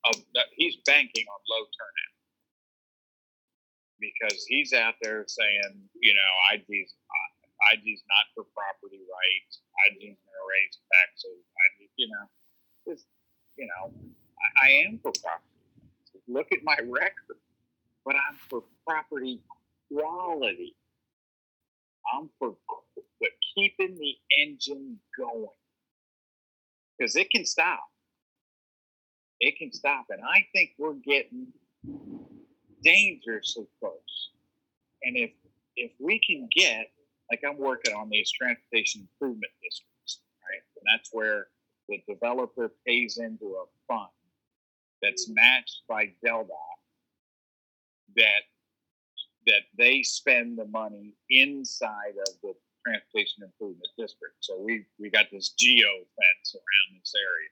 of 0.05 0.17
the, 0.35 0.41
he's 0.57 0.77
banking 0.87 1.27
on 1.29 1.41
low 1.51 1.65
turnout 1.77 2.15
because 4.01 4.45
he's 4.49 4.73
out 4.73 4.95
there 5.03 5.25
saying, 5.27 5.81
you 6.01 6.15
know, 6.15 6.31
IG's 6.57 6.95
IG's 7.73 8.03
not 8.09 8.27
for 8.35 8.45
property 8.53 9.01
rights. 9.01 9.61
IG's 9.89 10.21
going 10.21 10.37
to 10.37 10.47
raise 10.49 10.77
taxes. 10.93 11.41
IG, 11.41 11.89
you 11.97 12.09
know, 12.09 12.25
just 12.89 13.07
you 13.57 13.67
know, 13.69 13.93
I, 14.63 14.69
am 14.87 14.99
for 15.03 15.13
property. 15.23 15.45
Look 16.29 16.53
at 16.53 16.59
my 16.63 16.77
record, 16.85 17.39
but 18.05 18.15
I'm 18.17 18.37
for 18.49 18.63
property 18.87 19.41
quality. 19.93 20.75
I'm 22.13 22.29
for 22.39 22.57
but 23.21 23.31
keeping 23.55 23.97
the 23.97 24.15
engine 24.39 24.99
going 25.19 25.47
because 26.99 27.17
it 27.17 27.31
can 27.31 27.45
stop. 27.45 27.85
It 29.41 29.57
can 29.59 29.73
stop, 29.73 30.07
and 30.11 30.21
I 30.23 30.47
think 30.55 30.71
we're 30.79 30.95
getting 30.95 31.49
dangerously 32.83 33.67
close. 33.81 34.31
And 35.03 35.17
if 35.17 35.31
if 35.77 35.93
we 35.99 36.21
can 36.21 36.49
get 36.55 36.91
like 37.31 37.41
I'm 37.47 37.59
working 37.59 37.95
on 37.95 38.09
these 38.11 38.31
transportation 38.31 39.09
improvement 39.13 39.53
districts, 39.63 40.21
right? 40.43 40.63
And 40.77 40.87
that's 40.93 41.11
where 41.13 41.49
the 41.89 42.03
developer 42.09 42.71
pays 42.87 43.19
into 43.19 43.57
a 43.57 43.65
fund 43.89 44.09
that's 45.03 45.29
matched 45.29 45.83
by 45.89 46.13
DelDOT 46.25 46.49
that 48.17 48.43
that 49.47 49.63
they 49.77 50.03
spend 50.03 50.59
the 50.59 50.67
money 50.67 51.15
inside 51.29 52.15
of 52.27 52.35
the 52.43 52.55
transportation 52.87 53.43
improvement 53.43 53.89
district. 53.99 54.37
So 54.41 54.59
we 54.61 54.87
we 54.99 55.11
got 55.11 55.27
this 55.31 55.51
geo 55.51 55.89
fence 55.89 56.55
around 56.55 57.01
this 57.01 57.13
area, 57.15 57.51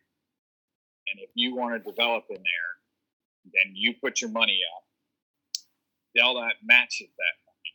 and 1.08 1.20
if 1.20 1.30
you 1.34 1.54
want 1.54 1.74
to 1.74 1.90
develop 1.90 2.24
in 2.30 2.36
there, 2.36 2.72
then 3.44 3.74
you 3.74 3.94
put 4.02 4.20
your 4.20 4.30
money 4.30 4.60
up. 4.76 4.84
DelDOT 6.16 6.52
matches 6.64 7.08
that 7.16 7.36
money, 7.46 7.72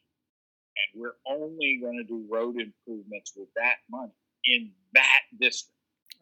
and 0.78 1.02
we're 1.02 1.18
only 1.28 1.80
going 1.82 1.98
to 1.98 2.04
do 2.04 2.26
road 2.32 2.56
improvements 2.60 3.34
with 3.36 3.50
that 3.56 3.78
money 3.90 4.14
in 4.46 4.72
that 4.94 5.22
district. 5.40 5.74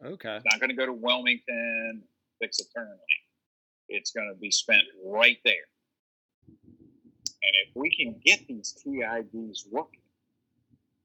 Okay. 0.04 0.36
It's 0.36 0.44
not 0.50 0.60
going 0.60 0.70
to 0.70 0.76
go 0.76 0.86
to 0.86 0.92
Wilmington, 0.92 2.02
fix 2.40 2.58
a 2.60 2.64
turn 2.74 2.88
lane. 2.88 3.25
It's 3.88 4.10
going 4.10 4.28
to 4.32 4.38
be 4.38 4.50
spent 4.50 4.82
right 5.04 5.38
there. 5.44 5.54
And 6.48 7.54
if 7.66 7.74
we 7.74 7.94
can 7.94 8.16
get 8.24 8.46
these 8.48 8.74
TIDs 8.84 9.70
working, 9.70 10.00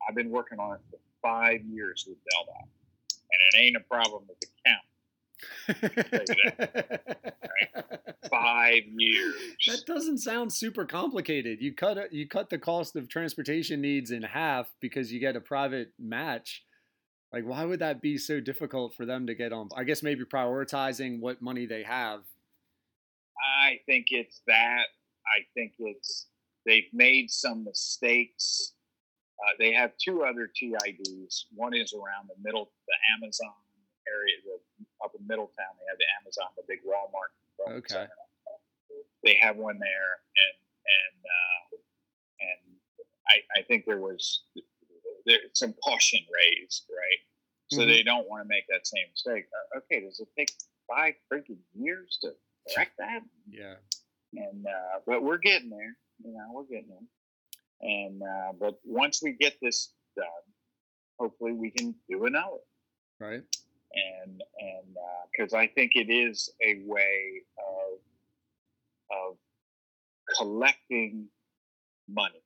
I've 0.08 0.16
been 0.16 0.32
working 0.32 0.60
on 0.60 0.76
it 0.76 0.82
for 0.90 0.98
five 1.22 1.62
years 1.64 2.06
with 2.08 2.18
DelDOT, 2.18 2.64
and 2.64 3.41
it 3.53 3.60
ain't 3.64 3.76
a 3.76 3.82
problem 3.82 4.24
with 4.28 4.40
the 4.40 4.48
county. 4.66 4.88
Five 8.30 8.84
years. 8.95 9.36
That 9.68 9.86
doesn't 9.86 10.20
sound 10.20 10.53
super 10.53 10.86
complicated. 10.86 11.62
You 11.62 11.74
cut 11.74 11.98
it, 11.98 12.14
you 12.14 12.28
cut 12.28 12.49
the 12.49 12.58
cost 12.58 12.95
of 12.95 13.10
transportation 13.10 13.82
needs 13.82 14.12
in 14.12 14.24
half 14.24 14.74
because 14.80 15.12
you 15.12 15.20
get 15.20 15.36
a 15.36 15.41
private 15.41 15.91
match. 15.99 16.64
Like, 17.34 17.44
why 17.45 17.66
would 17.66 17.80
that 17.80 18.02
be 18.02 18.18
so 18.18 18.40
difficult 18.40 18.94
for 18.94 19.06
them 19.06 19.28
to 19.28 19.36
get 19.36 19.53
on? 19.53 19.70
I 19.76 19.84
guess 19.84 20.03
maybe 20.03 20.24
prioritizing 20.26 21.20
what 21.20 21.41
money 21.41 21.66
they 21.66 21.84
have. 21.84 22.22
I 23.62 23.80
think 23.86 24.08
it's 24.10 24.42
that. 24.48 24.86
I 25.28 25.46
think 25.54 25.74
it's 25.78 26.28
they've 26.66 26.90
made 26.94 27.30
some 27.30 27.64
mistakes. 27.64 28.74
Uh, 29.40 29.54
they 29.60 29.72
have 29.74 29.92
two 29.98 30.24
other 30.24 30.50
TIDs. 30.50 31.46
One 31.56 31.74
is 31.76 31.94
around 31.94 32.30
the 32.30 32.36
middle, 32.44 32.72
the 32.88 32.96
Amazon 33.18 33.54
area, 34.08 34.36
the, 34.46 34.86
up 35.06 35.12
in 35.18 35.26
Middletown. 35.28 35.74
They 35.80 35.86
have 35.90 35.98
the 35.98 36.10
Amazon, 36.22 36.48
the 36.58 36.64
big 36.68 36.80
Walmart. 36.86 37.78
Okay. 37.78 38.08
They 39.24 39.38
have 39.42 39.56
one 39.58 39.78
there, 39.80 40.12
and 40.42 40.58
and 40.98 41.18
uh, 41.26 41.78
and 42.42 42.76
I, 43.30 43.60
I 43.60 43.64
think 43.64 43.86
there 43.86 44.00
was 44.00 44.44
there 45.26 45.38
some 45.54 45.74
caution 45.84 46.20
raised, 46.34 46.86
right? 46.90 47.20
So 47.72 47.82
Mhm. 47.82 47.88
they 47.88 48.04
don't 48.04 48.28
want 48.28 48.44
to 48.44 48.48
make 48.50 48.66
that 48.68 48.86
same 48.88 49.06
mistake. 49.12 49.46
Uh, 49.54 49.78
okay, 49.80 50.02
does 50.02 50.20
it 50.20 50.28
take 50.38 50.52
five 50.88 51.14
freaking 51.32 51.60
years 51.74 52.18
to 52.22 52.34
correct 52.74 52.92
that? 53.00 53.22
Yeah. 53.50 53.76
and 54.34 54.66
uh, 54.66 55.00
but 55.06 55.24
we're 55.24 55.38
getting 55.38 55.70
there. 55.70 55.96
You 56.24 56.34
know, 56.34 56.52
we're 56.54 56.64
getting 56.64 56.90
there. 56.90 57.08
And 57.82 58.22
uh, 58.22 58.54
but 58.60 58.80
once 58.86 59.22
we 59.24 59.34
get 59.34 59.56
this 59.62 59.94
done, 60.16 60.26
hopefully 61.20 61.54
we 61.54 61.72
can 61.72 61.96
do 62.10 62.26
another. 62.26 62.62
Right. 63.20 63.44
And 63.94 64.42
and 64.60 64.96
because 65.32 65.54
I 65.54 65.68
think 65.68 65.94
it 65.96 66.12
is 66.12 66.50
a 66.64 66.82
way 66.86 67.42
of 67.58 68.00
of 69.12 69.38
collecting 70.38 71.28
money, 72.10 72.44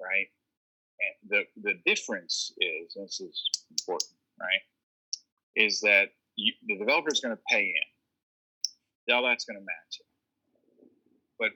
right? 0.00 0.28
And 1.00 1.30
the 1.30 1.44
the 1.62 1.74
difference 1.86 2.52
is 2.58 2.94
this 2.94 3.20
is 3.20 3.42
important, 3.70 4.12
right? 4.40 4.60
Is 5.56 5.80
that 5.80 6.08
you, 6.36 6.52
the 6.66 6.78
developer 6.78 7.10
is 7.12 7.20
going 7.20 7.36
to 7.36 7.42
pay 7.48 7.64
in. 7.64 7.90
DelDOT's 9.10 9.44
going 9.44 9.58
to 9.58 9.64
match 9.64 9.98
it 9.98 10.06
but 11.40 11.50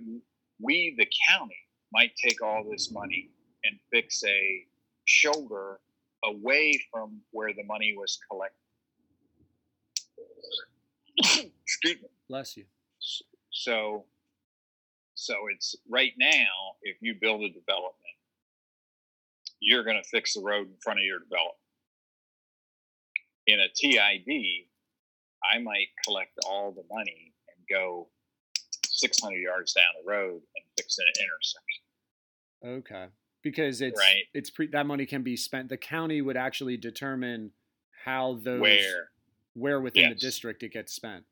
we, 0.61 0.95
the 0.97 1.07
county, 1.29 1.59
might 1.93 2.13
take 2.17 2.43
all 2.43 2.65
this 2.69 2.91
money 2.91 3.31
and 3.65 3.79
fix 3.93 4.25
a 4.25 4.65
shoulder 5.05 5.79
away 6.25 6.81
from 6.91 7.21
where 7.31 7.53
the 7.53 7.63
money 7.65 7.95
was 7.97 8.19
collected. 8.29 8.57
Excuse 11.63 12.03
me. 12.03 12.09
Bless 12.29 12.57
you. 12.57 12.65
So, 13.51 14.07
so 15.15 15.35
it's 15.53 15.77
right 15.89 16.13
now. 16.19 16.75
If 16.83 16.97
you 17.01 17.15
build 17.21 17.43
a 17.43 17.49
development, 17.49 17.95
you're 19.61 19.85
going 19.85 20.01
to 20.03 20.09
fix 20.09 20.35
the 20.35 20.43
road 20.43 20.67
in 20.67 20.75
front 20.83 20.99
of 20.99 21.05
your 21.05 21.19
development. 21.21 21.55
In 23.47 23.61
a 23.61 23.69
TID, 23.69 24.67
I 25.53 25.59
might 25.59 25.89
collect 26.05 26.33
all 26.47 26.73
the 26.73 26.85
money 26.91 27.35
go 27.69 28.09
600 28.87 29.37
yards 29.39 29.73
down 29.73 29.85
the 30.03 30.09
road 30.11 30.43
and 30.57 30.65
fix 30.77 30.99
an 30.99 31.05
intersection. 31.19 31.83
Okay. 32.65 33.07
Because 33.43 33.81
it's 33.83 33.99
Right. 33.99 34.25
it's 34.33 34.51
pre 34.51 34.67
that 34.69 34.87
money 34.87 35.05
can 35.07 35.23
be 35.23 35.37
spent. 35.37 35.69
The 35.69 35.77
county 35.77 36.23
would 36.23 36.37
actually 36.37 36.77
determine 36.77 37.53
how 38.05 38.35
those 38.43 38.61
Where 38.61 39.11
where 39.55 39.81
within 39.81 40.09
the 40.11 40.15
district 40.17 40.63
it 40.63 40.71
gets 40.73 40.93
spent. 40.93 41.25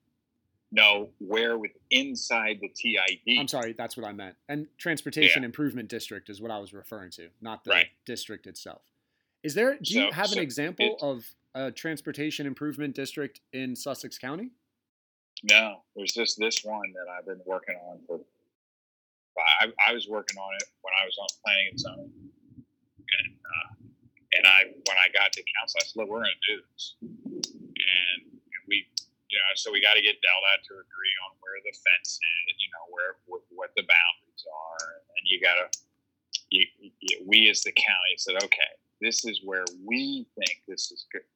no, 0.71 1.13
where 1.19 1.59
with 1.59 1.73
inside 1.91 2.59
the 2.61 2.69
TID. 2.69 3.39
I'm 3.39 3.49
sorry, 3.49 3.73
that's 3.73 3.97
what 3.97 4.07
I 4.07 4.13
meant. 4.13 4.37
And 4.49 4.69
transportation 4.79 5.43
improvement 5.45 5.89
district 5.89 6.31
is 6.31 6.41
what 6.41 6.51
I 6.51 6.59
was 6.59 6.73
referring 6.73 7.11
to, 7.13 7.31
not 7.41 7.65
the 7.65 7.71
Right. 7.71 7.89
district 8.05 8.47
itself. 8.47 8.83
Is 9.43 9.55
there 9.55 9.77
do 9.79 9.95
you 9.95 10.07
So- 10.09 10.13
have 10.13 10.33
an 10.33 10.39
example 10.39 10.97
it- 10.97 11.03
of 11.03 11.35
a 11.55 11.71
transportation 11.73 12.47
improvement 12.47 12.95
district 12.95 13.41
in 13.53 13.75
Sussex 13.77 14.19
County? 14.19 14.51
No, 15.43 15.83
there's 15.97 16.13
just 16.15 16.39
this 16.39 16.63
one 16.63 16.93
that 16.95 17.11
I've 17.11 17.27
been 17.27 17.43
working 17.47 17.75
on 17.91 17.99
for. 18.07 18.21
I, 19.61 19.73
I 19.89 19.93
was 19.93 20.07
working 20.07 20.39
on 20.39 20.55
it 20.55 20.69
when 20.83 20.95
I 20.95 21.05
was 21.05 21.19
on 21.19 21.27
planning 21.43 21.69
and 21.73 21.81
zoning, 21.81 22.13
and 22.15 23.29
uh, 23.43 23.71
and 24.39 24.45
I 24.47 24.71
when 24.71 24.99
I 25.03 25.11
got 25.11 25.33
to 25.35 25.43
council, 25.59 25.83
I 25.83 25.85
said, 25.89 25.99
"Look, 25.99 26.09
we're 26.09 26.23
going 26.23 26.31
to 26.31 26.47
do 26.47 26.57
this," 26.71 26.95
and, 27.03 28.21
and 28.39 28.63
we, 28.69 28.87
you 28.87 29.39
know, 29.41 29.53
so 29.59 29.73
we 29.75 29.83
got 29.83 29.99
to 29.99 30.05
get 30.05 30.23
DelDOT 30.23 30.63
to 30.71 30.75
agree 30.79 31.15
on 31.27 31.35
where 31.43 31.59
the 31.67 31.75
fence 31.75 32.23
is, 32.23 32.55
you 32.63 32.71
know, 32.71 32.85
where 32.95 33.19
what, 33.27 33.43
what 33.51 33.71
the 33.75 33.83
boundaries 33.83 34.45
are, 34.47 35.03
and 35.19 35.23
you 35.27 35.43
got 35.43 35.59
to, 35.59 35.67
you, 36.55 36.67
you, 37.03 37.25
we 37.27 37.51
as 37.51 37.67
the 37.67 37.73
county 37.73 38.15
said, 38.15 38.39
"Okay, 38.47 38.73
this 39.01 39.25
is 39.25 39.41
where 39.43 39.65
we 39.83 40.29
think 40.39 40.63
this 40.69 40.93
is 40.93 41.09
going 41.11 41.27
to 41.27 41.33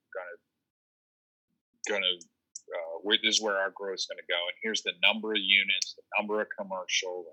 going 1.91 2.03
to 2.03 2.27
uh, 2.75 2.99
where, 3.03 3.19
this 3.23 3.37
is 3.37 3.43
where 3.43 3.59
our 3.59 3.71
growth 3.71 4.01
is 4.01 4.07
going 4.07 4.19
to 4.19 4.33
go. 4.33 4.39
And 4.39 4.57
here's 4.63 4.83
the 4.83 4.93
number 5.03 5.33
of 5.33 5.41
units, 5.41 5.95
the 5.95 6.03
number 6.19 6.41
of 6.41 6.49
commercial. 6.57 7.25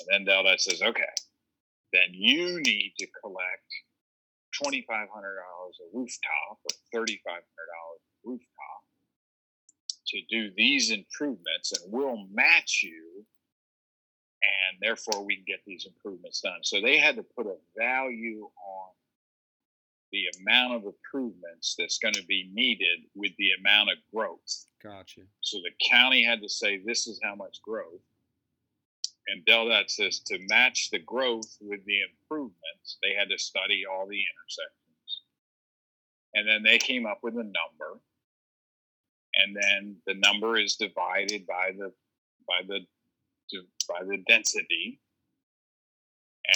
And 0.00 0.26
then 0.26 0.34
DelDOT 0.34 0.60
says, 0.60 0.82
okay, 0.82 1.12
then 1.92 2.12
you 2.12 2.60
need 2.60 2.94
to 2.98 3.06
collect 3.20 3.68
$2,500 4.62 4.84
a 4.84 5.96
rooftop 5.96 6.58
or 6.64 7.00
$3,500 7.06 7.16
a 7.16 8.28
rooftop 8.28 8.82
to 10.08 10.20
do 10.28 10.50
these 10.56 10.90
improvements, 10.90 11.72
and 11.72 11.92
we'll 11.92 12.26
match 12.32 12.80
you. 12.82 13.24
And 14.42 14.78
therefore, 14.80 15.24
we 15.24 15.36
can 15.36 15.44
get 15.46 15.60
these 15.64 15.86
improvements 15.86 16.40
done. 16.40 16.58
So 16.62 16.80
they 16.80 16.98
had 16.98 17.14
to 17.16 17.22
put 17.22 17.46
a 17.46 17.54
value 17.78 18.42
on 18.42 18.88
the 20.12 20.24
amount 20.40 20.74
of 20.74 20.84
improvements 20.84 21.74
that's 21.78 21.98
going 21.98 22.14
to 22.14 22.26
be 22.26 22.50
needed 22.52 23.00
with 23.14 23.32
the 23.38 23.50
amount 23.58 23.90
of 23.90 23.98
growth. 24.14 24.66
Gotcha. 24.82 25.22
So 25.40 25.58
the 25.58 25.72
county 25.90 26.22
had 26.22 26.42
to 26.42 26.48
say, 26.48 26.80
this 26.84 27.06
is 27.06 27.18
how 27.22 27.34
much 27.34 27.62
growth. 27.62 28.00
And 29.28 29.44
DelDOT 29.46 29.88
says 29.88 30.20
to 30.26 30.38
match 30.48 30.90
the 30.90 30.98
growth 30.98 31.56
with 31.60 31.84
the 31.86 32.00
improvements, 32.00 32.98
they 33.02 33.14
had 33.14 33.28
to 33.30 33.38
study 33.38 33.84
all 33.90 34.06
the 34.06 34.20
intersections. 34.20 35.22
And 36.34 36.48
then 36.48 36.62
they 36.62 36.78
came 36.78 37.06
up 37.06 37.20
with 37.22 37.34
a 37.34 37.44
number. 37.44 38.00
And 39.34 39.56
then 39.56 39.96
the 40.06 40.14
number 40.14 40.58
is 40.58 40.76
divided 40.76 41.46
by 41.46 41.72
the 41.78 41.92
by 42.46 42.60
the 42.66 42.80
by 43.88 44.04
the 44.04 44.18
density. 44.28 45.00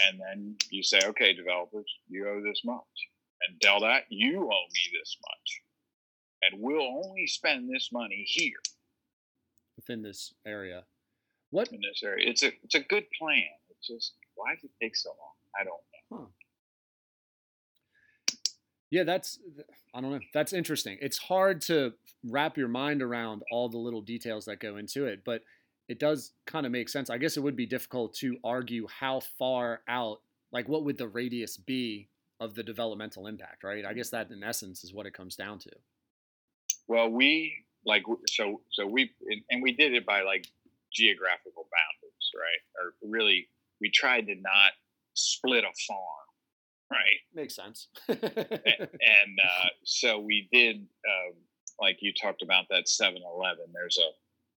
And 0.08 0.20
then 0.20 0.56
you 0.70 0.82
say, 0.82 1.00
okay, 1.04 1.32
developers, 1.32 1.90
you 2.08 2.28
owe 2.28 2.42
this 2.42 2.62
much. 2.64 3.08
And 3.42 3.60
DelDOT, 3.60 4.02
you 4.08 4.44
owe 4.44 4.66
me 4.72 4.98
this 4.98 5.16
much. 5.22 5.62
And 6.42 6.62
we'll 6.62 7.02
only 7.04 7.26
spend 7.26 7.68
this 7.72 7.90
money 7.92 8.24
here 8.26 8.58
Within 9.76 10.02
this 10.02 10.32
area. 10.46 10.84
What 11.50 11.68
in 11.68 11.80
this 11.80 12.02
area. 12.02 12.28
It's 12.28 12.42
a 12.42 12.52
it's 12.64 12.74
a 12.74 12.80
good 12.80 13.04
plan. 13.18 13.42
It's 13.70 13.86
just 13.86 14.14
why 14.34 14.54
does 14.54 14.64
it 14.64 14.70
take 14.80 14.96
so 14.96 15.10
long? 15.10 15.34
I 15.58 15.64
don't 15.64 16.20
know. 16.20 16.28
Yeah, 18.90 19.04
that's 19.04 19.38
I 19.94 20.00
don't 20.00 20.12
know. 20.12 20.20
That's 20.32 20.52
interesting. 20.52 20.98
It's 21.00 21.18
hard 21.18 21.60
to 21.62 21.92
wrap 22.24 22.56
your 22.56 22.68
mind 22.68 23.02
around 23.02 23.42
all 23.50 23.68
the 23.68 23.78
little 23.78 24.00
details 24.00 24.46
that 24.46 24.60
go 24.60 24.76
into 24.76 25.06
it, 25.06 25.22
but 25.24 25.42
it 25.88 25.98
does 25.98 26.32
kind 26.46 26.66
of 26.66 26.72
make 26.72 26.88
sense. 26.88 27.10
I 27.10 27.18
guess 27.18 27.36
it 27.36 27.40
would 27.40 27.56
be 27.56 27.66
difficult 27.66 28.14
to 28.14 28.36
argue 28.44 28.86
how 28.88 29.20
far 29.20 29.82
out, 29.88 30.20
like 30.52 30.68
what 30.68 30.84
would 30.84 30.98
the 30.98 31.08
radius 31.08 31.56
be 31.56 32.08
of 32.40 32.54
the 32.54 32.62
developmental 32.62 33.26
impact, 33.26 33.64
right? 33.64 33.84
I 33.84 33.92
guess 33.94 34.10
that 34.10 34.30
in 34.30 34.42
essence 34.42 34.84
is 34.84 34.92
what 34.92 35.06
it 35.06 35.14
comes 35.14 35.36
down 35.36 35.58
to. 35.60 35.70
Well, 36.88 37.08
we 37.08 37.64
like 37.84 38.02
so 38.28 38.60
so 38.70 38.86
we 38.86 39.12
and 39.50 39.62
we 39.62 39.72
did 39.72 39.94
it 39.94 40.04
by 40.06 40.22
like 40.22 40.46
geographical 40.92 41.66
boundaries, 41.72 42.30
right? 42.34 42.84
Or 42.84 42.94
really 43.08 43.48
we 43.80 43.90
tried 43.90 44.26
to 44.26 44.34
not 44.34 44.72
split 45.14 45.64
a 45.64 45.72
farm, 45.86 46.26
right? 46.90 47.20
Makes 47.34 47.56
sense. 47.56 47.88
and 48.08 48.18
uh, 48.20 49.68
so 49.84 50.18
we 50.20 50.48
did 50.52 50.76
um, 50.76 51.34
like 51.80 51.98
you 52.00 52.12
talked 52.12 52.42
about 52.42 52.64
that 52.70 52.86
7-eleven 52.86 53.66
there's 53.72 53.98
a 53.98 54.10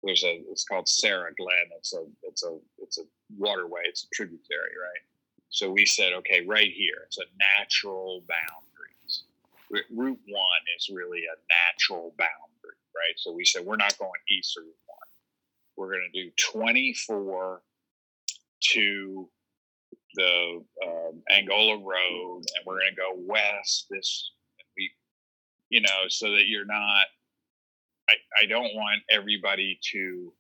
there's 0.03 0.25
a 0.25 0.43
it's 0.51 0.65
called 0.65 0.89
sarah 0.89 1.31
glen 1.37 1.71
it's 1.77 1.95
a 1.95 2.05
it's 2.23 2.45
a 2.45 2.59
it's 2.79 2.99
a 2.99 3.03
waterway 3.39 3.81
it's 3.85 4.05
a 4.05 4.09
tributary 4.15 4.75
right 4.81 5.03
so 5.49 5.71
we 5.71 5.87
said 5.87 6.13
okay 6.13 6.45
right 6.47 6.73
here 6.73 7.03
it's 7.07 7.19
a 7.19 7.25
natural 7.59 8.23
boundaries 8.29 9.25
route 9.91 10.21
one 10.29 10.63
is 10.77 10.91
really 10.93 11.23
a 11.25 11.37
natural 11.73 12.15
boundary 12.19 12.79
right 12.95 13.15
so 13.17 13.33
we 13.33 13.45
said 13.45 13.65
we're 13.65 13.77
not 13.77 13.97
going 13.99 14.11
east 14.31 14.57
of 14.57 14.65
route 14.65 14.75
one 14.87 14.99
we're 15.77 15.91
going 15.93 16.09
to 16.13 16.25
do 16.25 16.31
24 16.53 17.61
to 18.73 19.29
the 20.15 20.65
um, 20.85 21.23
Angola 21.31 21.77
Road, 21.77 22.39
and 22.39 22.67
we're 22.67 22.81
going 22.81 22.91
to 22.91 22.97
go 22.97 23.13
west. 23.17 23.87
This 23.91 24.31
we, 24.77 24.91
you 25.69 25.81
know, 25.81 26.09
so 26.09 26.31
that 26.31 26.47
you're 26.47 26.65
not. 26.67 27.07
I 28.09 28.15
I 28.43 28.47
don't 28.47 28.75
want 28.75 29.03
everybody 29.11 29.79
to. 29.93 30.33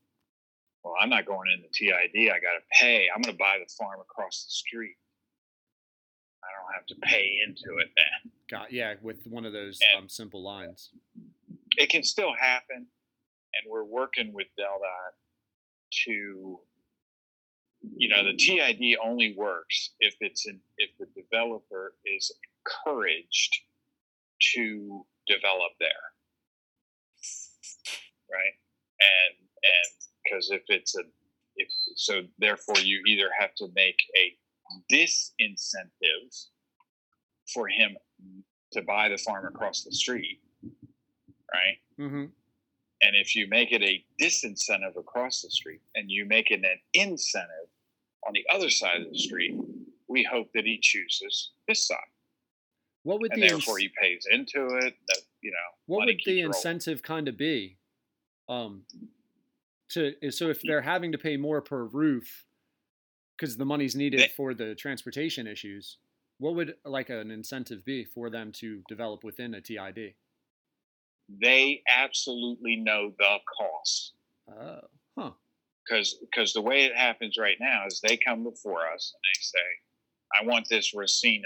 Well, 0.86 0.94
I'm 1.00 1.10
not 1.10 1.26
going 1.26 1.48
into 1.50 1.68
TID. 1.72 2.30
I 2.30 2.38
got 2.38 2.54
to 2.54 2.62
pay. 2.80 3.08
I'm 3.12 3.20
going 3.20 3.34
to 3.34 3.38
buy 3.38 3.56
the 3.58 3.68
farm 3.76 3.98
across 4.00 4.44
the 4.44 4.52
street. 4.52 4.94
I 6.44 6.46
don't 6.54 6.74
have 6.74 6.86
to 6.86 6.94
pay 7.02 7.38
into 7.44 7.80
it 7.80 7.88
then. 7.96 8.30
Got 8.48 8.72
yeah, 8.72 8.94
with 9.02 9.26
one 9.26 9.44
of 9.44 9.52
those 9.52 9.80
um, 9.98 10.08
simple 10.08 10.44
lines. 10.44 10.90
it 11.76 11.88
can 11.88 12.04
still 12.04 12.32
happen, 12.38 12.76
and 12.76 13.68
we're 13.68 13.82
working 13.82 14.32
with 14.32 14.46
DelDOT 14.56 15.14
to, 16.04 16.60
you 17.96 18.08
know, 18.08 18.22
the 18.22 18.36
TID 18.36 18.96
only 19.04 19.34
works 19.36 19.90
if 19.98 20.14
it's 20.20 20.46
in, 20.46 20.60
if 20.78 20.90
the 21.00 21.06
developer 21.20 21.94
is 22.04 22.30
encouraged 22.64 23.56
to 24.54 25.04
develop 25.26 25.72
there, 25.80 25.88
right? 28.30 28.54
And 29.00 29.48
and 29.64 30.05
because 30.26 30.50
if 30.50 30.62
it's 30.68 30.96
a 30.96 31.02
if 31.56 31.68
so, 31.94 32.22
therefore 32.38 32.78
you 32.78 33.02
either 33.06 33.28
have 33.38 33.54
to 33.56 33.68
make 33.74 33.98
a 34.16 34.36
disincentive 34.92 36.46
for 37.52 37.68
him 37.68 37.96
to 38.72 38.82
buy 38.82 39.08
the 39.08 39.16
farm 39.16 39.46
across 39.46 39.82
the 39.82 39.92
street, 39.92 40.40
right? 40.62 41.78
Mm-hmm. 41.98 42.24
And 43.02 43.16
if 43.16 43.34
you 43.34 43.46
make 43.48 43.72
it 43.72 43.82
a 43.82 44.04
disincentive 44.20 44.98
across 44.98 45.42
the 45.42 45.50
street 45.50 45.80
and 45.94 46.10
you 46.10 46.26
make 46.26 46.50
it 46.50 46.60
an 46.60 46.78
incentive 46.94 47.68
on 48.26 48.32
the 48.34 48.44
other 48.54 48.70
side 48.70 49.00
of 49.00 49.10
the 49.10 49.18
street, 49.18 49.56
we 50.08 50.24
hope 50.24 50.48
that 50.54 50.64
he 50.64 50.78
chooses 50.80 51.52
this 51.68 51.86
side. 51.86 51.98
What 53.02 53.20
would 53.20 53.32
And 53.32 53.42
the 53.42 53.48
therefore 53.48 53.78
he 53.78 53.90
pays 54.00 54.26
into 54.30 54.66
it. 54.78 54.94
That, 55.08 55.20
you 55.40 55.52
know, 55.52 55.56
what 55.86 56.06
would 56.06 56.08
the 56.08 56.16
keeps 56.16 56.26
rolling. 56.28 56.46
incentive 56.46 57.02
kind 57.02 57.28
of 57.28 57.36
be? 57.36 57.78
Um, 58.48 58.82
to 59.90 60.12
eh, 60.22 60.30
so 60.30 60.48
if 60.48 60.60
they're 60.62 60.82
having 60.82 61.12
to 61.12 61.18
pay 61.18 61.36
more 61.36 61.60
per 61.60 61.84
roof 61.84 62.44
because 63.36 63.56
the 63.56 63.64
money's 63.64 63.94
needed 63.94 64.30
for 64.36 64.54
the 64.54 64.74
transportation 64.74 65.46
issues, 65.46 65.98
what 66.38 66.54
would 66.54 66.74
like 66.84 67.10
an 67.10 67.30
incentive 67.30 67.84
be 67.84 68.04
for 68.04 68.30
them 68.30 68.52
to 68.52 68.82
develop 68.88 69.24
within 69.24 69.54
a 69.54 69.60
TID? 69.60 70.14
They 71.40 71.82
absolutely 71.88 72.76
know 72.76 73.12
the 73.18 73.38
cost. 73.58 74.12
Oh, 74.48 74.80
huh. 75.18 75.30
because 75.84 76.14
because 76.20 76.52
the 76.52 76.62
way 76.62 76.84
it 76.84 76.96
happens 76.96 77.36
right 77.36 77.56
now 77.60 77.84
is 77.86 78.00
they 78.00 78.16
come 78.16 78.44
before 78.44 78.86
us 78.88 79.12
and 79.14 79.20
they 79.24 79.42
say, 79.42 80.40
"I 80.40 80.46
want 80.46 80.68
this 80.68 80.94
Racino 80.94 81.42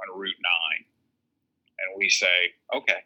on 0.00 0.18
Route 0.18 0.36
9. 0.78 0.86
and 1.78 1.98
we 1.98 2.08
say, 2.08 2.54
"Okay, 2.72 3.02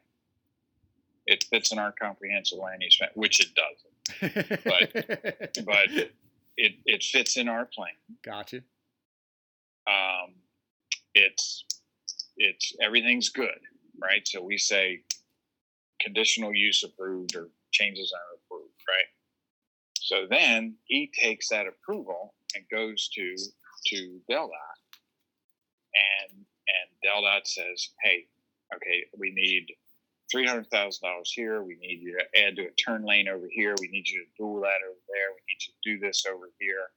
it 1.26 1.44
fits 1.44 1.72
in 1.72 1.78
our 1.78 1.92
comprehensive 1.92 2.58
land 2.58 2.82
use 2.82 2.96
plan," 2.96 3.10
which 3.14 3.40
it 3.40 3.48
doesn't, 3.54 4.64
but 5.64 6.10
it 6.56 6.74
it 6.84 7.04
fits 7.04 7.36
in 7.36 7.48
our 7.48 7.66
plan. 7.66 7.94
gotcha. 8.22 8.62
Um, 9.86 10.34
it's 11.14 11.64
it's 12.36 12.72
everything's 12.80 13.28
good, 13.28 13.60
right? 14.00 14.26
So 14.26 14.42
we 14.42 14.58
say 14.58 15.02
conditional 16.00 16.54
use 16.54 16.82
approved 16.82 17.34
or 17.36 17.48
changes 17.72 18.12
are 18.14 18.36
approved, 18.36 18.74
right? 18.88 19.08
So 20.00 20.26
then 20.28 20.76
he 20.84 21.10
takes 21.18 21.48
that 21.48 21.66
approval 21.66 22.34
and 22.54 22.64
goes 22.70 23.08
to 23.14 23.34
to 23.86 24.20
DelDOT, 24.30 24.78
and 25.94 26.38
and 26.38 26.88
DelDOT 27.04 27.46
says, 27.46 27.90
"Hey, 28.02 28.26
okay, 28.74 29.04
we 29.18 29.30
need 29.32 29.66
three 30.36 30.46
hundred 30.46 30.70
thousand 30.70 31.08
dollars 31.08 31.32
here. 31.34 31.62
We 31.62 31.76
need 31.80 32.00
you 32.02 32.18
to 32.18 32.42
add 32.42 32.56
to 32.56 32.62
a 32.66 32.70
turn 32.72 33.04
lane 33.04 33.28
over 33.28 33.46
here. 33.50 33.74
We 33.80 33.88
need 33.88 34.06
you 34.08 34.20
to 34.20 34.26
do 34.38 34.60
that 34.60 34.80
over 34.86 35.00
there. 35.08 35.28
We 35.32 35.40
need 35.48 35.60
you 35.60 35.72
to 35.72 35.98
do 35.98 36.06
this 36.06 36.26
over 36.26 36.50
here. 36.58 36.90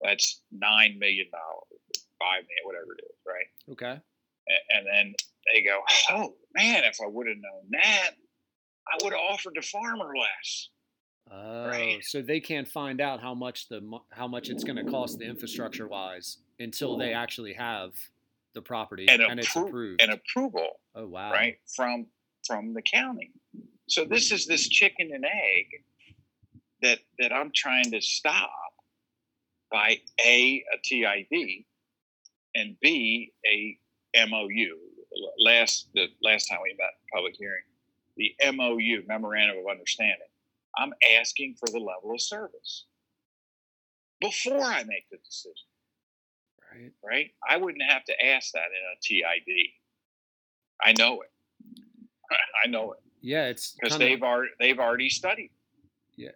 That's 0.00 0.42
nine 0.50 0.98
million 0.98 1.26
dollars, 1.30 1.80
five 2.18 2.42
million, 2.42 2.64
whatever 2.64 2.92
it 2.98 3.04
is, 3.04 3.16
right?" 3.26 3.72
Okay. 3.72 4.00
And 4.70 4.86
then 4.86 5.14
they 5.52 5.62
go, 5.62 5.80
"Oh 6.10 6.34
man, 6.54 6.82
if 6.84 6.98
I 7.02 7.06
would 7.06 7.28
have 7.28 7.36
known 7.36 7.68
that, 7.70 8.10
I 8.88 9.04
would 9.04 9.12
have 9.12 9.22
offered 9.30 9.54
the 9.54 9.62
farmer 9.62 10.12
less." 10.16 10.68
Oh, 11.30 11.68
Right. 11.68 12.02
so 12.04 12.20
they 12.20 12.40
can't 12.40 12.66
find 12.66 13.00
out 13.00 13.20
how 13.20 13.32
much 13.32 13.68
the 13.68 13.80
how 14.10 14.26
much 14.26 14.50
it's 14.50 14.64
going 14.64 14.84
to 14.84 14.90
cost 14.90 15.18
the 15.20 15.24
infrastructure 15.24 15.86
wise 15.86 16.38
until 16.58 16.96
they 16.98 17.12
actually 17.14 17.52
have 17.52 17.92
the 18.54 18.60
property 18.60 19.06
And, 19.08 19.22
and, 19.22 19.40
it's 19.40 19.54
approved. 19.56 20.02
and 20.02 20.12
approval, 20.12 20.80
oh 20.96 21.06
wow. 21.06 21.30
right 21.32 21.58
from 21.74 22.06
from 22.46 22.74
the 22.74 22.82
county. 22.82 23.30
So 23.88 24.04
this 24.04 24.32
is 24.32 24.46
this 24.46 24.68
chicken 24.68 25.10
and 25.12 25.24
egg 25.24 25.66
that 26.82 26.98
that 27.18 27.32
I'm 27.32 27.52
trying 27.54 27.90
to 27.92 28.00
stop 28.00 28.50
by 29.70 29.98
a 30.24 30.64
a 30.72 30.78
TID 30.82 31.64
and 32.54 32.76
b 32.80 33.32
a 33.46 33.78
MOU. 34.28 34.76
Last 35.38 35.88
the 35.94 36.08
last 36.22 36.46
time 36.46 36.60
we 36.62 36.74
met 36.78 36.90
public 37.12 37.34
hearing, 37.38 37.62
the 38.16 38.34
MOU 38.52 39.02
memorandum 39.06 39.58
of 39.58 39.70
understanding. 39.70 40.28
I'm 40.78 40.92
asking 41.20 41.56
for 41.60 41.70
the 41.70 41.78
level 41.78 42.12
of 42.12 42.20
service 42.20 42.86
before 44.20 44.62
I 44.62 44.84
make 44.84 45.08
the 45.10 45.18
decision. 45.18 45.52
Right. 46.72 46.92
right? 47.04 47.30
I 47.46 47.58
wouldn't 47.58 47.82
have 47.86 48.04
to 48.04 48.24
ask 48.24 48.52
that 48.52 48.68
in 48.70 49.22
a 49.22 49.42
TID. 49.42 49.54
I 50.82 50.92
know 50.92 51.20
it. 51.20 51.31
I 52.64 52.68
know 52.68 52.92
it 52.92 52.98
Yeah, 53.20 53.46
it's 53.46 53.72
because 53.80 53.96
kinda- 53.98 54.06
they've 54.06 54.22
already 54.22 54.50
they've 54.58 54.78
already 54.78 55.08
studied. 55.08 55.50
Yeah, 56.16 56.30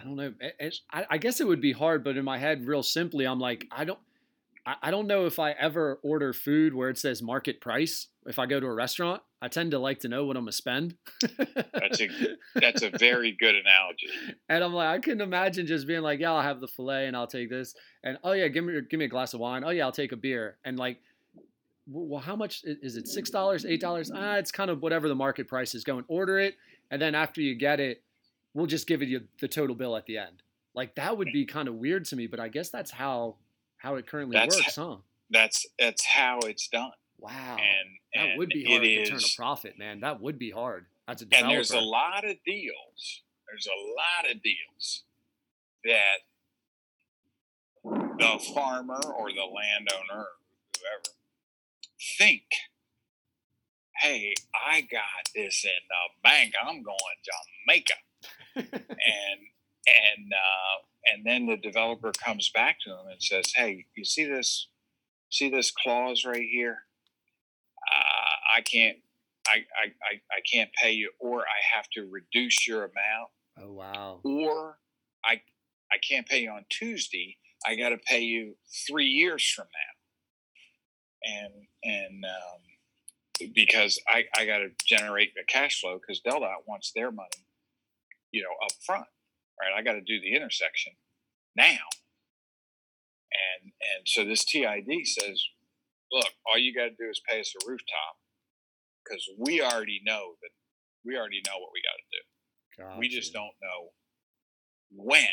I 0.00 0.04
don't 0.04 0.16
know. 0.16 0.34
It- 0.40 0.76
I, 0.90 1.06
I 1.10 1.18
guess 1.18 1.40
it 1.40 1.46
would 1.46 1.60
be 1.60 1.72
hard, 1.72 2.04
but 2.04 2.16
in 2.16 2.24
my 2.24 2.38
head, 2.38 2.66
real 2.66 2.82
simply, 2.82 3.26
I'm 3.26 3.40
like, 3.40 3.66
I 3.72 3.84
don't, 3.84 3.98
I, 4.66 4.74
I 4.82 4.90
don't 4.90 5.06
know 5.06 5.26
if 5.26 5.38
I 5.38 5.52
ever 5.52 5.98
order 6.02 6.32
food 6.32 6.74
where 6.74 6.90
it 6.90 6.98
says 6.98 7.22
market 7.22 7.60
price. 7.60 8.08
If 8.26 8.38
I 8.38 8.44
go 8.46 8.60
to 8.60 8.66
a 8.66 8.74
restaurant, 8.74 9.22
I 9.40 9.48
tend 9.48 9.70
to 9.70 9.78
like 9.78 10.00
to 10.00 10.08
know 10.08 10.26
what 10.26 10.36
I'm 10.36 10.42
gonna 10.42 10.52
spend. 10.52 10.96
That's 11.72 12.00
a 12.02 12.08
that's 12.56 12.82
a 12.82 12.90
very 12.90 13.32
good 13.32 13.54
analogy. 13.54 14.08
and 14.50 14.62
I'm 14.62 14.74
like, 14.74 14.88
I 14.88 14.98
couldn't 14.98 15.22
imagine 15.22 15.66
just 15.66 15.86
being 15.86 16.02
like, 16.02 16.20
yeah, 16.20 16.32
I'll 16.32 16.42
have 16.42 16.60
the 16.60 16.68
fillet 16.68 17.06
and 17.06 17.16
I'll 17.16 17.26
take 17.26 17.48
this, 17.48 17.74
and 18.04 18.18
oh 18.22 18.32
yeah, 18.32 18.48
give 18.48 18.64
me 18.64 18.78
give 18.90 18.98
me 18.98 19.06
a 19.06 19.08
glass 19.08 19.32
of 19.32 19.40
wine. 19.40 19.64
Oh 19.64 19.70
yeah, 19.70 19.84
I'll 19.84 19.92
take 19.92 20.12
a 20.12 20.16
beer, 20.16 20.58
and 20.64 20.78
like. 20.78 20.98
Well, 21.92 22.20
how 22.20 22.36
much 22.36 22.62
is 22.64 22.96
it? 22.96 23.08
Six 23.08 23.30
dollars, 23.30 23.64
eight 23.66 23.80
dollars? 23.80 24.10
Ah, 24.14 24.36
it's 24.36 24.52
kind 24.52 24.70
of 24.70 24.82
whatever 24.82 25.08
the 25.08 25.14
market 25.14 25.48
price 25.48 25.74
is. 25.74 25.84
Go 25.84 25.96
and 25.96 26.04
order 26.08 26.38
it, 26.38 26.56
and 26.90 27.02
then 27.02 27.14
after 27.14 27.40
you 27.40 27.54
get 27.54 27.80
it, 27.80 28.02
we'll 28.54 28.66
just 28.66 28.86
give 28.86 29.02
you 29.02 29.22
the 29.40 29.48
total 29.48 29.74
bill 29.74 29.96
at 29.96 30.06
the 30.06 30.18
end. 30.18 30.42
Like 30.74 30.94
that 30.94 31.16
would 31.18 31.28
be 31.32 31.44
kind 31.44 31.68
of 31.68 31.74
weird 31.74 32.04
to 32.06 32.16
me, 32.16 32.26
but 32.26 32.38
I 32.38 32.48
guess 32.48 32.70
that's 32.70 32.90
how 32.90 33.36
how 33.78 33.96
it 33.96 34.06
currently 34.06 34.36
That's 34.36 34.56
works, 34.56 34.76
huh? 34.76 34.96
That's 35.30 35.66
that's 35.78 36.04
how 36.04 36.40
it's 36.40 36.68
done. 36.68 36.92
Wow, 37.18 37.56
And 37.58 37.98
that 38.14 38.30
and 38.30 38.38
would 38.38 38.48
be 38.48 38.64
hard 38.64 38.82
to 38.82 39.04
turn 39.06 39.18
a 39.18 39.36
profit, 39.36 39.78
man. 39.78 40.00
That 40.00 40.20
would 40.22 40.38
be 40.38 40.50
hard 40.50 40.86
as 41.06 41.20
a 41.20 41.26
developer. 41.26 41.48
And 41.48 41.56
there's 41.56 41.70
a 41.70 41.80
lot 41.80 42.24
of 42.24 42.36
deals. 42.46 43.22
There's 43.46 43.66
a 43.66 43.76
lot 43.76 44.30
of 44.30 44.42
deals 44.42 45.02
that 45.84 46.20
the 47.84 48.52
farmer 48.54 49.00
or 49.18 49.30
the 49.30 49.44
landowner, 49.44 50.28
whoever, 50.78 51.16
think, 52.18 52.42
hey, 54.02 54.34
I 54.54 54.82
got 54.82 55.28
this 55.34 55.64
in 55.64 55.70
the 55.88 56.28
bank. 56.28 56.54
I'm 56.60 56.82
going 56.82 56.96
to 57.24 57.32
Jamaica. 57.66 57.94
and 58.56 59.40
and 59.86 60.32
uh, 60.32 61.12
and 61.12 61.24
then 61.24 61.46
the 61.46 61.56
developer 61.56 62.12
comes 62.12 62.50
back 62.50 62.76
to 62.84 62.90
them 62.90 63.06
and 63.10 63.22
says, 63.22 63.52
"Hey, 63.54 63.86
you 63.96 64.04
see 64.04 64.24
this? 64.24 64.68
See 65.30 65.48
this 65.48 65.70
clause 65.70 66.24
right 66.26 66.46
here? 66.50 66.78
Uh, 67.90 68.58
I 68.58 68.60
can't, 68.62 68.98
I, 69.46 69.64
I, 69.82 70.14
I, 70.30 70.40
can't 70.52 70.70
pay 70.74 70.92
you, 70.92 71.10
or 71.18 71.40
I 71.40 71.76
have 71.76 71.86
to 71.94 72.08
reduce 72.10 72.66
your 72.66 72.80
amount, 72.80 73.30
oh 73.58 73.72
wow, 73.72 74.20
or 74.22 74.78
I, 75.24 75.40
I 75.92 75.98
can't 75.98 76.26
pay 76.26 76.42
you 76.42 76.50
on 76.50 76.64
Tuesday, 76.68 77.38
I 77.66 77.74
got 77.76 77.90
to 77.90 77.96
pay 77.96 78.20
you 78.20 78.56
three 78.86 79.06
years 79.06 79.44
from 79.44 79.66
now, 79.66 79.89
and 81.24 81.52
and 81.82 82.24
um, 82.24 83.50
because 83.54 84.00
I 84.08 84.24
I 84.36 84.46
got 84.46 84.58
to 84.58 84.68
generate 84.86 85.30
a 85.40 85.44
cash 85.50 85.80
flow 85.80 85.98
because 85.98 86.20
DelDOT 86.20 86.66
wants 86.66 86.92
their 86.94 87.10
money, 87.10 87.46
you 88.32 88.42
know, 88.42 88.54
up 88.64 88.72
front, 88.84 89.06
right? 89.60 89.72
I 89.76 89.82
got 89.82 89.92
to 89.94 90.00
do 90.00 90.20
the 90.20 90.34
intersection 90.34 90.92
now, 91.56 91.88
and 93.32 93.72
and 93.96 94.06
so 94.06 94.24
this 94.24 94.44
TID 94.44 94.90
says, 95.04 95.42
look, 96.12 96.26
all 96.46 96.58
you 96.58 96.74
got 96.74 96.84
to 96.84 96.90
do 96.90 97.08
is 97.10 97.20
pay 97.28 97.40
us 97.40 97.54
a 97.54 97.68
rooftop 97.68 98.16
because 99.04 99.28
we 99.38 99.62
already 99.62 100.00
know 100.04 100.34
that 100.42 100.50
we 101.04 101.16
already 101.16 101.42
know 101.46 101.58
what 101.58 101.70
we 101.72 101.82
got 101.82 101.96
to 101.96 102.08
do. 102.12 102.22
We 102.98 103.08
just 103.08 103.32
don't 103.32 103.54
know 103.62 103.90
when. 104.90 105.24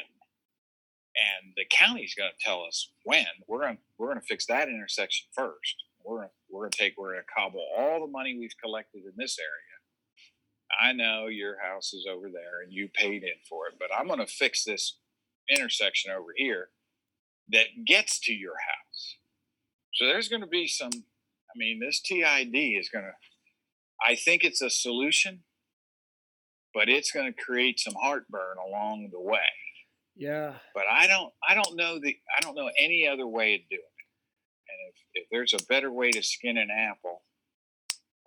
And 1.17 1.53
the 1.55 1.65
county's 1.71 2.15
going 2.15 2.29
to 2.29 2.45
tell 2.45 2.63
us 2.63 2.91
when. 3.03 3.25
We're 3.47 3.61
going 3.61 3.77
we're 3.97 4.07
going 4.07 4.19
to 4.19 4.25
fix 4.25 4.45
that 4.47 4.69
intersection 4.69 5.27
first. 5.35 5.83
We're 6.03 6.27
we're 6.49 6.61
going 6.61 6.71
to 6.71 6.77
take 6.77 6.93
we're 6.97 7.13
going 7.13 7.23
to 7.23 7.33
cobble 7.35 7.65
all 7.77 8.01
the 8.01 8.11
money 8.11 8.37
we've 8.37 8.57
collected 8.63 9.03
in 9.03 9.13
this 9.17 9.37
area. 9.39 9.51
I 10.81 10.93
know 10.93 11.27
your 11.27 11.57
house 11.61 11.93
is 11.93 12.05
over 12.09 12.29
there 12.29 12.61
and 12.63 12.71
you 12.71 12.89
paid 12.93 13.23
in 13.23 13.39
for 13.49 13.67
it, 13.67 13.75
but 13.79 13.89
I'm 13.97 14.07
going 14.07 14.19
to 14.19 14.27
fix 14.27 14.63
this 14.63 14.97
intersection 15.49 16.11
over 16.11 16.33
here 16.35 16.69
that 17.49 17.67
gets 17.85 18.19
to 18.21 18.33
your 18.33 18.55
house. 18.55 19.15
So 19.93 20.05
there's 20.05 20.27
going 20.27 20.41
to 20.41 20.47
be 20.47 20.67
some. 20.67 20.91
I 20.93 21.57
mean, 21.57 21.79
this 21.79 22.01
TID 22.01 22.53
is 22.53 22.89
going 22.89 23.05
to. 23.05 23.13
I 24.05 24.15
think 24.15 24.43
it's 24.43 24.61
a 24.61 24.69
solution 24.69 25.43
but 26.77 26.89
it's 26.89 27.11
going 27.11 27.25
to 27.25 27.43
create 27.43 27.79
some 27.79 27.95
heartburn 27.99 28.57
along 28.63 29.09
the 29.11 29.19
way. 29.19 29.39
Yeah. 30.17 30.53
But 30.73 30.85
I 30.91 31.07
don't 31.07 31.31
I 31.47 31.53
don't 31.53 31.75
know 31.75 31.99
the 31.99 32.17
I 32.35 32.41
don't 32.41 32.55
know 32.55 32.69
any 32.79 33.07
other 33.07 33.27
way 33.27 33.55
of 33.55 33.61
doing 33.69 33.81
it. 33.81 34.07
And 34.69 34.93
if, 34.93 35.23
if 35.23 35.29
there's 35.31 35.53
a 35.53 35.63
better 35.67 35.91
way 35.91 36.11
to 36.11 36.23
skin 36.23 36.57
an 36.57 36.69
apple, 36.71 37.21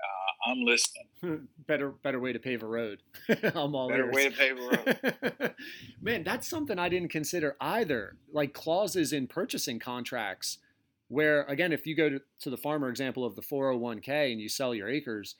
uh, 0.01 0.51
I'm 0.51 0.65
listening. 0.65 1.49
better 1.67 1.91
better 1.91 2.21
way 2.21 2.33
to 2.33 2.39
pave 2.39 2.63
a 2.63 2.67
road. 2.67 3.03
I'm 3.29 3.75
all 3.75 3.89
better 3.89 4.07
ears. 4.07 4.15
way 4.15 4.29
to 4.29 4.37
pave 4.37 4.59
a 4.59 4.63
road. 4.63 5.55
Man, 6.01 6.25
that's 6.25 6.49
something 6.49 6.79
I 6.79 6.89
didn't 6.89 7.11
consider 7.11 7.57
either. 7.61 8.17
Like 8.33 8.55
clauses 8.55 9.13
in 9.13 9.27
purchasing 9.27 9.79
contracts 9.79 10.59
where 11.09 11.43
again 11.45 11.73
if 11.73 11.87
you 11.87 11.97
go 11.97 12.09
to, 12.09 12.21
to 12.41 12.51
the 12.51 12.57
farmer 12.57 12.89
example 12.89 13.25
of 13.25 13.35
the 13.35 13.43
401k 13.43 14.31
and 14.31 14.41
you 14.41 14.49
sell 14.49 14.75
your 14.75 14.89
acres, 14.89 15.35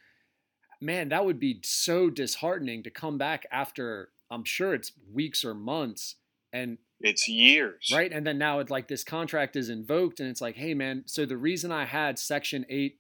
man, 0.81 1.11
that 1.11 1.25
would 1.25 1.39
be 1.39 1.61
so 1.63 2.11
disheartening 2.11 2.83
to 2.83 2.91
come 2.91 3.19
back 3.19 3.47
after 3.53 4.11
I'm 4.31 4.45
sure 4.45 4.75
it's 4.75 4.93
weeks 5.13 5.45
or 5.45 5.55
months 5.55 6.17
and 6.53 6.79
it's 7.01 7.29
years. 7.29 7.91
right? 7.95 8.13
And 8.13 8.27
then 8.27 8.39
now 8.39 8.59
it's 8.59 8.71
like 8.71 8.89
this 8.89 9.05
contract 9.05 9.57
is 9.57 9.69
invoked 9.69 10.21
and 10.21 10.29
it's 10.29 10.41
like 10.41 10.57
hey 10.57 10.75
man 10.75 11.05
so 11.07 11.25
the 11.25 11.37
reason 11.37 11.73
i 11.73 11.85
had 11.85 12.19
section 12.19 12.67
8 12.69 12.99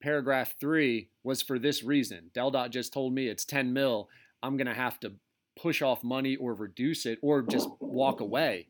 paragraph 0.00 0.54
3 0.60 1.08
was 1.22 1.42
for 1.42 1.58
this 1.58 1.82
reason. 1.82 2.30
DelDOT 2.34 2.70
just 2.70 2.92
told 2.92 3.14
me 3.14 3.28
it's 3.28 3.44
10 3.44 3.72
mil. 3.72 4.08
I'm 4.42 4.56
gonna 4.56 4.74
have 4.74 4.98
to 5.00 5.12
push 5.60 5.82
off 5.82 6.02
money 6.02 6.36
or 6.36 6.54
reduce 6.54 7.06
it 7.06 7.18
or 7.22 7.42
just 7.42 7.68
walk 7.80 8.20
away. 8.20 8.68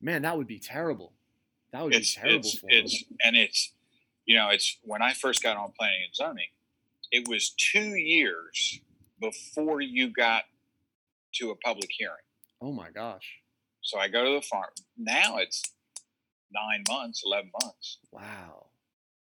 Man 0.00 0.22
that 0.22 0.36
would 0.36 0.46
be 0.46 0.58
terrible. 0.58 1.12
That 1.72 1.84
would 1.84 1.94
It's 1.94 2.14
be 2.14 2.20
terrible 2.20 2.48
it's 2.48 2.62
it's 2.68 3.04
and 3.22 3.36
it's 3.36 3.72
you 4.26 4.36
know 4.36 4.48
it's 4.50 4.78
when 4.82 5.02
I 5.02 5.12
first 5.12 5.42
got 5.42 5.56
on 5.56 5.72
planning 5.78 6.00
and 6.04 6.14
zoning, 6.14 6.48
it 7.10 7.28
was 7.28 7.50
two 7.50 7.94
years 7.94 8.80
before 9.20 9.80
you 9.80 10.08
got 10.08 10.44
to 11.34 11.50
a 11.50 11.56
public 11.56 11.90
hearing. 11.90 12.14
oh 12.60 12.72
my 12.72 12.90
gosh 12.90 13.38
So 13.84 13.98
I 13.98 14.08
go 14.08 14.24
to 14.24 14.34
the 14.34 14.42
farm. 14.42 14.70
Now 14.98 15.38
it's 15.38 15.62
nine 16.52 16.82
months, 16.88 17.22
eleven 17.24 17.50
months. 17.62 17.98
wow 18.10 18.66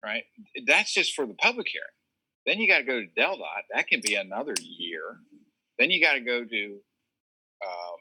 right? 0.03 0.23
That's 0.65 0.93
just 0.93 1.13
for 1.13 1.25
the 1.25 1.33
public 1.33 1.67
hearing. 1.67 1.87
Then 2.45 2.59
you 2.59 2.67
got 2.67 2.79
to 2.79 2.83
go 2.83 3.01
to 3.01 3.07
DelDOT. 3.19 3.63
That 3.73 3.87
can 3.87 4.01
be 4.01 4.15
another 4.15 4.53
year. 4.61 5.17
Then 5.77 5.91
you 5.91 6.01
got 6.01 6.13
to 6.13 6.21
go 6.21 6.45
to 6.45 6.65
um, 7.65 7.97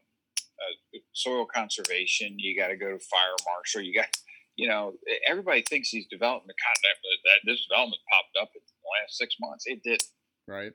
uh, 0.60 0.98
soil 1.12 1.46
conservation. 1.52 2.38
You 2.38 2.58
got 2.58 2.68
to 2.68 2.76
go 2.76 2.92
to 2.92 2.98
fire 2.98 3.36
marshal. 3.44 3.82
You 3.82 3.94
got, 3.94 4.06
you 4.54 4.68
know, 4.68 4.94
everybody 5.28 5.62
thinks 5.62 5.90
these 5.90 6.06
development 6.06 6.58
God, 6.62 6.76
that, 6.82 7.18
that 7.24 7.50
this 7.50 7.66
development 7.66 8.00
popped 8.10 8.36
up 8.40 8.50
in 8.54 8.60
the 8.62 9.02
last 9.02 9.18
six 9.18 9.34
months. 9.40 9.64
It 9.66 9.82
did. 9.82 10.02
right 10.46 10.72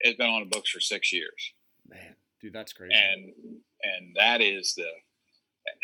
It's 0.00 0.16
been 0.16 0.30
on 0.30 0.42
the 0.42 0.48
books 0.48 0.70
for 0.70 0.80
six 0.80 1.12
years, 1.12 1.52
man 1.88 2.14
dude 2.40 2.52
that's 2.52 2.72
crazy 2.72 2.94
and 2.94 3.32
and 3.82 4.16
that 4.16 4.40
is 4.40 4.74
the 4.74 4.88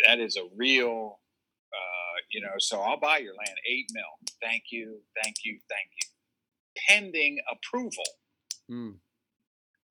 that 0.06 0.18
is 0.20 0.36
a 0.36 0.46
real. 0.56 1.18
Uh, 1.72 2.16
you 2.30 2.40
know, 2.40 2.52
so 2.58 2.80
I'll 2.80 2.98
buy 3.00 3.18
your 3.18 3.34
land 3.34 3.56
eight 3.70 3.86
mil. 3.92 4.04
Thank 4.42 4.64
you, 4.70 5.00
thank 5.22 5.36
you, 5.44 5.58
thank 5.68 5.90
you. 6.00 6.08
Pending 6.88 7.38
approval. 7.50 8.04
Hmm. 8.68 8.90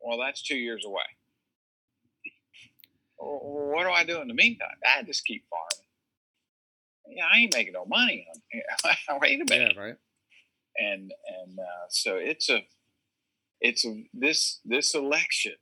Well, 0.01 0.17
that's 0.19 0.41
two 0.43 0.57
years 0.57 0.83
away. 0.85 1.03
What 3.17 3.83
do 3.83 3.89
I 3.91 4.03
do 4.03 4.21
in 4.21 4.27
the 4.27 4.33
meantime? 4.33 4.67
I 4.85 5.03
just 5.03 5.25
keep 5.25 5.45
farming. 5.49 7.17
Yeah, 7.17 7.25
I 7.31 7.37
ain't 7.39 7.53
making 7.53 7.73
no 7.73 7.85
money. 7.85 8.27
on 9.09 9.19
Wait 9.21 9.41
a 9.41 9.45
minute. 9.49 9.73
yeah 9.75 9.81
right 9.81 9.95
And 10.77 11.11
and 11.27 11.59
uh, 11.59 11.85
so 11.89 12.15
it's 12.17 12.49
a 12.49 12.59
it's 13.61 13.85
a 13.85 14.03
this 14.13 14.59
this 14.65 14.93
election 14.95 15.55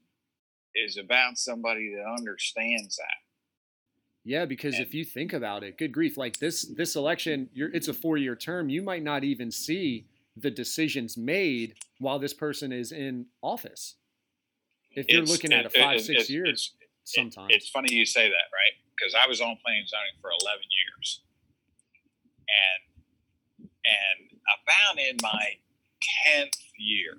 is 0.76 0.98
about 0.98 1.38
somebody 1.38 1.94
that 1.96 2.06
understands 2.18 2.96
that. 2.98 3.23
Yeah, 4.26 4.46
because 4.46 4.80
if 4.80 4.94
you 4.94 5.04
think 5.04 5.34
about 5.34 5.64
it, 5.64 5.78
good 5.78 5.92
grief, 5.92 6.16
like 6.18 6.38
this 6.40 6.62
this 6.64 6.96
election, 6.96 7.50
you're, 7.54 7.70
it's 7.74 7.90
a 7.90 7.94
four 7.94 8.16
year 8.18 8.36
term. 8.36 8.70
You 8.70 8.82
might 8.82 9.04
not 9.04 9.24
even 9.26 9.52
see 9.52 10.06
the 10.38 10.50
decisions 10.50 11.18
made 11.18 11.76
while 12.00 12.20
this 12.20 12.34
person 12.34 12.72
is 12.72 12.92
in 12.92 13.26
office. 13.42 13.96
If 14.92 15.10
you're 15.10 15.24
looking 15.24 15.52
at 15.52 15.66
a 15.66 15.68
it- 15.68 15.76
it- 15.76 15.82
five 15.82 15.98
it- 15.98 16.04
six 16.06 16.10
it's- 16.22 16.30
years, 16.30 16.74
sometimes. 17.04 17.54
It's 17.54 17.68
funny 17.70 17.94
you 17.94 18.06
say 18.06 18.28
that, 18.30 18.48
right? 18.54 18.74
Because 18.96 19.14
I 19.14 19.28
was 19.28 19.42
on 19.42 19.58
planning 19.64 19.82
and 19.82 19.90
zoning 19.90 20.14
for 20.22 20.30
11 20.42 20.64
years. 20.72 21.20
And 22.48 23.70
and 23.86 24.40
about 24.64 25.00
in 25.00 25.18
my 25.22 25.58
10th 26.26 26.58
year, 26.78 27.18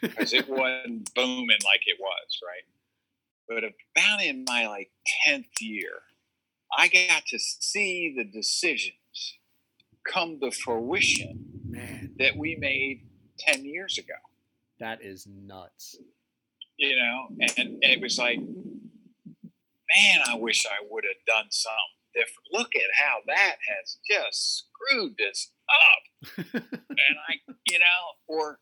because 0.00 0.32
it 0.32 0.48
wasn't 0.48 1.14
booming 1.14 1.58
like 1.64 1.82
it 1.86 1.98
was, 2.00 2.40
right? 2.44 2.64
But 3.48 3.64
about 3.64 4.22
in 4.22 4.44
my 4.48 4.66
like 4.66 4.90
10th 5.26 5.60
year, 5.60 6.02
I 6.76 6.88
got 6.88 7.24
to 7.26 7.38
see 7.38 8.14
the 8.16 8.24
decisions 8.24 9.38
come 10.10 10.40
to 10.40 10.50
fruition 10.50 11.44
Man, 11.68 12.12
that 12.18 12.36
we 12.36 12.56
made 12.56 13.06
10 13.38 13.64
years 13.64 13.98
ago 13.98 14.14
that 14.80 15.00
is 15.02 15.26
nuts. 15.28 15.96
you 16.76 16.96
know, 16.96 17.28
and, 17.40 17.52
and 17.58 17.78
it 17.84 18.00
was 18.00 18.18
like, 18.18 18.38
man, 18.38 20.20
I 20.26 20.34
wish 20.36 20.66
I 20.66 20.84
would 20.90 21.04
have 21.04 21.24
done 21.26 21.46
something 21.50 21.78
different. 22.14 22.48
Look 22.52 22.74
at 22.74 22.82
how 22.94 23.18
that 23.28 23.56
has 23.68 23.98
just 24.08 24.64
screwed 24.66 25.14
this 25.18 25.52
up. 25.70 26.44
and 26.54 27.16
I, 27.28 27.34
you 27.68 27.78
know, 27.78 27.84
or 28.26 28.58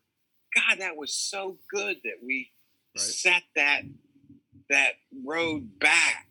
God, 0.55 0.79
that 0.79 0.95
was 0.95 1.15
so 1.15 1.57
good 1.73 1.97
that 2.03 2.17
we 2.23 2.51
Right. 2.93 2.99
set 3.03 3.43
that 3.55 3.83
that 4.69 4.95
road 5.25 5.79
back. 5.79 6.27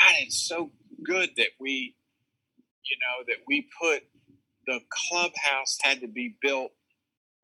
God, 0.00 0.14
it's 0.20 0.48
so 0.48 0.70
good 1.04 1.30
that 1.36 1.48
we, 1.60 1.94
you 2.84 2.96
know, 3.00 3.24
that 3.28 3.38
we 3.48 3.68
put 3.80 4.02
the 4.66 4.80
clubhouse 4.90 5.78
had 5.82 6.00
to 6.00 6.08
be 6.08 6.36
built 6.42 6.72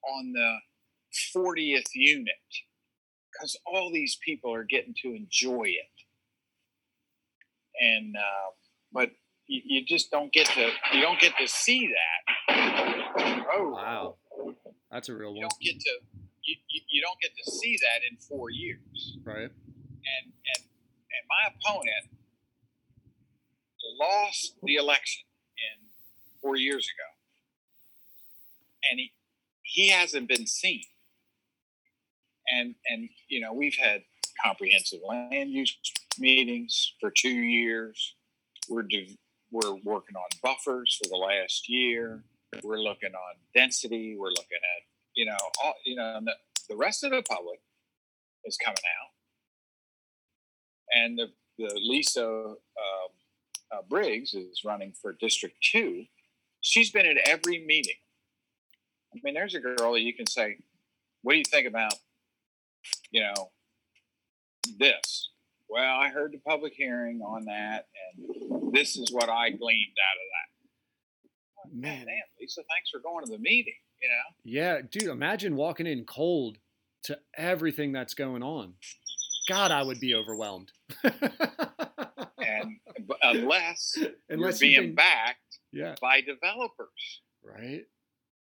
on 0.04 0.32
the 0.32 0.56
40th 1.36 1.90
unit 1.94 2.34
because 3.32 3.56
all 3.66 3.90
these 3.92 4.18
people 4.24 4.52
are 4.54 4.64
getting 4.64 4.94
to 5.02 5.08
enjoy 5.14 5.64
it. 5.64 5.90
And 7.80 8.16
uh, 8.16 8.50
but 8.92 9.10
you, 9.48 9.62
you 9.64 9.84
just 9.86 10.10
don't 10.10 10.32
get 10.32 10.46
to 10.48 10.70
you 10.94 11.02
don't 11.02 11.20
get 11.20 11.34
to 11.38 11.48
see 11.48 11.88
that. 12.48 12.56
Oh 13.54 13.70
Wow. 13.70 14.16
That's 14.90 15.08
a 15.08 15.14
real 15.14 15.30
You 15.34 15.42
one, 15.42 15.48
don't 15.50 15.60
get 15.60 15.80
to 15.80 15.90
you, 16.44 16.56
you, 16.70 16.80
you 16.90 17.02
don't 17.02 17.20
get 17.20 17.32
to 17.44 17.50
see 17.50 17.76
that 17.76 18.02
in 18.10 18.16
four 18.18 18.50
years. 18.50 19.18
right? 19.24 19.42
And 19.42 20.24
and 20.26 20.62
and 20.64 21.24
my 21.28 21.50
opponent 21.54 22.10
lost 23.98 24.54
the 24.62 24.76
election 24.76 25.24
in 25.56 25.86
four 26.40 26.56
years 26.56 26.86
ago, 26.86 27.08
and 28.90 29.00
he 29.00 29.12
he 29.62 29.88
hasn't 29.90 30.28
been 30.28 30.46
seen. 30.46 30.82
And 32.52 32.74
and 32.88 33.08
you 33.28 33.40
know 33.40 33.52
we've 33.52 33.76
had 33.76 34.02
comprehensive 34.44 35.00
land 35.06 35.50
use 35.50 35.76
meetings 36.18 36.94
for 37.00 37.10
two 37.10 37.28
years. 37.28 38.14
We're 38.68 38.82
div- 38.82 39.16
we're 39.50 39.74
working 39.84 40.16
on 40.16 40.28
buffers 40.42 40.98
for 41.02 41.08
the 41.08 41.16
last 41.16 41.68
year. 41.68 42.22
We're 42.62 42.80
looking 42.80 43.14
on 43.14 43.34
density. 43.54 44.16
We're 44.18 44.30
looking 44.30 44.58
at 44.76 44.82
you 45.14 45.26
know 45.26 45.36
all 45.62 45.74
you 45.84 45.96
know 45.96 46.20
the, 46.24 46.34
the 46.68 46.76
rest 46.76 47.04
of 47.04 47.10
the 47.10 47.22
public 47.22 47.60
is 48.44 48.56
coming 48.56 48.76
out, 49.00 49.10
and 50.94 51.18
the 51.18 51.26
the 51.58 51.80
Lisa 51.82 52.26
um, 52.26 53.15
uh, 53.72 53.82
Briggs 53.88 54.34
is 54.34 54.62
running 54.64 54.92
for 54.92 55.12
District 55.12 55.56
Two. 55.60 56.04
She's 56.60 56.90
been 56.90 57.06
at 57.06 57.16
every 57.26 57.64
meeting. 57.64 57.96
I 59.14 59.20
mean, 59.22 59.34
there's 59.34 59.54
a 59.54 59.60
girl 59.60 59.92
that 59.92 60.00
you 60.00 60.14
can 60.14 60.26
say, 60.26 60.58
"What 61.22 61.32
do 61.32 61.38
you 61.38 61.44
think 61.44 61.66
about, 61.66 61.94
you 63.10 63.22
know, 63.22 63.50
this?" 64.78 65.30
Well, 65.68 65.98
I 65.98 66.08
heard 66.08 66.32
the 66.32 66.38
public 66.38 66.74
hearing 66.74 67.20
on 67.22 67.44
that, 67.46 67.88
and 68.16 68.72
this 68.72 68.96
is 68.96 69.10
what 69.12 69.28
I 69.28 69.50
gleaned 69.50 69.96
out 69.98 70.16
of 70.16 70.28
that. 70.30 70.46
Man. 71.74 72.06
damn, 72.06 72.16
Lisa, 72.40 72.62
thanks 72.70 72.90
for 72.90 73.00
going 73.00 73.24
to 73.24 73.32
the 73.32 73.38
meeting. 73.38 73.74
You 74.00 74.08
know, 74.08 74.34
Yeah, 74.44 74.80
dude, 74.88 75.04
imagine 75.04 75.56
walking 75.56 75.86
in 75.86 76.04
cold 76.04 76.58
to 77.04 77.18
everything 77.36 77.92
that's 77.92 78.14
going 78.14 78.42
on. 78.42 78.74
God, 79.48 79.70
I 79.70 79.82
would 79.82 80.00
be 80.00 80.14
overwhelmed. 80.14 80.72
and 82.96 83.10
unless, 83.22 83.98
Unless 84.28 84.60
you're 84.60 84.70
you 84.70 84.76
being 84.78 84.88
can- 84.90 84.94
backed 84.96 85.58
yeah, 85.72 85.94
by 86.00 86.20
developers, 86.20 87.20
right. 87.44 87.84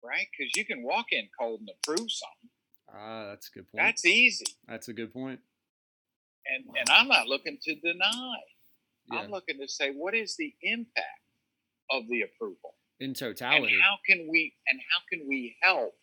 right? 0.03 0.27
Because 0.37 0.51
you 0.57 0.65
can 0.65 0.83
walk 0.83 1.07
in 1.13 1.29
cold 1.39 1.61
and 1.61 1.71
approve 1.71 2.11
something. 2.11 2.51
Ah, 2.95 3.29
that's 3.31 3.49
a 3.49 3.59
good 3.59 3.69
point. 3.71 3.83
That's 3.85 4.05
easy. 4.05 4.45
That's 4.69 4.89
a 4.89 4.93
good 4.93 5.13
point. 5.13 5.41
And 6.47 6.65
and 6.77 6.89
I'm 6.91 7.09
not 7.09 7.27
looking 7.29 7.59
to 7.63 7.75
deny. 7.77 8.37
Yeah. 9.11 9.21
I'm 9.21 9.31
looking 9.31 9.59
to 9.61 9.69
say 9.69 9.91
what 9.93 10.15
is 10.15 10.37
the 10.37 10.55
impact 10.63 11.07
of 11.91 12.03
the 12.09 12.23
approval, 12.23 12.75
In 13.01 13.09
and 13.09 13.17
totality. 13.17 13.79
how 13.83 13.97
can 14.07 14.27
we 14.31 14.55
and 14.69 14.81
how 14.91 14.99
can 15.11 15.27
we 15.29 15.57
help 15.63 15.95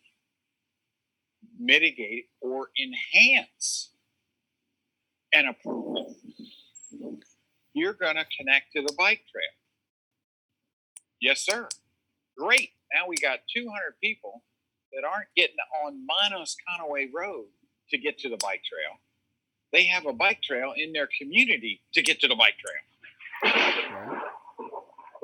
mitigate 1.60 2.26
or 2.41 2.69
enhance 2.81 3.91
an 5.34 5.48
approval? 5.48 6.15
You're 7.80 7.93
going 7.93 8.15
to 8.15 8.26
connect 8.38 8.73
to 8.76 8.81
the 8.81 8.93
bike 8.97 9.22
trail. 9.31 9.53
Yes, 11.22 11.41
sir. 11.41 11.68
Great. 12.38 12.72
Now 12.93 13.07
we 13.07 13.15
got 13.18 13.39
200 13.56 13.95
people 14.01 14.43
that 14.93 15.03
aren't 15.06 15.27
getting 15.35 15.56
on 15.85 16.06
Minos 16.06 16.56
Conaway 16.68 17.07
Road 17.14 17.45
to 17.91 17.97
get 17.97 18.18
to 18.19 18.30
the 18.30 18.38
bike 18.38 18.61
trail. 18.64 18.99
They 19.72 19.85
have 19.85 20.06
a 20.06 20.14
bike 20.14 20.41
trail 20.41 20.73
in 20.76 20.93
their 20.93 21.07
community 21.19 21.81
to 21.93 22.01
get 22.01 22.19
to 22.22 22.27
the 22.27 22.35
bike 22.35 22.56
trail. 22.57 23.53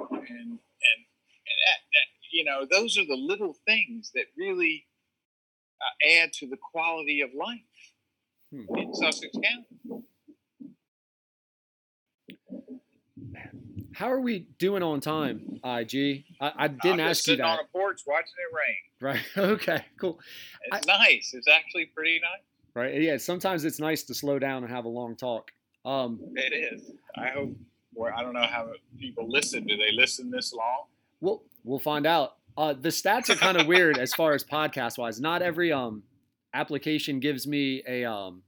And 0.10 0.20
and 0.22 0.50
and 0.50 1.58
that, 1.66 1.80
that 1.94 2.08
you 2.32 2.44
know 2.44 2.66
those 2.70 2.98
are 2.98 3.06
the 3.06 3.16
little 3.16 3.56
things 3.66 4.12
that 4.16 4.26
really 4.38 4.86
uh, 5.82 6.22
add 6.22 6.34
to 6.34 6.48
the 6.48 6.58
quality 6.58 7.22
of 7.22 7.30
life 7.36 7.60
Hmm. 8.54 8.66
in 8.78 8.94
Sussex 8.94 9.34
County. 9.34 10.04
How 13.96 14.12
are 14.12 14.20
we 14.20 14.48
doing 14.60 14.84
on 14.84 15.00
time, 15.00 15.60
IG? 15.64 16.26
I, 16.42 16.52
I 16.58 16.68
didn't 16.68 17.00
ask 17.00 17.26
you 17.28 17.32
sitting 17.34 17.46
on 17.46 17.58
that. 17.58 17.66
a 17.66 17.68
porch 17.72 18.02
watching 18.06 18.34
it 18.38 18.56
rain. 18.56 18.76
Right. 19.02 19.22
Okay. 19.56 19.86
Cool. 20.00 20.20
It's 20.74 20.86
nice. 20.86 21.32
It's 21.34 21.48
actually 21.48 21.86
pretty 21.86 22.20
nice. 22.20 22.44
Right. 22.74 23.02
Yeah. 23.02 23.18
Sometimes 23.18 23.64
it's 23.64 23.80
nice 23.80 24.04
to 24.04 24.14
slow 24.14 24.38
down 24.38 24.64
and 24.64 24.72
have 24.74 24.84
a 24.86 24.90
long 24.90 25.16
talk. 25.16 25.52
Um, 25.86 26.20
It 26.36 26.54
is. 26.74 26.92
I 27.18 27.30
hope. 27.30 27.56
I 28.14 28.22
don't 28.22 28.34
know 28.34 28.42
how 28.46 28.68
people 29.00 29.30
listen. 29.30 29.66
Do 29.66 29.78
they 29.78 29.94
listen 29.94 30.30
this 30.30 30.54
long? 30.54 30.86
we'll 31.22 31.44
we'll 31.64 31.80
find 31.80 32.06
out. 32.06 32.36
Uh, 32.58 32.74
the 32.74 32.90
stats 32.90 33.30
are 33.30 33.36
kind 33.36 33.58
of 33.58 33.68
weird 33.68 33.98
as 33.98 34.14
far 34.14 34.34
as 34.34 34.44
podcast 34.44 34.98
wise. 34.98 35.22
Not 35.22 35.42
every 35.42 35.72
um 35.72 36.04
application 36.54 37.20
gives 37.22 37.48
me 37.48 37.82
a 37.88 38.04
um 38.06 38.42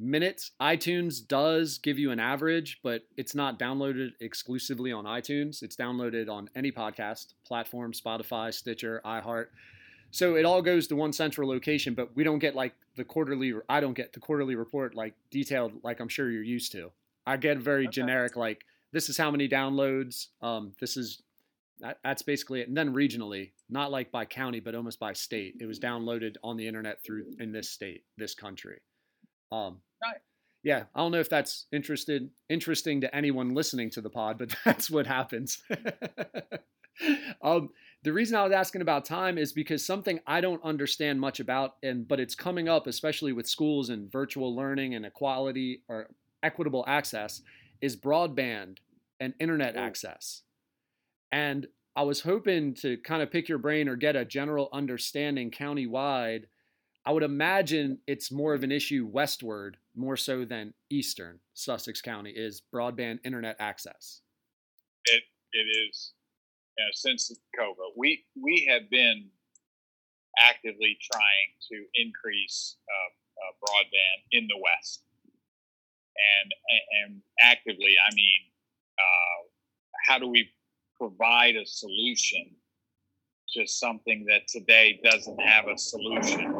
minutes. 0.00 0.52
iTunes 0.60 1.26
does 1.26 1.78
give 1.78 1.98
you 1.98 2.10
an 2.10 2.18
average, 2.18 2.80
but 2.82 3.02
it's 3.16 3.34
not 3.34 3.58
downloaded 3.58 4.10
exclusively 4.20 4.90
on 4.92 5.04
iTunes. 5.04 5.62
It's 5.62 5.76
downloaded 5.76 6.28
on 6.28 6.48
any 6.56 6.72
podcast 6.72 7.34
platform, 7.46 7.92
Spotify, 7.92 8.52
Stitcher, 8.52 9.00
iHeart. 9.04 9.46
So 10.10 10.34
it 10.34 10.44
all 10.44 10.62
goes 10.62 10.86
to 10.88 10.96
one 10.96 11.12
central 11.12 11.48
location, 11.48 11.94
but 11.94 12.16
we 12.16 12.24
don't 12.24 12.40
get 12.40 12.54
like 12.56 12.74
the 12.96 13.04
quarterly. 13.04 13.54
I 13.68 13.80
don't 13.80 13.94
get 13.94 14.12
the 14.12 14.20
quarterly 14.20 14.56
report 14.56 14.94
like 14.94 15.14
detailed, 15.30 15.72
like 15.84 16.00
I'm 16.00 16.08
sure 16.08 16.30
you're 16.30 16.42
used 16.42 16.72
to. 16.72 16.90
I 17.26 17.36
get 17.36 17.58
very 17.58 17.84
Okay. 17.84 17.92
generic, 17.92 18.34
like 18.36 18.64
this 18.92 19.08
is 19.08 19.16
how 19.16 19.30
many 19.30 19.48
downloads. 19.48 20.28
Um, 20.42 20.72
this 20.80 20.96
is 20.96 21.22
that, 21.78 21.98
that's 22.02 22.22
basically 22.22 22.60
it. 22.60 22.68
And 22.68 22.76
then 22.76 22.92
regionally, 22.92 23.52
not 23.68 23.90
like 23.90 24.10
by 24.10 24.24
county, 24.24 24.58
but 24.60 24.74
almost 24.74 24.98
by 24.98 25.12
state. 25.12 25.56
It 25.60 25.66
was 25.66 25.78
downloaded 25.78 26.36
on 26.42 26.56
the 26.56 26.66
internet 26.66 27.02
through 27.04 27.26
in 27.38 27.52
this 27.52 27.70
state, 27.70 28.02
this 28.18 28.34
country. 28.34 28.80
Um, 29.52 29.78
Right. 30.02 30.20
Yeah, 30.62 30.84
I 30.94 31.00
don't 31.00 31.12
know 31.12 31.20
if 31.20 31.30
that's 31.30 31.66
interested 31.72 32.30
interesting 32.48 33.00
to 33.00 33.14
anyone 33.14 33.54
listening 33.54 33.90
to 33.90 34.00
the 34.00 34.10
pod, 34.10 34.38
but 34.38 34.54
that's 34.64 34.90
what 34.90 35.06
happens. 35.06 35.62
um, 37.42 37.70
the 38.02 38.12
reason 38.12 38.36
I 38.36 38.44
was 38.44 38.52
asking 38.52 38.82
about 38.82 39.04
time 39.04 39.38
is 39.38 39.52
because 39.52 39.84
something 39.84 40.20
I 40.26 40.40
don't 40.40 40.64
understand 40.64 41.20
much 41.20 41.40
about, 41.40 41.76
and 41.82 42.06
but 42.06 42.20
it's 42.20 42.34
coming 42.34 42.68
up, 42.68 42.86
especially 42.86 43.32
with 43.32 43.48
schools 43.48 43.90
and 43.90 44.10
virtual 44.10 44.54
learning 44.54 44.94
and 44.94 45.04
equality 45.04 45.82
or 45.88 46.08
equitable 46.42 46.84
access, 46.86 47.42
is 47.80 47.96
broadband 47.96 48.78
and 49.18 49.34
internet 49.38 49.76
Ooh. 49.76 49.80
access. 49.80 50.42
And 51.32 51.66
I 51.94 52.02
was 52.02 52.22
hoping 52.22 52.74
to 52.74 52.96
kind 52.98 53.22
of 53.22 53.30
pick 53.30 53.48
your 53.48 53.58
brain 53.58 53.88
or 53.88 53.96
get 53.96 54.16
a 54.16 54.24
general 54.24 54.68
understanding 54.72 55.50
countywide. 55.50 56.44
I 57.04 57.12
would 57.12 57.22
imagine 57.22 57.98
it's 58.06 58.30
more 58.30 58.54
of 58.54 58.62
an 58.62 58.72
issue 58.72 59.06
westward, 59.10 59.76
more 60.00 60.16
so 60.16 60.44
than 60.44 60.72
eastern 60.88 61.38
Sussex 61.52 62.00
County 62.00 62.30
is 62.30 62.62
broadband 62.74 63.18
internet 63.24 63.56
access. 63.60 64.22
It 65.04 65.22
It 65.52 65.66
is. 65.88 66.12
You 66.78 66.84
know, 66.84 66.90
since 66.92 67.30
COVID, 67.58 67.92
we 67.96 68.24
we 68.40 68.66
have 68.70 68.88
been 68.90 69.28
actively 70.38 70.96
trying 71.12 71.50
to 71.70 71.84
increase 71.94 72.76
uh, 72.88 73.10
uh, 73.42 73.52
broadband 73.62 74.24
in 74.32 74.46
the 74.48 74.56
West, 74.56 75.04
and 76.42 76.54
and 77.02 77.22
actively, 77.42 77.94
I 78.08 78.14
mean, 78.14 78.40
uh, 78.98 79.40
how 80.06 80.18
do 80.18 80.28
we 80.28 80.48
provide 80.98 81.56
a 81.56 81.66
solution 81.66 82.56
to 83.54 83.66
something 83.66 84.24
that 84.30 84.48
today 84.48 85.00
doesn't 85.04 85.40
have 85.40 85.66
a 85.68 85.76
solution? 85.76 86.54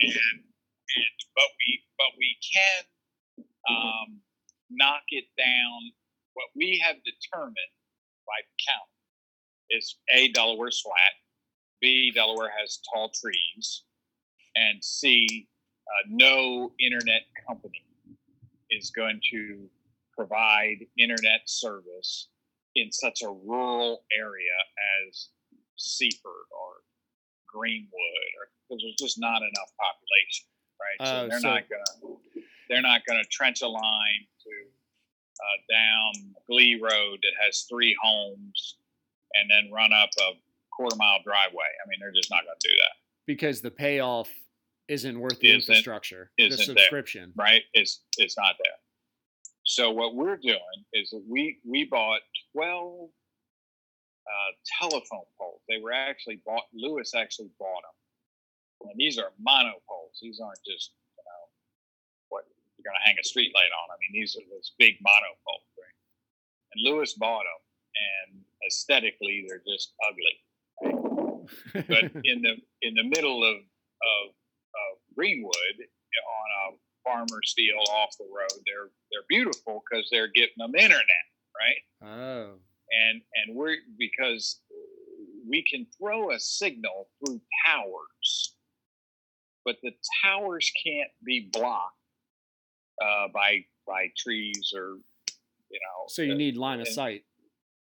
And, 0.00 0.47
and 0.96 1.18
but 1.34 1.50
we 1.58 1.82
but 1.96 2.12
we 2.18 2.36
can 2.54 2.84
um, 3.68 4.20
knock 4.70 5.02
it 5.10 5.24
down. 5.36 5.92
What 6.34 6.48
we 6.54 6.82
have 6.84 6.96
determined 7.04 7.74
by 8.26 8.38
the 8.44 8.56
county 8.68 9.78
is 9.78 9.96
a 10.14 10.28
Delaware's 10.32 10.80
flat, 10.80 11.14
b 11.80 12.12
Delaware 12.14 12.52
has 12.58 12.80
tall 12.92 13.10
trees, 13.10 13.84
and 14.54 14.82
c 14.82 15.48
uh, 15.88 16.06
no 16.08 16.72
internet 16.78 17.22
company 17.46 17.82
is 18.70 18.90
going 18.90 19.20
to 19.32 19.68
provide 20.16 20.84
internet 20.98 21.40
service 21.46 22.28
in 22.74 22.92
such 22.92 23.22
a 23.22 23.28
rural 23.28 24.04
area 24.16 24.58
as 25.08 25.28
Seaford 25.76 26.48
or 26.52 26.82
Greenwood, 27.46 28.30
or 28.38 28.48
because 28.68 28.82
there's 28.82 28.98
just 28.98 29.18
not 29.18 29.40
enough 29.42 29.72
population, 29.80 30.46
right? 30.80 31.06
So 31.06 31.14
Oh, 31.24 31.28
they're 31.28 31.40
so- 31.40 31.48
not 31.50 31.64
gonna 31.68 32.16
they're 32.68 32.82
not 32.82 33.00
gonna 33.06 33.24
trench 33.30 33.62
a 33.62 33.68
line 33.68 34.26
to 34.44 34.50
uh, 35.40 35.72
down 35.72 36.34
Glee 36.46 36.74
Road 36.82 37.20
that 37.22 37.32
has 37.44 37.62
three 37.62 37.96
homes 38.02 38.76
and 39.34 39.48
then 39.50 39.70
run 39.72 39.92
up 39.92 40.10
a 40.20 40.32
quarter 40.70 40.96
mile 40.96 41.18
driveway. 41.24 41.64
I 41.84 41.88
mean, 41.88 41.98
they're 42.00 42.12
just 42.12 42.30
not 42.30 42.40
gonna 42.44 42.56
do 42.60 42.70
that, 42.76 42.92
because 43.26 43.60
the 43.60 43.70
payoff 43.70 44.28
isn't 44.88 45.18
worth 45.20 45.38
the 45.40 45.48
Isn't- 45.50 45.60
infrastructure, 45.70 46.30
isn't 46.38 46.56
there. 46.66 46.76
subscription. 46.76 47.32
right? 47.36 47.62
It's 47.74 48.02
it's 48.16 48.36
not 48.36 48.56
there. 48.62 48.74
So 49.64 49.90
what 49.90 50.14
we're 50.14 50.36
doing 50.38 50.84
is 50.94 51.14
we 51.28 51.58
we 51.64 51.84
bought 51.84 52.20
twelve 52.52 53.10
uh, 54.26 54.52
telephone 54.80 55.24
poles. 55.38 55.60
They 55.68 55.78
were 55.78 55.92
actually 55.92 56.36
bought. 56.44 56.64
Lewes 56.74 57.14
actually 57.14 57.50
bought 57.58 57.82
them, 57.82 57.94
and 58.82 58.96
these 58.96 59.18
are 59.18 59.32
monopoles. 59.40 60.18
These 60.20 60.40
aren't 60.40 60.62
just 60.64 60.92
you 61.16 61.24
know 61.24 61.42
what 62.28 62.44
you're 62.76 62.86
going 62.86 62.98
to 62.98 63.06
hang 63.06 63.16
a 63.20 63.24
street 63.24 63.52
light 63.54 63.72
on. 63.74 63.90
I 63.90 63.96
mean, 64.00 64.20
these 64.20 64.36
are 64.36 64.46
those 64.50 64.72
big 64.78 64.96
mono 65.02 65.30
poles, 65.46 65.70
right? 65.78 65.98
And 66.74 66.78
Lewes 66.84 67.14
bought 67.14 67.44
them, 67.44 67.62
and 67.96 68.44
aesthetically, 68.66 69.46
they're 69.48 69.64
just 69.66 69.94
ugly. 70.06 70.36
But 71.88 72.04
in 72.24 72.42
the 72.42 72.54
in 72.82 72.94
the 72.94 73.04
middle 73.04 73.42
of 73.44 73.56
of, 73.56 74.24
of 74.30 74.92
Greenwood, 75.16 75.76
on 75.78 76.74
a 76.74 76.76
farmer's 77.04 77.52
field 77.56 77.86
off 77.90 78.16
the 78.18 78.24
road, 78.24 78.62
they're 78.66 78.90
they're 79.10 79.26
beautiful 79.28 79.82
because 79.88 80.08
they're 80.10 80.30
getting 80.34 80.58
them 80.58 80.74
internet, 80.74 81.26
right? 81.56 82.10
oh, 82.10 82.58
and 82.90 83.22
and 83.34 83.56
we're 83.56 83.76
because 83.98 84.60
we 85.48 85.62
can 85.62 85.86
throw 85.98 86.32
a 86.32 86.38
signal 86.38 87.08
through 87.18 87.40
towers, 87.66 88.37
but 89.68 89.76
the 89.82 89.92
towers 90.24 90.72
can't 90.82 91.10
be 91.22 91.50
blocked 91.52 91.94
uh, 93.02 93.28
by 93.34 93.62
by 93.86 94.06
trees 94.16 94.72
or 94.74 94.96
You 95.70 95.80
know, 95.84 96.06
So 96.08 96.22
you 96.22 96.32
uh, 96.32 96.36
need 96.36 96.56
line 96.56 96.80
of 96.80 96.88
sight. 96.88 97.24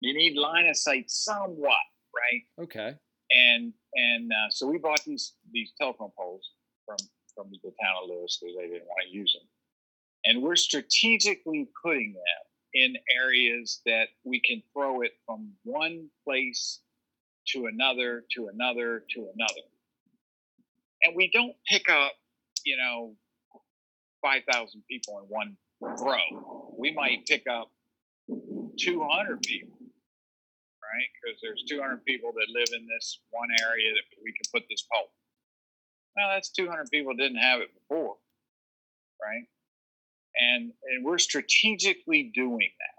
you 0.00 0.14
need 0.14 0.36
line 0.36 0.66
of 0.68 0.76
sight 0.76 1.10
somewhat, 1.10 1.86
right? 2.14 2.42
Okay. 2.64 2.94
And 3.32 3.72
and 3.94 4.30
uh, 4.30 4.48
so 4.50 4.68
we 4.68 4.78
bought 4.78 5.02
these 5.04 5.34
these 5.50 5.72
telephone 5.76 6.12
poles 6.16 6.50
from 6.86 6.98
from 7.34 7.50
the 7.50 7.72
town 7.82 7.94
of 8.04 8.10
Lewes 8.10 8.38
because 8.40 8.54
they 8.56 8.68
didn't 8.68 8.86
want 8.86 9.02
to 9.08 9.12
use 9.12 9.36
them, 9.36 9.48
and 10.26 10.40
we're 10.40 10.62
strategically 10.70 11.68
putting 11.82 12.12
them 12.12 12.44
in 12.74 12.96
areas 13.22 13.80
that 13.86 14.06
we 14.22 14.40
can 14.40 14.62
throw 14.72 15.00
it 15.00 15.12
from 15.26 15.50
one 15.64 16.08
place 16.24 16.80
to 17.48 17.66
another 17.66 18.24
to 18.34 18.48
another 18.48 19.04
to 19.10 19.20
another, 19.34 19.66
and 21.04 21.14
we 21.16 21.30
don't 21.32 21.54
pick 21.68 21.88
up, 21.88 22.12
you 22.64 22.76
know, 22.76 23.14
five 24.20 24.42
thousand 24.50 24.82
people 24.88 25.18
in 25.18 25.24
one 25.28 25.56
throw. 25.98 26.74
We 26.78 26.92
might 26.92 27.26
pick 27.26 27.44
up 27.48 27.70
two 28.78 29.02
hundred 29.08 29.42
people 29.42 29.76
right? 30.92 31.08
Because 31.16 31.40
there's 31.40 31.64
200 31.68 32.04
people 32.04 32.32
that 32.32 32.46
live 32.52 32.68
in 32.76 32.86
this 32.86 33.20
one 33.30 33.48
area 33.64 33.90
that 33.92 34.22
we 34.22 34.32
can 34.32 34.44
put 34.52 34.68
this 34.68 34.84
pole. 34.92 35.10
Well, 36.16 36.28
that's 36.28 36.50
200 36.50 36.90
people 36.90 37.14
didn't 37.14 37.38
have 37.38 37.60
it 37.60 37.72
before, 37.74 38.16
right? 39.22 39.44
And 40.38 40.72
and 40.84 41.04
we're 41.04 41.18
strategically 41.18 42.30
doing 42.34 42.70
that. 42.80 42.98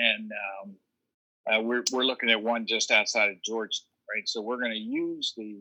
And 0.00 0.32
um, 0.32 0.76
uh, 1.52 1.60
we're 1.62 1.84
we're 1.92 2.04
looking 2.04 2.30
at 2.30 2.42
one 2.42 2.66
just 2.66 2.90
outside 2.90 3.30
of 3.30 3.42
Georgetown, 3.42 3.86
right? 4.14 4.28
So 4.28 4.40
we're 4.40 4.58
going 4.60 4.72
to 4.72 4.78
use 4.78 5.34
the 5.36 5.56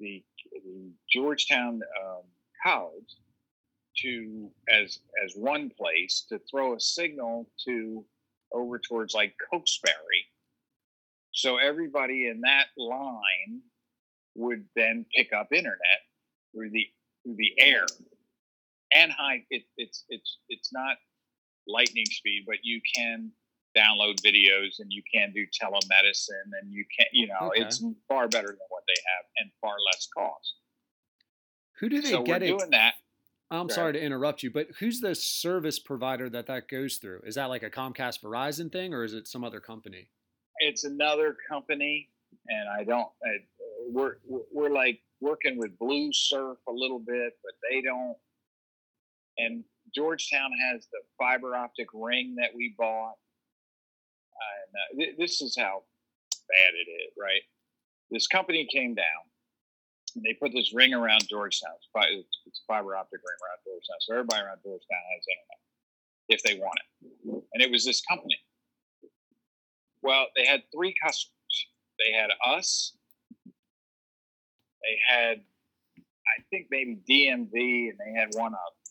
the, 0.00 0.22
the 0.52 0.90
Georgetown 1.10 1.80
um, 2.04 2.22
College 2.64 3.16
to 3.98 4.50
as 4.68 4.98
as 5.24 5.34
one 5.34 5.70
place 5.70 6.26
to 6.28 6.38
throw 6.50 6.74
a 6.74 6.80
signal 6.80 7.48
to 7.64 8.04
over 8.52 8.78
towards 8.78 9.14
like 9.14 9.34
Cokesbury. 9.50 10.26
So 11.32 11.58
everybody 11.58 12.28
in 12.28 12.40
that 12.42 12.66
line 12.76 13.60
would 14.34 14.64
then 14.74 15.06
pick 15.14 15.32
up 15.32 15.48
internet 15.52 16.00
through 16.54 16.70
the 16.70 16.86
through 17.24 17.36
the 17.36 17.54
air 17.58 17.86
and 18.94 19.12
high. 19.12 19.44
It, 19.50 19.64
it's 19.76 20.04
it's 20.08 20.38
it's 20.48 20.72
not 20.72 20.96
lightning 21.66 22.06
speed, 22.06 22.44
but 22.46 22.56
you 22.62 22.80
can 22.94 23.30
download 23.76 24.20
videos 24.24 24.78
and 24.78 24.90
you 24.90 25.02
can 25.12 25.32
do 25.32 25.44
telemedicine 25.46 26.50
and 26.60 26.72
you 26.72 26.84
can 26.96 27.06
you 27.12 27.26
know 27.26 27.48
Okay. 27.48 27.62
it's 27.62 27.82
far 28.08 28.28
better 28.28 28.48
than 28.48 28.66
what 28.70 28.82
they 28.88 29.00
have 29.16 29.24
and 29.38 29.50
far 29.60 29.74
less 29.92 30.08
cost. 30.16 30.54
Who 31.80 31.88
do 31.88 32.00
they 32.00 32.10
So 32.10 32.18
we're 32.20 32.24
get 32.24 32.42
it? 32.42 32.58
doing 32.58 32.70
that. 32.70 32.94
I'm 33.50 33.68
Go 33.68 33.74
sorry 33.74 33.92
to 33.92 34.00
interrupt 34.02 34.42
you, 34.42 34.50
but 34.50 34.68
who's 34.80 35.00
the 35.00 35.14
service 35.14 35.78
provider 35.78 36.28
that 36.30 36.46
that 36.46 36.66
goes 36.68 36.96
through? 36.96 37.20
Is 37.24 37.36
that 37.36 37.44
like 37.46 37.62
a 37.62 37.70
Comcast 37.70 38.20
Verizon 38.22 38.72
thing, 38.72 38.92
or 38.92 39.04
is 39.04 39.14
it 39.14 39.28
some 39.28 39.44
other 39.44 39.60
company? 39.60 40.08
it's 40.58 40.84
another 40.84 41.36
company 41.50 42.08
and 42.48 42.66
i 42.70 42.82
don't 42.82 43.08
I, 43.22 43.44
we're 43.90 44.16
we're 44.26 44.70
like 44.70 45.00
working 45.20 45.58
with 45.58 45.78
Bloosurf 45.78 46.56
a 46.66 46.72
little 46.72 46.98
bit 46.98 47.34
but 47.44 47.52
they 47.70 47.82
don't 47.82 48.16
and 49.36 49.64
georgetown 49.94 50.50
has 50.70 50.86
the 50.90 51.00
fiber 51.18 51.54
optic 51.54 51.88
ring 51.92 52.36
that 52.40 52.52
we 52.56 52.74
bought 52.78 53.16
and 54.36 54.70
uh, 54.74 54.88
th- 54.98 55.16
this 55.18 55.40
is 55.40 55.56
how 55.58 55.82
bad 56.48 56.72
it 56.74 56.90
is 56.90 57.12
right 57.18 57.42
this 58.10 58.26
company 58.26 58.66
came 58.70 58.94
down 58.94 59.22
and 60.14 60.24
they 60.24 60.34
put 60.34 60.52
this 60.52 60.72
ring 60.74 60.94
around 60.94 61.26
georgetown 61.28 61.72
it's, 61.76 61.88
fi- 61.92 62.12
it's, 62.46 62.62
fiber 62.66 62.96
optic 62.96 63.20
ring 63.20 63.38
around 63.42 63.58
georgetown 63.64 63.96
so 64.00 64.14
everybody 64.14 64.42
around 64.42 64.58
georgetown 64.62 65.02
has 65.14 65.24
internet 65.26 65.60
if 66.28 66.42
they 66.42 66.54
want 66.58 66.78
it 66.82 67.44
and 67.54 67.62
it 67.62 67.70
was 67.70 67.84
this 67.84 68.02
company 68.02 68.38
well, 70.06 70.26
they 70.36 70.46
had 70.46 70.62
three 70.72 70.94
customers. 71.02 71.66
They 71.98 72.12
had 72.12 72.30
us. 72.46 72.96
They 73.44 74.98
had, 75.08 75.38
I 75.98 76.42
think 76.48 76.68
maybe 76.70 77.00
DMV, 77.10 77.90
and 77.90 77.98
they 77.98 78.12
had 78.16 78.28
one 78.34 78.54
other. 78.54 78.82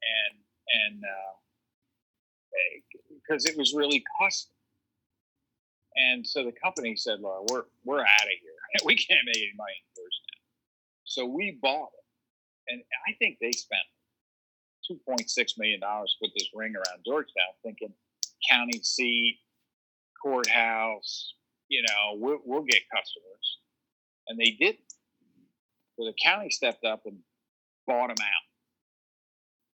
And 0.00 0.38
and 0.86 1.04
because 3.26 3.46
it 3.46 3.56
was 3.56 3.74
really 3.74 4.04
costly. 4.18 4.52
And 5.96 6.26
so 6.26 6.44
the 6.44 6.52
company 6.52 6.96
said, 6.96 7.20
"Look, 7.20 7.50
we're 7.50 7.64
we're 7.84 8.00
out 8.00 8.22
of 8.22 8.38
here. 8.42 8.50
We 8.84 8.96
can't 8.96 9.20
make 9.26 9.36
any 9.36 9.52
money 9.56 9.74
in 9.78 10.02
Georgetown." 10.02 10.42
So 11.04 11.26
we 11.26 11.58
bought 11.62 11.90
it, 11.94 12.72
and 12.72 12.82
I 13.08 13.12
think 13.18 13.38
they 13.40 13.52
spent 13.52 13.82
two 14.86 14.98
point 15.06 15.30
six 15.30 15.54
million 15.56 15.80
dollars 15.80 16.16
to 16.18 16.26
put 16.26 16.34
this 16.36 16.48
ring 16.54 16.74
around 16.74 17.04
Georgetown, 17.06 17.54
thinking 17.62 17.92
county 18.50 18.80
seat, 18.82 19.38
courthouse, 20.20 21.34
you 21.68 21.82
know, 21.82 22.16
we'll, 22.18 22.38
we'll 22.44 22.62
get 22.62 22.80
customers. 22.90 23.58
And 24.28 24.38
they 24.38 24.56
didn't. 24.58 24.80
So 25.98 26.04
the 26.04 26.14
county 26.22 26.50
stepped 26.50 26.84
up 26.84 27.02
and 27.04 27.18
bought 27.86 28.08
them 28.08 28.16
out. 28.20 28.43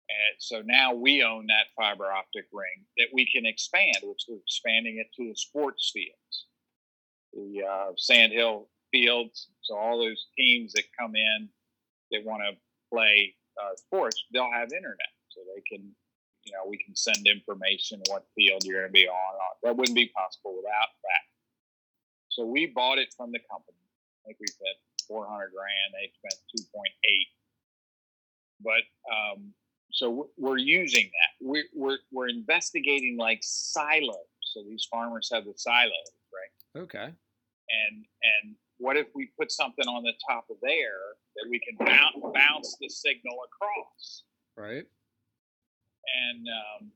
And 0.10 0.36
so 0.40 0.62
now 0.66 0.94
we 0.94 1.24
own 1.24 1.48
that 1.48 1.68
fiber 1.76 2.12
optic 2.12 2.46
ring 2.52 2.86
that 2.98 3.08
we 3.14 3.30
can 3.32 3.46
expand, 3.46 3.98
which 4.04 4.26
we're 4.28 4.38
expanding 4.38 4.98
it 4.98 5.08
to 5.16 5.30
the 5.30 5.36
sports 5.36 5.92
fields, 5.94 6.46
the 7.34 7.64
uh, 7.64 7.92
Sand 7.98 8.34
Hill 8.34 8.68
fields. 8.92 9.50
So 9.62 9.76
all 9.78 10.00
those 10.00 10.28
teams 10.36 10.74
that 10.74 10.84
come 11.00 11.16
in 11.16 11.50
that 12.12 12.26
want 12.26 12.42
to 12.42 12.58
play 12.92 13.36
uh, 13.62 13.76
sports, 13.76 14.24
they'll 14.34 14.52
have 14.52 14.74
internet, 14.74 15.14
so 15.30 15.42
they 15.56 15.62
can 15.62 15.96
you 16.50 16.58
know, 16.58 16.66
we 16.68 16.78
can 16.78 16.96
send 16.96 17.28
information 17.28 18.02
what 18.10 18.26
field 18.34 18.64
you're 18.64 18.82
going 18.82 18.90
to 18.90 18.94
be 18.94 19.08
on. 19.08 19.32
That 19.62 19.78
wouldn't 19.78 19.96
be 19.96 20.12
possible 20.16 20.56
without 20.58 20.92
that. 21.04 21.24
So 22.30 22.46
we 22.46 22.68
bought 22.68 22.98
it 22.98 23.14
from 23.16 23.32
the 23.32 23.40
company. 23.46 23.78
I 24.26 24.34
think 24.34 24.38
we 24.40 24.48
said 24.48 24.76
400 25.08 25.52
grand. 25.54 25.94
They 25.94 26.10
spent 26.18 26.42
2.8. 26.74 26.90
But 28.62 28.84
um, 29.12 29.54
so 29.92 30.30
we're- 30.38 30.62
using 30.62 31.06
that. 31.06 31.46
We're, 31.48 31.64
we're, 31.74 31.98
we're 32.12 32.30
investigating 32.30 33.18
like 33.18 33.40
silos. 33.42 34.16
So 34.42 34.64
these 34.68 34.88
farmers 34.92 35.30
have 35.34 35.46
the 35.46 35.54
silos, 35.56 35.92
right? 36.34 36.82
Okay. 36.84 37.06
and 37.06 37.96
and 38.24 38.56
what 38.78 38.96
if 38.98 39.08
we 39.14 39.30
put 39.38 39.52
something 39.52 39.86
on 39.88 40.04
the 40.04 40.14
top 40.30 40.46
of 40.50 40.58
there 40.62 41.02
that 41.36 41.48
we 41.50 41.60
can 41.60 41.76
bounce, 41.86 42.16
bounce 42.34 42.78
the 42.80 42.90
signal 42.90 43.38
across 43.46 44.24
Right. 44.58 44.86
and 46.22 46.48
um, 46.48 46.92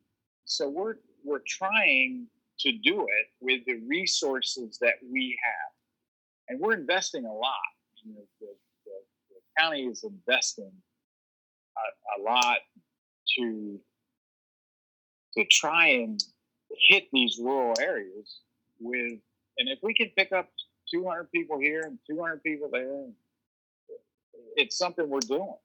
so 0.45 0.69
we're 0.69 0.95
we're 1.23 1.41
trying 1.47 2.27
to 2.59 2.71
do 2.71 3.01
it 3.01 3.27
with 3.41 3.65
the 3.65 3.79
resources 3.87 4.77
that 4.81 4.95
we 5.11 5.37
have 5.43 5.71
and 6.49 6.59
we're 6.59 6.73
investing 6.73 7.25
a 7.25 7.33
lot 7.33 7.71
you 8.03 8.13
know, 8.13 8.21
the, 8.41 8.47
the, 8.85 8.91
the 9.29 9.61
county 9.61 9.85
is 9.85 10.03
investing 10.03 10.71
a, 11.77 12.21
a 12.21 12.23
lot 12.23 12.57
to 13.37 13.79
to 15.37 15.45
try 15.45 15.87
and 15.87 16.23
hit 16.89 17.05
these 17.11 17.39
rural 17.41 17.73
areas 17.79 18.41
with 18.79 19.19
and 19.57 19.69
if 19.69 19.79
we 19.83 19.93
can 19.93 20.09
pick 20.17 20.31
up 20.31 20.49
200 20.91 21.31
people 21.31 21.59
here 21.59 21.81
and 21.81 21.99
200 22.09 22.43
people 22.43 22.69
there 22.71 23.05
it's 24.55 24.77
something 24.77 25.09
we're 25.09 25.19
doing. 25.19 25.55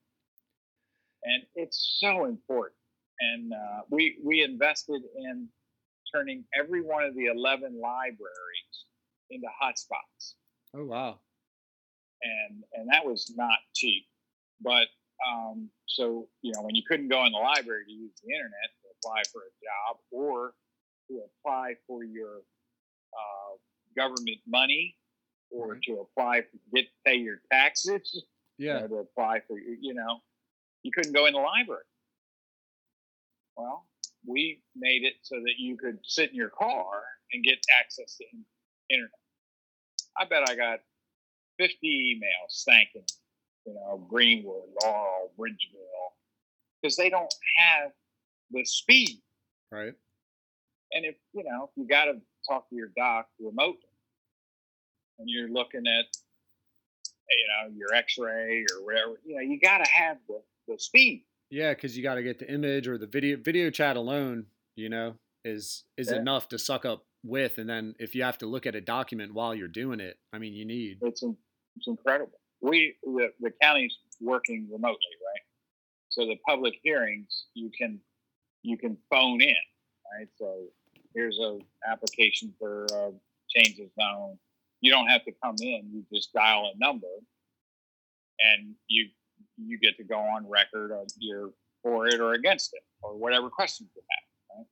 And 1.23 1.43
it's 1.55 1.97
so 1.99 2.25
important. 2.25 2.77
And 3.19 3.53
uh, 3.53 3.81
we 3.89 4.17
we 4.23 4.41
invested 4.43 5.01
in 5.17 5.49
turning 6.13 6.45
every 6.57 6.81
one 6.81 7.03
of 7.03 7.15
the 7.15 7.25
11 7.25 7.79
libraries 7.79 8.85
into 9.29 9.47
hotspots. 9.61 10.35
Oh 10.73 10.85
wow. 10.85 11.19
and 12.21 12.63
and 12.73 12.89
that 12.89 13.05
was 13.05 13.33
not 13.35 13.57
cheap 13.75 14.05
but 14.61 14.87
um, 15.27 15.69
so 15.87 16.27
you 16.41 16.53
know 16.53 16.61
when 16.61 16.75
you 16.75 16.83
couldn't 16.87 17.09
go 17.09 17.25
in 17.25 17.31
the 17.31 17.37
library 17.37 17.85
to 17.85 17.91
use 17.91 18.11
the 18.23 18.33
internet 18.33 18.69
to 18.81 18.87
apply 18.99 19.21
for 19.31 19.41
a 19.41 19.53
job 19.63 19.97
or 20.11 20.53
to 21.09 21.21
apply 21.43 21.73
for 21.87 22.03
your 22.03 22.37
uh, 23.13 23.57
government 23.95 24.37
money 24.47 24.95
or 25.51 25.73
Right. 25.73 25.81
to 25.83 25.99
apply 26.01 26.41
for 26.41 26.57
get 26.75 26.85
pay 27.05 27.15
your 27.15 27.41
taxes 27.51 28.23
you 28.57 28.67
Yeah. 28.67 28.79
know, 28.81 28.87
to 28.87 28.95
apply 28.97 29.41
for 29.47 29.57
you 29.57 29.93
know 29.93 30.19
you 30.83 30.91
couldn't 30.91 31.13
go 31.13 31.25
in 31.25 31.33
the 31.33 31.39
library 31.39 31.83
well 33.57 33.85
we 34.27 34.61
made 34.75 35.03
it 35.03 35.13
so 35.23 35.35
that 35.37 35.53
you 35.57 35.77
could 35.77 35.97
sit 36.03 36.29
in 36.29 36.35
your 36.35 36.49
car 36.49 37.03
and 37.33 37.43
get 37.43 37.57
access 37.79 38.17
to 38.17 38.25
internet 38.89 39.11
i 40.17 40.25
bet 40.25 40.43
i 40.43 40.55
got 40.55 40.79
50 41.57 41.77
emails 42.21 42.63
thanking 42.65 43.03
you 43.65 43.73
know 43.73 44.03
greenwood 44.09 44.63
laurel 44.83 45.31
bridgeville 45.37 46.11
because 46.81 46.95
they 46.95 47.09
don't 47.09 47.33
have 47.57 47.91
the 48.51 48.63
speed 48.65 49.21
Right. 49.71 49.93
and 50.93 51.05
if 51.05 51.15
you 51.33 51.43
know 51.43 51.69
you 51.75 51.87
got 51.87 52.05
to 52.05 52.13
talk 52.47 52.69
to 52.69 52.75
your 52.75 52.89
doc 52.97 53.27
remotely 53.39 53.79
and 55.19 55.29
you're 55.29 55.49
looking 55.49 55.85
at 55.87 56.05
you 57.29 57.45
know 57.47 57.75
your 57.75 57.93
x-ray 57.93 58.65
or 58.73 58.85
whatever 58.85 59.19
you 59.25 59.35
know 59.35 59.41
you 59.41 59.59
got 59.59 59.79
to 59.83 59.91
have 59.91 60.17
the, 60.27 60.41
the 60.67 60.79
speed 60.79 61.25
Yeah, 61.51 61.73
because 61.73 61.95
you 61.95 62.01
got 62.03 62.15
to 62.15 62.23
get 62.23 62.39
the 62.39 62.51
image 62.51 62.87
or 62.87 62.97
the 62.97 63.07
video 63.07 63.37
video 63.37 63.69
chat 63.69 63.97
alone. 63.97 64.45
you 64.75 64.89
know, 64.89 65.15
is 65.43 65.83
is 65.97 66.09
Yeah. 66.11 66.17
enough 66.17 66.47
to 66.49 66.57
suck 66.57 66.85
up 66.85 67.03
with. 67.23 67.57
And 67.57 67.69
then 67.69 67.95
if 67.99 68.15
you 68.15 68.23
have 68.23 68.37
to 68.39 68.45
look 68.47 68.65
at 68.65 68.75
a 68.75 68.81
document 68.81 69.33
while 69.33 69.53
you're 69.53 69.67
doing 69.67 69.99
it, 69.99 70.17
I 70.33 70.37
mean, 70.39 70.53
you 70.53 70.65
need. 70.65 70.99
It's 71.01 71.21
in- 71.21 71.37
it's 71.75 71.87
incredible. 71.87 72.39
We 72.61 72.95
the, 73.03 73.29
the 73.39 73.51
county's 73.61 73.97
working 74.19 74.67
remotely, 74.71 75.15
right? 75.25 75.43
So 76.09 76.25
the 76.25 76.37
public 76.47 76.75
hearings 76.83 77.45
you 77.53 77.71
can 77.77 77.99
you 78.63 78.77
can 78.77 78.97
phone 79.09 79.41
in, 79.41 79.55
right? 80.13 80.27
So 80.37 80.65
here's 81.13 81.39
a 81.39 81.59
application 81.89 82.53
for 82.59 82.85
uh, 82.93 83.11
change 83.49 83.79
of 83.79 83.87
zone. 83.99 84.37
You 84.81 84.91
don't 84.91 85.07
have 85.07 85.23
to 85.25 85.31
come 85.43 85.55
in. 85.61 85.89
You 85.91 86.03
just 86.13 86.33
dial 86.33 86.71
a 86.73 86.77
number, 86.77 87.07
and 88.39 88.75
you 88.87 89.07
you 89.57 89.79
get 89.79 89.97
to 89.97 90.03
go 90.03 90.19
on 90.19 90.49
record 90.49 90.91
of 90.91 91.07
you're 91.17 91.51
for 91.83 92.07
it 92.07 92.19
or 92.19 92.33
against 92.33 92.73
it 92.73 92.83
or 93.01 93.15
whatever 93.15 93.49
questions 93.49 93.89
you 93.95 94.01
have. 94.09 94.57
Right? 94.59 94.67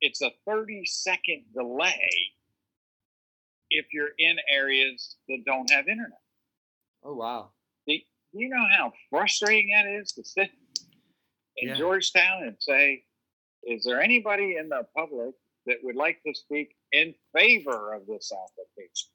It's 0.00 0.22
a 0.22 0.30
30 0.46 0.84
second 0.86 1.44
delay 1.54 2.10
if 3.70 3.86
you're 3.92 4.10
in 4.18 4.36
areas 4.50 5.16
that 5.28 5.38
don't 5.44 5.70
have 5.70 5.88
internet. 5.88 6.18
Oh 7.04 7.14
wow. 7.14 7.50
Do 7.86 8.40
you 8.40 8.48
know 8.48 8.64
how 8.76 8.92
frustrating 9.10 9.70
that 9.70 9.86
is 9.86 10.10
to 10.12 10.24
sit 10.24 10.50
in 11.56 11.68
Yeah. 11.68 11.74
Georgetown 11.76 12.42
and 12.42 12.56
say, 12.58 13.04
is 13.62 13.84
there 13.84 14.00
anybody 14.02 14.56
in 14.56 14.68
the 14.68 14.84
public 14.96 15.34
that 15.66 15.76
would 15.84 15.94
like 15.94 16.20
to 16.26 16.34
speak 16.34 16.74
in 16.90 17.14
favor 17.32 17.94
of 17.94 18.06
this 18.06 18.32
application? 18.32 19.10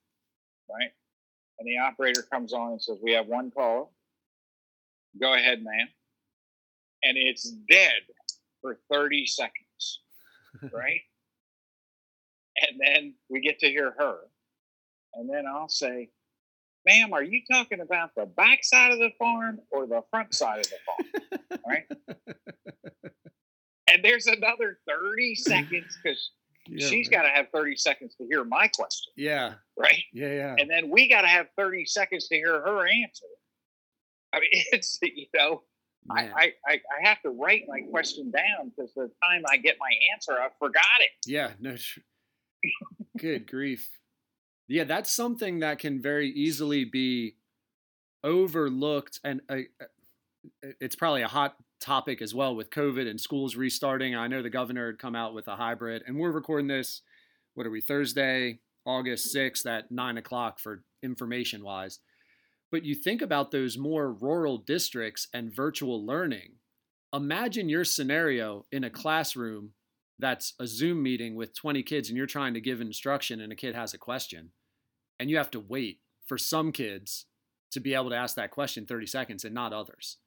Right? 0.70 0.91
And 1.60 1.68
the 1.68 1.80
operator 1.80 2.22
comes 2.22 2.53
on 2.53 2.72
and 2.72 2.82
says, 2.82 2.98
We 3.03 3.11
have 3.11 3.28
one 3.28 3.52
caller. 3.52 3.88
Go 5.20 5.34
ahead, 5.34 5.61
ma'am. 5.61 5.88
And 7.03 7.18
it's 7.18 7.49
dead 7.70 8.02
for 8.61 8.80
30 8.91 9.26
seconds. 9.26 10.02
Right? 10.74 11.02
and 12.61 12.80
then 12.84 13.14
we 13.30 13.40
get 13.40 13.60
to 13.60 13.68
hear 13.68 13.94
her. 13.98 14.18
And 15.14 15.30
then 15.30 15.45
I'll 15.48 15.70
say, 15.70 16.10
Ma'am, 16.90 17.14
are 17.14 17.22
you 17.22 17.41
talking 17.52 17.82
about 17.82 18.16
the 18.16 18.26
back 18.26 18.64
side 18.64 18.91
of 18.91 18.98
the 18.98 19.11
farm 19.20 19.60
or 19.70 19.86
the 19.86 20.02
front 20.10 20.34
side 20.34 20.60
of 20.60 20.66
the 20.66 21.38
farm? 21.52 21.60
right? 21.68 21.84
And 23.94 24.03
there's 24.03 24.26
another 24.26 24.80
30 24.88 25.36
seconds 25.36 25.98
because 26.02 26.32
Yeah, 26.68 26.88
she's 26.88 27.07
got 27.07 27.24
to 27.24 27.30
have 27.30 27.48
30 27.53 27.76
seconds 27.76 28.16
to 28.16 28.26
hear 28.26 28.44
my 28.44 28.68
question, 28.70 29.14
Yeah. 29.16 29.53
right? 29.78 30.03
Yeah. 30.14 30.34
Yeah. 30.34 30.56
And 30.57 30.68
then 30.68 30.90
we 30.90 31.07
got 31.07 31.22
to 31.22 31.28
have 31.28 31.48
30 31.57 31.86
seconds 31.86 32.28
to 32.30 32.36
hear 32.36 32.53
her 32.53 32.88
answer. 32.88 33.26
I 34.34 34.40
mean, 34.40 34.49
it's, 34.72 34.98
you 35.03 35.28
know, 35.36 35.61
I, 36.10 36.32
I, 36.36 36.53
I, 36.68 37.07
have 37.07 37.22
to 37.22 37.30
write 37.30 37.66
my 37.68 37.82
question 37.91 38.32
down 38.32 38.72
because 38.76 38.91
the 38.95 39.11
time 39.22 39.44
I 39.48 39.57
get 39.57 39.76
my 39.80 39.91
answer, 40.14 40.32
I 40.32 40.48
forgot 40.57 40.84
it. 41.02 41.10
Yeah, 41.28 41.52
no. 41.60 41.76
Good 43.20 43.45
grief. 43.48 43.88
Yeah, 44.69 44.83
that's 44.83 45.11
something 45.11 45.59
that 45.59 45.79
can 45.79 45.99
very 45.99 46.29
easily 46.29 46.85
be 46.85 47.35
overlooked, 48.23 49.19
and 49.23 49.41
uh, 49.49 49.55
uh, 49.81 49.85
it's 50.79 50.95
probably 50.95 51.23
a 51.23 51.27
hot 51.27 51.55
topic 51.81 52.21
as 52.21 52.35
well 52.35 52.55
with 52.55 52.69
COVID 52.69 53.09
and 53.09 53.19
schools 53.19 53.55
restarting. 53.55 54.15
I 54.15 54.27
know 54.27 54.43
the 54.43 54.49
governor 54.51 54.85
had 54.85 54.99
come 54.99 55.15
out 55.15 55.33
with 55.33 55.47
a 55.47 55.55
hybrid, 55.55 56.03
and 56.05 56.17
we're 56.17 56.29
recording 56.29 56.67
this. 56.67 57.01
What 57.55 57.65
are 57.65 57.71
we? 57.71 57.81
Thursday, 57.81 58.59
August 58.85 59.31
sixth 59.31 59.65
at 59.65 59.91
nine 59.91 60.19
o'clock 60.19 60.59
for 60.59 60.83
information 61.01 61.63
wise. 61.63 61.97
But 62.71 62.85
you 62.85 62.93
think 62.93 63.23
about 63.23 63.49
those 63.49 63.75
more 63.75 64.13
rural 64.13 64.59
districts 64.59 65.29
and 65.33 65.51
virtual 65.51 66.05
learning. 66.05 66.57
Imagine 67.11 67.69
your 67.69 67.85
scenario 67.85 68.67
in 68.71 68.83
a 68.83 68.91
classroom 68.91 69.71
that's 70.19 70.53
a 70.59 70.67
Zoom 70.67 71.01
meeting 71.01 71.35
with 71.35 71.55
20 71.55 71.81
kids 71.81 72.09
and 72.09 72.17
you're 72.17 72.27
trying 72.27 72.53
to 72.53 72.61
give 72.61 72.81
instruction 72.81 73.41
and 73.41 73.51
a 73.51 73.55
kid 73.55 73.73
has 73.73 73.93
a 73.93 73.97
question 73.97 74.51
and 75.19 75.29
you 75.29 75.37
have 75.37 75.51
to 75.51 75.59
wait 75.59 75.99
for 76.25 76.37
some 76.37 76.71
kids 76.71 77.25
to 77.71 77.79
be 77.79 77.93
able 77.93 78.09
to 78.09 78.15
ask 78.15 78.35
that 78.35 78.51
question 78.51 78.85
30 78.85 79.05
seconds 79.05 79.43
and 79.45 79.53
not 79.53 79.73
others. 79.73 80.17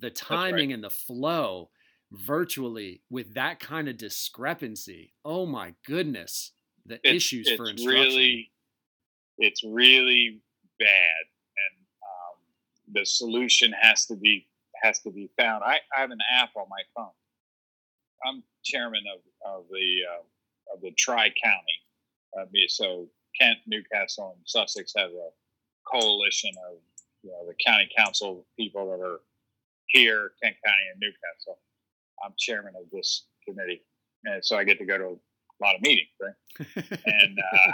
The 0.00 0.10
timing 0.10 0.72
and 0.72 0.82
the 0.82 0.90
flow 0.90 1.70
virtually 2.12 3.02
with 3.10 3.34
that 3.34 3.60
kind 3.60 3.88
of 3.88 3.96
discrepancy. 3.96 5.14
Oh 5.24 5.46
my 5.46 5.74
goodness. 5.86 6.52
The 6.86 6.94
It's- 6.96 7.14
issues 7.16 7.50
for 7.52 7.68
instruction. 7.68 7.86
really 7.88 8.50
it's 9.38 9.64
really 9.64 10.40
bad 10.78 11.24
and 11.56 11.86
um, 12.02 12.36
the 12.92 13.04
solution 13.04 13.72
has 13.72 14.06
to 14.06 14.14
be 14.14 14.46
has 14.82 15.00
to 15.00 15.10
be 15.10 15.28
found 15.38 15.64
I, 15.64 15.80
I 15.96 16.00
have 16.00 16.10
an 16.12 16.18
app 16.30 16.50
on 16.56 16.66
my 16.68 16.82
phone 16.94 17.10
i'm 18.24 18.44
chairman 18.62 19.02
of, 19.12 19.20
of 19.58 19.64
the 19.72 20.02
uh, 20.08 20.74
of 20.74 20.82
the 20.82 20.92
tri-county 20.92 21.78
uh, 22.38 22.44
me- 22.52 22.66
so 22.68 23.08
kent 23.40 23.58
newcastle 23.66 24.34
and 24.36 24.44
sussex 24.46 24.92
have 24.96 25.10
a 25.10 25.28
coalition 25.90 26.50
of 26.70 26.78
you 27.22 27.30
know 27.30 27.46
the 27.46 27.54
county 27.64 27.88
council 27.96 28.46
people 28.58 28.86
that 28.90 29.04
are 29.04 29.20
here 29.86 30.32
kent 30.42 30.56
county 30.64 30.86
and 30.92 31.00
newcastle 31.00 31.58
i'm 32.24 32.32
chairman 32.38 32.72
of 32.76 32.84
this 32.92 33.26
committee 33.46 33.82
and 34.24 34.44
so 34.44 34.56
i 34.56 34.64
get 34.64 34.78
to 34.78 34.86
go 34.86 34.98
to 34.98 35.04
a 35.04 35.64
lot 35.64 35.74
of 35.74 35.82
meetings 35.82 36.08
right 36.20 36.34
and 37.06 37.38
uh, 37.38 37.72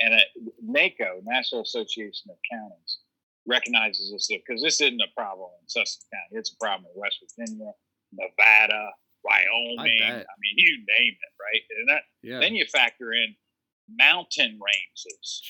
and 0.00 0.14
uh, 0.14 0.50
NACO, 0.62 1.20
National 1.24 1.60
Association 1.60 2.30
of 2.30 2.36
Counties, 2.50 2.98
recognizes 3.46 4.10
this 4.10 4.28
because 4.28 4.62
this 4.62 4.80
isn't 4.80 5.00
a 5.00 5.12
problem 5.16 5.50
in 5.60 5.68
Sussex 5.68 6.06
County. 6.12 6.40
It's 6.40 6.52
a 6.52 6.56
problem 6.56 6.90
in 6.92 7.00
West 7.00 7.18
Virginia, 7.20 7.72
Nevada, 8.12 8.90
Wyoming. 9.24 10.00
I, 10.02 10.10
bet. 10.10 10.26
mean, 10.40 10.56
you 10.56 10.78
name 10.78 11.14
it, 11.14 11.32
right? 11.38 11.62
And 11.78 11.88
that, 11.88 12.02
yeah. 12.22 12.40
then 12.40 12.54
you 12.54 12.64
factor 12.66 13.12
in 13.12 13.34
mountain 13.96 14.58
ranges 14.60 15.42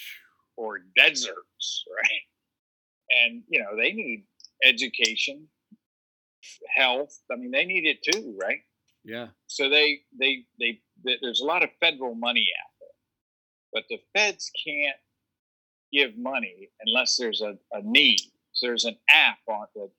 or 0.56 0.80
deserts, 0.96 1.84
right? 1.94 3.24
And 3.24 3.42
you 3.48 3.60
know 3.60 3.76
they 3.76 3.92
need 3.92 4.24
education, 4.64 5.48
health. 6.74 7.18
I 7.32 7.36
mean, 7.36 7.50
they 7.50 7.64
need 7.64 7.86
it 7.86 8.02
too, 8.02 8.36
right? 8.40 8.60
yeah. 9.04 9.28
so 9.46 9.68
they, 9.68 10.00
they 10.18 10.44
they 10.58 10.80
th 11.04 11.18
there's 11.22 11.40
a 11.40 11.44
lot 11.44 11.62
of 11.62 11.70
federal 11.80 12.14
money 12.14 12.46
out 12.62 12.72
there 12.80 12.96
but 13.72 13.84
the 13.88 13.98
feds 14.14 14.50
can't 14.64 14.96
give 15.92 16.16
money 16.16 16.68
unless 16.86 17.16
there's 17.16 17.40
a, 17.40 17.56
a 17.72 17.80
need 17.82 18.20
so 18.52 18.66
there's 18.66 18.84
an 18.84 18.96
app 19.08 19.38
on 19.48 19.66
that 19.74 19.90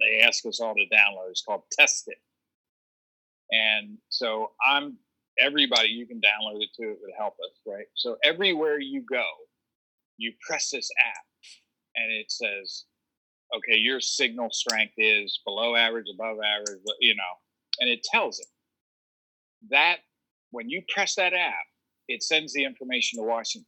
they 0.00 0.20
ask 0.20 0.46
us 0.46 0.60
all 0.60 0.74
to 0.74 0.86
download 0.94 1.30
it's 1.30 1.42
called 1.42 1.62
test 1.72 2.04
it 2.06 2.18
and 3.50 3.98
so 4.08 4.50
i'm 4.64 4.96
everybody 5.40 5.88
you 5.88 6.06
can 6.06 6.20
download 6.20 6.60
it 6.62 6.68
too 6.76 6.90
it 6.90 6.98
would 7.00 7.12
help 7.16 7.34
us 7.34 7.60
right 7.66 7.86
so 7.94 8.16
everywhere 8.24 8.78
you 8.78 9.02
go 9.10 9.24
you 10.18 10.32
press 10.46 10.70
this 10.70 10.90
app 11.06 11.24
and 11.96 12.12
it 12.12 12.30
says 12.30 12.84
okay 13.56 13.76
your 13.76 14.00
signal 14.00 14.50
strength 14.50 14.94
is 14.98 15.40
below 15.44 15.74
average 15.74 16.06
above 16.12 16.36
average 16.38 16.80
you 17.00 17.14
know 17.14 17.22
and 17.80 17.88
it 17.88 18.02
tells 18.12 18.38
it 18.38 18.46
that 19.70 19.98
when 20.50 20.68
you 20.68 20.82
press 20.88 21.14
that 21.16 21.32
app, 21.32 21.64
it 22.08 22.22
sends 22.22 22.52
the 22.52 22.64
information 22.64 23.18
to 23.18 23.24
Washington. 23.24 23.66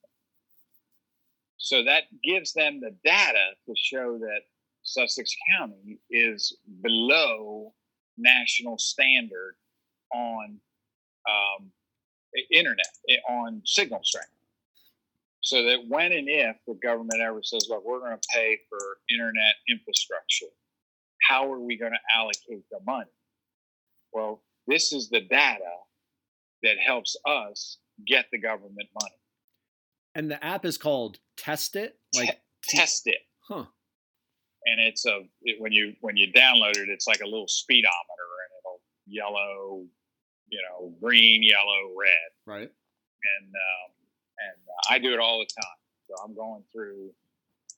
So 1.57 1.83
that 1.85 2.05
gives 2.23 2.53
them 2.53 2.81
the 2.81 2.95
data 3.05 3.53
to 3.67 3.75
show 3.75 4.19
that 4.19 4.41
Sussex 4.83 5.35
County 5.57 5.99
is 6.11 6.57
below 6.83 7.73
national 8.19 8.79
standard 8.79 9.55
on 10.13 10.59
um, 11.29 11.71
internet, 12.51 12.87
on 13.29 13.63
signal 13.65 14.01
strength. 14.03 14.29
So 15.41 15.63
that 15.65 15.87
when 15.89 16.13
and 16.13 16.29
if 16.29 16.57
the 16.67 16.75
government 16.75 17.21
ever 17.21 17.43
says, 17.43 17.67
look, 17.69 17.85
we're 17.85 18.01
going 18.01 18.17
to 18.19 18.29
pay 18.33 18.59
for 18.69 18.79
internet 19.11 19.55
infrastructure, 19.69 20.47
how 21.29 21.53
are 21.53 21.61
we 21.61 21.77
going 21.77 21.93
to 21.93 22.19
allocate 22.19 22.65
the 22.71 22.79
money? 22.87 23.11
Well, 24.13 24.43
this 24.67 24.93
is 24.93 25.11
the 25.11 25.21
data 25.21 25.61
that 26.63 26.79
helps 26.79 27.17
us 27.27 27.79
get 28.07 28.27
the 28.33 28.39
government 28.39 28.89
money. 29.01 29.15
And 30.15 30.31
the 30.31 30.43
app 30.43 30.65
is 30.65 30.79
called 30.79 31.19
TestIT. 31.37 31.91
Like, 32.17 32.41
T- 32.67 32.79
Test 32.79 33.07
it, 33.07 33.19
huh. 33.47 33.67
and 34.65 34.81
it's 34.81 35.05
a 35.05 35.21
it, 35.43 35.61
when 35.61 35.71
you 35.73 35.93
when 36.01 36.17
you 36.17 36.33
download 36.33 36.79
it, 36.79 36.89
it's 36.89 37.07
like 37.07 37.21
a 37.21 37.27
little 37.27 37.47
speedometer, 37.47 37.91
and 38.41 38.51
it'll 38.59 38.81
yellow, 39.07 39.85
you 40.49 40.61
know, 40.63 40.93
green, 41.01 41.43
yellow, 41.43 41.93
red, 41.99 42.31
Right. 42.47 42.71
and 42.71 43.47
um, 43.49 43.91
and 44.39 44.59
uh, 44.69 44.95
I 44.95 44.99
do 44.99 45.13
it 45.13 45.19
all 45.21 45.39
the 45.39 45.47
time. 45.61 45.79
So 46.09 46.15
I'm 46.25 46.35
going 46.35 46.63
through, 46.73 47.11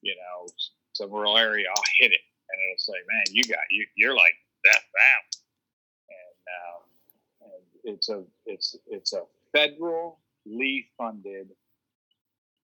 you 0.02 0.14
know, 0.16 0.48
some 0.94 1.10
rural 1.10 1.36
area, 1.36 1.66
I'll 1.70 1.82
hit 2.00 2.12
it, 2.12 2.20
and 2.50 2.60
it'll 2.66 2.78
say, 2.78 2.98
"Man, 3.08 3.24
you 3.30 3.44
got 3.44 3.60
you, 3.70 3.86
you're 3.96 4.16
like 4.16 4.34
Death 4.64 4.84
Valley," 4.92 5.44
and, 6.10 7.50
um, 7.50 7.52
and 7.84 7.94
it's 7.94 8.08
a 8.08 8.24
it's 8.46 8.76
it's 8.88 9.12
a 9.12 9.22
federally 9.54 10.86
funded 10.98 11.50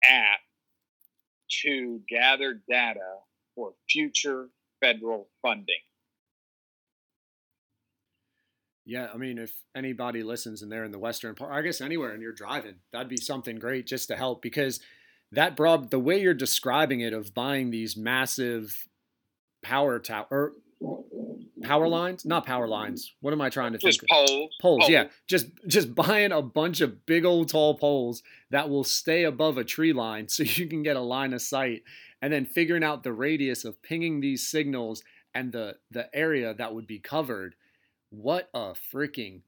app 0.04 0.40
to 1.64 2.02
gather 2.08 2.62
data 2.70 3.18
for 3.56 3.74
future 3.90 4.50
federal 4.80 5.28
funding. 5.42 5.76
Yeah, 8.86 9.10
I 9.14 9.18
mean, 9.18 9.38
if 9.38 9.54
anybody 9.76 10.24
listens 10.24 10.62
and 10.62 10.72
they're 10.72 10.84
in 10.84 10.92
the 10.92 11.00
western 11.00 11.36
part, 11.36 11.54
I 11.54 11.62
guess 11.62 11.82
anywhere 11.82 12.12
and 12.12 12.22
you're 12.22 12.34
driving, 12.34 12.76
that'd 12.92 13.10
be 13.10 13.18
something 13.18 13.58
great 13.58 13.86
just 13.86 14.08
to 14.08 14.16
help 14.16 14.42
because 14.42 14.80
that 15.32 15.56
broad, 15.56 15.92
the 15.92 16.00
way 16.00 16.20
you're 16.20 16.34
describing 16.34 17.00
it 17.02 17.14
of 17.14 17.34
buying 17.34 17.70
these 17.70 17.96
massive 17.96 18.88
power 19.62 20.00
tower 20.00 20.26
or 20.30 20.54
power 21.62 21.88
lines, 21.88 22.26
not 22.26 22.46
power 22.46 22.68
lines. 22.68 23.14
What 23.22 23.34
am 23.34 23.42
I 23.42 23.50
trying 23.50 23.74
to 23.74 23.78
Just 23.78 24.00
think? 24.00 24.10
poles. 24.10 24.56
Poles, 24.62 24.90
yeah, 24.90 25.06
just 25.28 25.48
just 25.68 25.94
buying 25.96 26.32
a 26.32 26.42
bunch 26.42 26.82
of 26.82 27.06
big 27.06 27.24
old 27.24 27.50
tall 27.50 27.76
poles 27.78 28.24
that 28.50 28.70
will 28.70 28.84
stay 28.84 29.24
above 29.24 29.58
a 29.58 29.64
tree 29.64 29.94
line 29.94 30.28
so 30.28 30.44
you 30.44 30.68
can 30.68 30.84
get 30.84 30.96
a 30.96 31.02
line 31.02 31.34
of 31.34 31.42
sight, 31.42 31.84
and 32.22 32.34
then 32.34 32.46
figuring 32.46 32.84
out 32.84 33.04
the 33.04 33.14
radius 33.14 33.64
of 33.64 33.82
pinging 33.82 34.22
these 34.22 34.48
signals 34.48 35.04
and 35.34 35.52
the 35.52 35.78
the 35.90 36.14
area 36.16 36.54
that 36.54 36.74
would 36.74 36.88
be 36.88 37.00
covered. 37.00 37.56
What 38.12 38.50
a 38.54 38.74
freaking 38.94 39.42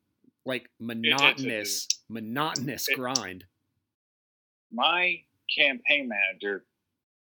like 0.46 0.70
monotonous 0.80 1.88
monotonous 2.10 2.88
it- 2.88 2.96
grind. 2.98 3.46
my 4.72 5.22
campaign 5.56 6.10
manager 6.10 6.66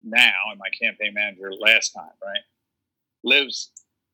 now 0.04 0.32
and 0.52 0.60
my 0.60 0.70
campaign 0.82 1.14
manager 1.16 1.52
last 1.60 1.92
time, 1.92 2.12
right, 2.24 2.42
lives 3.24 3.72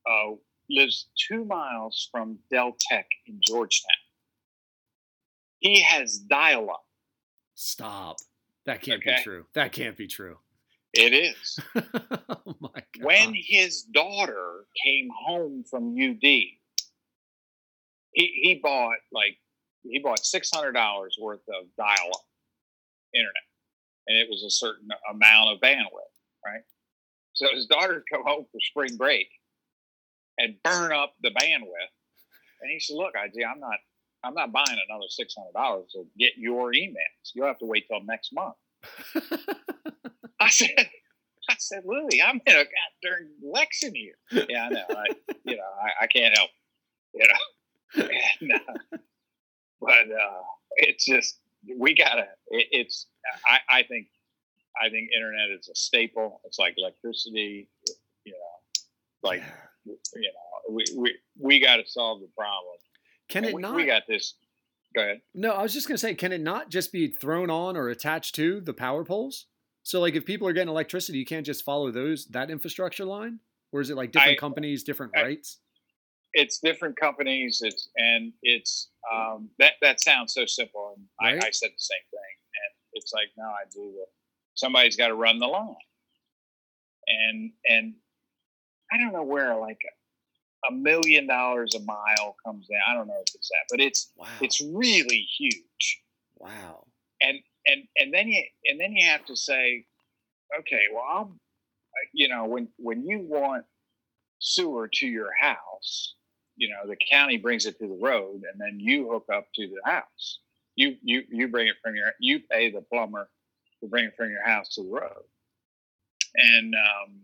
uh, 0.10 0.32
lives 0.70 1.08
two 1.28 1.44
miles 1.46 2.08
from 2.12 2.40
Del 2.50 2.76
Tech 2.80 3.08
in 3.28 3.40
Georgetown. 3.46 3.90
He 5.60 5.82
has 5.82 6.18
dial 6.18 6.70
up. 6.72 6.86
Stop. 7.56 8.18
That 8.66 8.82
can't 8.82 9.02
Okay. 9.02 9.18
be 9.18 9.24
true. 9.24 9.46
That 9.54 9.72
can't 9.74 9.98
be 9.98 10.08
true. 10.08 10.38
It 10.94 11.14
is. 11.14 11.60
oh 11.76 12.56
my 12.60 12.70
god. 12.74 13.04
when 13.04 13.34
his 13.36 13.84
daughter 13.84 14.66
came 14.84 15.10
home 15.26 15.64
from 15.70 15.96
UD, 16.00 16.24
he 18.14 18.40
he 18.42 18.60
bought 18.62 18.98
like 19.12 19.38
he 19.84 20.00
bought 20.00 20.26
six 20.26 20.50
hundred 20.54 20.74
dollars 20.74 21.18
worth 21.20 21.42
of 21.50 21.68
dial 21.78 22.10
up 22.14 22.26
internet, 23.14 23.48
and 24.08 24.18
it 24.18 24.28
was 24.30 24.44
a 24.44 24.50
certain 24.50 24.88
amount 25.10 25.50
of 25.50 25.60
bandwidth, 25.60 26.16
right? 26.46 26.62
So 27.34 27.48
his 27.54 27.66
daughter 27.66 28.04
come 28.12 28.24
home 28.26 28.46
for 28.52 28.60
spring 28.60 28.98
break 28.98 29.28
and 30.38 30.56
burn 30.64 30.92
up 30.92 31.14
the 31.22 31.30
bandwidth, 31.30 31.94
and 32.62 32.72
he 32.72 32.80
said, 32.80 32.96
"Look, 32.96 33.14
IG, 33.16 33.44
I'm 33.44 33.60
not." 33.60 33.78
I'm 34.24 34.36
not 34.36 34.52
buying 34.52 34.78
another 34.88 35.08
six 35.10 35.34
hundred 35.36 35.54
dollars 35.54 35.90
to 35.94 36.06
get 36.16 36.34
your 36.38 36.74
emails. 36.74 37.32
You'll 37.34 37.48
have 37.48 37.58
to 37.58 37.66
wait 37.66 37.88
till 37.90 38.04
next 38.04 38.32
month. 38.34 38.54
I 40.40 40.50
said, 40.50 40.70
I 41.50 41.56
said, 41.58 41.84
Louie, 41.86 42.22
I'm 42.24 42.40
in 42.46 42.56
a 42.56 42.64
goddamn 42.64 43.30
election 43.44 43.94
year. 43.96 44.14
Yeah, 44.32 44.66
I 44.66 44.70
know. 44.70 44.86
I, 44.90 45.06
you 45.44 45.56
know, 45.56 45.64
I, 45.84 46.04
I 46.06 46.08
can't 46.08 46.38
help. 46.38 46.50
You 47.14 47.28
know, 47.28 47.34
and, 47.96 48.52
uh, 48.54 48.98
but 49.80 49.90
uh, 49.92 50.42
it's 50.78 51.06
just 51.06 51.40
we 51.78 51.96
gotta. 51.96 52.26
It, 52.50 52.68
it's. 52.72 53.08
I, 53.46 53.80
I 53.80 53.84
think. 53.84 54.08
I 54.82 54.90
think 54.90 55.10
internet 55.16 55.50
is 55.60 55.68
a 55.68 55.76
staple. 55.76 56.40
It's 56.46 56.58
like 56.58 56.76
electricity. 56.78 57.68
You 58.24 58.34
know, 58.34 59.28
like 59.30 59.44
you 59.86 59.94
know, 60.22 60.74
we 60.76 60.86
we, 60.98 61.16
we 61.40 61.60
got 61.60 61.78
to 61.78 61.84
solve 61.86 62.22
the 62.22 62.30
problem. 62.38 62.76
Can 63.30 63.44
And 63.44 63.50
it 63.50 63.56
we, 63.56 63.62
not? 63.62 63.76
we 63.76 63.86
got 63.86 64.04
this. 64.08 64.36
Go 64.96 65.02
ahead. 65.02 65.22
No, 65.34 65.52
I 65.52 65.62
was 65.64 65.74
just 65.74 65.88
gonna 65.88 65.98
say, 65.98 66.14
can 66.16 66.32
it 66.32 66.42
not 66.42 66.70
just 66.70 66.92
be 66.92 67.08
thrown 67.10 67.50
on 67.50 67.76
or 67.78 67.90
attached 67.90 68.36
to 68.36 68.62
the 68.62 68.74
power 68.74 69.04
poles? 69.04 69.48
So, 69.84 70.00
like, 70.00 70.16
if 70.16 70.26
people 70.26 70.48
are 70.48 70.54
getting 70.54 70.70
electricity, 70.70 71.18
you 71.18 71.26
can't 71.26 71.46
just 71.46 71.66
follow 71.66 71.92
those 71.92 72.28
that 72.28 72.50
infrastructure 72.52 73.06
line, 73.06 73.40
or 73.72 73.82
is 73.82 73.90
it 73.90 73.98
like 73.98 74.12
different 74.12 74.38
I- 74.38 74.40
companies, 74.40 74.84
different 74.84 75.14
I- 75.16 75.22
rights? 75.24 75.58
It's 76.34 76.60
different 76.60 76.98
companies. 76.98 77.62
It's 77.64 77.90
and 77.98 78.34
it's 78.44 78.90
um, 79.14 79.50
that 79.60 79.74
that 79.82 80.02
sounds 80.02 80.34
so 80.34 80.46
simple. 80.46 80.96
And 80.96 81.06
Right. 81.22 81.44
I, 81.44 81.48
I 81.48 81.52
said 81.52 81.70
the 81.70 81.78
same 81.78 81.98
thing, 82.12 82.36
and 82.56 82.72
it's 82.94 83.14
like 83.14 83.30
no, 83.38 83.46
I 83.46 83.64
do. 83.72 83.80
The, 83.94 84.06
somebody's 84.56 84.96
got 84.96 85.08
to 85.10 85.16
run 85.16 85.40
the 85.40 85.48
line, 85.48 85.76
and 87.08 87.52
and 87.66 87.94
I 88.92 88.98
don't 88.98 89.14
know 89.14 89.24
where 89.24 89.56
like 89.58 89.80
a, 90.70 90.74
a 90.74 90.76
million 90.76 91.28
dollars 91.28 91.76
a 91.76 91.80
mile 91.80 92.36
comes 92.46 92.68
in. 92.70 92.78
I 92.88 92.94
don't 92.94 93.08
know 93.08 93.22
if 93.26 93.34
it's 93.36 93.50
that, 93.50 93.66
but 93.70 93.80
it's 93.80 94.12
Wow, 94.16 94.28
it's 94.42 94.62
really 94.62 95.28
huge. 95.38 96.02
wow. 96.38 96.86
and 97.22 97.40
and 97.68 97.84
and 97.98 98.14
then 98.14 98.28
you 98.28 98.44
and 98.66 98.80
then 98.80 98.94
you 98.94 99.06
have 99.08 99.26
to 99.26 99.36
say, 99.36 99.86
okay, 100.60 100.84
well, 100.94 101.04
I'm, 101.04 101.40
you 102.14 102.28
know, 102.28 102.46
when 102.46 102.68
when 102.78 103.06
you 103.06 103.20
want 103.20 103.66
sewer 104.40 104.88
to 104.92 105.08
your 105.08 105.30
house, 105.40 106.16
you 106.58 106.70
know, 106.70 106.88
the 106.88 106.98
county 107.10 107.38
brings 107.38 107.66
it 107.66 107.78
to 107.80 107.88
the 107.88 108.00
road, 108.02 108.44
and 108.52 108.60
then 108.60 108.80
you 108.80 109.10
hook 109.12 109.26
up 109.34 109.48
to 109.56 109.68
the 109.68 109.92
house. 109.92 110.40
You 110.76 110.96
you 111.02 111.24
you 111.30 111.48
bring 111.48 111.68
it 111.68 111.76
from 111.84 111.96
your 111.96 112.12
you 112.20 112.42
pay 112.52 112.72
the 112.72 112.82
plumber 112.82 113.30
to 113.82 113.88
bring 113.90 114.06
it 114.06 114.16
from 114.18 114.30
your 114.30 114.46
house 114.46 114.70
to 114.76 114.84
the 114.84 114.90
road, 114.90 115.24
and 116.36 116.76
um 116.76 117.20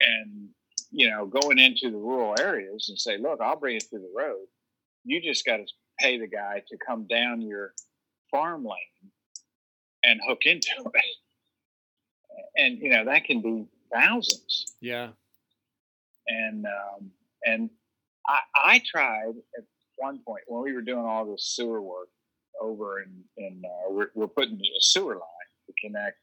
and 0.00 0.48
you 0.90 1.10
know 1.10 1.26
going 1.26 1.58
into 1.58 1.90
the 1.90 1.98
rural 1.98 2.36
areas 2.38 2.88
and 2.88 2.98
say, 2.98 3.18
look, 3.18 3.40
I'll 3.40 3.58
bring 3.58 3.76
it 3.76 3.88
to 3.90 3.98
the 3.98 4.10
road. 4.16 4.46
You 5.04 5.20
just 5.20 5.44
got 5.46 5.58
to 5.58 5.66
pay 6.00 6.18
the 6.18 6.26
guy 6.26 6.62
to 6.68 6.76
come 6.78 7.06
down 7.06 7.40
your 7.40 7.72
farm 8.30 8.64
lane 8.64 9.12
and 10.04 10.20
hook 10.26 10.42
into 10.44 10.70
it. 10.94 11.16
And 12.56 12.78
you 12.78 12.90
know 12.90 13.04
that 13.04 13.24
can 13.24 13.40
be 13.42 13.66
thousands. 13.92 14.74
Yeah, 14.80 15.10
And 16.26 16.66
um, 16.66 17.10
and 17.44 17.70
I, 18.28 18.40
I 18.64 18.82
tried 18.86 19.34
at 19.56 19.64
one 19.96 20.20
point 20.26 20.42
when 20.46 20.62
we 20.62 20.72
were 20.72 20.82
doing 20.82 21.04
all 21.04 21.24
this 21.24 21.52
sewer 21.54 21.80
work 21.80 22.08
over 22.60 23.00
in 23.02 23.24
in 23.36 23.62
uh, 23.64 23.90
we're, 23.90 24.10
we're 24.14 24.26
putting 24.26 24.56
a 24.56 24.80
sewer 24.80 25.14
line 25.14 25.48
to 25.66 25.72
connect 25.80 26.18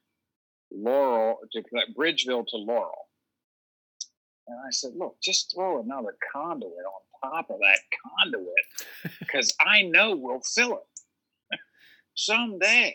Laurel 0.72 1.40
to 1.52 1.64
connect 1.64 1.98
Bridgeville 1.98 2.48
to 2.48 2.58
Laurel. 2.58 3.08
And 4.48 4.58
I 4.60 4.70
said, 4.70 4.92
look, 4.96 5.16
just 5.24 5.54
throw 5.56 5.82
another 5.82 6.16
conduit 6.32 6.72
on 6.72 7.32
top 7.32 7.50
of 7.50 7.58
that 7.60 7.80
conduit 8.22 9.16
because 9.20 9.56
I 9.66 9.82
know 9.84 10.16
we'll 10.16 10.42
fill 10.42 10.74
it 10.74 11.60
someday. 12.14 12.94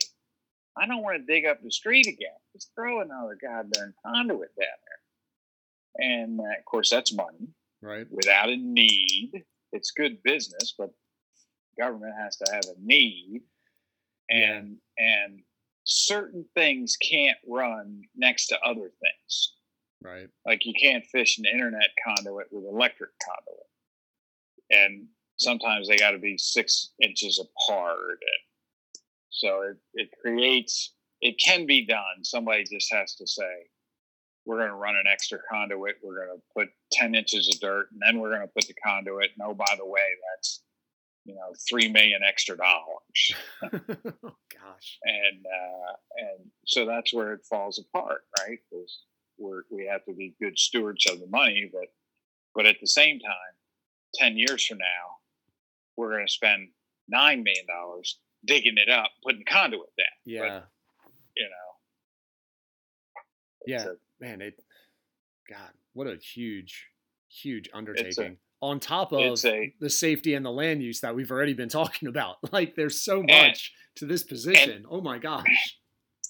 I 0.76 0.86
don't 0.86 1.02
want 1.02 1.18
to 1.18 1.32
dig 1.32 1.46
up 1.46 1.60
the 1.60 1.72
street 1.72 2.06
again. 2.06 2.30
Just 2.54 2.70
throw 2.76 3.00
another 3.00 3.36
goddamn 3.40 3.94
conduit 4.06 4.50
down 4.56 4.78
there. 4.86 6.08
And 6.08 6.40
uh, 6.40 6.58
of 6.58 6.64
course, 6.64 6.90
that's 6.90 7.12
money 7.12 7.48
right. 7.82 8.06
without 8.10 8.48
a 8.48 8.56
need. 8.56 9.32
It's 9.72 9.92
good 9.92 10.22
business, 10.22 10.74
but 10.76 10.90
government 11.78 12.14
has 12.20 12.36
to 12.38 12.52
have 12.52 12.64
a 12.64 12.80
need. 12.80 13.42
And 14.28 14.76
and 14.98 15.42
certain 15.84 16.44
things 16.54 16.96
can't 16.96 17.38
run 17.48 18.02
next 18.16 18.46
to 18.48 18.60
other 18.64 18.90
things. 19.00 19.54
Right. 20.02 20.28
Like 20.46 20.64
you 20.64 20.72
can't 20.80 21.04
fish 21.06 21.38
an 21.38 21.44
internet 21.52 21.88
conduit 22.06 22.46
with 22.50 22.64
electric 22.64 23.10
conduit. 23.24 23.66
And 24.70 25.08
sometimes 25.36 25.88
they 25.88 25.96
got 25.96 26.12
to 26.12 26.18
be 26.18 26.38
six 26.38 26.90
inches 27.02 27.40
apart. 27.40 28.18
And 28.20 29.02
so 29.30 29.62
it, 29.62 29.76
it 29.94 30.08
creates, 30.22 30.94
it 31.20 31.36
can 31.44 31.66
be 31.66 31.86
done. 31.86 32.22
Somebody 32.22 32.64
just 32.64 32.92
has 32.92 33.14
to 33.16 33.26
say, 33.26 33.68
we're 34.46 34.58
going 34.58 34.70
to 34.70 34.74
run 34.74 34.96
an 34.96 35.04
extra 35.10 35.38
conduit. 35.50 35.96
We're 36.02 36.26
going 36.26 36.38
to 36.38 36.42
put 36.56 36.68
10 36.92 37.14
inches 37.14 37.48
of 37.48 37.60
dirt 37.60 37.88
and 37.92 38.00
then 38.04 38.20
we're 38.20 38.30
going 38.34 38.46
to 38.46 38.52
put 38.52 38.66
the 38.66 38.74
conduit. 38.74 39.30
And 39.38 39.46
oh, 39.46 39.54
by 39.54 39.74
the 39.76 39.86
way, 39.86 40.00
that's, 40.32 40.62
you 41.24 41.34
know, 41.34 41.52
3 41.68 41.88
million 41.92 42.22
extra 42.26 42.56
dollars 42.56 43.34
oh 43.62 43.70
gosh. 44.52 44.98
and 45.04 45.44
uh, 45.46 45.92
and 46.16 46.50
so 46.66 46.86
that's 46.86 47.12
where 47.12 47.34
it 47.34 47.44
falls 47.48 47.78
apart, 47.78 48.22
right? 48.38 48.58
Because 48.70 49.02
we're 49.38 49.62
we 49.70 49.86
have 49.86 50.04
to 50.06 50.14
be 50.14 50.34
good 50.40 50.58
stewards 50.58 51.04
of 51.10 51.20
the 51.20 51.26
money, 51.26 51.70
but 51.72 51.88
but 52.54 52.66
at 52.66 52.76
the 52.80 52.86
same 52.86 53.20
time, 53.20 53.54
ten 54.14 54.36
years 54.36 54.64
from 54.64 54.78
now, 54.78 55.18
we're 55.96 56.10
going 56.10 56.26
to 56.26 56.32
spend 56.32 56.68
nine 57.08 57.42
million 57.42 57.66
dollars 57.66 58.18
digging 58.44 58.76
it 58.76 58.88
up, 58.88 59.10
putting 59.24 59.44
conduit 59.44 59.90
down. 59.98 60.06
Yeah. 60.24 60.60
You 61.36 61.44
know, 61.44 61.69
Yeah. 63.66 63.84
a- 63.84 63.94
Man, 64.24 64.40
it. 64.42 64.60
God, 65.48 65.70
what 65.94 66.06
a 66.06 66.16
huge, 66.16 66.86
huge 67.28 67.66
It's 67.66 67.74
a- 67.74 67.76
undertaking. 67.76 68.36
On 68.62 68.78
top 68.78 69.12
of 69.12 69.42
a 69.44 69.72
the 69.80 69.88
safety 69.88 70.34
and 70.34 70.44
the 70.44 70.50
land 70.50 70.82
use 70.82 71.00
that 71.00 71.14
we've 71.14 71.30
already 71.30 71.54
been 71.54 71.68
talking 71.80 72.08
about. 72.08 72.36
Like, 72.52 72.74
there's 72.74 73.00
so 73.00 73.20
And- 73.20 73.28
much 73.48 73.72
to 73.96 74.04
this 74.06 74.22
position. 74.22 74.84
oh 74.90 75.00
my 75.00 75.18
gosh. 75.18 75.76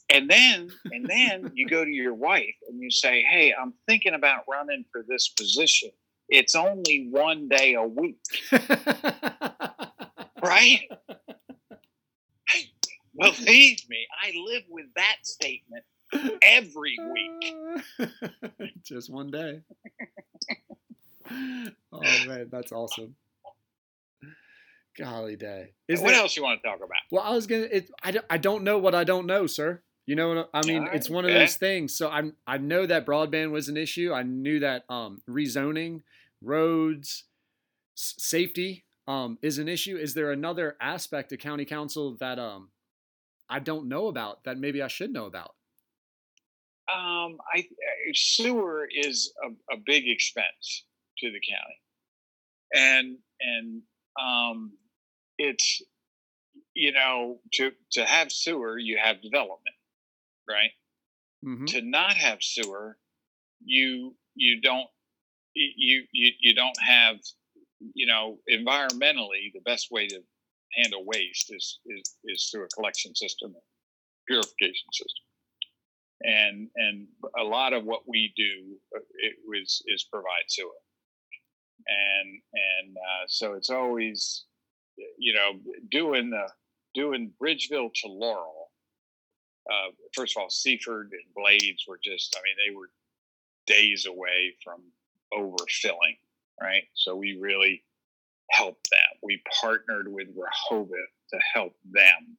and 0.09 0.29
then 0.31 0.69
and 0.93 1.07
then 1.07 1.51
you 1.55 1.67
go 1.69 1.85
to 1.85 1.91
your 1.91 2.15
wife 2.15 2.55
and 2.69 2.81
you 2.81 2.91
say, 2.91 3.23
"Hey, 3.23 3.53
I'm 3.53 3.75
thinking 3.87 4.15
about 4.15 4.45
running 4.49 4.85
for 4.93 5.05
this 5.09 5.29
position. 5.29 5.91
It's 6.29 6.55
only 6.55 7.09
one 7.11 7.49
day 7.49 7.75
a 7.75 7.83
week, 7.85 8.19
right?" 10.43 10.81
Believe 13.19 13.89
me, 13.89 14.07
I 14.23 14.33
live 14.47 14.63
with 14.69 14.87
that 14.97 15.17
statement 15.23 15.85
every 16.43 16.97
week. 17.13 18.11
Just 18.85 19.11
one 19.11 19.31
day. 19.31 19.61
oh 21.31 22.01
man, 22.27 22.49
that's 22.51 22.73
awesome. 22.73 23.15
Golly 24.99 25.37
day. 25.37 25.73
Is 25.89 26.01
what 26.01 26.11
there- 26.11 26.21
else 26.21 26.37
you 26.37 26.43
want 26.43 26.61
to 26.63 26.69
talk 26.69 26.79
about? 26.79 26.89
Well, 27.11 27.23
I 27.23 27.31
was 27.31 27.47
gonna. 27.47 27.63
It, 27.71 27.91
I 28.03 28.11
don't. 28.11 28.27
I 28.29 28.39
don't 28.39 28.65
know 28.65 28.79
what 28.79 28.95
I 28.95 29.05
don't 29.05 29.27
know, 29.27 29.47
sir. 29.47 29.83
You 30.07 30.17
know, 30.17 30.47
I 30.53 30.67
mean, 30.67 30.81
Alright, 30.83 30.97
it's 30.97 31.09
one 31.09 31.25
of 31.25 31.31
okay. 31.31 31.39
those 31.39 31.55
things. 31.57 31.95
So 31.95 32.09
I 32.09 32.33
I 32.47 32.59
know 32.59 32.85
that 32.87 33.07
broadband 33.07 33.53
was 33.53 33.69
an 33.69 33.77
issue. 33.77 34.13
I 34.13 34.25
knew 34.25 34.59
that 34.61 34.85
um, 34.89 35.23
rezoning, 35.29 36.03
roads, 36.43 37.25
s- 37.97 38.15
safety 38.19 38.85
um, 39.07 39.39
is 39.41 39.59
an 39.59 39.69
issue. 39.69 39.97
Is 39.97 40.15
there 40.15 40.33
another 40.33 40.77
aspect 40.81 41.31
of 41.33 41.39
county 41.39 41.65
council 41.65 42.17
that 42.19 42.41
um 42.41 42.71
I 43.49 43.61
don't 43.61 43.87
know 43.89 44.09
about 44.09 44.43
that 44.45 44.59
maybe 44.59 44.83
I 44.83 44.89
should 44.89 45.13
know 45.13 45.27
about? 45.27 45.55
Um, 46.93 47.39
I 47.53 47.59
I- 47.59 48.13
sewer 48.15 48.89
is 48.91 49.33
a, 49.45 49.75
a 49.75 49.79
big 49.85 50.09
expense 50.09 50.85
to 51.19 51.31
the 51.31 51.41
county, 51.41 51.81
and 52.75 53.19
and 53.41 53.83
um, 54.21 54.73
it's 55.39 55.83
you 56.75 56.93
know 56.93 57.41
to 57.55 57.73
to 57.93 58.05
have 58.05 58.33
sewer 58.33 58.79
you 58.79 58.99
have 59.03 59.23
development, 59.23 59.77
right? 60.49 60.71
hmm 61.43 61.67
To 61.67 61.83
not 61.83 62.15
have 62.15 62.43
sewer, 62.43 62.99
you 63.65 64.17
you 64.35 64.61
don't 64.61 64.89
you 65.55 66.05
you 66.13 66.33
you 66.41 66.55
don't 66.55 66.81
have 66.83 67.17
you 67.95 68.07
know 68.07 68.39
environmentally 68.51 69.53
the 69.55 69.61
best 69.65 69.91
way 69.91 70.07
to 70.09 70.21
handle 70.75 71.05
waste 71.05 71.53
is 71.55 71.81
is 71.87 72.17
is 72.25 72.49
through 72.51 72.65
a 72.65 72.69
collection 72.69 73.15
system, 73.15 73.55
purification 74.27 74.89
system 74.93 75.25
and 76.23 76.69
and 76.77 77.07
a 77.39 77.43
lot 77.43 77.73
of 77.73 77.85
what 77.85 78.03
we 78.09 78.33
do 78.37 78.77
uh, 78.97 79.01
it 79.19 79.37
was 79.47 79.83
is 79.87 80.05
provide 80.05 80.45
sewer. 80.49 80.71
And 81.87 82.43
and 82.53 82.97
uh, 82.97 83.25
so 83.27 83.55
it's 83.55 83.71
always 83.71 84.45
you 85.19 85.35
know 85.35 85.53
doing 85.91 86.31
the 86.31 86.49
doing 86.95 87.33
bridgeville 87.43 87.91
to 87.95 88.09
laurel 88.09 88.71
uh, 89.71 89.91
first 90.15 90.37
of 90.37 90.43
all 90.43 90.51
seaford 90.51 91.11
and 91.13 91.35
blades 91.35 91.85
were 91.89 91.99
just 92.05 92.37
i 92.37 92.41
mean 92.43 92.57
they 92.69 92.77
were 92.77 92.91
days 93.67 94.05
away 94.07 94.55
from 94.63 94.83
overfilling 95.33 96.19
right? 96.61 96.85
So 96.95 97.17
we 97.17 97.39
really 97.41 97.83
helped 98.51 98.89
them 98.91 99.19
we 99.23 99.43
partnered 99.61 100.13
with 100.13 100.29
rehoboth 100.37 100.91
to 101.31 101.39
help 101.55 101.73
them 101.91 102.37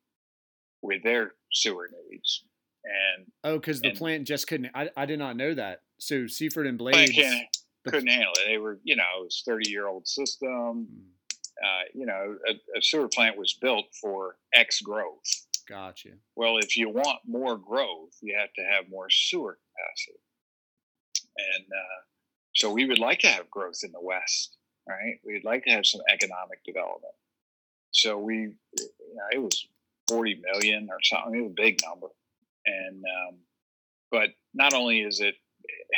with 0.82 1.04
their 1.04 1.34
sewer 1.54 1.90
needs 2.10 2.44
and 2.84 3.26
Oh, 3.44 3.58
because 3.58 3.82
the 3.82 3.92
plant 3.92 4.26
just 4.28 4.48
couldn't. 4.48 4.72
I, 4.76 4.90
I 4.96 5.06
did 5.06 5.20
not 5.20 5.36
know 5.38 5.54
that. 5.54 5.82
So 6.00 6.28
Seaford 6.28 6.68
and 6.68 6.78
Blades. 6.78 7.12
can't, 7.12 7.48
couldn't 7.88 8.08
handle 8.10 8.34
it. 8.40 8.48
They 8.48 8.58
were, 8.58 8.80
you 8.84 8.96
know, 8.96 9.04
it 9.20 9.24
was 9.24 9.44
thirty 9.46 9.70
year 9.70 9.88
old 9.88 10.08
system. 10.08 10.88
Mm, 10.92 11.04
Uh, 11.64 11.84
you 11.94 12.06
know, 12.06 12.38
a, 12.50 12.54
a 12.78 12.82
sewer 12.82 13.08
plant 13.08 13.38
was 13.38 13.54
built 13.54 13.86
for 14.02 14.38
X 14.54 14.82
growth. 14.82 15.46
Gotcha. 15.70 16.10
Well, 16.36 16.58
if 16.58 16.76
you 16.76 16.90
want 16.90 17.20
more 17.26 17.56
growth, 17.58 18.18
you 18.22 18.36
have 18.38 18.52
to 18.54 18.62
have 18.64 18.90
more 18.90 19.10
sewer 19.10 19.58
capacity. 19.68 20.20
And 21.38 21.66
uh, 21.66 22.02
so 22.56 22.72
we 22.72 22.86
would 22.86 23.00
like 23.00 23.20
to 23.20 23.28
have 23.28 23.50
growth 23.50 23.80
in 23.84 23.92
the 23.92 24.02
West, 24.02 24.58
right? 24.88 25.20
We'd 25.26 25.46
like 25.46 25.64
to 25.66 25.72
have 25.72 25.86
some 25.86 26.02
economic 26.10 26.64
development. 26.66 27.14
So 27.92 28.18
we, 28.18 28.36
you 28.36 29.16
know, 29.16 29.28
it 29.32 29.42
was 29.42 29.66
40 30.10 30.42
million 30.52 30.88
or 30.90 30.98
something. 31.04 31.36
It 31.36 31.44
was 31.44 31.52
a 31.52 31.62
big 31.62 31.80
number. 31.88 32.08
And, 32.66 33.04
um, 33.04 33.38
but 34.12 34.30
not 34.54 34.74
only 34.74 35.02
is 35.02 35.20
it 35.20 35.36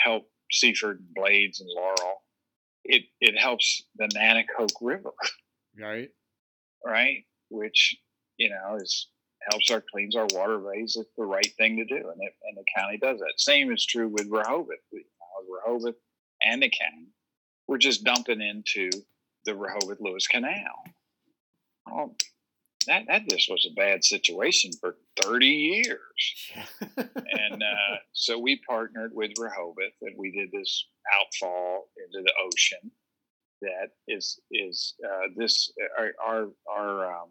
help 0.03 0.30
Seaford, 0.52 0.99
and 0.99 1.14
Blades, 1.15 1.61
and 1.61 1.69
Laurel, 1.76 2.22
it, 2.84 3.03
it 3.22 3.38
helps 3.38 3.84
the 3.95 4.07
Nanticoke 4.15 4.76
River 4.81 5.11
Right. 5.80 6.10
right? 6.85 7.26
Which 7.49 7.95
you 8.38 8.49
know 8.49 8.77
is 8.81 9.07
helps 9.49 9.72
our 9.72 9.84
cleans 9.91 10.15
our 10.15 10.27
waterways. 10.34 10.95
It's 10.99 11.10
the 11.18 11.26
right 11.26 11.52
thing 11.57 11.77
to 11.77 11.85
do, 11.85 11.95
and 11.95 12.19
it, 12.22 12.34
and 12.44 12.57
the 12.57 12.64
county 12.76 12.98
does 12.98 13.19
that. 13.19 13.34
Same 13.38 13.72
is 13.72 13.85
true 13.85 14.07
with 14.07 14.27
Rehoboth. 14.30 14.69
Uh, 14.94 14.98
Rehoboth 15.49 15.95
and 16.44 16.61
the 16.61 16.69
county, 16.69 17.07
we're 17.68 17.77
just 17.77 18.03
dumping 18.03 18.41
into 18.41 18.90
the 19.45 19.56
Rehoboth 19.56 19.99
Lewes 19.99 20.27
Canal. 20.27 20.84
Oh, 21.90 22.15
that 22.88 23.03
that 23.07 23.27
just 23.30 23.49
was 23.49 23.68
a 23.69 23.73
bad 23.73 24.03
situation 24.03 24.72
for 24.80 24.95
thirty 25.22 25.47
years 25.47 26.51
and 26.95 27.64
uh, 27.64 27.97
so 28.14 28.39
we 28.39 28.61
partnered 28.68 29.11
with 29.14 29.31
Rehoboth, 29.39 29.93
and 30.01 30.15
we 30.18 30.31
did 30.31 30.49
this 30.51 30.85
outfall 31.19 31.89
into 31.97 32.23
the 32.23 32.34
ocean. 32.45 32.91
That 33.61 33.91
is 34.07 34.39
is 34.51 34.95
uh, 35.05 35.27
this 35.35 35.72
our 35.97 36.11
our 36.23 36.47
our, 36.69 37.14
um, 37.14 37.30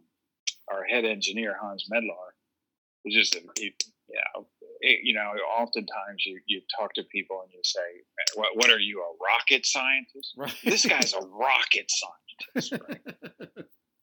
our 0.72 0.84
head 0.84 1.04
engineer 1.04 1.56
Hans 1.60 1.88
Medlarz 1.92 2.36
is 3.04 3.14
just 3.14 3.34
a 3.34 3.40
he, 3.58 3.74
know 4.08 4.46
it, 4.80 5.00
you 5.02 5.12
know 5.12 5.32
oftentimes 5.58 6.24
you 6.24 6.40
you 6.46 6.62
talk 6.78 6.94
to 6.94 7.02
people 7.04 7.42
and 7.42 7.52
you 7.52 7.60
say 7.62 7.80
what 8.34 8.48
what 8.54 8.70
are 8.70 8.78
you 8.78 9.00
a 9.02 9.24
rocket 9.24 9.66
scientist? 9.66 10.34
right. 10.38 10.54
This 10.64 10.86
guy's 10.86 11.12
a 11.12 11.20
rocket 11.26 11.90
scientist, 11.90 12.82
right? 12.88 13.00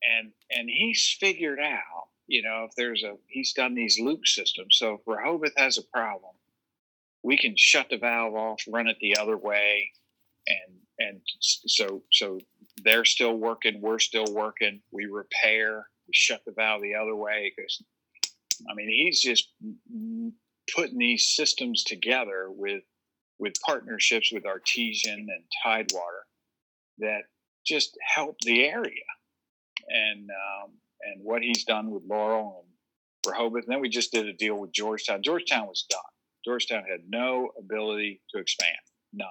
and 0.04 0.32
and 0.52 0.70
he's 0.70 1.16
figured 1.20 1.60
out 1.60 2.08
you 2.28 2.42
know 2.42 2.66
if 2.70 2.76
there's 2.76 3.04
a 3.04 3.16
he's 3.28 3.54
done 3.54 3.76
these 3.76 4.00
loop 4.00 4.26
systems. 4.26 4.78
So 4.78 4.96
if 4.96 5.02
rehoboth 5.08 5.54
has 5.58 5.78
a 5.78 5.84
problem 5.84 6.34
we 7.24 7.38
can 7.38 7.54
shut 7.58 7.88
the 7.90 7.98
valve 7.98 8.34
off 8.34 8.62
run 8.68 8.88
it 8.88 8.98
the 9.02 9.18
other 9.18 9.38
way 9.38 9.92
and 10.48 10.78
and 11.00 11.22
so 11.42 12.04
so 12.12 12.40
they're 12.84 13.06
still 13.06 13.36
working 13.36 13.82
we're 13.82 14.00
still 14.00 14.32
working. 14.32 14.82
We 14.92 15.06
repair 15.06 15.88
we 16.08 16.14
shut 16.14 16.42
the 16.46 16.54
valve 16.54 16.82
the 16.82 16.96
other 16.96 17.16
way 17.16 17.54
because 17.56 17.82
i 18.70 18.74
mean 18.74 18.90
he's 18.90 19.22
just 19.22 19.50
putting 20.76 20.98
these 20.98 21.34
systems 21.36 21.84
together 21.84 22.48
with 22.50 22.84
with 23.38 23.54
partnerships 23.66 24.32
with 24.34 24.46
artesian 24.46 25.28
and 25.30 25.44
tidewater 25.64 26.26
that 26.98 27.22
just 27.66 27.98
help 28.16 28.38
the 28.42 28.66
area 28.66 29.06
and 29.90 30.30
um, 30.30 30.72
and 31.02 31.24
what 31.24 31.42
he's 31.42 31.64
done 31.64 31.92
with 31.92 32.04
Laurel 32.08 32.64
and 32.64 33.34
Rehoboth. 33.34 33.64
And 33.64 33.74
then 33.74 33.82
we 33.82 33.90
just 33.90 34.12
did 34.12 34.28
a 34.28 34.34
deal 34.34 34.56
with 34.56 34.72
Georgetown. 34.72 35.24
Georgetown 35.24 35.68
was 35.68 35.86
done. 35.90 36.00
Georgetown 36.46 36.84
had 36.90 37.02
no 37.10 37.50
ability 37.58 38.22
to 38.32 38.40
expand, 38.40 38.78
none. 39.14 39.28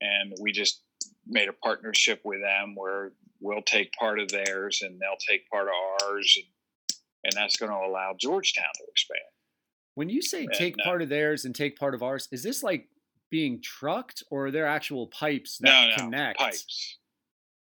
And 0.00 0.34
we 0.40 0.52
just 0.52 0.82
made 1.26 1.48
a 1.48 1.52
partnership 1.52 2.20
with 2.24 2.40
them 2.40 2.74
where 2.76 3.12
we'll 3.40 3.62
take 3.62 3.92
part 3.92 4.18
of 4.20 4.28
theirs 4.28 4.82
and 4.82 5.00
they'll 5.00 5.16
take 5.28 5.48
part 5.50 5.68
of 5.68 5.74
ours, 6.02 6.36
and, 6.36 6.96
and 7.24 7.32
that's 7.34 7.56
going 7.56 7.70
to 7.70 7.76
allow 7.76 8.14
Georgetown 8.18 8.64
to 8.76 8.84
expand. 8.88 9.20
When 9.94 10.08
you 10.08 10.22
say 10.22 10.44
And, 10.44 10.52
take 10.52 10.74
uh, 10.80 10.84
part 10.84 11.02
of 11.02 11.08
theirs 11.08 11.44
and 11.44 11.54
take 11.54 11.78
part 11.78 11.94
of 11.94 12.02
ours, 12.02 12.28
is 12.32 12.42
this 12.42 12.62
like 12.62 12.88
being 13.30 13.60
trucked 13.62 14.22
or 14.30 14.46
are 14.46 14.50
there 14.50 14.66
actual 14.66 15.06
pipes 15.08 15.58
that 15.58 15.68
no, 15.68 15.88
no, 15.90 16.04
connect? 16.04 16.38
pipes. 16.38 16.98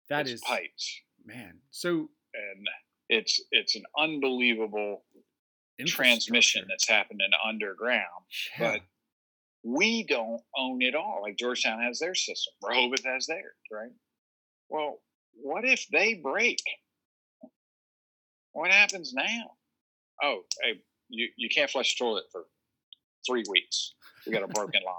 That 0.08 0.22
It's 0.22 0.32
is 0.32 0.40
pipes, 0.42 1.00
man. 1.24 1.58
So 1.70 2.08
and 2.34 2.66
it's 3.08 3.40
it's 3.50 3.76
an 3.76 3.84
unbelievable 3.98 5.04
transmission 5.86 6.64
that's 6.68 6.88
happening 6.88 7.28
underground. 7.46 8.06
Yeah. 8.58 8.72
but 8.72 8.80
we 9.64 10.04
don't 10.04 10.42
own 10.56 10.82
it 10.82 10.94
all. 10.94 11.20
Like 11.22 11.36
Georgetown 11.36 11.80
has 11.82 11.98
their 11.98 12.14
system, 12.14 12.52
Rehoboth 12.62 13.04
has 13.04 13.26
theirs, 13.26 13.54
right? 13.70 13.92
Well, 14.68 15.00
what 15.34 15.64
if 15.64 15.86
they 15.88 16.14
break? 16.14 16.62
What 18.52 18.70
happens 18.70 19.12
now? 19.14 19.52
Oh, 20.22 20.40
hey, 20.62 20.80
you, 21.08 21.28
you 21.36 21.48
can't 21.48 21.70
flush 21.70 21.96
the 21.96 22.04
toilet 22.04 22.24
for 22.30 22.44
three 23.26 23.44
weeks. 23.48 23.94
We 24.26 24.32
got 24.32 24.42
a 24.42 24.48
broken 24.48 24.82
line. 24.86 24.94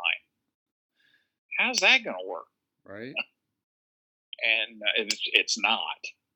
How's 1.60 1.80
that 1.80 2.04
going 2.04 2.18
to 2.20 2.30
work? 2.30 2.46
right. 2.86 3.14
And 4.42 4.82
uh, 4.82 5.04
it's 5.04 5.20
it's 5.34 5.60
not 5.60 5.80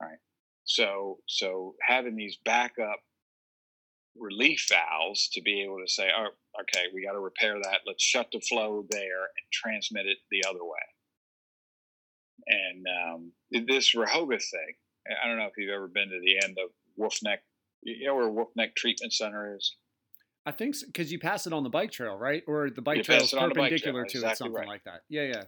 right. 0.01 0.19
So 0.65 1.19
so 1.27 1.75
having 1.87 2.15
these 2.15 2.37
backup 2.43 2.99
relief 4.19 4.65
valves 4.69 5.29
to 5.33 5.41
be 5.41 5.61
able 5.63 5.77
to 5.85 5.91
say, 5.91 6.09
oh, 6.17 6.29
okay, 6.61 6.85
we 6.93 7.05
got 7.05 7.13
to 7.13 7.19
repair 7.19 7.55
that. 7.61 7.81
Let's 7.85 8.03
shut 8.03 8.27
the 8.31 8.39
flow 8.39 8.85
there 8.89 9.23
and 9.23 9.51
transmit 9.51 10.05
it 10.05 10.17
the 10.31 10.43
other 10.49 10.63
way. 10.63 10.79
And 12.47 12.85
um, 13.05 13.65
this 13.67 13.95
Rehoboth 13.95 14.41
thing, 14.49 14.75
I 15.23 15.27
don't 15.27 15.37
know 15.37 15.45
if 15.45 15.53
you've 15.57 15.73
ever 15.73 15.87
been 15.87 16.09
to 16.09 16.19
the 16.23 16.43
end 16.43 16.57
of 16.63 16.71
Wolfe 16.95 17.19
Neck. 17.23 17.43
You 17.83 18.07
know 18.07 18.15
where 18.15 18.29
Wolfe 18.29 18.55
Neck 18.55 18.75
Treatment 18.75 19.13
Center 19.13 19.55
is? 19.55 19.75
I 20.45 20.51
think 20.51 20.75
because 20.85 21.11
you 21.11 21.19
pass 21.19 21.45
it 21.45 21.53
on 21.53 21.63
the 21.63 21.69
bike 21.69 21.91
trail, 21.91 22.17
right? 22.17 22.43
Or 22.47 22.69
the 22.69 22.81
bike 22.81 23.03
trail 23.03 23.21
is 23.21 23.33
it 23.33 23.39
on 23.39 23.49
the 23.49 23.55
bike 23.55 23.71
perpendicular 23.71 24.05
trail, 24.05 24.23
to 24.23 24.29
it, 24.29 24.37
something 24.37 24.53
right. 24.53 24.67
like 24.67 24.83
that. 24.85 25.01
Yeah, 25.09 25.23
yeah. 25.23 25.43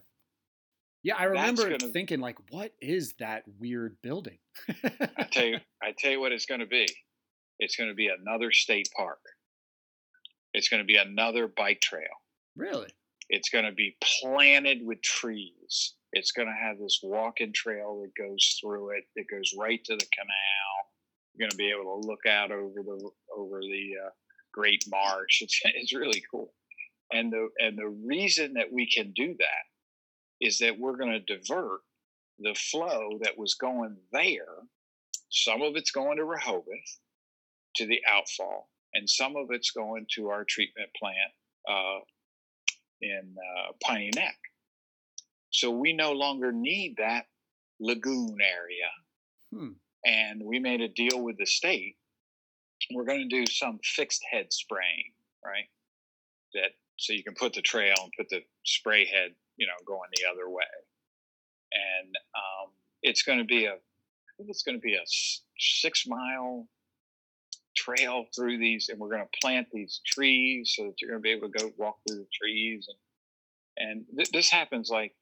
Yeah, 1.03 1.15
I 1.17 1.25
remember 1.25 1.69
gonna- 1.69 1.91
thinking 1.91 2.19
like, 2.19 2.37
what 2.51 2.73
is 2.81 3.13
that 3.19 3.43
weird 3.59 3.97
building? 4.01 4.39
I 4.67 5.27
tell 5.31 5.45
you, 5.45 5.57
I 5.81 5.93
tell 5.97 6.11
you 6.11 6.19
what 6.19 6.31
it's 6.31 6.45
going 6.45 6.59
to 6.59 6.65
be. 6.65 6.87
It's 7.59 7.75
going 7.75 7.89
to 7.89 7.95
be 7.95 8.07
another 8.07 8.51
state 8.51 8.89
park. 8.95 9.19
It's 10.53 10.69
going 10.69 10.81
to 10.81 10.87
be 10.87 10.95
another 10.97 11.47
bike 11.47 11.81
trail. 11.81 12.07
really? 12.55 12.89
It's 13.31 13.49
going 13.49 13.65
to 13.65 13.71
be 13.71 13.95
planted 14.01 14.79
with 14.83 15.03
trees. 15.03 15.93
It's 16.13 16.31
going 16.31 16.47
to 16.47 16.53
have 16.53 16.79
this 16.79 16.99
walking 17.03 17.53
trail 17.53 18.01
that 18.01 18.15
goes 18.19 18.57
through 18.59 18.97
it, 18.97 19.03
that 19.15 19.25
goes 19.29 19.53
right 19.55 19.79
to 19.85 19.93
the 19.95 20.07
canal. 20.11 20.75
You're 21.35 21.45
going 21.47 21.51
to 21.51 21.55
be 21.57 21.69
able 21.69 22.01
to 22.01 22.07
look 22.07 22.25
out 22.25 22.51
over 22.51 22.81
the 22.81 23.09
over 23.37 23.61
the 23.61 23.91
uh, 24.03 24.09
Great 24.51 24.83
Marsh. 24.89 25.43
It's 25.43 25.61
it's 25.63 25.93
really 25.93 26.23
cool. 26.31 26.51
And 27.13 27.31
the 27.31 27.49
and 27.59 27.77
the 27.77 27.87
reason 27.87 28.53
that 28.55 28.73
we 28.73 28.89
can 28.89 29.11
do 29.15 29.35
that 29.37 29.63
is 30.41 30.59
that 30.59 30.79
we're 30.79 30.97
going 30.97 31.11
to 31.11 31.37
divert 31.37 31.81
the 32.39 32.55
flow 32.55 33.19
that 33.21 33.37
was 33.37 33.55
going 33.55 33.97
there. 34.11 34.63
Some 35.29 35.61
of 35.61 35.75
it's 35.75 35.91
going 35.91 36.17
to 36.17 36.25
Rehoboth 36.25 36.99
to 37.75 37.85
the 37.85 37.99
outfall, 38.09 38.69
and 38.93 39.09
some 39.09 39.35
of 39.35 39.47
it's 39.51 39.71
going 39.71 40.07
to 40.15 40.29
our 40.29 40.43
treatment 40.43 40.89
plant 40.97 41.31
uh, 41.69 41.99
in 43.01 43.35
uh, 43.37 43.71
Piney 43.83 44.11
Neck. 44.15 44.37
So 45.51 45.71
we 45.71 45.93
no 45.93 46.13
longer 46.13 46.51
need 46.51 46.95
that 46.97 47.25
lagoon 47.79 48.37
area. 48.41 48.89
Hmm. 49.53 49.73
And 50.05 50.41
we 50.43 50.59
made 50.59 50.81
a 50.81 50.87
deal 50.87 51.21
with 51.21 51.37
the 51.37 51.45
state. 51.45 51.97
We're 52.93 53.05
going 53.05 53.27
to 53.29 53.35
do 53.35 53.45
some 53.45 53.79
fixed 53.83 54.23
head 54.31 54.53
spraying, 54.53 55.11
right? 55.45 55.67
That 56.53 56.71
so 56.97 57.13
you 57.13 57.23
can 57.23 57.33
put 57.33 57.53
the 57.53 57.61
trail 57.61 57.95
and 58.01 58.11
put 58.17 58.29
the 58.29 58.41
spray 58.65 59.05
head, 59.05 59.31
you 59.59 59.67
know, 59.67 59.73
going 59.85 60.09
the 60.15 60.23
other 60.31 60.49
way. 60.49 60.63
And 61.71 62.15
um, 62.33 62.71
it's 63.03 63.21
going 63.21 63.39
to 63.39 63.45
be 63.45 63.65
a, 63.65 63.73
I 63.73 64.31
think 64.37 64.49
it's 64.49 64.63
going 64.63 64.77
to 64.77 64.81
be 64.81 64.95
a 64.95 65.03
six 65.59 66.07
mile 66.07 66.67
trail 67.75 68.25
through 68.35 68.57
these, 68.57 68.89
and 68.89 68.99
we're 68.99 69.09
going 69.09 69.21
to 69.21 69.39
plant 69.41 69.67
these 69.71 70.01
trees 70.05 70.73
so 70.75 70.85
that 70.85 71.01
you're 71.01 71.11
going 71.11 71.21
to 71.21 71.23
be 71.23 71.31
able 71.31 71.51
to 71.51 71.59
go 71.59 71.71
walk 71.77 71.97
through 72.07 72.17
the 72.19 72.27
trees. 72.33 72.87
And 72.87 72.97
and 73.79 74.05
th- 74.15 74.31
this 74.31 74.49
happens 74.49 74.89
like 74.89 75.13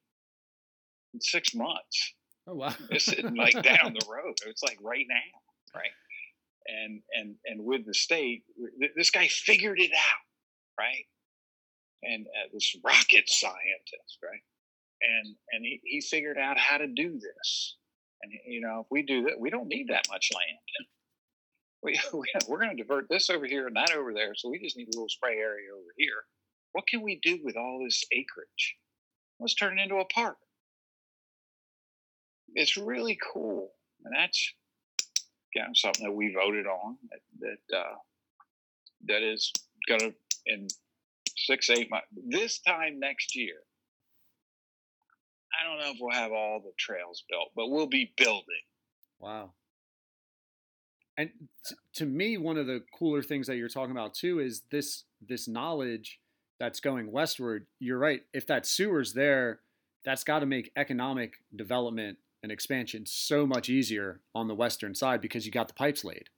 in 1.13 1.21
six 1.21 1.53
months. 1.53 2.13
Oh 2.47 2.55
wow. 2.55 2.73
It's 2.89 3.05
sitting 3.05 3.35
like 3.35 3.61
down 3.61 3.93
the 3.93 4.05
road. 4.09 4.35
It's 4.45 4.63
like 4.63 4.79
right 4.81 5.05
now, 5.07 5.75
right? 5.79 5.91
And 6.67 7.01
and 7.13 7.35
and 7.45 7.65
with 7.65 7.85
the 7.85 7.93
state, 7.93 8.43
th- 8.79 8.91
this 8.95 9.09
guy 9.11 9.27
figured 9.27 9.79
it 9.79 9.91
out, 9.91 10.79
right? 10.79 11.05
And 12.03 12.27
uh, 12.27 12.49
this 12.53 12.75
rocket 12.83 13.27
scientist, 13.27 14.19
right? 14.23 14.41
And 15.01 15.35
and 15.51 15.63
he, 15.63 15.81
he 15.83 16.01
figured 16.01 16.37
out 16.37 16.57
how 16.57 16.77
to 16.77 16.87
do 16.87 17.13
this. 17.13 17.75
And 18.21 18.31
you 18.47 18.61
know, 18.61 18.81
if 18.81 18.87
we 18.91 19.03
do 19.03 19.23
that, 19.23 19.39
we 19.39 19.49
don't 19.49 19.67
need 19.67 19.87
that 19.89 20.07
much 20.09 20.29
land. 20.33 20.87
We, 21.83 21.97
we 22.11 22.25
we're 22.47 22.57
going 22.57 22.75
to 22.75 22.83
divert 22.83 23.05
this 23.07 23.29
over 23.29 23.45
here 23.45 23.67
and 23.67 23.75
that 23.75 23.95
over 23.95 24.11
there, 24.11 24.33
so 24.33 24.49
we 24.49 24.59
just 24.59 24.75
need 24.75 24.87
a 24.87 24.97
little 24.97 25.07
spray 25.07 25.37
area 25.37 25.69
over 25.71 25.93
here. 25.95 26.25
What 26.71 26.87
can 26.87 27.03
we 27.03 27.19
do 27.21 27.37
with 27.43 27.55
all 27.55 27.79
this 27.83 28.03
acreage? 28.11 28.77
Let's 29.39 29.53
turn 29.53 29.77
it 29.77 29.83
into 29.83 29.97
a 29.97 30.05
park 30.05 30.37
it's 32.57 32.77
really 32.77 33.17
cool, 33.33 33.71
and 34.03 34.13
that's 34.15 34.53
know, 35.55 35.63
something 35.73 36.05
that 36.05 36.11
we 36.11 36.33
voted 36.33 36.67
on 36.67 36.97
that 37.09 37.19
that, 37.71 37.77
uh, 37.77 37.95
that 39.07 39.23
is 39.23 39.51
going 39.87 39.99
to 39.99 40.13
in 40.45 40.67
six 41.37 41.69
eight 41.69 41.89
months. 41.89 42.07
This 42.27 42.59
time 42.59 42.99
next 42.99 43.35
year, 43.35 43.55
I 45.59 45.67
don't 45.67 45.79
know 45.79 45.91
if 45.91 45.97
we'll 45.99 46.13
have 46.13 46.31
all 46.31 46.59
the 46.59 46.73
trails 46.77 47.23
built, 47.29 47.49
but 47.55 47.69
we'll 47.69 47.87
be 47.87 48.13
building. 48.17 48.43
Wow. 49.19 49.51
And 51.17 51.31
t- 51.67 51.75
to 51.95 52.05
me, 52.05 52.37
one 52.37 52.57
of 52.57 52.67
the 52.67 52.83
cooler 52.97 53.23
things 53.23 53.47
that 53.47 53.55
you're 53.57 53.69
talking 53.69 53.91
about 53.91 54.13
too 54.13 54.39
is 54.39 54.61
this 54.71 55.05
this 55.25 55.47
knowledge 55.47 56.19
that's 56.59 56.79
going 56.79 57.11
westward. 57.11 57.65
You're 57.79 57.97
right. 57.97 58.21
If 58.33 58.45
that 58.47 58.65
sewer's 58.65 59.13
there, 59.13 59.61
that's 60.05 60.23
got 60.23 60.39
to 60.39 60.45
make 60.45 60.71
economic 60.75 61.35
development 61.55 62.17
and 62.43 62.51
expansion 62.51 63.03
so 63.05 63.47
much 63.47 63.67
easier 63.67 64.21
on 64.35 64.47
the 64.47 64.55
western 64.55 64.93
side 64.93 65.21
because 65.21 65.45
you 65.45 65.51
got 65.51 65.67
the 65.67 65.73
pipes 65.73 66.03
laid. 66.03 66.29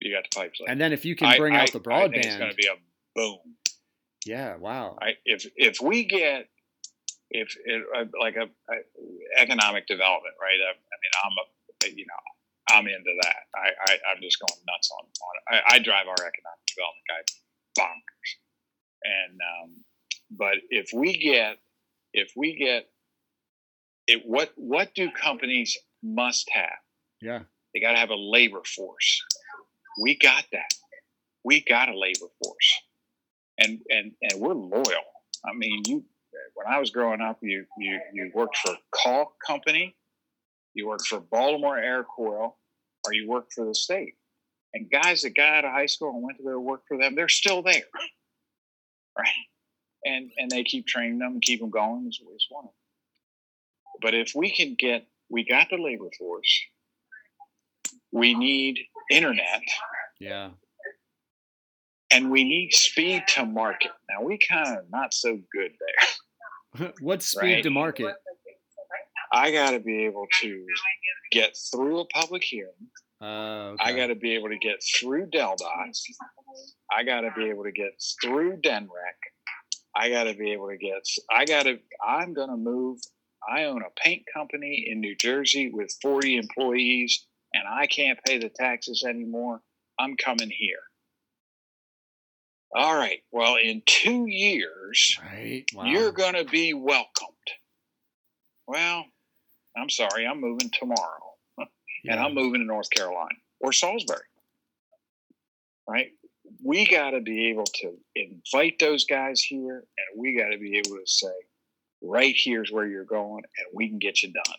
You 0.00 0.14
got 0.14 0.24
the 0.30 0.34
pipes. 0.34 0.60
laid. 0.60 0.70
And 0.72 0.80
then 0.80 0.92
if 0.92 1.04
you 1.04 1.14
can 1.14 1.36
bring 1.36 1.54
I- 1.54 1.60
out 1.62 1.72
the 1.72 1.82
I 1.90 2.08
think 2.08 2.24
it's 2.24 2.36
going 2.36 2.50
to 2.50 2.56
be 2.56 2.66
a 2.66 2.76
boom. 3.14 3.38
Yeah, 4.26 4.56
wow. 4.56 4.98
I, 5.00 5.14
if 5.24 5.46
if 5.56 5.80
we 5.80 6.04
get 6.04 6.48
if 7.30 7.56
it, 7.64 7.82
uh, 7.96 8.04
like 8.20 8.36
a, 8.36 8.44
a 8.44 8.76
economic 9.38 9.86
development, 9.86 10.34
right? 10.40 10.58
I, 10.60 10.70
I 10.70 10.96
mean, 11.00 11.14
I'm 11.24 11.32
a 11.38 11.96
you 11.96 12.06
know 12.06 12.74
I'm 12.76 12.86
into 12.86 13.14
that. 13.22 13.42
I, 13.54 13.92
I 13.92 13.98
I'm 14.12 14.22
just 14.22 14.38
going 14.40 14.60
nuts 14.66 14.90
on 14.98 15.06
on 15.06 15.34
it. 15.36 15.62
I, 15.68 15.76
I 15.76 15.78
drive 15.78 16.06
our 16.06 16.14
economic 16.14 16.66
development 16.66 17.06
guy 17.08 17.22
bonkers. 17.78 18.30
And 19.04 19.40
um, 19.40 19.84
but 20.30 20.56
if 20.68 20.90
we 20.94 21.14
get 21.14 21.58
if 22.12 22.32
we 22.36 22.56
get 22.56 22.88
it, 24.06 24.22
what 24.26 24.52
what 24.56 24.94
do 24.94 25.10
companies 25.10 25.76
must 26.02 26.50
have? 26.52 26.78
Yeah. 27.20 27.40
They 27.72 27.80
got 27.80 27.92
to 27.92 27.98
have 27.98 28.10
a 28.10 28.16
labor 28.16 28.62
force. 28.64 29.22
We 30.02 30.16
got 30.16 30.44
that. 30.52 30.74
We 31.44 31.62
got 31.62 31.88
a 31.88 31.96
labor 31.96 32.26
force, 32.42 32.80
and 33.60 33.78
and 33.90 34.12
and 34.22 34.40
we're 34.40 34.54
loyal. 34.54 35.04
I 35.44 35.54
mean, 35.54 35.82
you. 35.86 36.04
When 36.54 36.72
I 36.72 36.78
was 36.78 36.90
growing 36.90 37.20
up, 37.20 37.38
you 37.42 37.64
you 37.78 38.00
you 38.12 38.30
worked 38.34 38.56
for 38.58 38.74
Call 38.94 39.34
Company, 39.46 39.96
you 40.74 40.88
worked 40.88 41.06
for 41.06 41.20
Baltimore 41.20 41.78
Air 41.78 42.04
Coil, 42.04 42.56
or 43.04 43.12
you 43.12 43.28
worked 43.28 43.52
for 43.54 43.64
the 43.64 43.74
state. 43.74 44.14
And 44.72 44.90
guys 44.90 45.22
that 45.22 45.34
got 45.34 45.54
out 45.54 45.64
of 45.64 45.72
high 45.72 45.86
school 45.86 46.10
and 46.10 46.22
went 46.22 46.38
to 46.38 46.60
work 46.60 46.82
for 46.86 46.96
them, 46.96 47.14
they're 47.16 47.28
still 47.28 47.62
there, 47.62 47.82
right? 49.18 49.28
And 50.04 50.30
and 50.38 50.50
they 50.50 50.62
keep 50.62 50.86
training 50.86 51.18
them, 51.18 51.32
and 51.32 51.42
keep 51.42 51.60
them 51.60 51.70
going. 51.70 52.04
It's, 52.06 52.20
it's 52.20 52.46
wonderful. 52.50 52.74
But 54.00 54.14
if 54.14 54.32
we 54.34 54.50
can 54.50 54.76
get, 54.78 55.06
we 55.28 55.44
got 55.44 55.68
the 55.70 55.76
labor 55.76 56.08
force. 56.18 56.60
We 58.12 58.34
need 58.34 58.78
internet 59.10 59.62
Yeah. 60.18 60.50
And 62.12 62.30
we 62.30 62.44
need 62.44 62.72
speed 62.72 63.24
to 63.28 63.46
market. 63.46 63.92
Now 64.08 64.24
we 64.24 64.38
kind 64.38 64.76
of 64.78 64.84
not 64.90 65.14
so 65.14 65.38
good 65.52 65.72
there. 65.80 66.92
What's 67.00 67.26
speed 67.26 67.54
Right. 67.54 67.62
to 67.62 67.70
market? 67.70 68.14
I 69.32 69.52
got 69.52 69.70
to 69.70 69.80
be 69.80 70.04
able 70.06 70.26
to 70.42 70.66
get 71.30 71.56
through 71.72 72.00
a 72.00 72.04
public 72.06 72.42
hearing. 72.42 72.72
Uh, 73.20 73.74
I 73.80 73.92
got 73.92 74.06
to 74.08 74.14
be 74.16 74.34
able 74.34 74.48
to 74.48 74.58
get 74.58 74.82
through 74.96 75.26
DelDOT. 75.26 75.94
I 76.90 77.04
got 77.04 77.20
to 77.20 77.30
be 77.36 77.48
able 77.48 77.64
to 77.64 77.70
get 77.72 77.92
through 78.22 78.56
DNREC. 78.60 78.88
I 79.94 80.08
got 80.08 80.24
to 80.24 80.34
be 80.34 80.52
able 80.52 80.68
to 80.68 80.76
get. 80.76 81.02
I 81.30 81.44
got 81.44 81.64
to. 81.64 81.78
I'm 82.06 82.32
going 82.34 82.50
to 82.50 82.56
move. 82.56 82.98
I 83.48 83.64
own 83.64 83.82
a 83.82 84.00
paint 84.02 84.22
company 84.34 84.86
in 84.88 85.00
New 85.00 85.14
Jersey 85.16 85.70
with 85.72 85.94
40 86.02 86.36
employees, 86.36 87.26
and 87.54 87.64
I 87.68 87.86
can't 87.86 88.18
pay 88.26 88.38
the 88.38 88.48
taxes 88.50 89.04
anymore. 89.06 89.60
I'm 89.98 90.16
coming 90.16 90.50
here. 90.50 90.78
All 92.74 92.96
right. 92.96 93.22
Well, 93.32 93.56
in 93.56 93.82
two 93.84 94.26
years, 94.28 95.18
right. 95.22 95.64
Wow. 95.74 95.84
you're 95.84 96.12
going 96.12 96.34
to 96.34 96.44
be 96.44 96.72
welcomed. 96.72 97.34
Well, 98.66 99.04
I'm 99.76 99.90
sorry. 99.90 100.26
I'm 100.26 100.40
moving 100.40 100.70
tomorrow 100.70 101.34
and 102.04 102.20
I'm 102.20 102.34
moving 102.34 102.60
to 102.60 102.66
North 102.66 102.90
Carolina 102.90 103.34
or 103.60 103.72
Salisbury. 103.72 104.20
Right? 105.88 106.12
We 106.62 106.86
got 106.86 107.10
to 107.10 107.20
be 107.20 107.48
able 107.48 107.64
to 107.64 107.92
invite 108.14 108.76
those 108.78 109.04
guys 109.04 109.40
here, 109.40 109.78
and 109.78 110.20
we 110.20 110.36
got 110.36 110.50
to 110.50 110.58
be 110.58 110.76
able 110.78 110.96
to 110.96 111.06
say, 111.06 111.32
right 112.02 112.34
here's 112.36 112.70
where 112.70 112.86
you're 112.86 113.04
going, 113.04 113.42
and 113.56 113.66
we 113.74 113.88
can 113.88 113.98
get 113.98 114.22
you 114.22 114.32
done. 114.32 114.56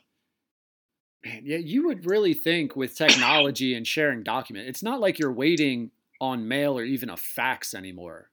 Man, 1.23 1.43
yeah, 1.45 1.57
you 1.57 1.87
would 1.87 2.05
really 2.05 2.33
think 2.33 2.75
with 2.75 2.95
technology 2.95 3.75
and 3.75 3.85
sharing 3.85 4.23
document, 4.23 4.67
it's 4.67 4.83
not 4.83 4.99
like 4.99 5.19
you're 5.19 5.31
waiting 5.31 5.91
on 6.21 6.47
mail 6.47 6.77
or 6.77 6.83
even 6.83 7.09
a 7.09 7.17
fax 7.17 7.73
anymore. 7.73 8.29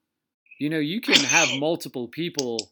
You 0.61 0.69
know, 0.69 0.79
you 0.79 1.01
can 1.01 1.25
have 1.25 1.49
multiple 1.59 2.07
people 2.07 2.71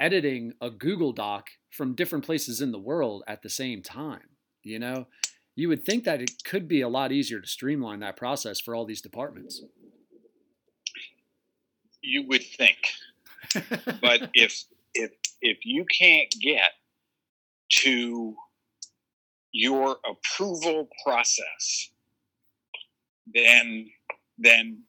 editing 0.00 0.54
a 0.60 0.70
Google 0.70 1.12
Doc 1.12 1.48
from 1.70 1.94
different 1.94 2.24
places 2.24 2.60
in 2.60 2.70
the 2.72 2.78
world 2.78 3.24
at 3.26 3.42
the 3.42 3.50
same 3.50 3.82
time. 3.82 4.28
You 4.62 4.78
know, 4.78 5.06
you 5.56 5.68
would 5.68 5.84
think 5.84 6.04
that 6.04 6.22
it 6.22 6.44
could 6.44 6.68
be 6.68 6.80
a 6.80 6.88
lot 6.88 7.12
easier 7.12 7.40
to 7.40 7.46
streamline 7.46 8.00
that 8.00 8.16
process 8.16 8.60
for 8.60 8.74
all 8.74 8.86
these 8.86 9.02
departments. 9.02 9.62
You 12.00 12.26
would 12.28 12.44
think, 12.44 12.78
but 14.00 14.30
if 14.34 14.64
if 14.94 15.12
if 15.40 15.58
you 15.64 15.84
can't 15.98 16.32
get 16.40 16.72
to 17.82 18.36
your 19.52 19.96
approval 20.08 20.88
process, 21.04 21.90
then 23.32 23.90
then 24.42 24.82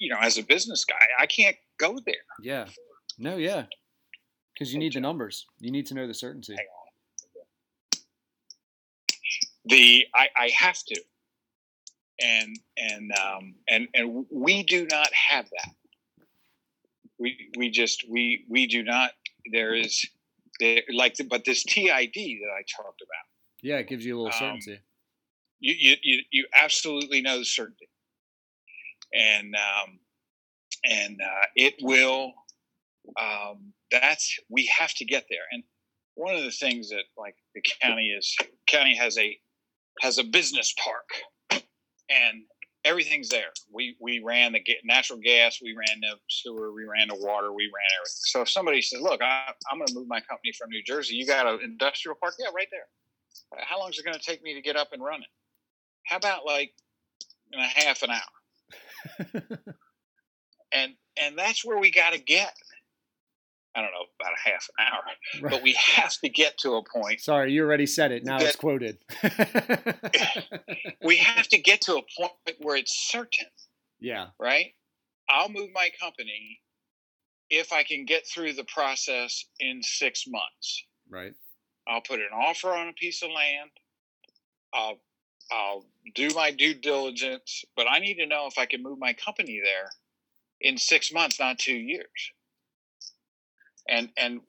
you 0.00 0.08
know, 0.10 0.18
as 0.20 0.36
a 0.36 0.42
business 0.42 0.84
guy, 0.84 0.96
I 1.20 1.26
can't 1.26 1.56
go 1.78 1.98
there. 2.04 2.14
yeah. 2.42 2.66
No, 3.18 3.36
yeah. 3.36 3.66
Because 4.52 4.72
you 4.72 4.78
need 4.80 4.94
the 4.94 5.00
numbers. 5.00 5.46
You 5.60 5.70
need 5.70 5.86
to 5.86 5.94
know 5.94 6.06
the 6.06 6.14
certainty. 6.14 6.54
Hang 6.56 6.66
on. 6.66 8.00
The 9.64 10.04
I, 10.14 10.28
I 10.36 10.48
have 10.48 10.78
to, 10.88 11.00
and 12.20 12.58
and 12.76 13.12
um, 13.12 13.54
and 13.68 13.86
and 13.94 14.26
we 14.30 14.64
do 14.64 14.86
not 14.90 15.12
have 15.12 15.44
that. 15.44 15.74
We 17.18 17.50
we 17.56 17.70
just 17.70 18.04
we 18.10 18.44
we 18.48 18.66
do 18.66 18.82
not. 18.82 19.12
There 19.52 19.74
is 19.74 20.04
there, 20.58 20.82
like, 20.92 21.16
but 21.28 21.44
this 21.44 21.62
TID 21.64 21.86
that 21.86 22.50
I 22.56 22.62
talked 22.76 23.02
about, 23.02 23.24
Yeah, 23.62 23.76
it 23.76 23.88
gives 23.88 24.04
you 24.04 24.16
a 24.16 24.18
little 24.22 24.32
Um, 24.46 24.60
certainty. 24.60 24.80
you 25.60 25.74
you 25.78 25.96
you, 26.02 26.22
you 26.32 26.46
absolutely 26.60 27.20
know 27.20 27.38
the 27.38 27.44
certainty, 27.44 27.88
and 29.14 29.54
um, 29.54 29.98
and 30.84 31.20
uh, 31.20 31.46
it 31.56 31.74
will. 31.80 32.32
Um, 33.20 33.72
that's 33.90 34.38
we 34.48 34.70
have 34.78 34.94
to 34.94 35.04
get 35.04 35.26
there, 35.28 35.40
and 35.50 35.62
one 36.14 36.34
of 36.34 36.42
the 36.42 36.50
things 36.50 36.90
that 36.90 37.04
like 37.16 37.36
the 37.54 37.62
county 37.82 38.08
is 38.08 38.36
county 38.66 38.96
has 38.96 39.18
a 39.18 39.38
has 40.00 40.18
a 40.18 40.24
business 40.24 40.74
park, 40.78 41.62
and 42.08 42.42
everything's 42.84 43.28
there. 43.28 43.52
We 43.72 43.96
we 44.00 44.22
ran 44.24 44.52
the 44.52 44.62
natural 44.84 45.18
gas, 45.18 45.60
we 45.62 45.74
ran 45.76 46.00
the 46.00 46.16
sewer, 46.28 46.72
we 46.72 46.84
ran 46.84 47.08
the 47.08 47.16
water, 47.16 47.52
we 47.52 47.64
ran 47.64 48.00
everything. 48.00 48.22
So 48.24 48.42
if 48.42 48.50
somebody 48.50 48.82
says, 48.82 49.00
"Look, 49.00 49.22
I, 49.22 49.52
I'm 49.70 49.78
going 49.78 49.88
to 49.88 49.94
move 49.94 50.08
my 50.08 50.20
company 50.20 50.52
from 50.58 50.70
New 50.70 50.82
Jersey," 50.82 51.16
you 51.16 51.26
got 51.26 51.46
an 51.46 51.60
industrial 51.62 52.16
park? 52.20 52.34
Yeah, 52.38 52.48
right 52.54 52.68
there. 52.70 52.86
How 53.56 53.78
long 53.78 53.90
is 53.90 53.98
it 53.98 54.04
going 54.04 54.18
to 54.18 54.24
take 54.24 54.42
me 54.42 54.54
to 54.54 54.60
get 54.60 54.76
up 54.76 54.88
and 54.92 55.02
running? 55.02 55.28
How 56.06 56.16
about 56.16 56.44
like 56.44 56.72
in 57.52 57.60
a 57.60 57.66
half 57.66 58.02
an 58.02 58.10
hour? 58.10 58.41
And 60.74 60.94
and 61.20 61.38
that's 61.38 61.64
where 61.64 61.78
we 61.78 61.90
got 61.90 62.14
to 62.14 62.18
get. 62.18 62.54
I 63.74 63.80
don't 63.80 63.90
know 63.90 64.04
about 64.20 64.32
a 64.32 64.50
half 64.50 64.68
an 64.78 64.86
hour, 64.86 65.50
but 65.50 65.62
we 65.62 65.72
have 65.96 66.12
to 66.22 66.28
get 66.28 66.58
to 66.58 66.72
a 66.74 66.82
point. 66.82 67.20
Sorry, 67.20 67.52
you 67.52 67.62
already 67.62 67.86
said 67.86 68.12
it. 68.12 68.24
Now 68.24 68.38
it's 68.38 68.56
quoted. 68.56 68.98
We 71.02 71.16
have 71.18 71.48
to 71.48 71.58
get 71.58 71.80
to 71.82 71.96
a 71.96 72.02
point 72.18 72.32
where 72.58 72.76
it's 72.76 72.94
certain. 73.10 73.48
yeah. 74.00 74.28
right? 74.38 74.72
I'll 75.30 75.48
move 75.48 75.70
my 75.72 75.88
company 76.00 76.60
if 77.48 77.72
I 77.72 77.82
can 77.82 78.04
get 78.04 78.26
through 78.26 78.54
the 78.54 78.64
process 78.64 79.44
in 79.58 79.82
six 79.82 80.24
months. 80.28 80.84
Right. 81.08 81.32
I'll 81.88 82.02
put 82.02 82.20
an 82.20 82.28
offer 82.34 82.68
on 82.68 82.88
a 82.88 82.92
piece 82.92 83.22
of 83.22 83.30
land. 83.30 83.70
I'll 84.74 85.00
I'll 85.52 85.84
do 86.14 86.30
my 86.34 86.50
due 86.50 86.74
diligence, 86.74 87.64
but 87.76 87.86
I 87.88 87.98
need 87.98 88.14
to 88.14 88.26
know 88.26 88.46
if 88.46 88.58
I 88.58 88.66
can 88.66 88.82
move 88.82 88.98
my 88.98 89.12
company 89.12 89.60
there 89.62 89.88
in 90.60 90.78
six 90.78 91.12
months, 91.12 91.38
not 91.38 91.58
two 91.58 91.76
years. 91.76 92.06
And 93.88 94.10
and 94.16 94.40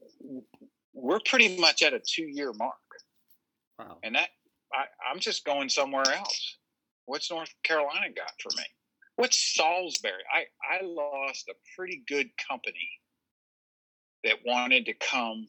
we're 0.94 1.20
pretty 1.26 1.60
much 1.60 1.82
at 1.82 1.94
a 1.94 2.00
two 2.00 2.28
year 2.28 2.54
mark, 2.54 2.76
Wow. 3.80 3.98
and 4.04 4.16
that 4.16 4.30
I, 4.74 4.86
I'm 5.12 5.20
just 5.20 5.46
going 5.46 5.70
somewhere 5.70 6.14
else. 6.14 6.58
What's 7.06 7.30
North 7.30 7.54
Carolina 7.64 8.08
got 8.16 8.32
for 8.42 8.50
me? 8.58 8.64
What's 9.18 9.56
Salisbury? 9.56 10.24
I, 10.34 10.46
I 10.72 10.84
lost 10.84 11.50
a 11.50 11.54
pretty 11.76 12.04
good 12.08 12.30
company 12.48 12.90
that 14.24 14.38
wanted 14.46 14.86
to 14.86 14.94
come 14.94 15.48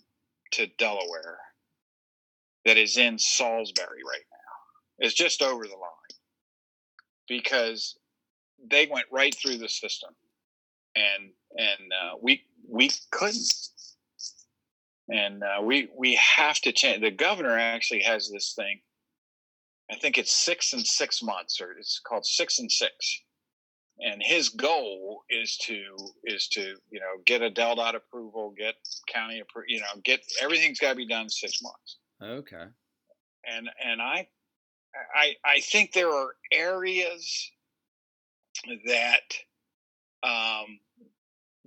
to 0.53 0.67
Delaware 0.79 1.39
that 2.65 2.77
is 2.77 2.97
in 2.97 3.19
Salisbury 3.19 4.03
right 4.09 4.25
It's 4.99 5.15
just 5.15 5.43
over 5.43 5.65
the 5.65 5.71
line 5.71 5.91
because 7.29 7.97
they 8.71 8.87
went 8.91 9.07
right 9.13 9.35
through 9.35 9.59
the 9.59 9.69
system. 9.69 10.11
And 10.97 11.31
and 11.57 11.93
uh, 11.93 12.17
we 12.23 12.43
we 12.69 12.91
couldn't. 13.11 13.53
And 15.09 15.43
uh, 15.43 15.63
we 15.63 15.89
we 15.97 16.19
have 16.37 16.57
to 16.61 16.73
change. 16.73 17.03
The 17.03 17.11
governor 17.11 17.59
actually 17.59 18.03
has 18.03 18.31
this 18.31 18.55
thing. 18.57 18.81
I 19.91 19.97
think 19.97 20.17
it's 20.17 20.33
six 20.35 20.73
and 20.73 20.87
six 20.87 21.23
months 21.23 21.61
or 21.61 21.73
it's 21.73 22.01
called 22.07 22.25
six 22.25 22.59
and 22.59 22.71
six. 22.73 22.93
And 24.01 24.23
his 24.23 24.49
goal 24.49 25.23
is 25.29 25.57
to 25.67 25.97
is 26.25 26.49
to 26.53 26.77
you 26.91 27.01
know 27.01 27.23
get 27.27 27.43
a 27.43 27.51
DelDOT 27.51 27.95
approval 27.97 28.55
get 28.57 28.75
county 29.13 29.41
appro- 29.43 29.65
you 29.69 29.81
know 29.81 30.01
get 30.05 30.21
everything's 30.41 30.79
got 30.81 30.91
to 30.91 30.97
be 30.97 31.07
done 31.07 31.25
in 31.25 31.29
six 31.29 31.61
months. 31.63 31.99
Okay. 32.23 32.65
and 33.47 33.69
and 33.85 34.01
I, 34.03 34.29
I 35.15 35.35
I 35.45 35.61
think 35.61 35.93
there 35.93 36.11
are 36.11 36.35
areas 36.53 37.51
that 38.87 39.35
um, 40.23 40.79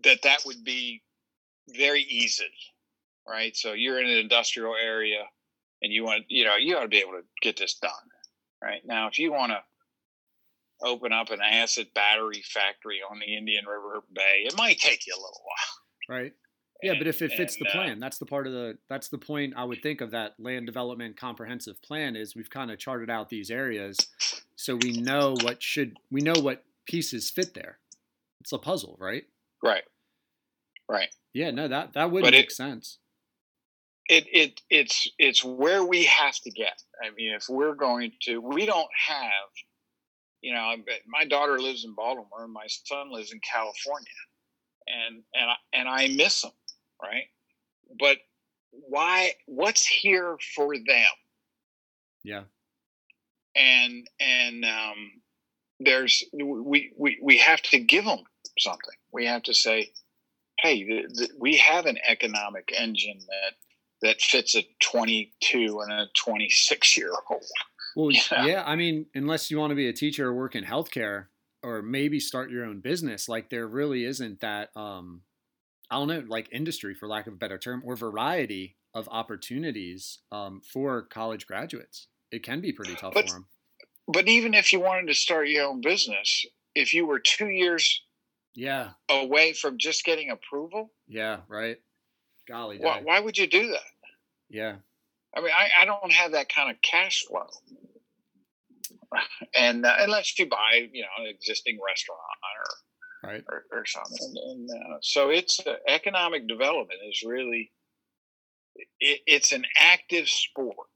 that 0.03 0.21
that 0.23 0.43
would 0.45 0.63
be 0.63 1.01
very 1.69 2.01
easy, 2.01 2.45
right? 3.27 3.55
So 3.55 3.73
you're 3.73 3.99
in 4.01 4.09
an 4.09 4.17
industrial 4.17 4.75
area, 4.75 5.23
and 5.81 5.91
you 5.91 6.03
want 6.03 6.25
you 6.29 6.45
know 6.45 6.55
you 6.55 6.77
ought 6.77 6.83
to 6.83 6.87
be 6.87 6.99
able 6.99 7.13
to 7.13 7.23
get 7.41 7.57
this 7.57 7.75
done, 7.75 7.91
right? 8.63 8.81
Now, 8.85 9.07
if 9.07 9.19
you 9.19 9.31
want 9.31 9.51
to 9.51 9.59
open 10.81 11.11
up 11.11 11.31
an 11.31 11.41
acid 11.41 11.87
battery 11.95 12.43
factory 12.53 12.99
on 13.09 13.19
the 13.19 13.25
Indian 13.25 13.65
River 13.65 14.03
Bay, 14.13 14.43
it 14.45 14.55
might 14.57 14.79
take 14.79 15.05
you 15.07 15.13
a 15.13 15.17
little 15.21 15.41
while. 15.43 16.19
Right. 16.19 16.33
Yeah, 16.83 16.93
but 16.97 17.07
if 17.07 17.21
it 17.23 17.31
fits 17.31 17.55
and, 17.57 17.65
the 17.65 17.69
uh, 17.69 17.73
plan, 17.73 17.99
that's 17.99 18.17
the 18.19 18.25
part 18.25 18.45
of 18.45 18.53
the 18.53 18.77
that's 18.89 19.09
the 19.09 19.17
point 19.17 19.53
I 19.57 19.63
would 19.63 19.81
think 19.81 20.01
of 20.01 20.11
that 20.11 20.35
land 20.39 20.65
development 20.67 21.17
comprehensive 21.17 21.81
plan 21.81 22.15
is 22.15 22.35
we've 22.35 22.49
kind 22.49 22.69
of 22.69 22.77
charted 22.77 23.09
out 23.09 23.29
these 23.29 23.49
areas 23.49 23.97
so 24.55 24.75
we 24.75 24.91
know 24.91 25.35
what 25.41 25.61
should 25.63 25.97
we 26.11 26.21
know 26.21 26.35
what 26.39 26.63
pieces 26.87 27.29
fit 27.31 27.53
there. 27.55 27.79
It's 28.41 28.51
a 28.51 28.57
puzzle, 28.59 28.95
right? 28.99 29.23
right, 29.63 29.83
right. 30.89 31.09
Yeah, 31.33 31.51
no, 31.51 31.67
that 31.67 31.93
that 31.93 32.11
would 32.11 32.21
But 32.21 32.33
make 32.33 32.45
it- 32.47 32.51
sense. 32.51 32.99
it 34.07 34.25
it 34.31 34.61
it's 34.69 35.09
it's 35.17 35.43
where 35.43 35.83
we 35.83 36.03
have 36.05 36.35
to 36.41 36.51
get. 36.51 36.81
I 37.03 37.09
mean, 37.15 37.33
if 37.33 37.45
we're 37.49 37.75
going 37.75 38.11
to, 38.23 38.39
we 38.39 38.65
don't 38.65 38.87
have, 39.07 39.49
you 40.41 40.53
know, 40.53 40.75
my 41.07 41.25
daughter 41.25 41.59
lives 41.59 41.85
in 41.85 41.93
Baltimore, 41.95 42.43
and 42.43 42.53
my 42.53 42.67
son 42.67 43.11
lives 43.11 43.31
in 43.33 43.39
California, 43.39 44.07
and 44.87 45.23
and 45.33 45.49
I, 45.49 45.55
and 45.73 45.89
I 45.89 46.07
miss 46.15 46.41
them, 46.41 46.51
right? 47.01 47.25
But 47.99 48.17
why? 48.71 49.33
What's 49.45 49.85
here 49.85 50.37
for 50.55 50.75
them? 50.75 51.05
Yeah. 52.23 52.43
And 53.55 54.07
and 54.19 54.65
um, 54.65 55.11
there's 55.79 56.23
we 56.33 56.91
we 56.97 57.19
we 57.21 57.37
have 57.37 57.61
to 57.63 57.79
give 57.79 58.05
them 58.05 58.19
something. 58.59 58.95
We 59.11 59.25
have 59.25 59.43
to 59.43 59.53
say, 59.53 59.91
hey, 60.59 60.83
th- 60.83 61.13
th- 61.17 61.31
we 61.39 61.57
have 61.57 61.85
an 61.85 61.97
economic 62.07 62.73
engine 62.77 63.19
that 63.19 63.53
that 64.01 64.21
fits 64.21 64.55
a 64.55 64.63
22 64.79 65.79
and 65.81 65.91
a 65.91 66.05
26 66.15 66.97
year 66.97 67.11
old. 67.29 67.43
Well, 67.95 68.11
Yeah. 68.31 68.45
yeah, 68.45 68.63
I 68.65 68.75
mean, 68.75 69.07
unless 69.15 69.49
you 69.49 69.57
want 69.57 69.71
to 69.71 69.75
be 69.75 69.87
a 69.87 69.93
teacher 69.93 70.27
or 70.27 70.33
work 70.35 70.55
in 70.55 70.63
healthcare 70.63 71.27
or 71.63 71.81
maybe 71.81 72.19
start 72.19 72.51
your 72.51 72.63
own 72.65 72.79
business, 72.79 73.27
like 73.27 73.49
there 73.49 73.67
really 73.67 74.03
isn't 74.03 74.41
that 74.41 74.69
um 74.75 75.21
I 75.89 75.95
don't 75.95 76.07
know, 76.07 76.23
like 76.27 76.49
industry 76.51 76.93
for 76.93 77.07
lack 77.07 77.27
of 77.27 77.33
a 77.33 77.37
better 77.37 77.57
term 77.57 77.81
or 77.85 77.95
variety 77.95 78.75
of 78.93 79.07
opportunities 79.11 80.19
um 80.31 80.61
for 80.61 81.03
college 81.03 81.45
graduates. 81.47 82.07
It 82.31 82.43
can 82.43 82.61
be 82.61 82.71
pretty 82.73 82.95
tough 82.95 83.13
But- 83.13 83.27
for 83.27 83.33
them. 83.33 83.47
But 84.09 84.29
even 84.29 84.53
if 84.53 84.71
you 84.71 84.79
wanted 84.79 85.07
to 85.07 85.13
start 85.13 85.49
your 85.49 85.65
own 85.67 85.81
business, 85.81 86.45
if 86.75 86.93
you 86.93 87.05
were 87.05 87.19
two 87.19 87.49
years 87.49 88.01
Yeah. 88.55 88.91
away 89.09 89.51
from 89.53 89.77
just 89.77 90.05
getting 90.05 90.29
approval, 90.29 90.93
Yeah, 91.07 91.41
right. 91.49 91.77
Golly, 92.47 92.77
why, 92.79 93.01
why 93.01 93.19
would 93.19 93.37
you 93.37 93.47
do 93.47 93.67
that? 93.67 93.83
yeah, 94.49 94.77
I 95.35 95.41
mean, 95.41 95.51
I, 95.53 95.69
I 95.81 95.85
don't 95.85 96.11
have 96.13 96.31
that 96.31 96.47
kind 96.47 96.71
of 96.71 96.81
cash 96.81 97.25
flow. 97.25 97.47
And 99.53 99.85
uh, 99.85 99.95
unless 99.99 100.37
you 100.39 100.47
buy, 100.47 100.87
you 100.91 101.01
know, 101.01 101.07
an 101.23 101.27
existing 101.27 101.79
restaurant 101.85 102.19
or 102.19 102.65
right. 103.23 103.43
or, 103.49 103.63
or 103.71 103.85
something. 103.85 104.17
And, 104.21 104.69
and 104.69 104.69
uh, 104.69 104.97
so 105.01 105.29
it's 105.29 105.59
uh, 105.65 105.75
economic 105.87 106.47
development 106.47 106.99
is 107.09 107.23
really 107.25 107.71
it, 108.99 109.21
it's 109.25 109.51
an 109.51 109.65
active 109.79 110.27
sport, 110.27 110.87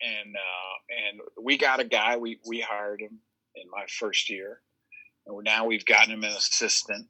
and 0.00 0.34
uh, 0.34 1.08
and 1.08 1.20
we 1.42 1.58
got 1.58 1.80
a 1.80 1.84
guy 1.84 2.16
we 2.16 2.38
we 2.46 2.60
hired 2.60 3.00
him 3.00 3.18
in 3.54 3.70
my 3.70 3.86
first 3.88 4.28
year, 4.30 4.60
and 5.26 5.44
now 5.44 5.66
we've 5.66 5.86
gotten 5.86 6.12
him 6.12 6.24
an 6.24 6.30
assistant, 6.30 7.06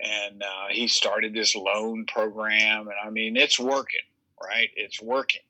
and 0.00 0.42
uh, 0.42 0.66
he 0.70 0.88
started 0.88 1.34
this 1.34 1.54
loan 1.54 2.06
program, 2.06 2.88
and 2.88 2.96
I 3.04 3.10
mean 3.10 3.36
it's 3.36 3.58
working, 3.58 4.00
right? 4.42 4.70
It's 4.76 5.00
working. 5.00 5.42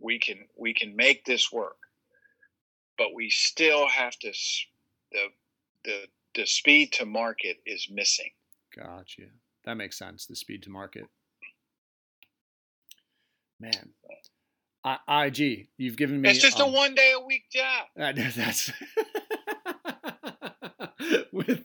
We 0.00 0.18
can 0.18 0.46
we 0.56 0.74
can 0.74 0.96
make 0.96 1.24
this 1.24 1.52
work, 1.52 1.76
but 2.98 3.14
we 3.14 3.30
still 3.30 3.86
have 3.88 4.18
to 4.20 4.32
the 5.12 5.28
the 5.84 6.06
the 6.34 6.46
speed 6.46 6.92
to 6.92 7.06
market 7.06 7.58
is 7.66 7.88
missing. 7.90 8.30
Gotcha. 8.76 9.22
That 9.64 9.76
makes 9.76 9.98
sense. 9.98 10.26
The 10.26 10.36
speed 10.36 10.62
to 10.64 10.70
market. 10.70 11.04
Man. 13.60 13.90
I, 14.84 15.26
IG, 15.26 15.68
you've 15.78 15.96
given 15.96 16.20
me 16.20 16.28
It's 16.28 16.40
just 16.40 16.60
a 16.60 16.64
um, 16.64 16.74
one 16.74 16.94
day 16.94 17.14
a 17.16 17.24
week 17.24 17.44
job. 17.50 17.86
That's 17.96 18.70
with 21.32 21.64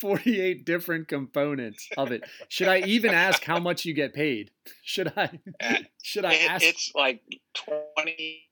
48 0.00 0.64
different 0.64 1.08
components 1.08 1.88
of 1.96 2.10
it. 2.10 2.24
Should 2.48 2.68
I 2.68 2.80
even 2.80 3.12
ask 3.12 3.44
how 3.44 3.58
much 3.58 3.84
you 3.84 3.94
get 3.94 4.14
paid? 4.14 4.50
Should 4.82 5.12
I 5.16 5.38
should 6.02 6.24
I 6.24 6.34
ask 6.34 6.64
it's 6.64 6.92
like 6.94 7.22
twenty. 7.54 8.48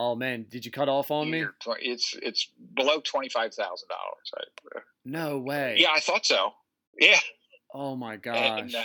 Oh 0.00 0.14
man, 0.14 0.46
did 0.48 0.64
you 0.64 0.70
cut 0.70 0.88
off 0.88 1.10
on 1.10 1.28
me? 1.28 1.44
It's 1.80 2.14
it's 2.22 2.52
below 2.76 3.00
twenty 3.00 3.28
five 3.28 3.52
thousand 3.52 3.88
dollars. 3.88 4.84
No 5.04 5.38
way. 5.38 5.74
Yeah, 5.76 5.88
I 5.92 5.98
thought 5.98 6.24
so. 6.24 6.52
Yeah, 7.00 7.18
Oh 7.74 7.96
my 7.96 8.14
and, 8.14 8.74
uh, 8.74 8.82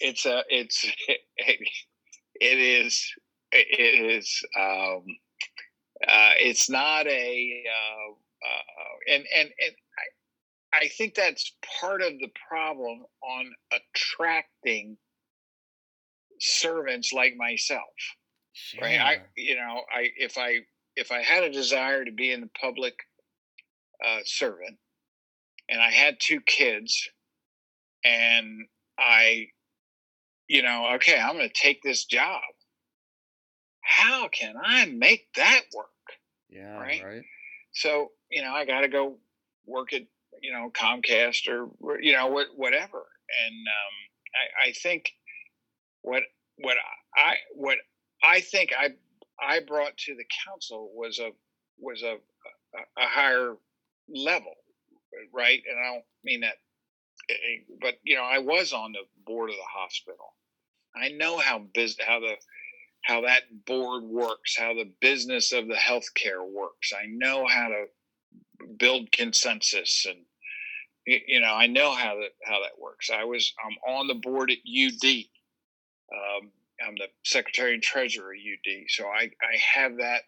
it's 0.00 0.26
a 0.26 0.42
it's 0.48 0.84
it, 1.08 1.20
it 2.34 2.58
is 2.58 3.12
it 3.52 4.10
is 4.20 4.42
um 4.58 5.04
uh 6.06 6.32
it's 6.38 6.68
not 6.68 7.06
a 7.06 7.64
uh, 7.66 8.10
uh 8.10 9.14
and 9.14 9.24
and 9.34 9.48
and 9.48 9.74
I, 10.74 10.78
I 10.84 10.88
think 10.88 11.14
that's 11.14 11.56
part 11.80 12.02
of 12.02 12.12
the 12.18 12.28
problem 12.48 13.04
on 13.22 13.52
attracting 13.72 14.98
servants 16.40 17.12
like 17.12 17.34
myself 17.36 17.82
right 18.80 19.00
i 19.00 19.18
you 19.36 19.56
know 19.56 19.82
i 19.92 20.08
if 20.16 20.38
i 20.38 20.58
if 20.96 21.12
i 21.12 21.22
had 21.22 21.44
a 21.44 21.50
desire 21.50 22.04
to 22.04 22.12
be 22.12 22.32
in 22.32 22.40
the 22.40 22.50
public 22.60 22.94
uh, 24.04 24.20
servant 24.24 24.76
and 25.68 25.80
i 25.80 25.90
had 25.90 26.16
two 26.20 26.40
kids 26.40 27.08
and 28.04 28.66
i 28.98 29.46
you 30.48 30.62
know 30.62 30.92
okay 30.94 31.18
i'm 31.18 31.36
going 31.36 31.48
to 31.48 31.54
take 31.54 31.82
this 31.82 32.04
job 32.04 32.40
how 33.80 34.28
can 34.28 34.54
i 34.62 34.86
make 34.86 35.26
that 35.36 35.62
work 35.74 35.86
yeah, 36.50 36.78
right? 36.78 37.04
right. 37.04 37.22
so 37.72 38.08
you 38.30 38.42
know 38.42 38.52
i 38.52 38.64
got 38.64 38.82
to 38.82 38.88
go 38.88 39.16
work 39.66 39.92
at 39.92 40.02
you 40.42 40.52
know 40.52 40.70
comcast 40.70 41.48
or 41.48 42.00
you 42.00 42.12
know 42.12 42.28
what 42.28 42.46
whatever 42.56 43.06
and 43.46 43.66
um 43.66 44.64
i 44.64 44.68
i 44.68 44.72
think 44.72 45.10
what 46.02 46.22
what 46.58 46.76
i 47.16 47.34
what 47.54 47.78
i 48.22 48.40
think 48.40 48.70
i 48.78 48.88
i 49.40 49.60
brought 49.60 49.96
to 49.96 50.14
the 50.14 50.24
council 50.46 50.90
was 50.94 51.18
a 51.18 51.30
was 51.78 52.02
a 52.02 52.14
a, 52.76 53.02
a 53.02 53.06
higher 53.06 53.54
level 54.08 54.54
right? 55.32 55.62
And 55.68 55.78
i 55.78 55.92
don't 55.92 56.04
mean 56.24 56.40
that 56.40 56.56
eh, 57.30 57.34
but 57.80 57.94
you 58.02 58.16
know 58.16 58.24
i 58.24 58.38
was 58.38 58.72
on 58.72 58.92
the 58.92 59.04
board 59.26 59.50
of 59.50 59.56
the 59.56 59.62
hospital. 59.80 60.34
I 60.96 61.10
know 61.10 61.38
how 61.38 61.60
biz 61.74 61.96
how 62.06 62.20
the 62.20 62.34
how 63.04 63.22
that 63.22 63.42
board 63.66 64.04
works 64.04 64.56
how 64.58 64.74
the 64.74 64.90
business 65.00 65.52
of 65.52 65.68
the 65.68 65.74
healthcare 65.74 66.44
works. 66.46 66.92
I 66.94 67.06
know 67.06 67.46
how 67.46 67.68
to 67.68 67.86
build 68.78 69.12
consensus 69.12 70.06
and 70.08 70.18
you 71.06 71.40
know 71.40 71.54
i 71.54 71.66
know 71.66 71.94
how 71.94 72.16
that 72.16 72.32
how 72.44 72.60
that 72.60 72.78
works. 72.80 73.10
I 73.10 73.24
was 73.24 73.52
i'm 73.64 73.94
on 73.94 74.08
the 74.08 74.14
board 74.14 74.50
at 74.50 74.58
ud 74.66 75.24
um, 76.12 76.50
i'm 76.86 76.94
the 76.96 77.08
secretary 77.24 77.74
and 77.74 77.82
treasurer 77.82 78.32
at 78.32 78.70
ud 78.70 78.84
so 78.88 79.06
i 79.06 79.30
i 79.42 79.56
have 79.74 79.96
that 79.98 80.22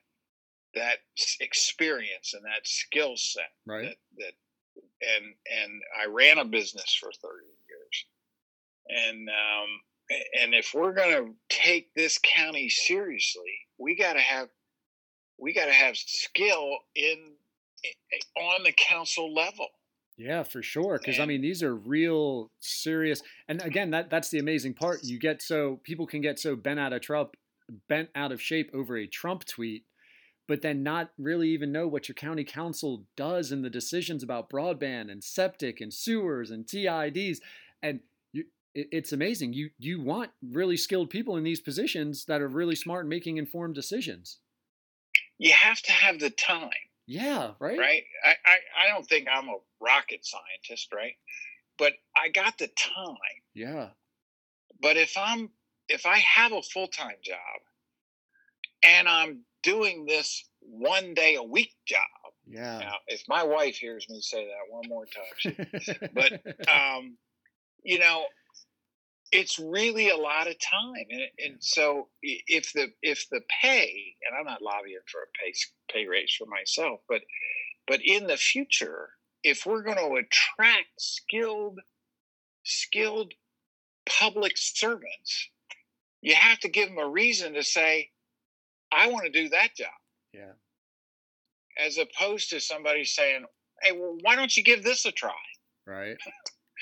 that 0.75 0.97
experience 1.41 2.35
and 2.35 2.45
that 2.45 2.67
skill 2.67 3.17
set 3.17 3.51
Right. 3.67 3.85
that 3.89 3.97
that 4.19 4.33
and 5.03 5.25
and 5.63 5.83
I 6.01 6.07
ran 6.07 6.39
a 6.39 6.45
business 6.45 6.95
for 7.01 7.11
30 7.11 7.35
years. 7.69 8.07
And 8.89 9.29
um 9.29 9.69
and 10.43 10.55
if 10.55 10.73
we're 10.75 10.93
going 10.93 11.11
to 11.25 11.35
take 11.49 11.95
this 11.95 12.19
county 12.23 12.69
seriously, 12.69 13.67
we 13.79 13.97
got 13.97 14.15
to 14.15 14.21
have 14.21 14.49
we 15.39 15.53
got 15.55 15.67
to 15.67 15.73
have 15.73 15.97
skill 15.97 16.79
in 16.95 17.33
on 18.37 18.63
the 18.65 18.73
council 18.73 19.33
level. 19.33 19.69
Yeah, 20.21 20.43
for 20.43 20.63
sure. 20.63 20.99
Because 20.99 21.19
I 21.19 21.25
mean, 21.25 21.41
these 21.41 21.63
are 21.63 21.75
real 21.75 22.51
serious. 22.59 23.23
And 23.49 23.63
again, 23.63 23.91
that 23.93 24.11
that's 24.11 24.29
the 24.29 24.39
amazing 24.39 24.75
part. 24.75 25.03
You 25.03 25.19
get 25.19 25.41
so 25.41 25.81
people 25.83 26.07
can 26.07 26.21
get 26.21 26.39
so 26.39 26.55
bent 26.57 26.79
out 26.79 26.93
of 26.93 27.01
Trump, 27.01 27.37
bent 27.89 28.11
out 28.15 28.31
of 28.31 28.43
shape 28.43 28.71
over 28.75 28.99
a 28.99 29.07
Trump 29.07 29.47
tweet, 29.47 29.87
but 30.47 30.61
then 30.61 30.83
not 30.83 31.13
really 31.17 31.49
even 31.49 31.73
know 31.73 31.89
what 31.89 32.07
your 32.07 32.15
county 32.15 32.45
council 32.45 33.07
does 33.17 33.51
in 33.51 33.63
the 33.63 33.71
decisions 33.71 34.23
about 34.23 34.51
broadband 34.51 35.11
and 35.11 35.25
septic 35.25 35.81
and 35.81 35.95
sewers 35.95 36.51
and 36.51 36.67
TIDs. 36.67 37.39
And 37.83 38.01
you, 38.35 38.45
it, 38.75 38.89
it's 38.93 39.13
amazing. 39.13 39.55
You 39.55 39.71
you 39.79 40.03
want 40.03 40.33
really 40.43 40.77
skilled 40.77 41.09
people 41.09 41.39
in 41.39 41.45
these 41.45 41.63
positions 41.63 42.27
that 42.27 42.43
are 42.43 42.49
really 42.49 42.77
smart 42.77 43.09
making 43.09 43.39
informed 43.39 43.75
decisions. 43.75 44.41
You 45.39 45.53
have 45.53 45.81
to 45.81 45.93
have 45.93 46.19
the 46.19 46.29
time. 46.29 46.90
Yeah, 47.11 47.55
right. 47.59 47.77
right? 47.77 48.05
I, 48.25 48.29
I, 48.29 48.85
I 48.85 48.89
don't 48.89 49.05
think 49.05 49.27
I'm 49.29 49.49
a 49.49 49.57
rocket 49.81 50.25
scientist, 50.25 50.93
right? 50.95 51.15
But 51.77 51.95
I 52.17 52.29
got 52.29 52.57
the 52.57 52.69
time. 52.69 53.17
Yeah. 53.53 53.89
But 54.81 54.97
if 54.97 55.17
I'm 55.19 55.51
if 55.89 56.07
I 56.07 56.19
have 56.19 56.53
a 56.53 56.63
full 56.63 56.87
time 56.87 57.17
job 57.21 57.37
and 58.85 59.09
I'm 59.09 59.41
doing 59.65 60.07
this 60.07 60.49
one 60.61 61.15
day 61.15 61.35
a 61.35 61.43
week 61.43 61.73
job, 61.85 61.99
Yeah. 62.47 62.79
now 62.79 62.95
if 63.09 63.25
my 63.29 63.43
wife 63.43 63.75
hears 63.75 64.07
me 64.09 64.21
say 64.21 64.47
that 64.47 64.73
one 64.73 64.89
more 64.89 65.07
time, 65.07 65.35
she, 65.37 65.57
but 66.15 66.33
um, 66.71 67.17
you 67.83 67.99
know, 67.99 68.25
it's 69.33 69.59
really 69.59 70.11
a 70.11 70.17
lot 70.17 70.49
of 70.49 70.57
time, 70.59 71.05
and, 71.11 71.23
and 71.45 71.57
so 71.61 72.09
if 72.23 72.73
the 72.73 72.89
if 73.03 73.29
the 73.31 73.41
pay, 73.63 74.15
and 74.27 74.37
I'm 74.37 74.45
not 74.45 74.63
lobbying 74.63 74.99
for 75.07 75.21
a 75.21 75.27
pay 75.39 75.53
pay 75.93 76.07
raise 76.07 76.35
for 76.37 76.47
myself, 76.47 77.01
but 77.09 77.21
but 77.87 78.01
in 78.05 78.27
the 78.27 78.37
future, 78.37 79.11
if 79.43 79.67
we're 79.67 79.83
going 79.83 79.99
to 79.99 80.15
attract 80.17 80.89
skilled 80.99 81.81
skilled 82.65 83.33
public 84.07 84.53
servants, 84.57 85.49
you 86.23 86.35
have 86.35 86.59
to 86.61 86.69
give 86.69 86.89
them 86.89 86.99
a 86.99 87.09
reason 87.09 87.55
to 87.55 87.63
say, 87.63 88.11
I 88.93 89.09
want 89.09 89.27
to 89.27 89.31
do 89.31 89.49
that 89.51 89.77
job, 89.77 89.89
yeah. 90.33 90.53
as 91.79 91.99
opposed 91.99 92.51
to 92.51 92.61
somebody 92.61 93.05
saying, 93.05 93.45
Hey, 93.83 93.93
well, 93.93 94.17
why 94.23 94.37
don't 94.37 94.55
you 94.57 94.63
give 94.63 94.83
this 94.83 95.07
a 95.07 95.13
try? 95.13 95.31
Right. 95.87 96.17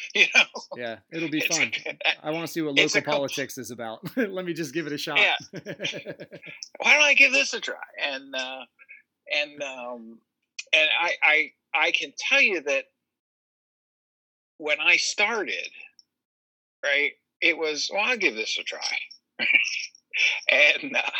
You 0.14 0.26
know, 0.34 0.44
Yeah. 0.76 0.98
It'll 1.10 1.28
be 1.28 1.40
fun. 1.40 1.72
I 2.22 2.30
want 2.30 2.46
to 2.46 2.52
see 2.52 2.62
what 2.62 2.74
local 2.74 2.84
a 2.84 3.02
compl- 3.02 3.04
politics 3.04 3.58
is 3.58 3.70
about. 3.70 4.00
Let 4.16 4.44
me 4.44 4.52
just 4.52 4.72
give 4.72 4.86
it 4.86 4.92
a 4.92 4.98
shot. 4.98 5.18
Yeah. 5.18 5.36
why 6.78 6.92
don't 6.94 7.02
I 7.02 7.14
give 7.14 7.32
this 7.32 7.54
a 7.54 7.60
try? 7.60 7.76
And 8.02 8.34
uh, 8.34 8.60
and 9.34 9.62
um, 9.62 10.18
and 10.72 10.88
I, 11.00 11.12
I 11.22 11.52
I 11.74 11.90
can 11.92 12.12
tell 12.18 12.40
you 12.40 12.62
that 12.62 12.84
when 14.58 14.80
I 14.80 14.96
started, 14.96 15.68
right, 16.84 17.12
it 17.40 17.56
was 17.56 17.90
well, 17.92 18.04
I'll 18.04 18.16
give 18.16 18.34
this 18.34 18.58
a 18.58 18.62
try, 18.62 18.98
and 20.50 20.96
uh, 20.96 21.10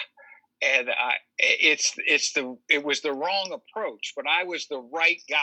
and 0.62 0.90
I 0.90 1.14
it's 1.38 1.94
it's 1.98 2.32
the 2.32 2.56
it 2.68 2.84
was 2.84 3.00
the 3.00 3.12
wrong 3.12 3.52
approach, 3.52 4.12
but 4.16 4.26
I 4.28 4.44
was 4.44 4.66
the 4.66 4.80
right 4.80 5.20
guy. 5.28 5.36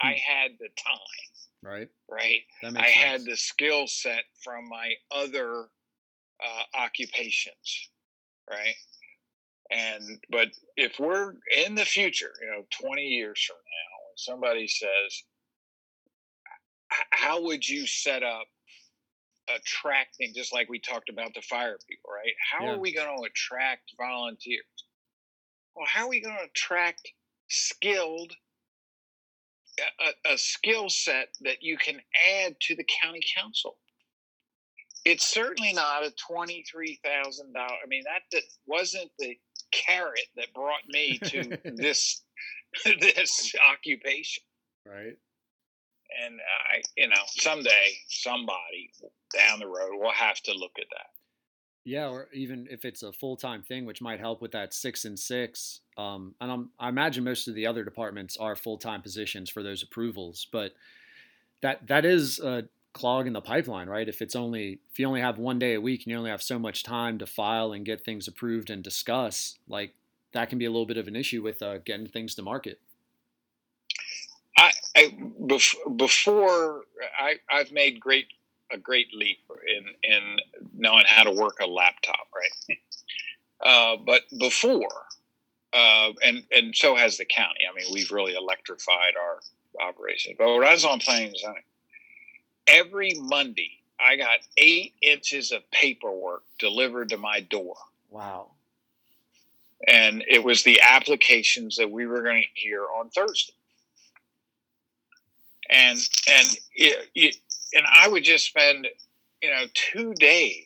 I 0.00 0.14
had 0.14 0.52
the 0.58 0.68
time, 0.84 0.98
right. 1.62 1.88
right? 2.10 2.40
I 2.62 2.70
makes 2.70 2.90
had 2.92 3.24
the 3.24 3.36
skill 3.36 3.86
set 3.86 4.24
from 4.42 4.68
my 4.68 4.94
other 5.10 5.68
uh, 6.44 6.62
occupations, 6.74 7.90
right? 8.50 8.74
And 9.70 10.22
but 10.30 10.48
if 10.76 10.98
we're 10.98 11.34
in 11.56 11.74
the 11.74 11.84
future, 11.84 12.32
you 12.40 12.50
know, 12.50 12.66
20 12.70 13.02
years 13.02 13.42
from 13.42 13.56
now, 13.56 14.06
when 14.06 14.16
somebody 14.16 14.68
says, 14.68 15.22
"How 17.10 17.40
would 17.42 17.66
you 17.66 17.86
set 17.86 18.22
up 18.22 18.46
attracting?" 19.48 20.34
Just 20.34 20.52
like 20.52 20.68
we 20.68 20.78
talked 20.78 21.08
about 21.08 21.32
the 21.34 21.42
fire 21.42 21.78
people, 21.88 22.10
right? 22.12 22.34
How 22.50 22.64
Yeah. 22.64 22.72
are 22.72 22.78
we 22.78 22.92
going 22.92 23.16
to 23.16 23.24
attract 23.24 23.94
volunteers? 23.96 24.66
Well, 25.74 25.86
how 25.86 26.04
are 26.04 26.10
we 26.10 26.20
going 26.20 26.36
to 26.36 26.44
attract 26.44 27.12
skilled 27.48 28.34
a, 29.78 30.32
a- 30.32 30.38
skill 30.38 30.88
set 30.88 31.28
that 31.42 31.62
you 31.62 31.76
can 31.76 32.00
add 32.44 32.56
to 32.60 32.76
the 32.76 32.84
county 33.02 33.20
council. 33.36 33.78
It's 35.04 35.26
certainly 35.26 35.72
not 35.72 36.04
a 36.04 36.12
twenty-three 36.28 37.00
thousand 37.04 37.52
dollar. 37.54 37.74
I 37.82 37.88
mean, 37.88 38.04
that, 38.04 38.22
that 38.32 38.42
wasn't 38.66 39.10
the 39.18 39.36
carrot 39.72 40.26
that 40.36 40.54
brought 40.54 40.86
me 40.88 41.18
to 41.24 41.58
this 41.76 42.22
this 42.84 43.52
occupation. 43.72 44.44
Right. 44.86 45.16
And 46.24 46.40
I, 46.70 46.82
you 46.96 47.08
know, 47.08 47.22
someday 47.26 47.92
somebody 48.08 48.90
down 49.34 49.60
the 49.60 49.66
road 49.66 49.98
will 49.98 50.12
have 50.12 50.40
to 50.42 50.52
look 50.52 50.72
at 50.78 50.86
that. 50.90 51.06
Yeah, 51.84 52.08
or 52.08 52.28
even 52.32 52.68
if 52.70 52.84
it's 52.84 53.02
a 53.02 53.12
full 53.12 53.36
time 53.36 53.62
thing, 53.62 53.86
which 53.86 54.00
might 54.00 54.20
help 54.20 54.40
with 54.40 54.52
that 54.52 54.72
six 54.72 55.04
and 55.04 55.18
six. 55.18 55.80
Um, 55.98 56.34
and 56.40 56.50
I'm, 56.50 56.70
I 56.78 56.88
imagine 56.88 57.24
most 57.24 57.48
of 57.48 57.54
the 57.54 57.66
other 57.66 57.82
departments 57.82 58.36
are 58.36 58.54
full 58.54 58.78
time 58.78 59.02
positions 59.02 59.50
for 59.50 59.62
those 59.62 59.82
approvals, 59.82 60.46
but 60.52 60.74
that 61.60 61.86
that 61.88 62.04
is 62.04 62.38
a 62.38 62.64
clog 62.92 63.26
in 63.26 63.32
the 63.32 63.40
pipeline, 63.40 63.88
right? 63.88 64.08
If 64.08 64.22
it's 64.22 64.36
only 64.36 64.78
if 64.92 64.98
you 64.98 65.06
only 65.06 65.20
have 65.20 65.38
one 65.38 65.58
day 65.58 65.74
a 65.74 65.80
week 65.80 66.04
and 66.04 66.12
you 66.12 66.18
only 66.18 66.30
have 66.30 66.42
so 66.42 66.58
much 66.58 66.84
time 66.84 67.18
to 67.18 67.26
file 67.26 67.72
and 67.72 67.84
get 67.84 68.04
things 68.04 68.28
approved 68.28 68.70
and 68.70 68.82
discuss, 68.82 69.58
like 69.68 69.94
that 70.32 70.48
can 70.48 70.58
be 70.58 70.66
a 70.66 70.70
little 70.70 70.86
bit 70.86 70.98
of 70.98 71.08
an 71.08 71.16
issue 71.16 71.42
with 71.42 71.62
uh, 71.62 71.78
getting 71.78 72.06
things 72.06 72.34
to 72.36 72.42
market. 72.42 72.80
I, 74.56 74.72
I 74.96 75.14
bef- 75.40 75.96
before 75.96 76.84
I, 77.18 77.36
I've 77.50 77.72
made 77.72 78.00
great 78.00 78.26
a 78.72 78.78
great 78.78 79.12
leap 79.14 79.38
in 79.68 79.84
in 80.02 80.38
knowing 80.74 81.04
how 81.06 81.24
to 81.24 81.32
work 81.32 81.58
a 81.60 81.66
laptop, 81.66 82.28
right? 82.34 82.78
Uh, 83.64 83.96
but 84.04 84.22
before, 84.40 85.06
uh, 85.72 86.10
and 86.24 86.44
and 86.50 86.74
so 86.76 86.96
has 86.96 87.16
the 87.18 87.24
county. 87.24 87.60
I 87.70 87.74
mean, 87.74 87.92
we've 87.92 88.10
really 88.10 88.34
electrified 88.34 89.14
our 89.20 89.40
operation. 89.88 90.34
But 90.38 90.54
when 90.54 90.64
I 90.64 90.72
was 90.72 90.84
on 90.84 91.00
and 91.08 91.36
every 92.66 93.14
Monday 93.20 93.82
I 94.00 94.16
got 94.16 94.40
eight 94.56 94.94
inches 95.00 95.52
of 95.52 95.68
paperwork 95.70 96.42
delivered 96.58 97.10
to 97.10 97.18
my 97.18 97.40
door. 97.40 97.76
Wow. 98.10 98.50
and 99.88 100.24
it 100.28 100.44
was 100.44 100.62
the 100.62 100.80
applications 100.80 101.76
that 101.76 101.90
we 101.90 102.06
were 102.06 102.22
going 102.22 102.42
to 102.42 102.48
hear 102.54 102.84
on 102.98 103.10
Thursday. 103.10 103.54
And 105.70 105.98
and 106.30 106.48
it, 106.74 107.08
it, 107.14 107.36
and 107.74 107.84
I 107.90 108.08
would 108.08 108.24
just 108.24 108.46
spend 108.46 108.88
you 109.42 109.50
know 109.50 109.64
two 109.74 110.14
days 110.14 110.64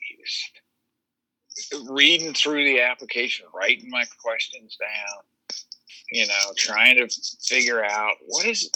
reading 1.89 2.35
through 2.35 2.65
the 2.65 2.81
application, 2.81 3.47
writing 3.55 3.89
my 3.91 4.05
questions 4.23 4.77
down, 4.78 5.59
you 6.11 6.27
know, 6.27 6.53
trying 6.57 6.97
to 6.97 7.09
figure 7.43 7.85
out 7.85 8.15
what 8.27 8.47
is 8.47 8.70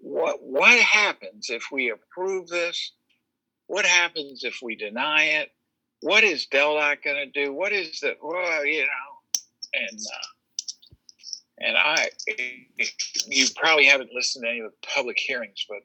what 0.00 0.42
what 0.42 0.78
happens 0.78 1.50
if 1.50 1.64
we 1.70 1.90
approve 1.90 2.48
this, 2.48 2.92
what 3.66 3.84
happens 3.84 4.44
if 4.44 4.60
we 4.62 4.74
deny 4.76 5.24
it, 5.24 5.50
what 6.00 6.24
is 6.24 6.46
DelDOT 6.52 7.02
going 7.04 7.16
to 7.16 7.44
do, 7.44 7.52
what 7.52 7.72
is 7.72 8.00
the 8.00 8.16
well, 8.22 8.64
you 8.64 8.80
know, 8.80 9.40
and 9.74 9.98
uh, 9.98 10.26
and 11.58 11.76
I, 11.76 12.08
you 13.26 13.46
probably 13.54 13.84
haven't 13.84 14.10
listened 14.12 14.44
to 14.44 14.50
any 14.50 14.60
of 14.60 14.72
the 14.72 14.88
public 14.94 15.18
hearings, 15.18 15.64
but 15.68 15.78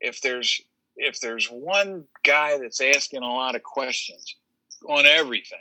if 0.00 0.20
there's 0.20 0.60
if 0.96 1.20
there's 1.20 1.48
one 1.48 2.04
guy 2.24 2.58
that's 2.58 2.80
asking 2.80 3.22
a 3.22 3.28
lot 3.28 3.54
of 3.54 3.62
questions 3.62 4.36
on 4.88 5.06
everything, 5.06 5.58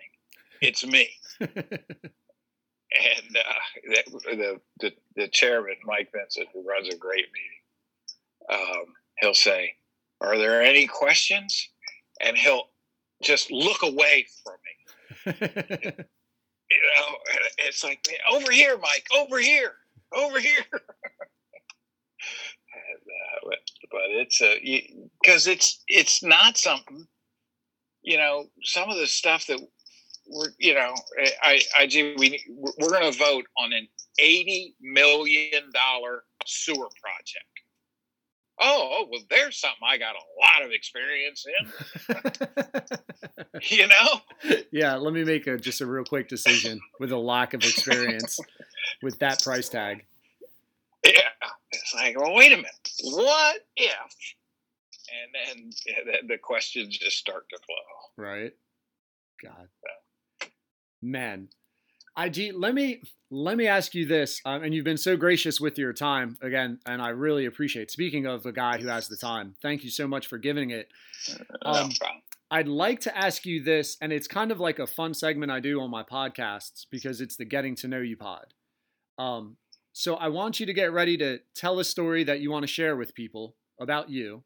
it's 0.62 0.86
me. 0.86 1.10
and 1.40 1.52
uh, 3.38 3.53
the, 4.24 4.60
the 4.80 4.94
the 5.16 5.28
chairman, 5.28 5.76
Mike 5.86 6.12
Vincent, 6.14 6.48
who 6.53 6.68
runs 6.68 6.94
a 6.94 6.98
great 6.98 7.26
meeting, 7.34 7.62
um, 8.52 8.86
he'll 9.20 9.34
say, 9.34 9.76
"Are 10.22 10.38
there 10.38 10.62
any 10.62 10.88
questions?" 10.88 11.70
And 12.22 12.38
he'll 12.38 12.70
just 13.22 13.52
look 13.52 13.84
away 13.84 14.26
from 14.44 14.56
me 14.64 14.76
you 15.26 15.34
know, 15.34 15.41
it's 17.60 17.84
like 17.84 18.07
over 18.32 18.52
here, 18.52 18.78
Mike, 18.78 19.06
over 19.16 19.40
here, 19.40 19.74
over 20.14 20.40
here. 20.40 20.66
and, 22.76 23.02
uh, 23.02 23.56
but, 23.91 24.02
it's 24.10 24.41
a 24.41 24.60
because 25.22 25.47
it's 25.47 25.84
it's 25.88 26.23
not 26.23 26.57
something. 26.57 27.07
You 28.02 28.18
know, 28.18 28.45
some 28.64 28.89
of 28.89 28.97
the 28.97 29.07
stuff 29.07 29.47
that 29.47 29.60
we're 30.27 30.49
you 30.60 30.73
know, 30.73 30.93
I 31.41 31.61
I 31.77 31.85
do 31.88 32.15
we 32.18 32.43
we're 32.47 32.89
going 32.89 33.11
to 33.11 33.18
vote 33.18 33.45
on 33.57 33.73
an 33.73 33.88
eighty 34.19 34.76
million 34.81 35.72
dollar 35.73 36.23
sewer 36.45 36.89
project. 37.02 37.45
Oh, 38.57 38.89
oh, 38.99 39.07
well, 39.11 39.22
there's 39.30 39.60
something 39.60 39.80
I 39.85 39.97
got 39.97 40.15
a 40.15 40.26
lot 40.39 40.65
of 40.65 40.72
experience 40.72 41.45
in. 41.45 42.11
You 43.72 43.88
know. 43.88 44.60
yeah, 44.72 44.95
let 44.95 45.14
me 45.14 45.23
make 45.23 45.47
a 45.47 45.57
just 45.57 45.81
a 45.81 45.85
real 45.85 46.03
quick 46.03 46.27
decision 46.27 46.80
with 46.99 47.11
a 47.11 47.18
lack 47.18 47.53
of 47.53 47.64
experience 47.64 48.39
with 49.02 49.18
that 49.19 49.41
price 49.41 49.69
tag. 49.69 50.06
It's 51.81 51.93
like, 51.93 52.19
well, 52.19 52.34
wait 52.34 52.53
a 52.53 52.57
minute, 52.57 52.91
what 53.03 53.61
if? 53.76 54.34
And 55.07 55.72
then 55.72 56.27
the 56.27 56.38
questions 56.38 56.97
just 56.97 57.18
start 57.18 57.45
to 57.49 57.57
flow. 57.57 58.23
Right. 58.23 58.53
God. 59.43 59.69
Man, 61.02 61.49
IG, 62.18 62.53
let 62.56 62.73
me 62.73 63.02
let 63.30 63.57
me 63.57 63.68
ask 63.68 63.93
you 63.93 64.06
this, 64.06 64.41
um, 64.45 64.64
and 64.64 64.73
you've 64.73 64.85
been 64.85 64.97
so 64.97 65.18
gracious 65.18 65.60
with 65.60 65.77
your 65.77 65.93
time 65.93 66.38
again, 66.41 66.80
and 66.85 67.02
I 67.02 67.10
really 67.10 67.45
appreciate. 67.45 67.91
Speaking 67.91 68.26
of 68.26 68.45
a 68.45 68.52
guy 68.52 68.77
who 68.77 68.88
has 68.88 69.07
the 69.07 69.18
time, 69.18 69.56
thank 69.61 69.84
you 69.84 69.89
so 69.89 70.07
much 70.07 70.27
for 70.27 70.38
giving 70.38 70.69
it. 70.69 70.88
Um, 71.64 71.89
no. 71.89 72.07
I'd 72.52 72.68
like 72.68 73.02
to 73.02 73.18
ask 73.18 73.45
you 73.45 73.64
this, 73.64 73.97
and 74.02 74.14
it's 74.14 74.28
kind 74.28 74.52
of 74.52 74.60
like 74.60 74.79
a 74.79 74.87
fun 74.87 75.13
segment 75.13 75.52
I 75.52 75.60
do 75.60 75.81
on 75.81 75.89
my 75.89 76.04
podcasts 76.04 76.86
because 76.89 77.20
it's 77.20 77.36
the 77.36 77.45
Getting 77.45 77.76
to 77.78 77.87
Know 77.87 77.99
You 77.99 78.15
pod. 78.15 78.54
Um, 79.18 79.57
so 79.98 80.15
I 80.15 80.28
want 80.28 80.60
you 80.60 80.65
to 80.65 80.74
get 80.74 80.91
ready 80.91 81.15
to 81.20 81.40
tell 81.56 81.80
a 81.80 81.86
story 81.86 82.26
that 82.26 82.41
you 82.41 82.52
want 82.52 82.64
to 82.64 82.68
share 82.68 82.98
with 82.98 83.15
people 83.15 83.56
about 83.80 84.10
you, 84.10 84.44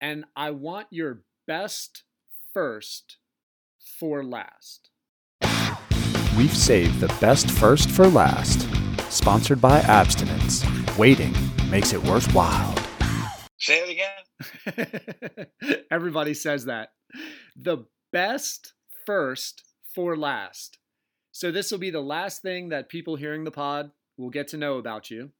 and 0.00 0.24
I 0.34 0.52
want 0.52 0.86
your 0.88 1.20
best 1.46 2.04
first 2.54 3.18
for 3.98 4.24
last. 4.24 4.88
We've 6.34 6.56
saved 6.56 6.98
the 6.98 7.14
best 7.20 7.50
first 7.50 7.90
for 7.90 8.08
last. 8.08 8.66
Sponsored 9.12 9.60
by 9.60 9.80
Abstinence. 9.80 10.64
Waiting 10.96 11.34
makes 11.68 11.92
it 11.92 12.02
worthwhile. 12.04 12.74
Say 13.58 13.84
it 13.86 14.00
again. 14.64 15.76
Everybody 15.90 16.32
says 16.32 16.64
that. 16.64 16.92
The 17.54 17.84
best 18.14 18.72
first 19.04 19.62
for 19.94 20.16
last. 20.16 20.78
So, 21.32 21.52
this 21.52 21.70
will 21.70 21.78
be 21.78 21.90
the 21.90 22.00
last 22.00 22.40
thing 22.40 22.70
that 22.70 22.88
people 22.88 23.16
hearing 23.16 23.44
the 23.44 23.50
pod 23.50 23.90
will 24.20 24.30
get 24.30 24.48
to 24.48 24.56
know 24.56 24.78
about 24.78 25.10
you. 25.10 25.30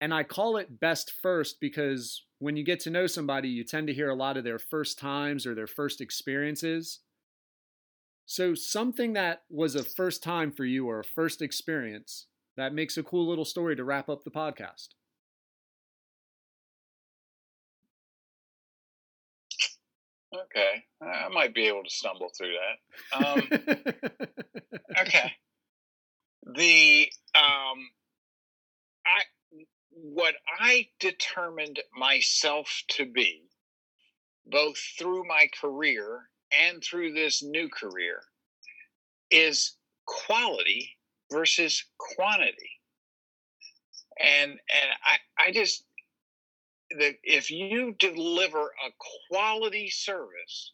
And 0.00 0.12
I 0.12 0.22
call 0.22 0.56
it 0.56 0.80
best 0.80 1.12
first 1.22 1.60
because 1.60 2.24
when 2.38 2.56
you 2.56 2.64
get 2.64 2.80
to 2.80 2.90
know 2.90 3.06
somebody, 3.06 3.48
you 3.48 3.62
tend 3.62 3.86
to 3.86 3.94
hear 3.94 4.08
a 4.08 4.14
lot 4.14 4.36
of 4.36 4.44
their 4.44 4.58
first 4.58 4.98
times 4.98 5.46
or 5.46 5.54
their 5.54 5.66
first 5.66 6.00
experiences. 6.00 7.00
So, 8.26 8.54
something 8.54 9.12
that 9.12 9.42
was 9.50 9.74
a 9.74 9.84
first 9.84 10.22
time 10.22 10.50
for 10.50 10.64
you 10.64 10.88
or 10.88 11.00
a 11.00 11.04
first 11.04 11.42
experience 11.42 12.26
that 12.56 12.74
makes 12.74 12.96
a 12.96 13.02
cool 13.02 13.28
little 13.28 13.44
story 13.44 13.76
to 13.76 13.84
wrap 13.84 14.08
up 14.08 14.24
the 14.24 14.30
podcast. 14.30 14.88
Okay, 20.34 20.84
I 21.02 21.28
might 21.28 21.54
be 21.54 21.66
able 21.66 21.84
to 21.84 21.90
stumble 21.90 22.30
through 22.36 22.54
that. 23.12 23.26
Um, 23.26 23.48
okay, 25.00 25.32
the 26.54 27.12
um, 27.34 27.90
I 29.06 29.22
what 29.92 30.34
I 30.60 30.88
determined 31.00 31.80
myself 31.96 32.82
to 32.90 33.06
be, 33.06 33.42
both 34.46 34.78
through 34.98 35.24
my 35.28 35.48
career 35.60 36.30
and 36.52 36.82
through 36.82 37.14
this 37.14 37.42
new 37.42 37.68
career, 37.68 38.22
is 39.30 39.76
quality 40.06 40.96
versus 41.32 41.84
quantity. 41.98 42.70
And 44.22 44.52
and 44.52 44.90
I 45.04 45.46
I 45.48 45.52
just 45.52 45.84
that 46.98 47.14
if 47.24 47.50
you 47.50 47.94
deliver 47.98 48.62
a 48.66 48.90
quality 49.30 49.90
service, 49.90 50.72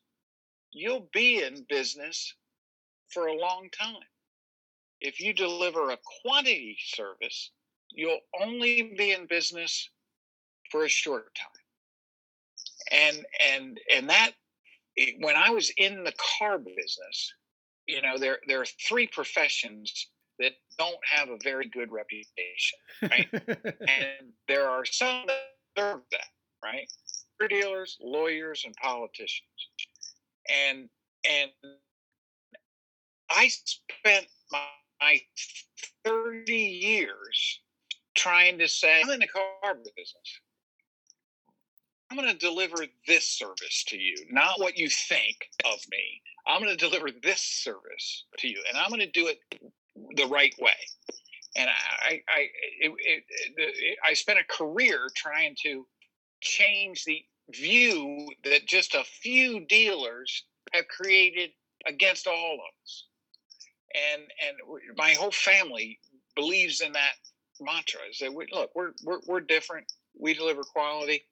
you'll 0.72 1.08
be 1.12 1.42
in 1.42 1.66
business 1.68 2.34
for 3.10 3.26
a 3.28 3.36
long 3.38 3.68
time. 3.78 3.96
If 5.00 5.20
you 5.20 5.34
deliver 5.34 5.90
a 5.90 5.98
quantity 6.22 6.78
service, 6.84 7.52
you'll 7.90 8.20
only 8.40 8.94
be 8.96 9.12
in 9.12 9.26
business 9.26 9.88
for 10.70 10.84
a 10.84 10.88
short 10.88 11.34
time. 11.34 11.48
And 12.90 13.26
and 13.52 13.80
and 13.94 14.10
that 14.10 14.32
when 15.20 15.36
I 15.36 15.50
was 15.50 15.70
in 15.76 16.04
the 16.04 16.12
car 16.38 16.58
business, 16.58 17.34
you 17.86 18.02
know, 18.02 18.18
there 18.18 18.38
there 18.46 18.60
are 18.60 18.66
three 18.88 19.06
professions 19.06 20.08
that 20.38 20.52
don't 20.78 20.96
have 21.04 21.28
a 21.28 21.38
very 21.42 21.68
good 21.68 21.90
reputation, 21.90 22.78
right? 23.02 23.28
and 23.32 24.32
there 24.46 24.68
are 24.68 24.84
some 24.84 25.24
that 25.26 25.40
serve 25.76 26.00
that, 26.12 26.26
right? 26.62 26.90
Car 27.38 27.48
dealers, 27.48 27.96
lawyers, 28.00 28.62
and 28.64 28.74
politicians. 28.76 29.42
And 30.48 30.88
and 31.28 31.50
I 33.30 33.48
spent 33.48 34.26
my, 34.50 34.62
my 35.00 35.20
30 36.04 36.54
years 36.54 37.60
trying 38.18 38.58
to 38.58 38.68
say, 38.68 39.00
I'm 39.00 39.10
in 39.10 39.20
the 39.20 39.28
car 39.28 39.74
business. 39.74 40.40
I'm 42.10 42.16
going 42.16 42.32
to 42.32 42.38
deliver 42.38 42.86
this 43.06 43.24
service 43.24 43.84
to 43.88 43.98
you, 43.98 44.16
not 44.30 44.58
what 44.58 44.76
you 44.76 44.88
think 44.88 45.36
of 45.64 45.78
me. 45.90 46.22
I'm 46.46 46.62
going 46.62 46.76
to 46.76 46.88
deliver 46.88 47.08
this 47.22 47.40
service 47.40 48.24
to 48.38 48.48
you, 48.48 48.62
and 48.68 48.78
I'm 48.78 48.88
going 48.88 49.00
to 49.00 49.10
do 49.10 49.28
it 49.28 49.38
the 50.16 50.26
right 50.26 50.54
way. 50.58 50.72
And 51.56 51.68
I, 51.68 52.22
I, 52.28 52.40
it, 52.80 52.92
it, 52.98 53.24
it, 53.56 53.98
I 54.08 54.14
spent 54.14 54.38
a 54.38 54.44
career 54.44 55.08
trying 55.14 55.54
to 55.64 55.86
change 56.40 57.04
the 57.04 57.22
view 57.50 58.28
that 58.44 58.66
just 58.66 58.94
a 58.94 59.04
few 59.04 59.66
dealers 59.66 60.44
have 60.72 60.88
created 60.88 61.50
against 61.86 62.26
all 62.26 62.54
of 62.54 62.60
us. 62.82 63.04
And 64.12 64.22
and 64.46 64.96
my 64.96 65.12
whole 65.12 65.30
family 65.30 65.98
believes 66.36 66.80
in 66.80 66.92
that 66.92 67.14
mantra. 67.60 68.00
Is 68.10 68.18
that 68.18 68.32
we, 68.32 68.46
look, 68.52 68.70
we're, 68.74 68.92
we're 69.04 69.20
we're 69.26 69.40
different. 69.40 69.86
We 70.18 70.34
deliver 70.34 70.62
quality. 70.62 71.24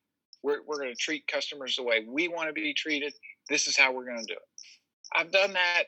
We're 0.43 0.61
we're 0.67 0.79
going 0.79 0.91
to 0.91 0.97
treat 0.97 1.27
customers 1.27 1.77
the 1.77 1.83
way 1.83 2.05
we 2.07 2.29
want 2.29 2.49
to 2.49 2.53
be 2.53 2.75
treated. 2.75 3.13
This 3.49 3.67
is 3.67 3.77
how 3.77 3.93
we're 3.93 4.07
going 4.07 4.21
to 4.21 4.27
do 4.27 4.35
it. 4.35 4.49
I've 5.15 5.33
done 5.33 5.53
that 5.55 5.85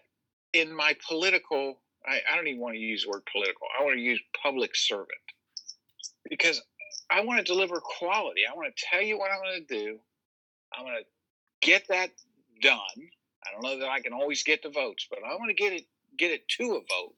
in 0.52 0.75
my 0.75 0.97
political. 1.07 1.81
I, 2.07 2.20
I 2.31 2.36
don't 2.36 2.47
even 2.47 2.60
want 2.60 2.75
to 2.75 2.81
use 2.81 3.05
the 3.05 3.10
word 3.10 3.23
political. 3.31 3.67
I 3.78 3.84
want 3.84 3.97
to 3.97 4.02
use 4.02 4.20
public 4.42 4.75
servant 4.75 5.08
because 6.28 6.62
I 7.10 7.23
want 7.23 7.39
to 7.39 7.44
deliver 7.44 7.81
quality. 7.81 8.42
I 8.50 8.57
want 8.57 8.75
to 8.75 8.84
tell 8.91 9.02
you 9.02 9.18
what 9.18 9.31
I'm 9.31 9.42
going 9.42 9.67
to 9.67 9.75
do. 9.84 9.99
I'm 10.76 10.84
going 10.84 10.99
to 10.99 11.67
get 11.67 11.86
that 11.89 12.10
done. 12.62 12.81
I 13.44 13.52
don't 13.52 13.62
know 13.62 13.78
that 13.78 13.89
I 13.89 14.00
can 14.00 14.12
always 14.12 14.42
get 14.42 14.62
the 14.62 14.70
votes, 14.70 15.07
but 15.10 15.20
I 15.25 15.34
want 15.36 15.49
to 15.49 15.55
get 15.55 15.73
it 15.73 15.84
get 16.18 16.31
it 16.33 16.49
to 16.58 16.75
a 16.75 16.81
vote. 16.81 17.15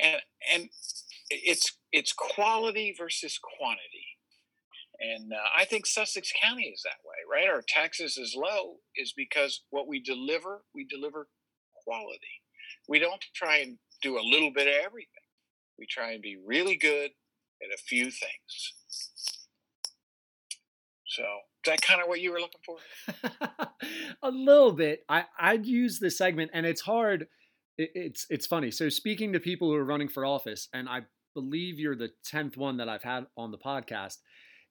And 0.00 0.16
and 0.54 0.68
it's 1.30 1.77
it's 1.92 2.12
quality 2.12 2.94
versus 2.96 3.38
quantity. 3.58 4.06
And 5.00 5.32
uh, 5.32 5.36
I 5.56 5.64
think 5.64 5.86
Sussex 5.86 6.32
County 6.42 6.64
is 6.64 6.82
that 6.82 6.98
way, 7.04 7.16
right? 7.30 7.48
Our 7.48 7.62
taxes 7.66 8.18
is 8.18 8.34
low 8.36 8.76
is 8.96 9.12
because 9.16 9.62
what 9.70 9.86
we 9.86 10.00
deliver, 10.00 10.62
we 10.74 10.84
deliver 10.84 11.28
quality. 11.84 12.42
We 12.88 12.98
don't 12.98 13.24
try 13.34 13.58
and 13.58 13.78
do 14.02 14.18
a 14.18 14.22
little 14.22 14.52
bit 14.52 14.66
of 14.66 14.74
everything. 14.84 15.06
We 15.78 15.86
try 15.86 16.12
and 16.12 16.22
be 16.22 16.36
really 16.44 16.76
good 16.76 17.10
at 17.62 17.74
a 17.74 17.78
few 17.78 18.04
things. 18.04 18.72
So, 21.06 21.22
is 21.22 21.72
that 21.72 21.80
kind 21.80 22.00
of 22.00 22.08
what 22.08 22.20
you 22.20 22.32
were 22.32 22.40
looking 22.40 22.60
for? 22.66 22.76
a 24.22 24.30
little 24.30 24.72
bit. 24.72 25.04
I 25.08 25.24
I'd 25.38 25.66
use 25.66 25.98
the 25.98 26.10
segment, 26.10 26.50
and 26.54 26.66
it's 26.66 26.80
hard. 26.80 27.28
It, 27.76 27.90
it's 27.94 28.26
it's 28.30 28.46
funny. 28.46 28.70
So 28.70 28.88
speaking 28.88 29.32
to 29.32 29.40
people 29.40 29.68
who 29.68 29.76
are 29.76 29.84
running 29.84 30.08
for 30.08 30.24
office, 30.24 30.68
and 30.72 30.88
I 30.88 31.02
believe 31.38 31.78
you're 31.78 31.94
the 31.94 32.10
tenth 32.24 32.56
one 32.56 32.78
that 32.78 32.88
I've 32.88 33.04
had 33.04 33.26
on 33.36 33.52
the 33.52 33.58
podcast. 33.58 34.16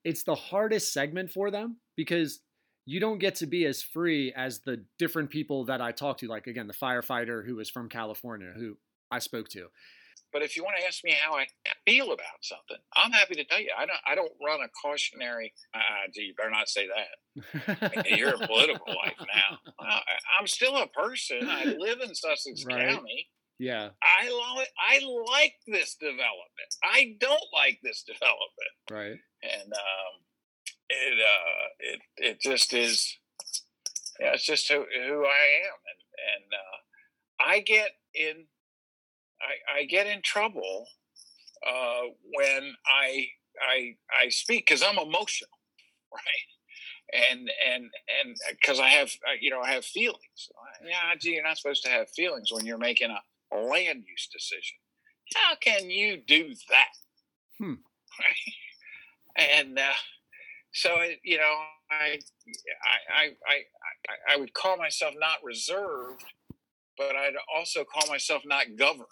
It's 0.03 0.23
the 0.23 0.35
hardest 0.35 0.91
segment 0.91 1.31
for 1.31 1.49
them 1.49 1.77
because 1.95 2.41
you 2.85 2.99
don't 2.99 3.19
get 3.19 3.35
to 3.35 3.45
be 3.47 3.65
as 3.65 3.81
free 3.81 4.33
as 4.35 4.59
the 4.59 4.83
different 4.99 5.29
people 5.29 5.63
that 5.65 5.79
I 5.81 5.93
talk 5.93 6.17
to. 6.17 6.27
Like 6.27 6.47
again, 6.47 6.67
the 6.67 6.73
firefighter 6.73 7.45
who 7.45 7.55
was 7.55 7.69
from 7.69 7.87
California, 7.87 8.51
who 8.53 8.77
I 9.09 9.19
spoke 9.19 9.47
to. 9.49 9.67
But 10.33 10.41
if 10.41 10.57
you 10.57 10.63
want 10.63 10.75
to 10.77 10.85
ask 10.85 11.05
me 11.05 11.13
how 11.13 11.35
I 11.37 11.45
feel 11.85 12.07
about 12.11 12.41
something, 12.41 12.75
I'm 12.93 13.11
happy 13.13 13.35
to 13.35 13.45
tell 13.45 13.61
you. 13.61 13.71
I 13.77 13.85
don't. 13.85 13.99
I 14.05 14.13
don't 14.13 14.31
run 14.45 14.59
a 14.61 14.67
cautionary. 14.81 15.53
Uh, 15.73 15.79
gee, 16.13 16.23
you 16.23 16.33
better 16.35 16.49
not 16.49 16.67
say 16.67 16.85
that. 16.87 18.05
You're 18.17 18.35
a 18.35 18.47
political 18.47 18.87
life 18.87 19.15
now. 19.19 19.57
I, 19.79 20.01
I'm 20.37 20.47
still 20.47 20.75
a 20.75 20.87
person. 20.87 21.47
I 21.49 21.63
live 21.79 22.01
in 22.01 22.13
Sussex 22.13 22.65
Right. 22.65 22.89
County. 22.89 23.29
Yeah, 23.59 23.89
I 24.03 24.29
like. 24.29 24.69
I 24.79 24.99
like 25.31 25.55
this 25.65 25.95
development. 25.95 26.75
I 26.83 27.15
don't 27.19 27.41
like 27.53 27.79
this 27.83 28.03
development, 28.07 28.75
right. 28.91 29.19
and 29.43 29.73
um, 29.73 30.13
it 30.89 31.19
uh, 31.19 31.67
it 31.79 32.01
it 32.17 32.41
just 32.41 32.73
is. 32.73 33.17
Yeah, 34.19 34.33
it's 34.33 34.45
just 34.45 34.67
who 34.71 34.75
who 34.75 35.25
I 35.25 35.47
am, 35.65 35.77
and 35.87 36.01
and 36.35 36.53
uh, 36.53 37.49
I 37.51 37.59
get 37.61 37.91
in. 38.13 38.45
I, 39.39 39.81
I 39.81 39.85
get 39.85 40.07
in 40.07 40.21
trouble 40.23 40.87
uh, 41.67 42.01
when 42.33 42.73
I 42.87 43.27
I 43.61 43.95
I 44.23 44.29
speak 44.29 44.67
because 44.67 44.83
I'm 44.83 44.99
emotional, 44.99 45.51
right? 46.13 47.23
And 47.31 47.49
and 47.71 47.83
and 48.21 48.35
because 48.51 48.79
I 48.79 48.89
have 48.89 49.09
uh, 49.27 49.37
you 49.39 49.49
know 49.49 49.61
I 49.61 49.71
have 49.71 49.85
feelings. 49.85 50.49
Yeah, 50.85 51.15
gee, 51.19 51.31
you're 51.31 51.43
not 51.43 51.57
supposed 51.57 51.83
to 51.83 51.89
have 51.89 52.09
feelings 52.09 52.51
when 52.51 52.65
you're 52.65 52.77
making 52.77 53.09
a 53.09 53.19
land 53.51 54.03
use 54.08 54.27
decision. 54.32 54.77
How 55.35 55.56
can 55.59 55.90
you 55.90 56.17
do 56.26 56.53
that? 56.69 56.93
Hmm. 57.59 57.74
And 59.38 59.77
uh, 59.77 59.93
so 60.74 60.90
it, 61.00 61.19
you 61.24 61.38
know, 61.38 61.53
I 61.92 62.17
I, 63.14 63.26
I 63.26 63.53
I 63.53 64.34
I 64.34 64.38
would 64.38 64.53
call 64.53 64.77
myself 64.77 65.14
not 65.17 65.38
reserved, 65.43 66.24
but 66.98 67.16
I'd 67.16 67.35
also 67.56 67.84
call 67.84 68.08
myself 68.09 68.42
not 68.45 68.66
governed. 68.76 69.06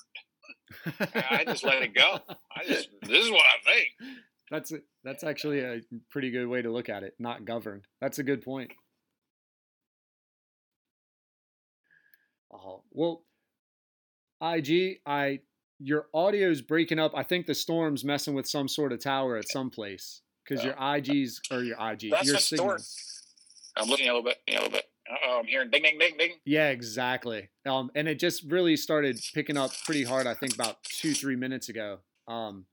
I 1.14 1.44
just 1.46 1.64
let 1.64 1.82
it 1.84 1.94
go. 1.94 2.20
I 2.56 2.66
just 2.66 2.90
this 3.04 3.26
is 3.26 3.32
what 3.32 3.46
I 3.46 3.72
think. 3.72 3.88
That's 4.52 4.72
a, 4.72 4.80
that's 5.04 5.24
actually 5.24 5.60
a 5.60 5.82
pretty 6.12 6.32
good 6.32 6.48
way 6.48 6.62
to 6.62 6.72
look 6.72 6.90
at 6.90 7.04
it. 7.04 7.14
Not 7.20 7.46
governed. 7.46 7.86
That's 8.02 8.20
a 8.20 8.24
good 8.24 8.44
point. 8.44 8.72
Oh 12.54 12.84
well, 12.92 13.24
IG, 14.42 15.00
I 15.06 15.40
your 15.80 16.08
audio's 16.14 16.62
breaking 16.62 17.00
up. 17.00 17.12
I 17.16 17.24
think 17.24 17.46
the 17.46 17.54
storm's 17.56 18.04
messing 18.06 18.34
with 18.34 18.48
some 18.48 18.68
sort 18.68 18.94
of 18.94 19.00
tower 19.00 19.36
at 19.38 19.50
some 19.50 19.70
place 19.70 20.22
because 20.48 20.64
your 20.64 20.76
IG's 20.80 21.42
or 21.52 21.64
your 21.64 21.76
IG, 21.78 22.12
That's 22.12 22.28
your 22.28 22.38
signal. 22.38 22.78
storm. 22.80 22.82
I'm 23.84 23.90
looking 23.90 24.08
a 24.08 24.14
little 24.14 24.24
bit, 24.24 24.38
a 24.48 24.54
little 24.54 24.70
bit. 24.70 24.86
Uh-oh, 25.12 25.40
I'm 25.40 25.46
hearing 25.46 25.70
ding, 25.70 25.84
ding, 25.84 26.00
ding, 26.00 26.16
ding. 26.18 26.32
Yeah, 26.46 26.70
exactly. 26.70 27.50
Um, 27.66 27.92
and 27.94 28.08
it 28.08 28.20
just 28.20 28.44
really 28.50 28.76
started 28.78 29.20
picking 29.34 29.58
up 29.58 29.72
pretty 29.84 30.04
hard. 30.04 30.26
I 30.28 30.34
think 30.34 30.54
about 30.56 30.82
two, 30.84 31.14
three 31.14 31.36
minutes 31.36 31.68
ago. 31.70 32.00
Um, 32.28 32.66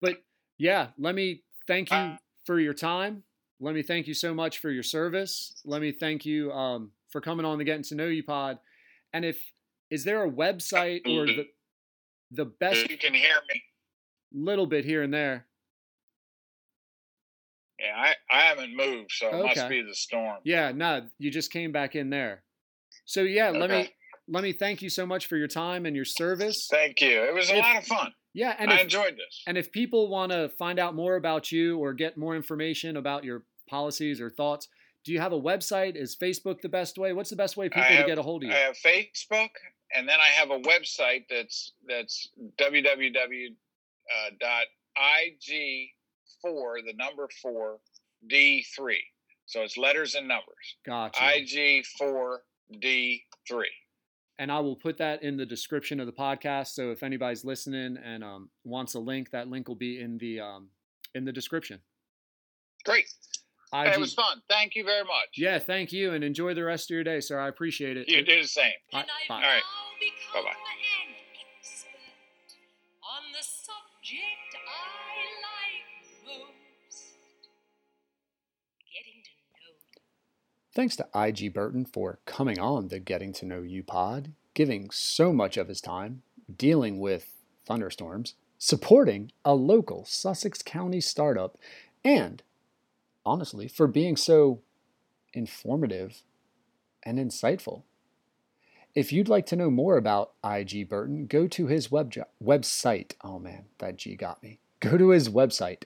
but 0.00 0.22
yeah, 0.56 0.88
let 0.98 1.14
me 1.14 1.42
thank 1.66 1.90
you 1.90 1.96
Uh, 1.96 2.16
for 2.44 2.60
your 2.60 2.74
time. 2.74 3.24
Let 3.60 3.74
me 3.74 3.82
thank 3.82 4.06
you 4.06 4.14
so 4.14 4.32
much 4.32 4.58
for 4.58 4.70
your 4.70 4.82
service. 4.84 5.52
Let 5.64 5.80
me 5.82 5.90
thank 5.90 6.24
you 6.24 6.52
um, 6.52 6.92
for 7.08 7.20
coming 7.20 7.44
on 7.44 7.58
the 7.58 7.64
Getting 7.64 7.82
to 7.84 7.94
Know 7.96 8.06
You 8.06 8.22
pod. 8.22 8.58
And 9.12 9.24
if 9.24 9.42
is 9.90 10.04
there 10.04 10.24
a 10.24 10.30
website 10.30 11.06
or 11.06 11.26
the 11.26 11.46
the 12.30 12.44
best 12.44 12.90
You 12.90 12.98
can 12.98 13.14
hear 13.14 13.36
me. 13.52 13.62
little 14.32 14.66
bit 14.66 14.84
here 14.84 15.02
and 15.02 15.12
there? 15.14 15.46
Yeah, 17.78 17.92
I, 17.94 18.14
I 18.30 18.40
haven't 18.46 18.74
moved, 18.74 19.10
so 19.12 19.28
it 19.28 19.42
must 19.44 19.68
be 19.68 19.82
the 19.82 19.94
storm. 19.94 20.38
Yeah, 20.44 20.72
no, 20.72 21.06
you 21.18 21.30
just 21.30 21.52
came 21.52 21.72
back 21.72 21.94
in 21.94 22.08
there. 22.10 22.42
So 23.04 23.20
yeah, 23.22 23.50
let 23.50 23.70
me 23.70 23.90
let 24.28 24.42
me 24.42 24.52
thank 24.52 24.80
you 24.82 24.88
so 24.88 25.06
much 25.06 25.26
for 25.26 25.36
your 25.36 25.46
time 25.46 25.84
and 25.86 25.94
your 25.94 26.04
service. 26.06 26.68
Thank 26.70 27.00
you. 27.00 27.22
It 27.22 27.34
was 27.34 27.50
a 27.50 27.56
If- 27.56 27.62
lot 27.62 27.76
of 27.78 27.84
fun. 27.86 28.12
Yeah, 28.32 28.54
and 28.58 28.70
I 28.70 28.76
if, 28.76 28.82
enjoyed 28.82 29.14
this. 29.16 29.42
And 29.46 29.56
if 29.56 29.72
people 29.72 30.08
want 30.08 30.30
to 30.30 30.50
find 30.58 30.78
out 30.78 30.94
more 30.94 31.16
about 31.16 31.50
you 31.52 31.78
or 31.78 31.94
get 31.94 32.18
more 32.18 32.36
information 32.36 32.98
about 32.98 33.24
your 33.24 33.44
policies 33.66 34.20
or 34.20 34.28
thoughts, 34.28 34.68
do 35.04 35.12
you 35.12 35.20
have 35.20 35.32
a 35.32 35.40
website? 35.40 35.96
Is 35.96 36.14
Facebook 36.14 36.60
the 36.60 36.68
best 36.68 36.98
way? 36.98 37.14
What's 37.14 37.30
the 37.30 37.36
best 37.36 37.56
way 37.56 37.70
people 37.70 37.84
I 37.88 37.96
to 37.96 38.04
get 38.04 38.18
a 38.18 38.22
hold 38.22 38.42
of 38.44 38.50
you? 38.50 38.54
I 38.54 38.58
have 38.58 38.76
Facebook, 38.76 39.50
and 39.94 40.08
then 40.08 40.18
I 40.20 40.26
have 40.26 40.50
a 40.50 40.58
website 40.60 41.24
that's 41.28 41.72
that's 41.88 42.30
www 42.58 43.48
uh, 44.08 44.30
dot 44.40 44.64
ig4 44.98 46.84
the 46.84 46.92
number 46.96 47.28
four 47.42 47.78
d3. 48.30 48.96
So 49.46 49.62
it's 49.62 49.76
letters 49.76 50.16
and 50.16 50.26
numbers. 50.26 50.76
Gotcha. 50.84 51.22
IG4 51.22 52.38
D3. 52.82 53.62
and 54.38 54.50
I 54.50 54.58
will 54.58 54.74
put 54.76 54.98
that 54.98 55.22
in 55.22 55.36
the 55.36 55.46
description 55.46 56.00
of 56.00 56.06
the 56.06 56.12
podcast. 56.12 56.68
So 56.68 56.90
if 56.90 57.02
anybody's 57.04 57.44
listening 57.44 57.96
and 58.04 58.24
um, 58.24 58.50
wants 58.64 58.94
a 58.94 58.98
link, 58.98 59.30
that 59.30 59.48
link 59.48 59.68
will 59.68 59.76
be 59.76 60.00
in 60.00 60.18
the 60.18 60.40
um, 60.40 60.68
in 61.14 61.24
the 61.24 61.32
description. 61.32 61.80
Great. 62.84 63.06
Hey, 63.72 63.88
IG, 63.88 63.94
it 63.94 64.00
was 64.00 64.14
fun. 64.14 64.40
Thank 64.48 64.74
you 64.76 64.84
very 64.84 65.02
much. 65.04 65.36
yeah, 65.36 65.58
thank 65.58 65.92
you, 65.92 66.12
and 66.12 66.22
enjoy 66.22 66.54
the 66.54 66.64
rest 66.64 66.90
of 66.90 66.94
your 66.94 67.04
day, 67.04 67.20
sir. 67.20 67.38
I 67.38 67.48
appreciate 67.48 67.96
it. 67.96 68.08
You 68.08 68.24
do 68.24 68.42
the 68.42 68.48
same. 68.48 68.72
Bye- 68.92 69.04
bye. 69.28 69.34
All 69.34 69.40
right. 69.40 69.62
Bye-bye. 70.34 70.48
an 70.50 70.54
expert 71.60 71.88
on 73.02 73.32
the 73.32 73.42
subject 73.42 74.54
I 74.54 75.26
like 75.42 76.38
most. 76.38 77.14
Getting 78.92 79.22
to 79.24 79.30
know 79.52 79.74
Thanks 80.74 80.96
to 80.96 81.08
IG 81.14 81.52
Burton 81.54 81.84
for 81.86 82.18
coming 82.26 82.58
on 82.60 82.88
the 82.88 82.98
Getting 83.00 83.32
to 83.34 83.46
Know 83.46 83.62
You 83.62 83.82
pod, 83.82 84.32
giving 84.54 84.90
so 84.90 85.32
much 85.32 85.56
of 85.56 85.68
his 85.68 85.80
time 85.80 86.22
dealing 86.56 87.00
with 87.00 87.32
thunderstorms, 87.64 88.34
supporting 88.58 89.32
a 89.44 89.54
local 89.54 90.04
Sussex 90.04 90.62
County 90.62 91.00
startup, 91.00 91.58
and 92.04 92.42
honestly, 93.26 93.68
for 93.68 93.86
being 93.86 94.16
so 94.16 94.62
informative 95.34 96.22
and 97.02 97.18
insightful. 97.18 97.82
If 98.94 99.12
you'd 99.12 99.28
like 99.28 99.44
to 99.46 99.56
know 99.56 99.70
more 99.70 99.98
about 99.98 100.32
IG 100.42 100.88
Burton, 100.88 101.26
go 101.26 101.46
to 101.48 101.66
his 101.66 101.90
web 101.90 102.14
website. 102.42 103.12
Oh 103.22 103.38
man, 103.38 103.66
that 103.78 103.96
G 103.96 104.16
got 104.16 104.42
me. 104.42 104.60
Go 104.80 104.98
to 104.98 105.08
his 105.08 105.30
website. 105.30 105.84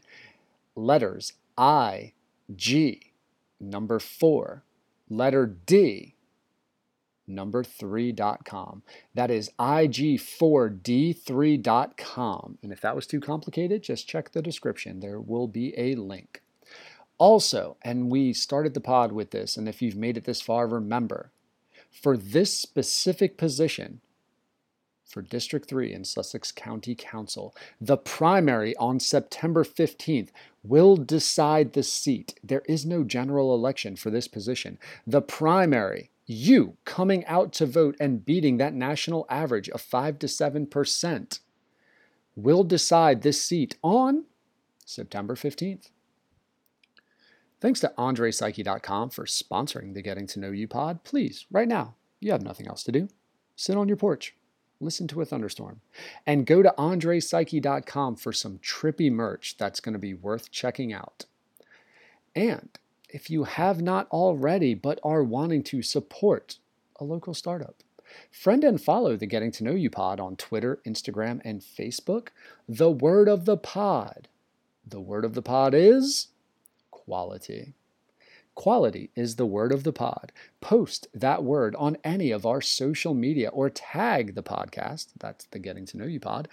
Letters 0.74 1.34
I 1.56 2.12
G 2.54 3.12
number 3.60 3.98
4 3.98 4.64
letter 5.10 5.46
D, 5.46 6.14
number 7.26 7.64
3.com. 7.64 8.82
That 9.14 9.30
is 9.30 9.50
IG4D3.com. 9.58 12.58
And 12.62 12.72
if 12.72 12.80
that 12.80 12.96
was 12.96 13.06
too 13.06 13.20
complicated, 13.20 13.82
just 13.82 14.08
check 14.08 14.32
the 14.32 14.40
description. 14.40 15.00
There 15.00 15.20
will 15.20 15.48
be 15.48 15.74
a 15.76 15.96
link. 15.96 16.40
Also, 17.20 17.76
and 17.82 18.10
we 18.10 18.32
started 18.32 18.72
the 18.72 18.80
pod 18.80 19.12
with 19.12 19.30
this, 19.30 19.58
and 19.58 19.68
if 19.68 19.82
you've 19.82 19.94
made 19.94 20.16
it 20.16 20.24
this 20.24 20.40
far, 20.40 20.66
remember 20.66 21.30
for 21.90 22.16
this 22.16 22.58
specific 22.58 23.36
position, 23.36 24.00
for 25.04 25.20
District 25.20 25.68
3 25.68 25.92
in 25.92 26.04
Sussex 26.06 26.50
County 26.50 26.94
Council, 26.94 27.54
the 27.78 27.98
primary 27.98 28.74
on 28.76 28.98
September 28.98 29.64
15th 29.64 30.30
will 30.62 30.96
decide 30.96 31.74
the 31.74 31.82
seat. 31.82 32.38
There 32.42 32.62
is 32.66 32.86
no 32.86 33.04
general 33.04 33.54
election 33.54 33.96
for 33.96 34.08
this 34.08 34.26
position. 34.26 34.78
The 35.06 35.20
primary, 35.20 36.10
you 36.24 36.78
coming 36.86 37.26
out 37.26 37.52
to 37.54 37.66
vote 37.66 37.96
and 38.00 38.24
beating 38.24 38.56
that 38.56 38.72
national 38.72 39.26
average 39.28 39.68
of 39.68 39.82
5 39.82 40.18
to 40.20 40.26
7%, 40.26 41.40
will 42.34 42.64
decide 42.64 43.20
this 43.20 43.42
seat 43.42 43.76
on 43.82 44.24
September 44.86 45.34
15th. 45.34 45.90
Thanks 47.60 47.80
to 47.80 47.92
AndrePsyche.com 47.98 49.10
for 49.10 49.26
sponsoring 49.26 49.92
the 49.92 50.00
Getting 50.00 50.26
to 50.28 50.40
Know 50.40 50.50
You 50.50 50.66
pod. 50.66 51.04
Please, 51.04 51.44
right 51.50 51.68
now, 51.68 51.94
you 52.18 52.32
have 52.32 52.42
nothing 52.42 52.66
else 52.66 52.82
to 52.84 52.92
do. 52.92 53.08
Sit 53.54 53.76
on 53.76 53.86
your 53.86 53.98
porch, 53.98 54.34
listen 54.80 55.06
to 55.08 55.20
a 55.20 55.26
thunderstorm, 55.26 55.82
and 56.26 56.46
go 56.46 56.62
to 56.62 56.74
AndrePsyche.com 56.78 58.16
for 58.16 58.32
some 58.32 58.58
trippy 58.58 59.12
merch 59.12 59.56
that's 59.58 59.80
going 59.80 59.92
to 59.92 59.98
be 59.98 60.14
worth 60.14 60.50
checking 60.50 60.90
out. 60.90 61.26
And 62.34 62.70
if 63.10 63.28
you 63.28 63.44
have 63.44 63.82
not 63.82 64.08
already 64.10 64.72
but 64.72 64.98
are 65.04 65.22
wanting 65.22 65.62
to 65.64 65.82
support 65.82 66.56
a 66.96 67.04
local 67.04 67.34
startup, 67.34 67.82
friend 68.30 68.64
and 68.64 68.80
follow 68.80 69.16
the 69.16 69.26
Getting 69.26 69.52
to 69.52 69.64
Know 69.64 69.74
You 69.74 69.90
pod 69.90 70.18
on 70.18 70.36
Twitter, 70.36 70.80
Instagram, 70.86 71.42
and 71.44 71.60
Facebook. 71.60 72.28
The 72.66 72.90
word 72.90 73.28
of 73.28 73.44
the 73.44 73.58
pod. 73.58 74.28
The 74.86 75.00
word 75.00 75.26
of 75.26 75.34
the 75.34 75.42
pod 75.42 75.74
is 75.74 76.28
quality. 77.10 77.74
Quality 78.54 79.10
is 79.16 79.34
the 79.34 79.44
word 79.44 79.72
of 79.72 79.82
the 79.82 79.92
pod. 79.92 80.30
Post 80.60 81.08
that 81.12 81.42
word 81.42 81.74
on 81.74 81.96
any 82.04 82.30
of 82.30 82.46
our 82.46 82.60
social 82.60 83.14
media 83.14 83.48
or 83.48 83.68
tag 83.68 84.36
the 84.36 84.44
podcast, 84.44 85.08
that's 85.18 85.46
the 85.46 85.58
Getting 85.58 85.86
to 85.86 85.96
Know 85.96 86.04
You 86.04 86.20
pod, 86.20 86.46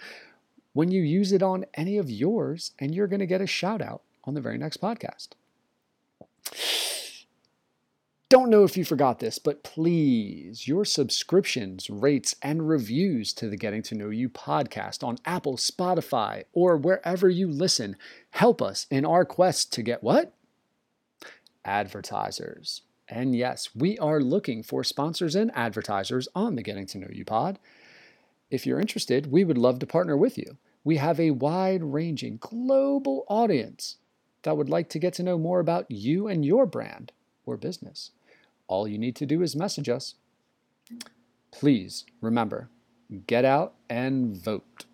when 0.72 0.90
you 0.90 1.00
use 1.00 1.30
it 1.30 1.44
on 1.44 1.64
any 1.74 1.96
of 1.96 2.10
yours, 2.10 2.72
and 2.80 2.92
you're 2.92 3.06
going 3.06 3.20
to 3.20 3.26
get 3.26 3.40
a 3.40 3.46
shout 3.46 3.80
out 3.80 4.02
on 4.24 4.34
the 4.34 4.40
very 4.40 4.58
next 4.58 4.80
podcast. 4.80 5.28
Don't 8.28 8.50
know 8.50 8.64
if 8.64 8.76
you 8.76 8.84
forgot 8.84 9.20
this, 9.20 9.38
but 9.38 9.62
please, 9.62 10.66
your 10.66 10.84
subscriptions, 10.84 11.88
rates, 11.88 12.34
and 12.42 12.68
reviews 12.68 13.32
to 13.34 13.48
the 13.48 13.56
Getting 13.56 13.82
to 13.84 13.94
Know 13.94 14.10
You 14.10 14.28
podcast 14.28 15.04
on 15.04 15.18
Apple, 15.24 15.56
Spotify, 15.56 16.46
or 16.52 16.76
wherever 16.76 17.28
you 17.28 17.46
listen 17.46 17.94
help 18.30 18.60
us 18.60 18.88
in 18.90 19.06
our 19.06 19.24
quest 19.24 19.72
to 19.74 19.82
get 19.82 20.02
what? 20.02 20.32
Advertisers. 21.64 22.82
And 23.08 23.34
yes, 23.34 23.70
we 23.74 23.98
are 23.98 24.20
looking 24.20 24.62
for 24.62 24.84
sponsors 24.84 25.34
and 25.34 25.50
advertisers 25.54 26.28
on 26.34 26.56
the 26.56 26.62
Getting 26.62 26.86
to 26.86 26.98
Know 26.98 27.08
You 27.10 27.24
pod. 27.24 27.58
If 28.50 28.66
you're 28.66 28.80
interested, 28.80 29.30
we 29.30 29.44
would 29.44 29.58
love 29.58 29.78
to 29.78 29.86
partner 29.86 30.16
with 30.16 30.38
you. 30.38 30.56
We 30.84 30.96
have 30.96 31.18
a 31.18 31.32
wide 31.32 31.82
ranging 31.82 32.38
global 32.38 33.24
audience 33.28 33.96
that 34.42 34.56
would 34.56 34.68
like 34.68 34.88
to 34.90 34.98
get 34.98 35.12
to 35.14 35.22
know 35.22 35.38
more 35.38 35.60
about 35.60 35.90
you 35.90 36.28
and 36.28 36.44
your 36.44 36.66
brand 36.66 37.12
or 37.44 37.56
business. 37.56 38.10
All 38.66 38.86
you 38.86 38.98
need 38.98 39.16
to 39.16 39.26
do 39.26 39.42
is 39.42 39.56
message 39.56 39.88
us. 39.88 40.14
Please 41.50 42.04
remember 42.20 42.68
get 43.26 43.44
out 43.44 43.74
and 43.88 44.36
vote. 44.36 44.84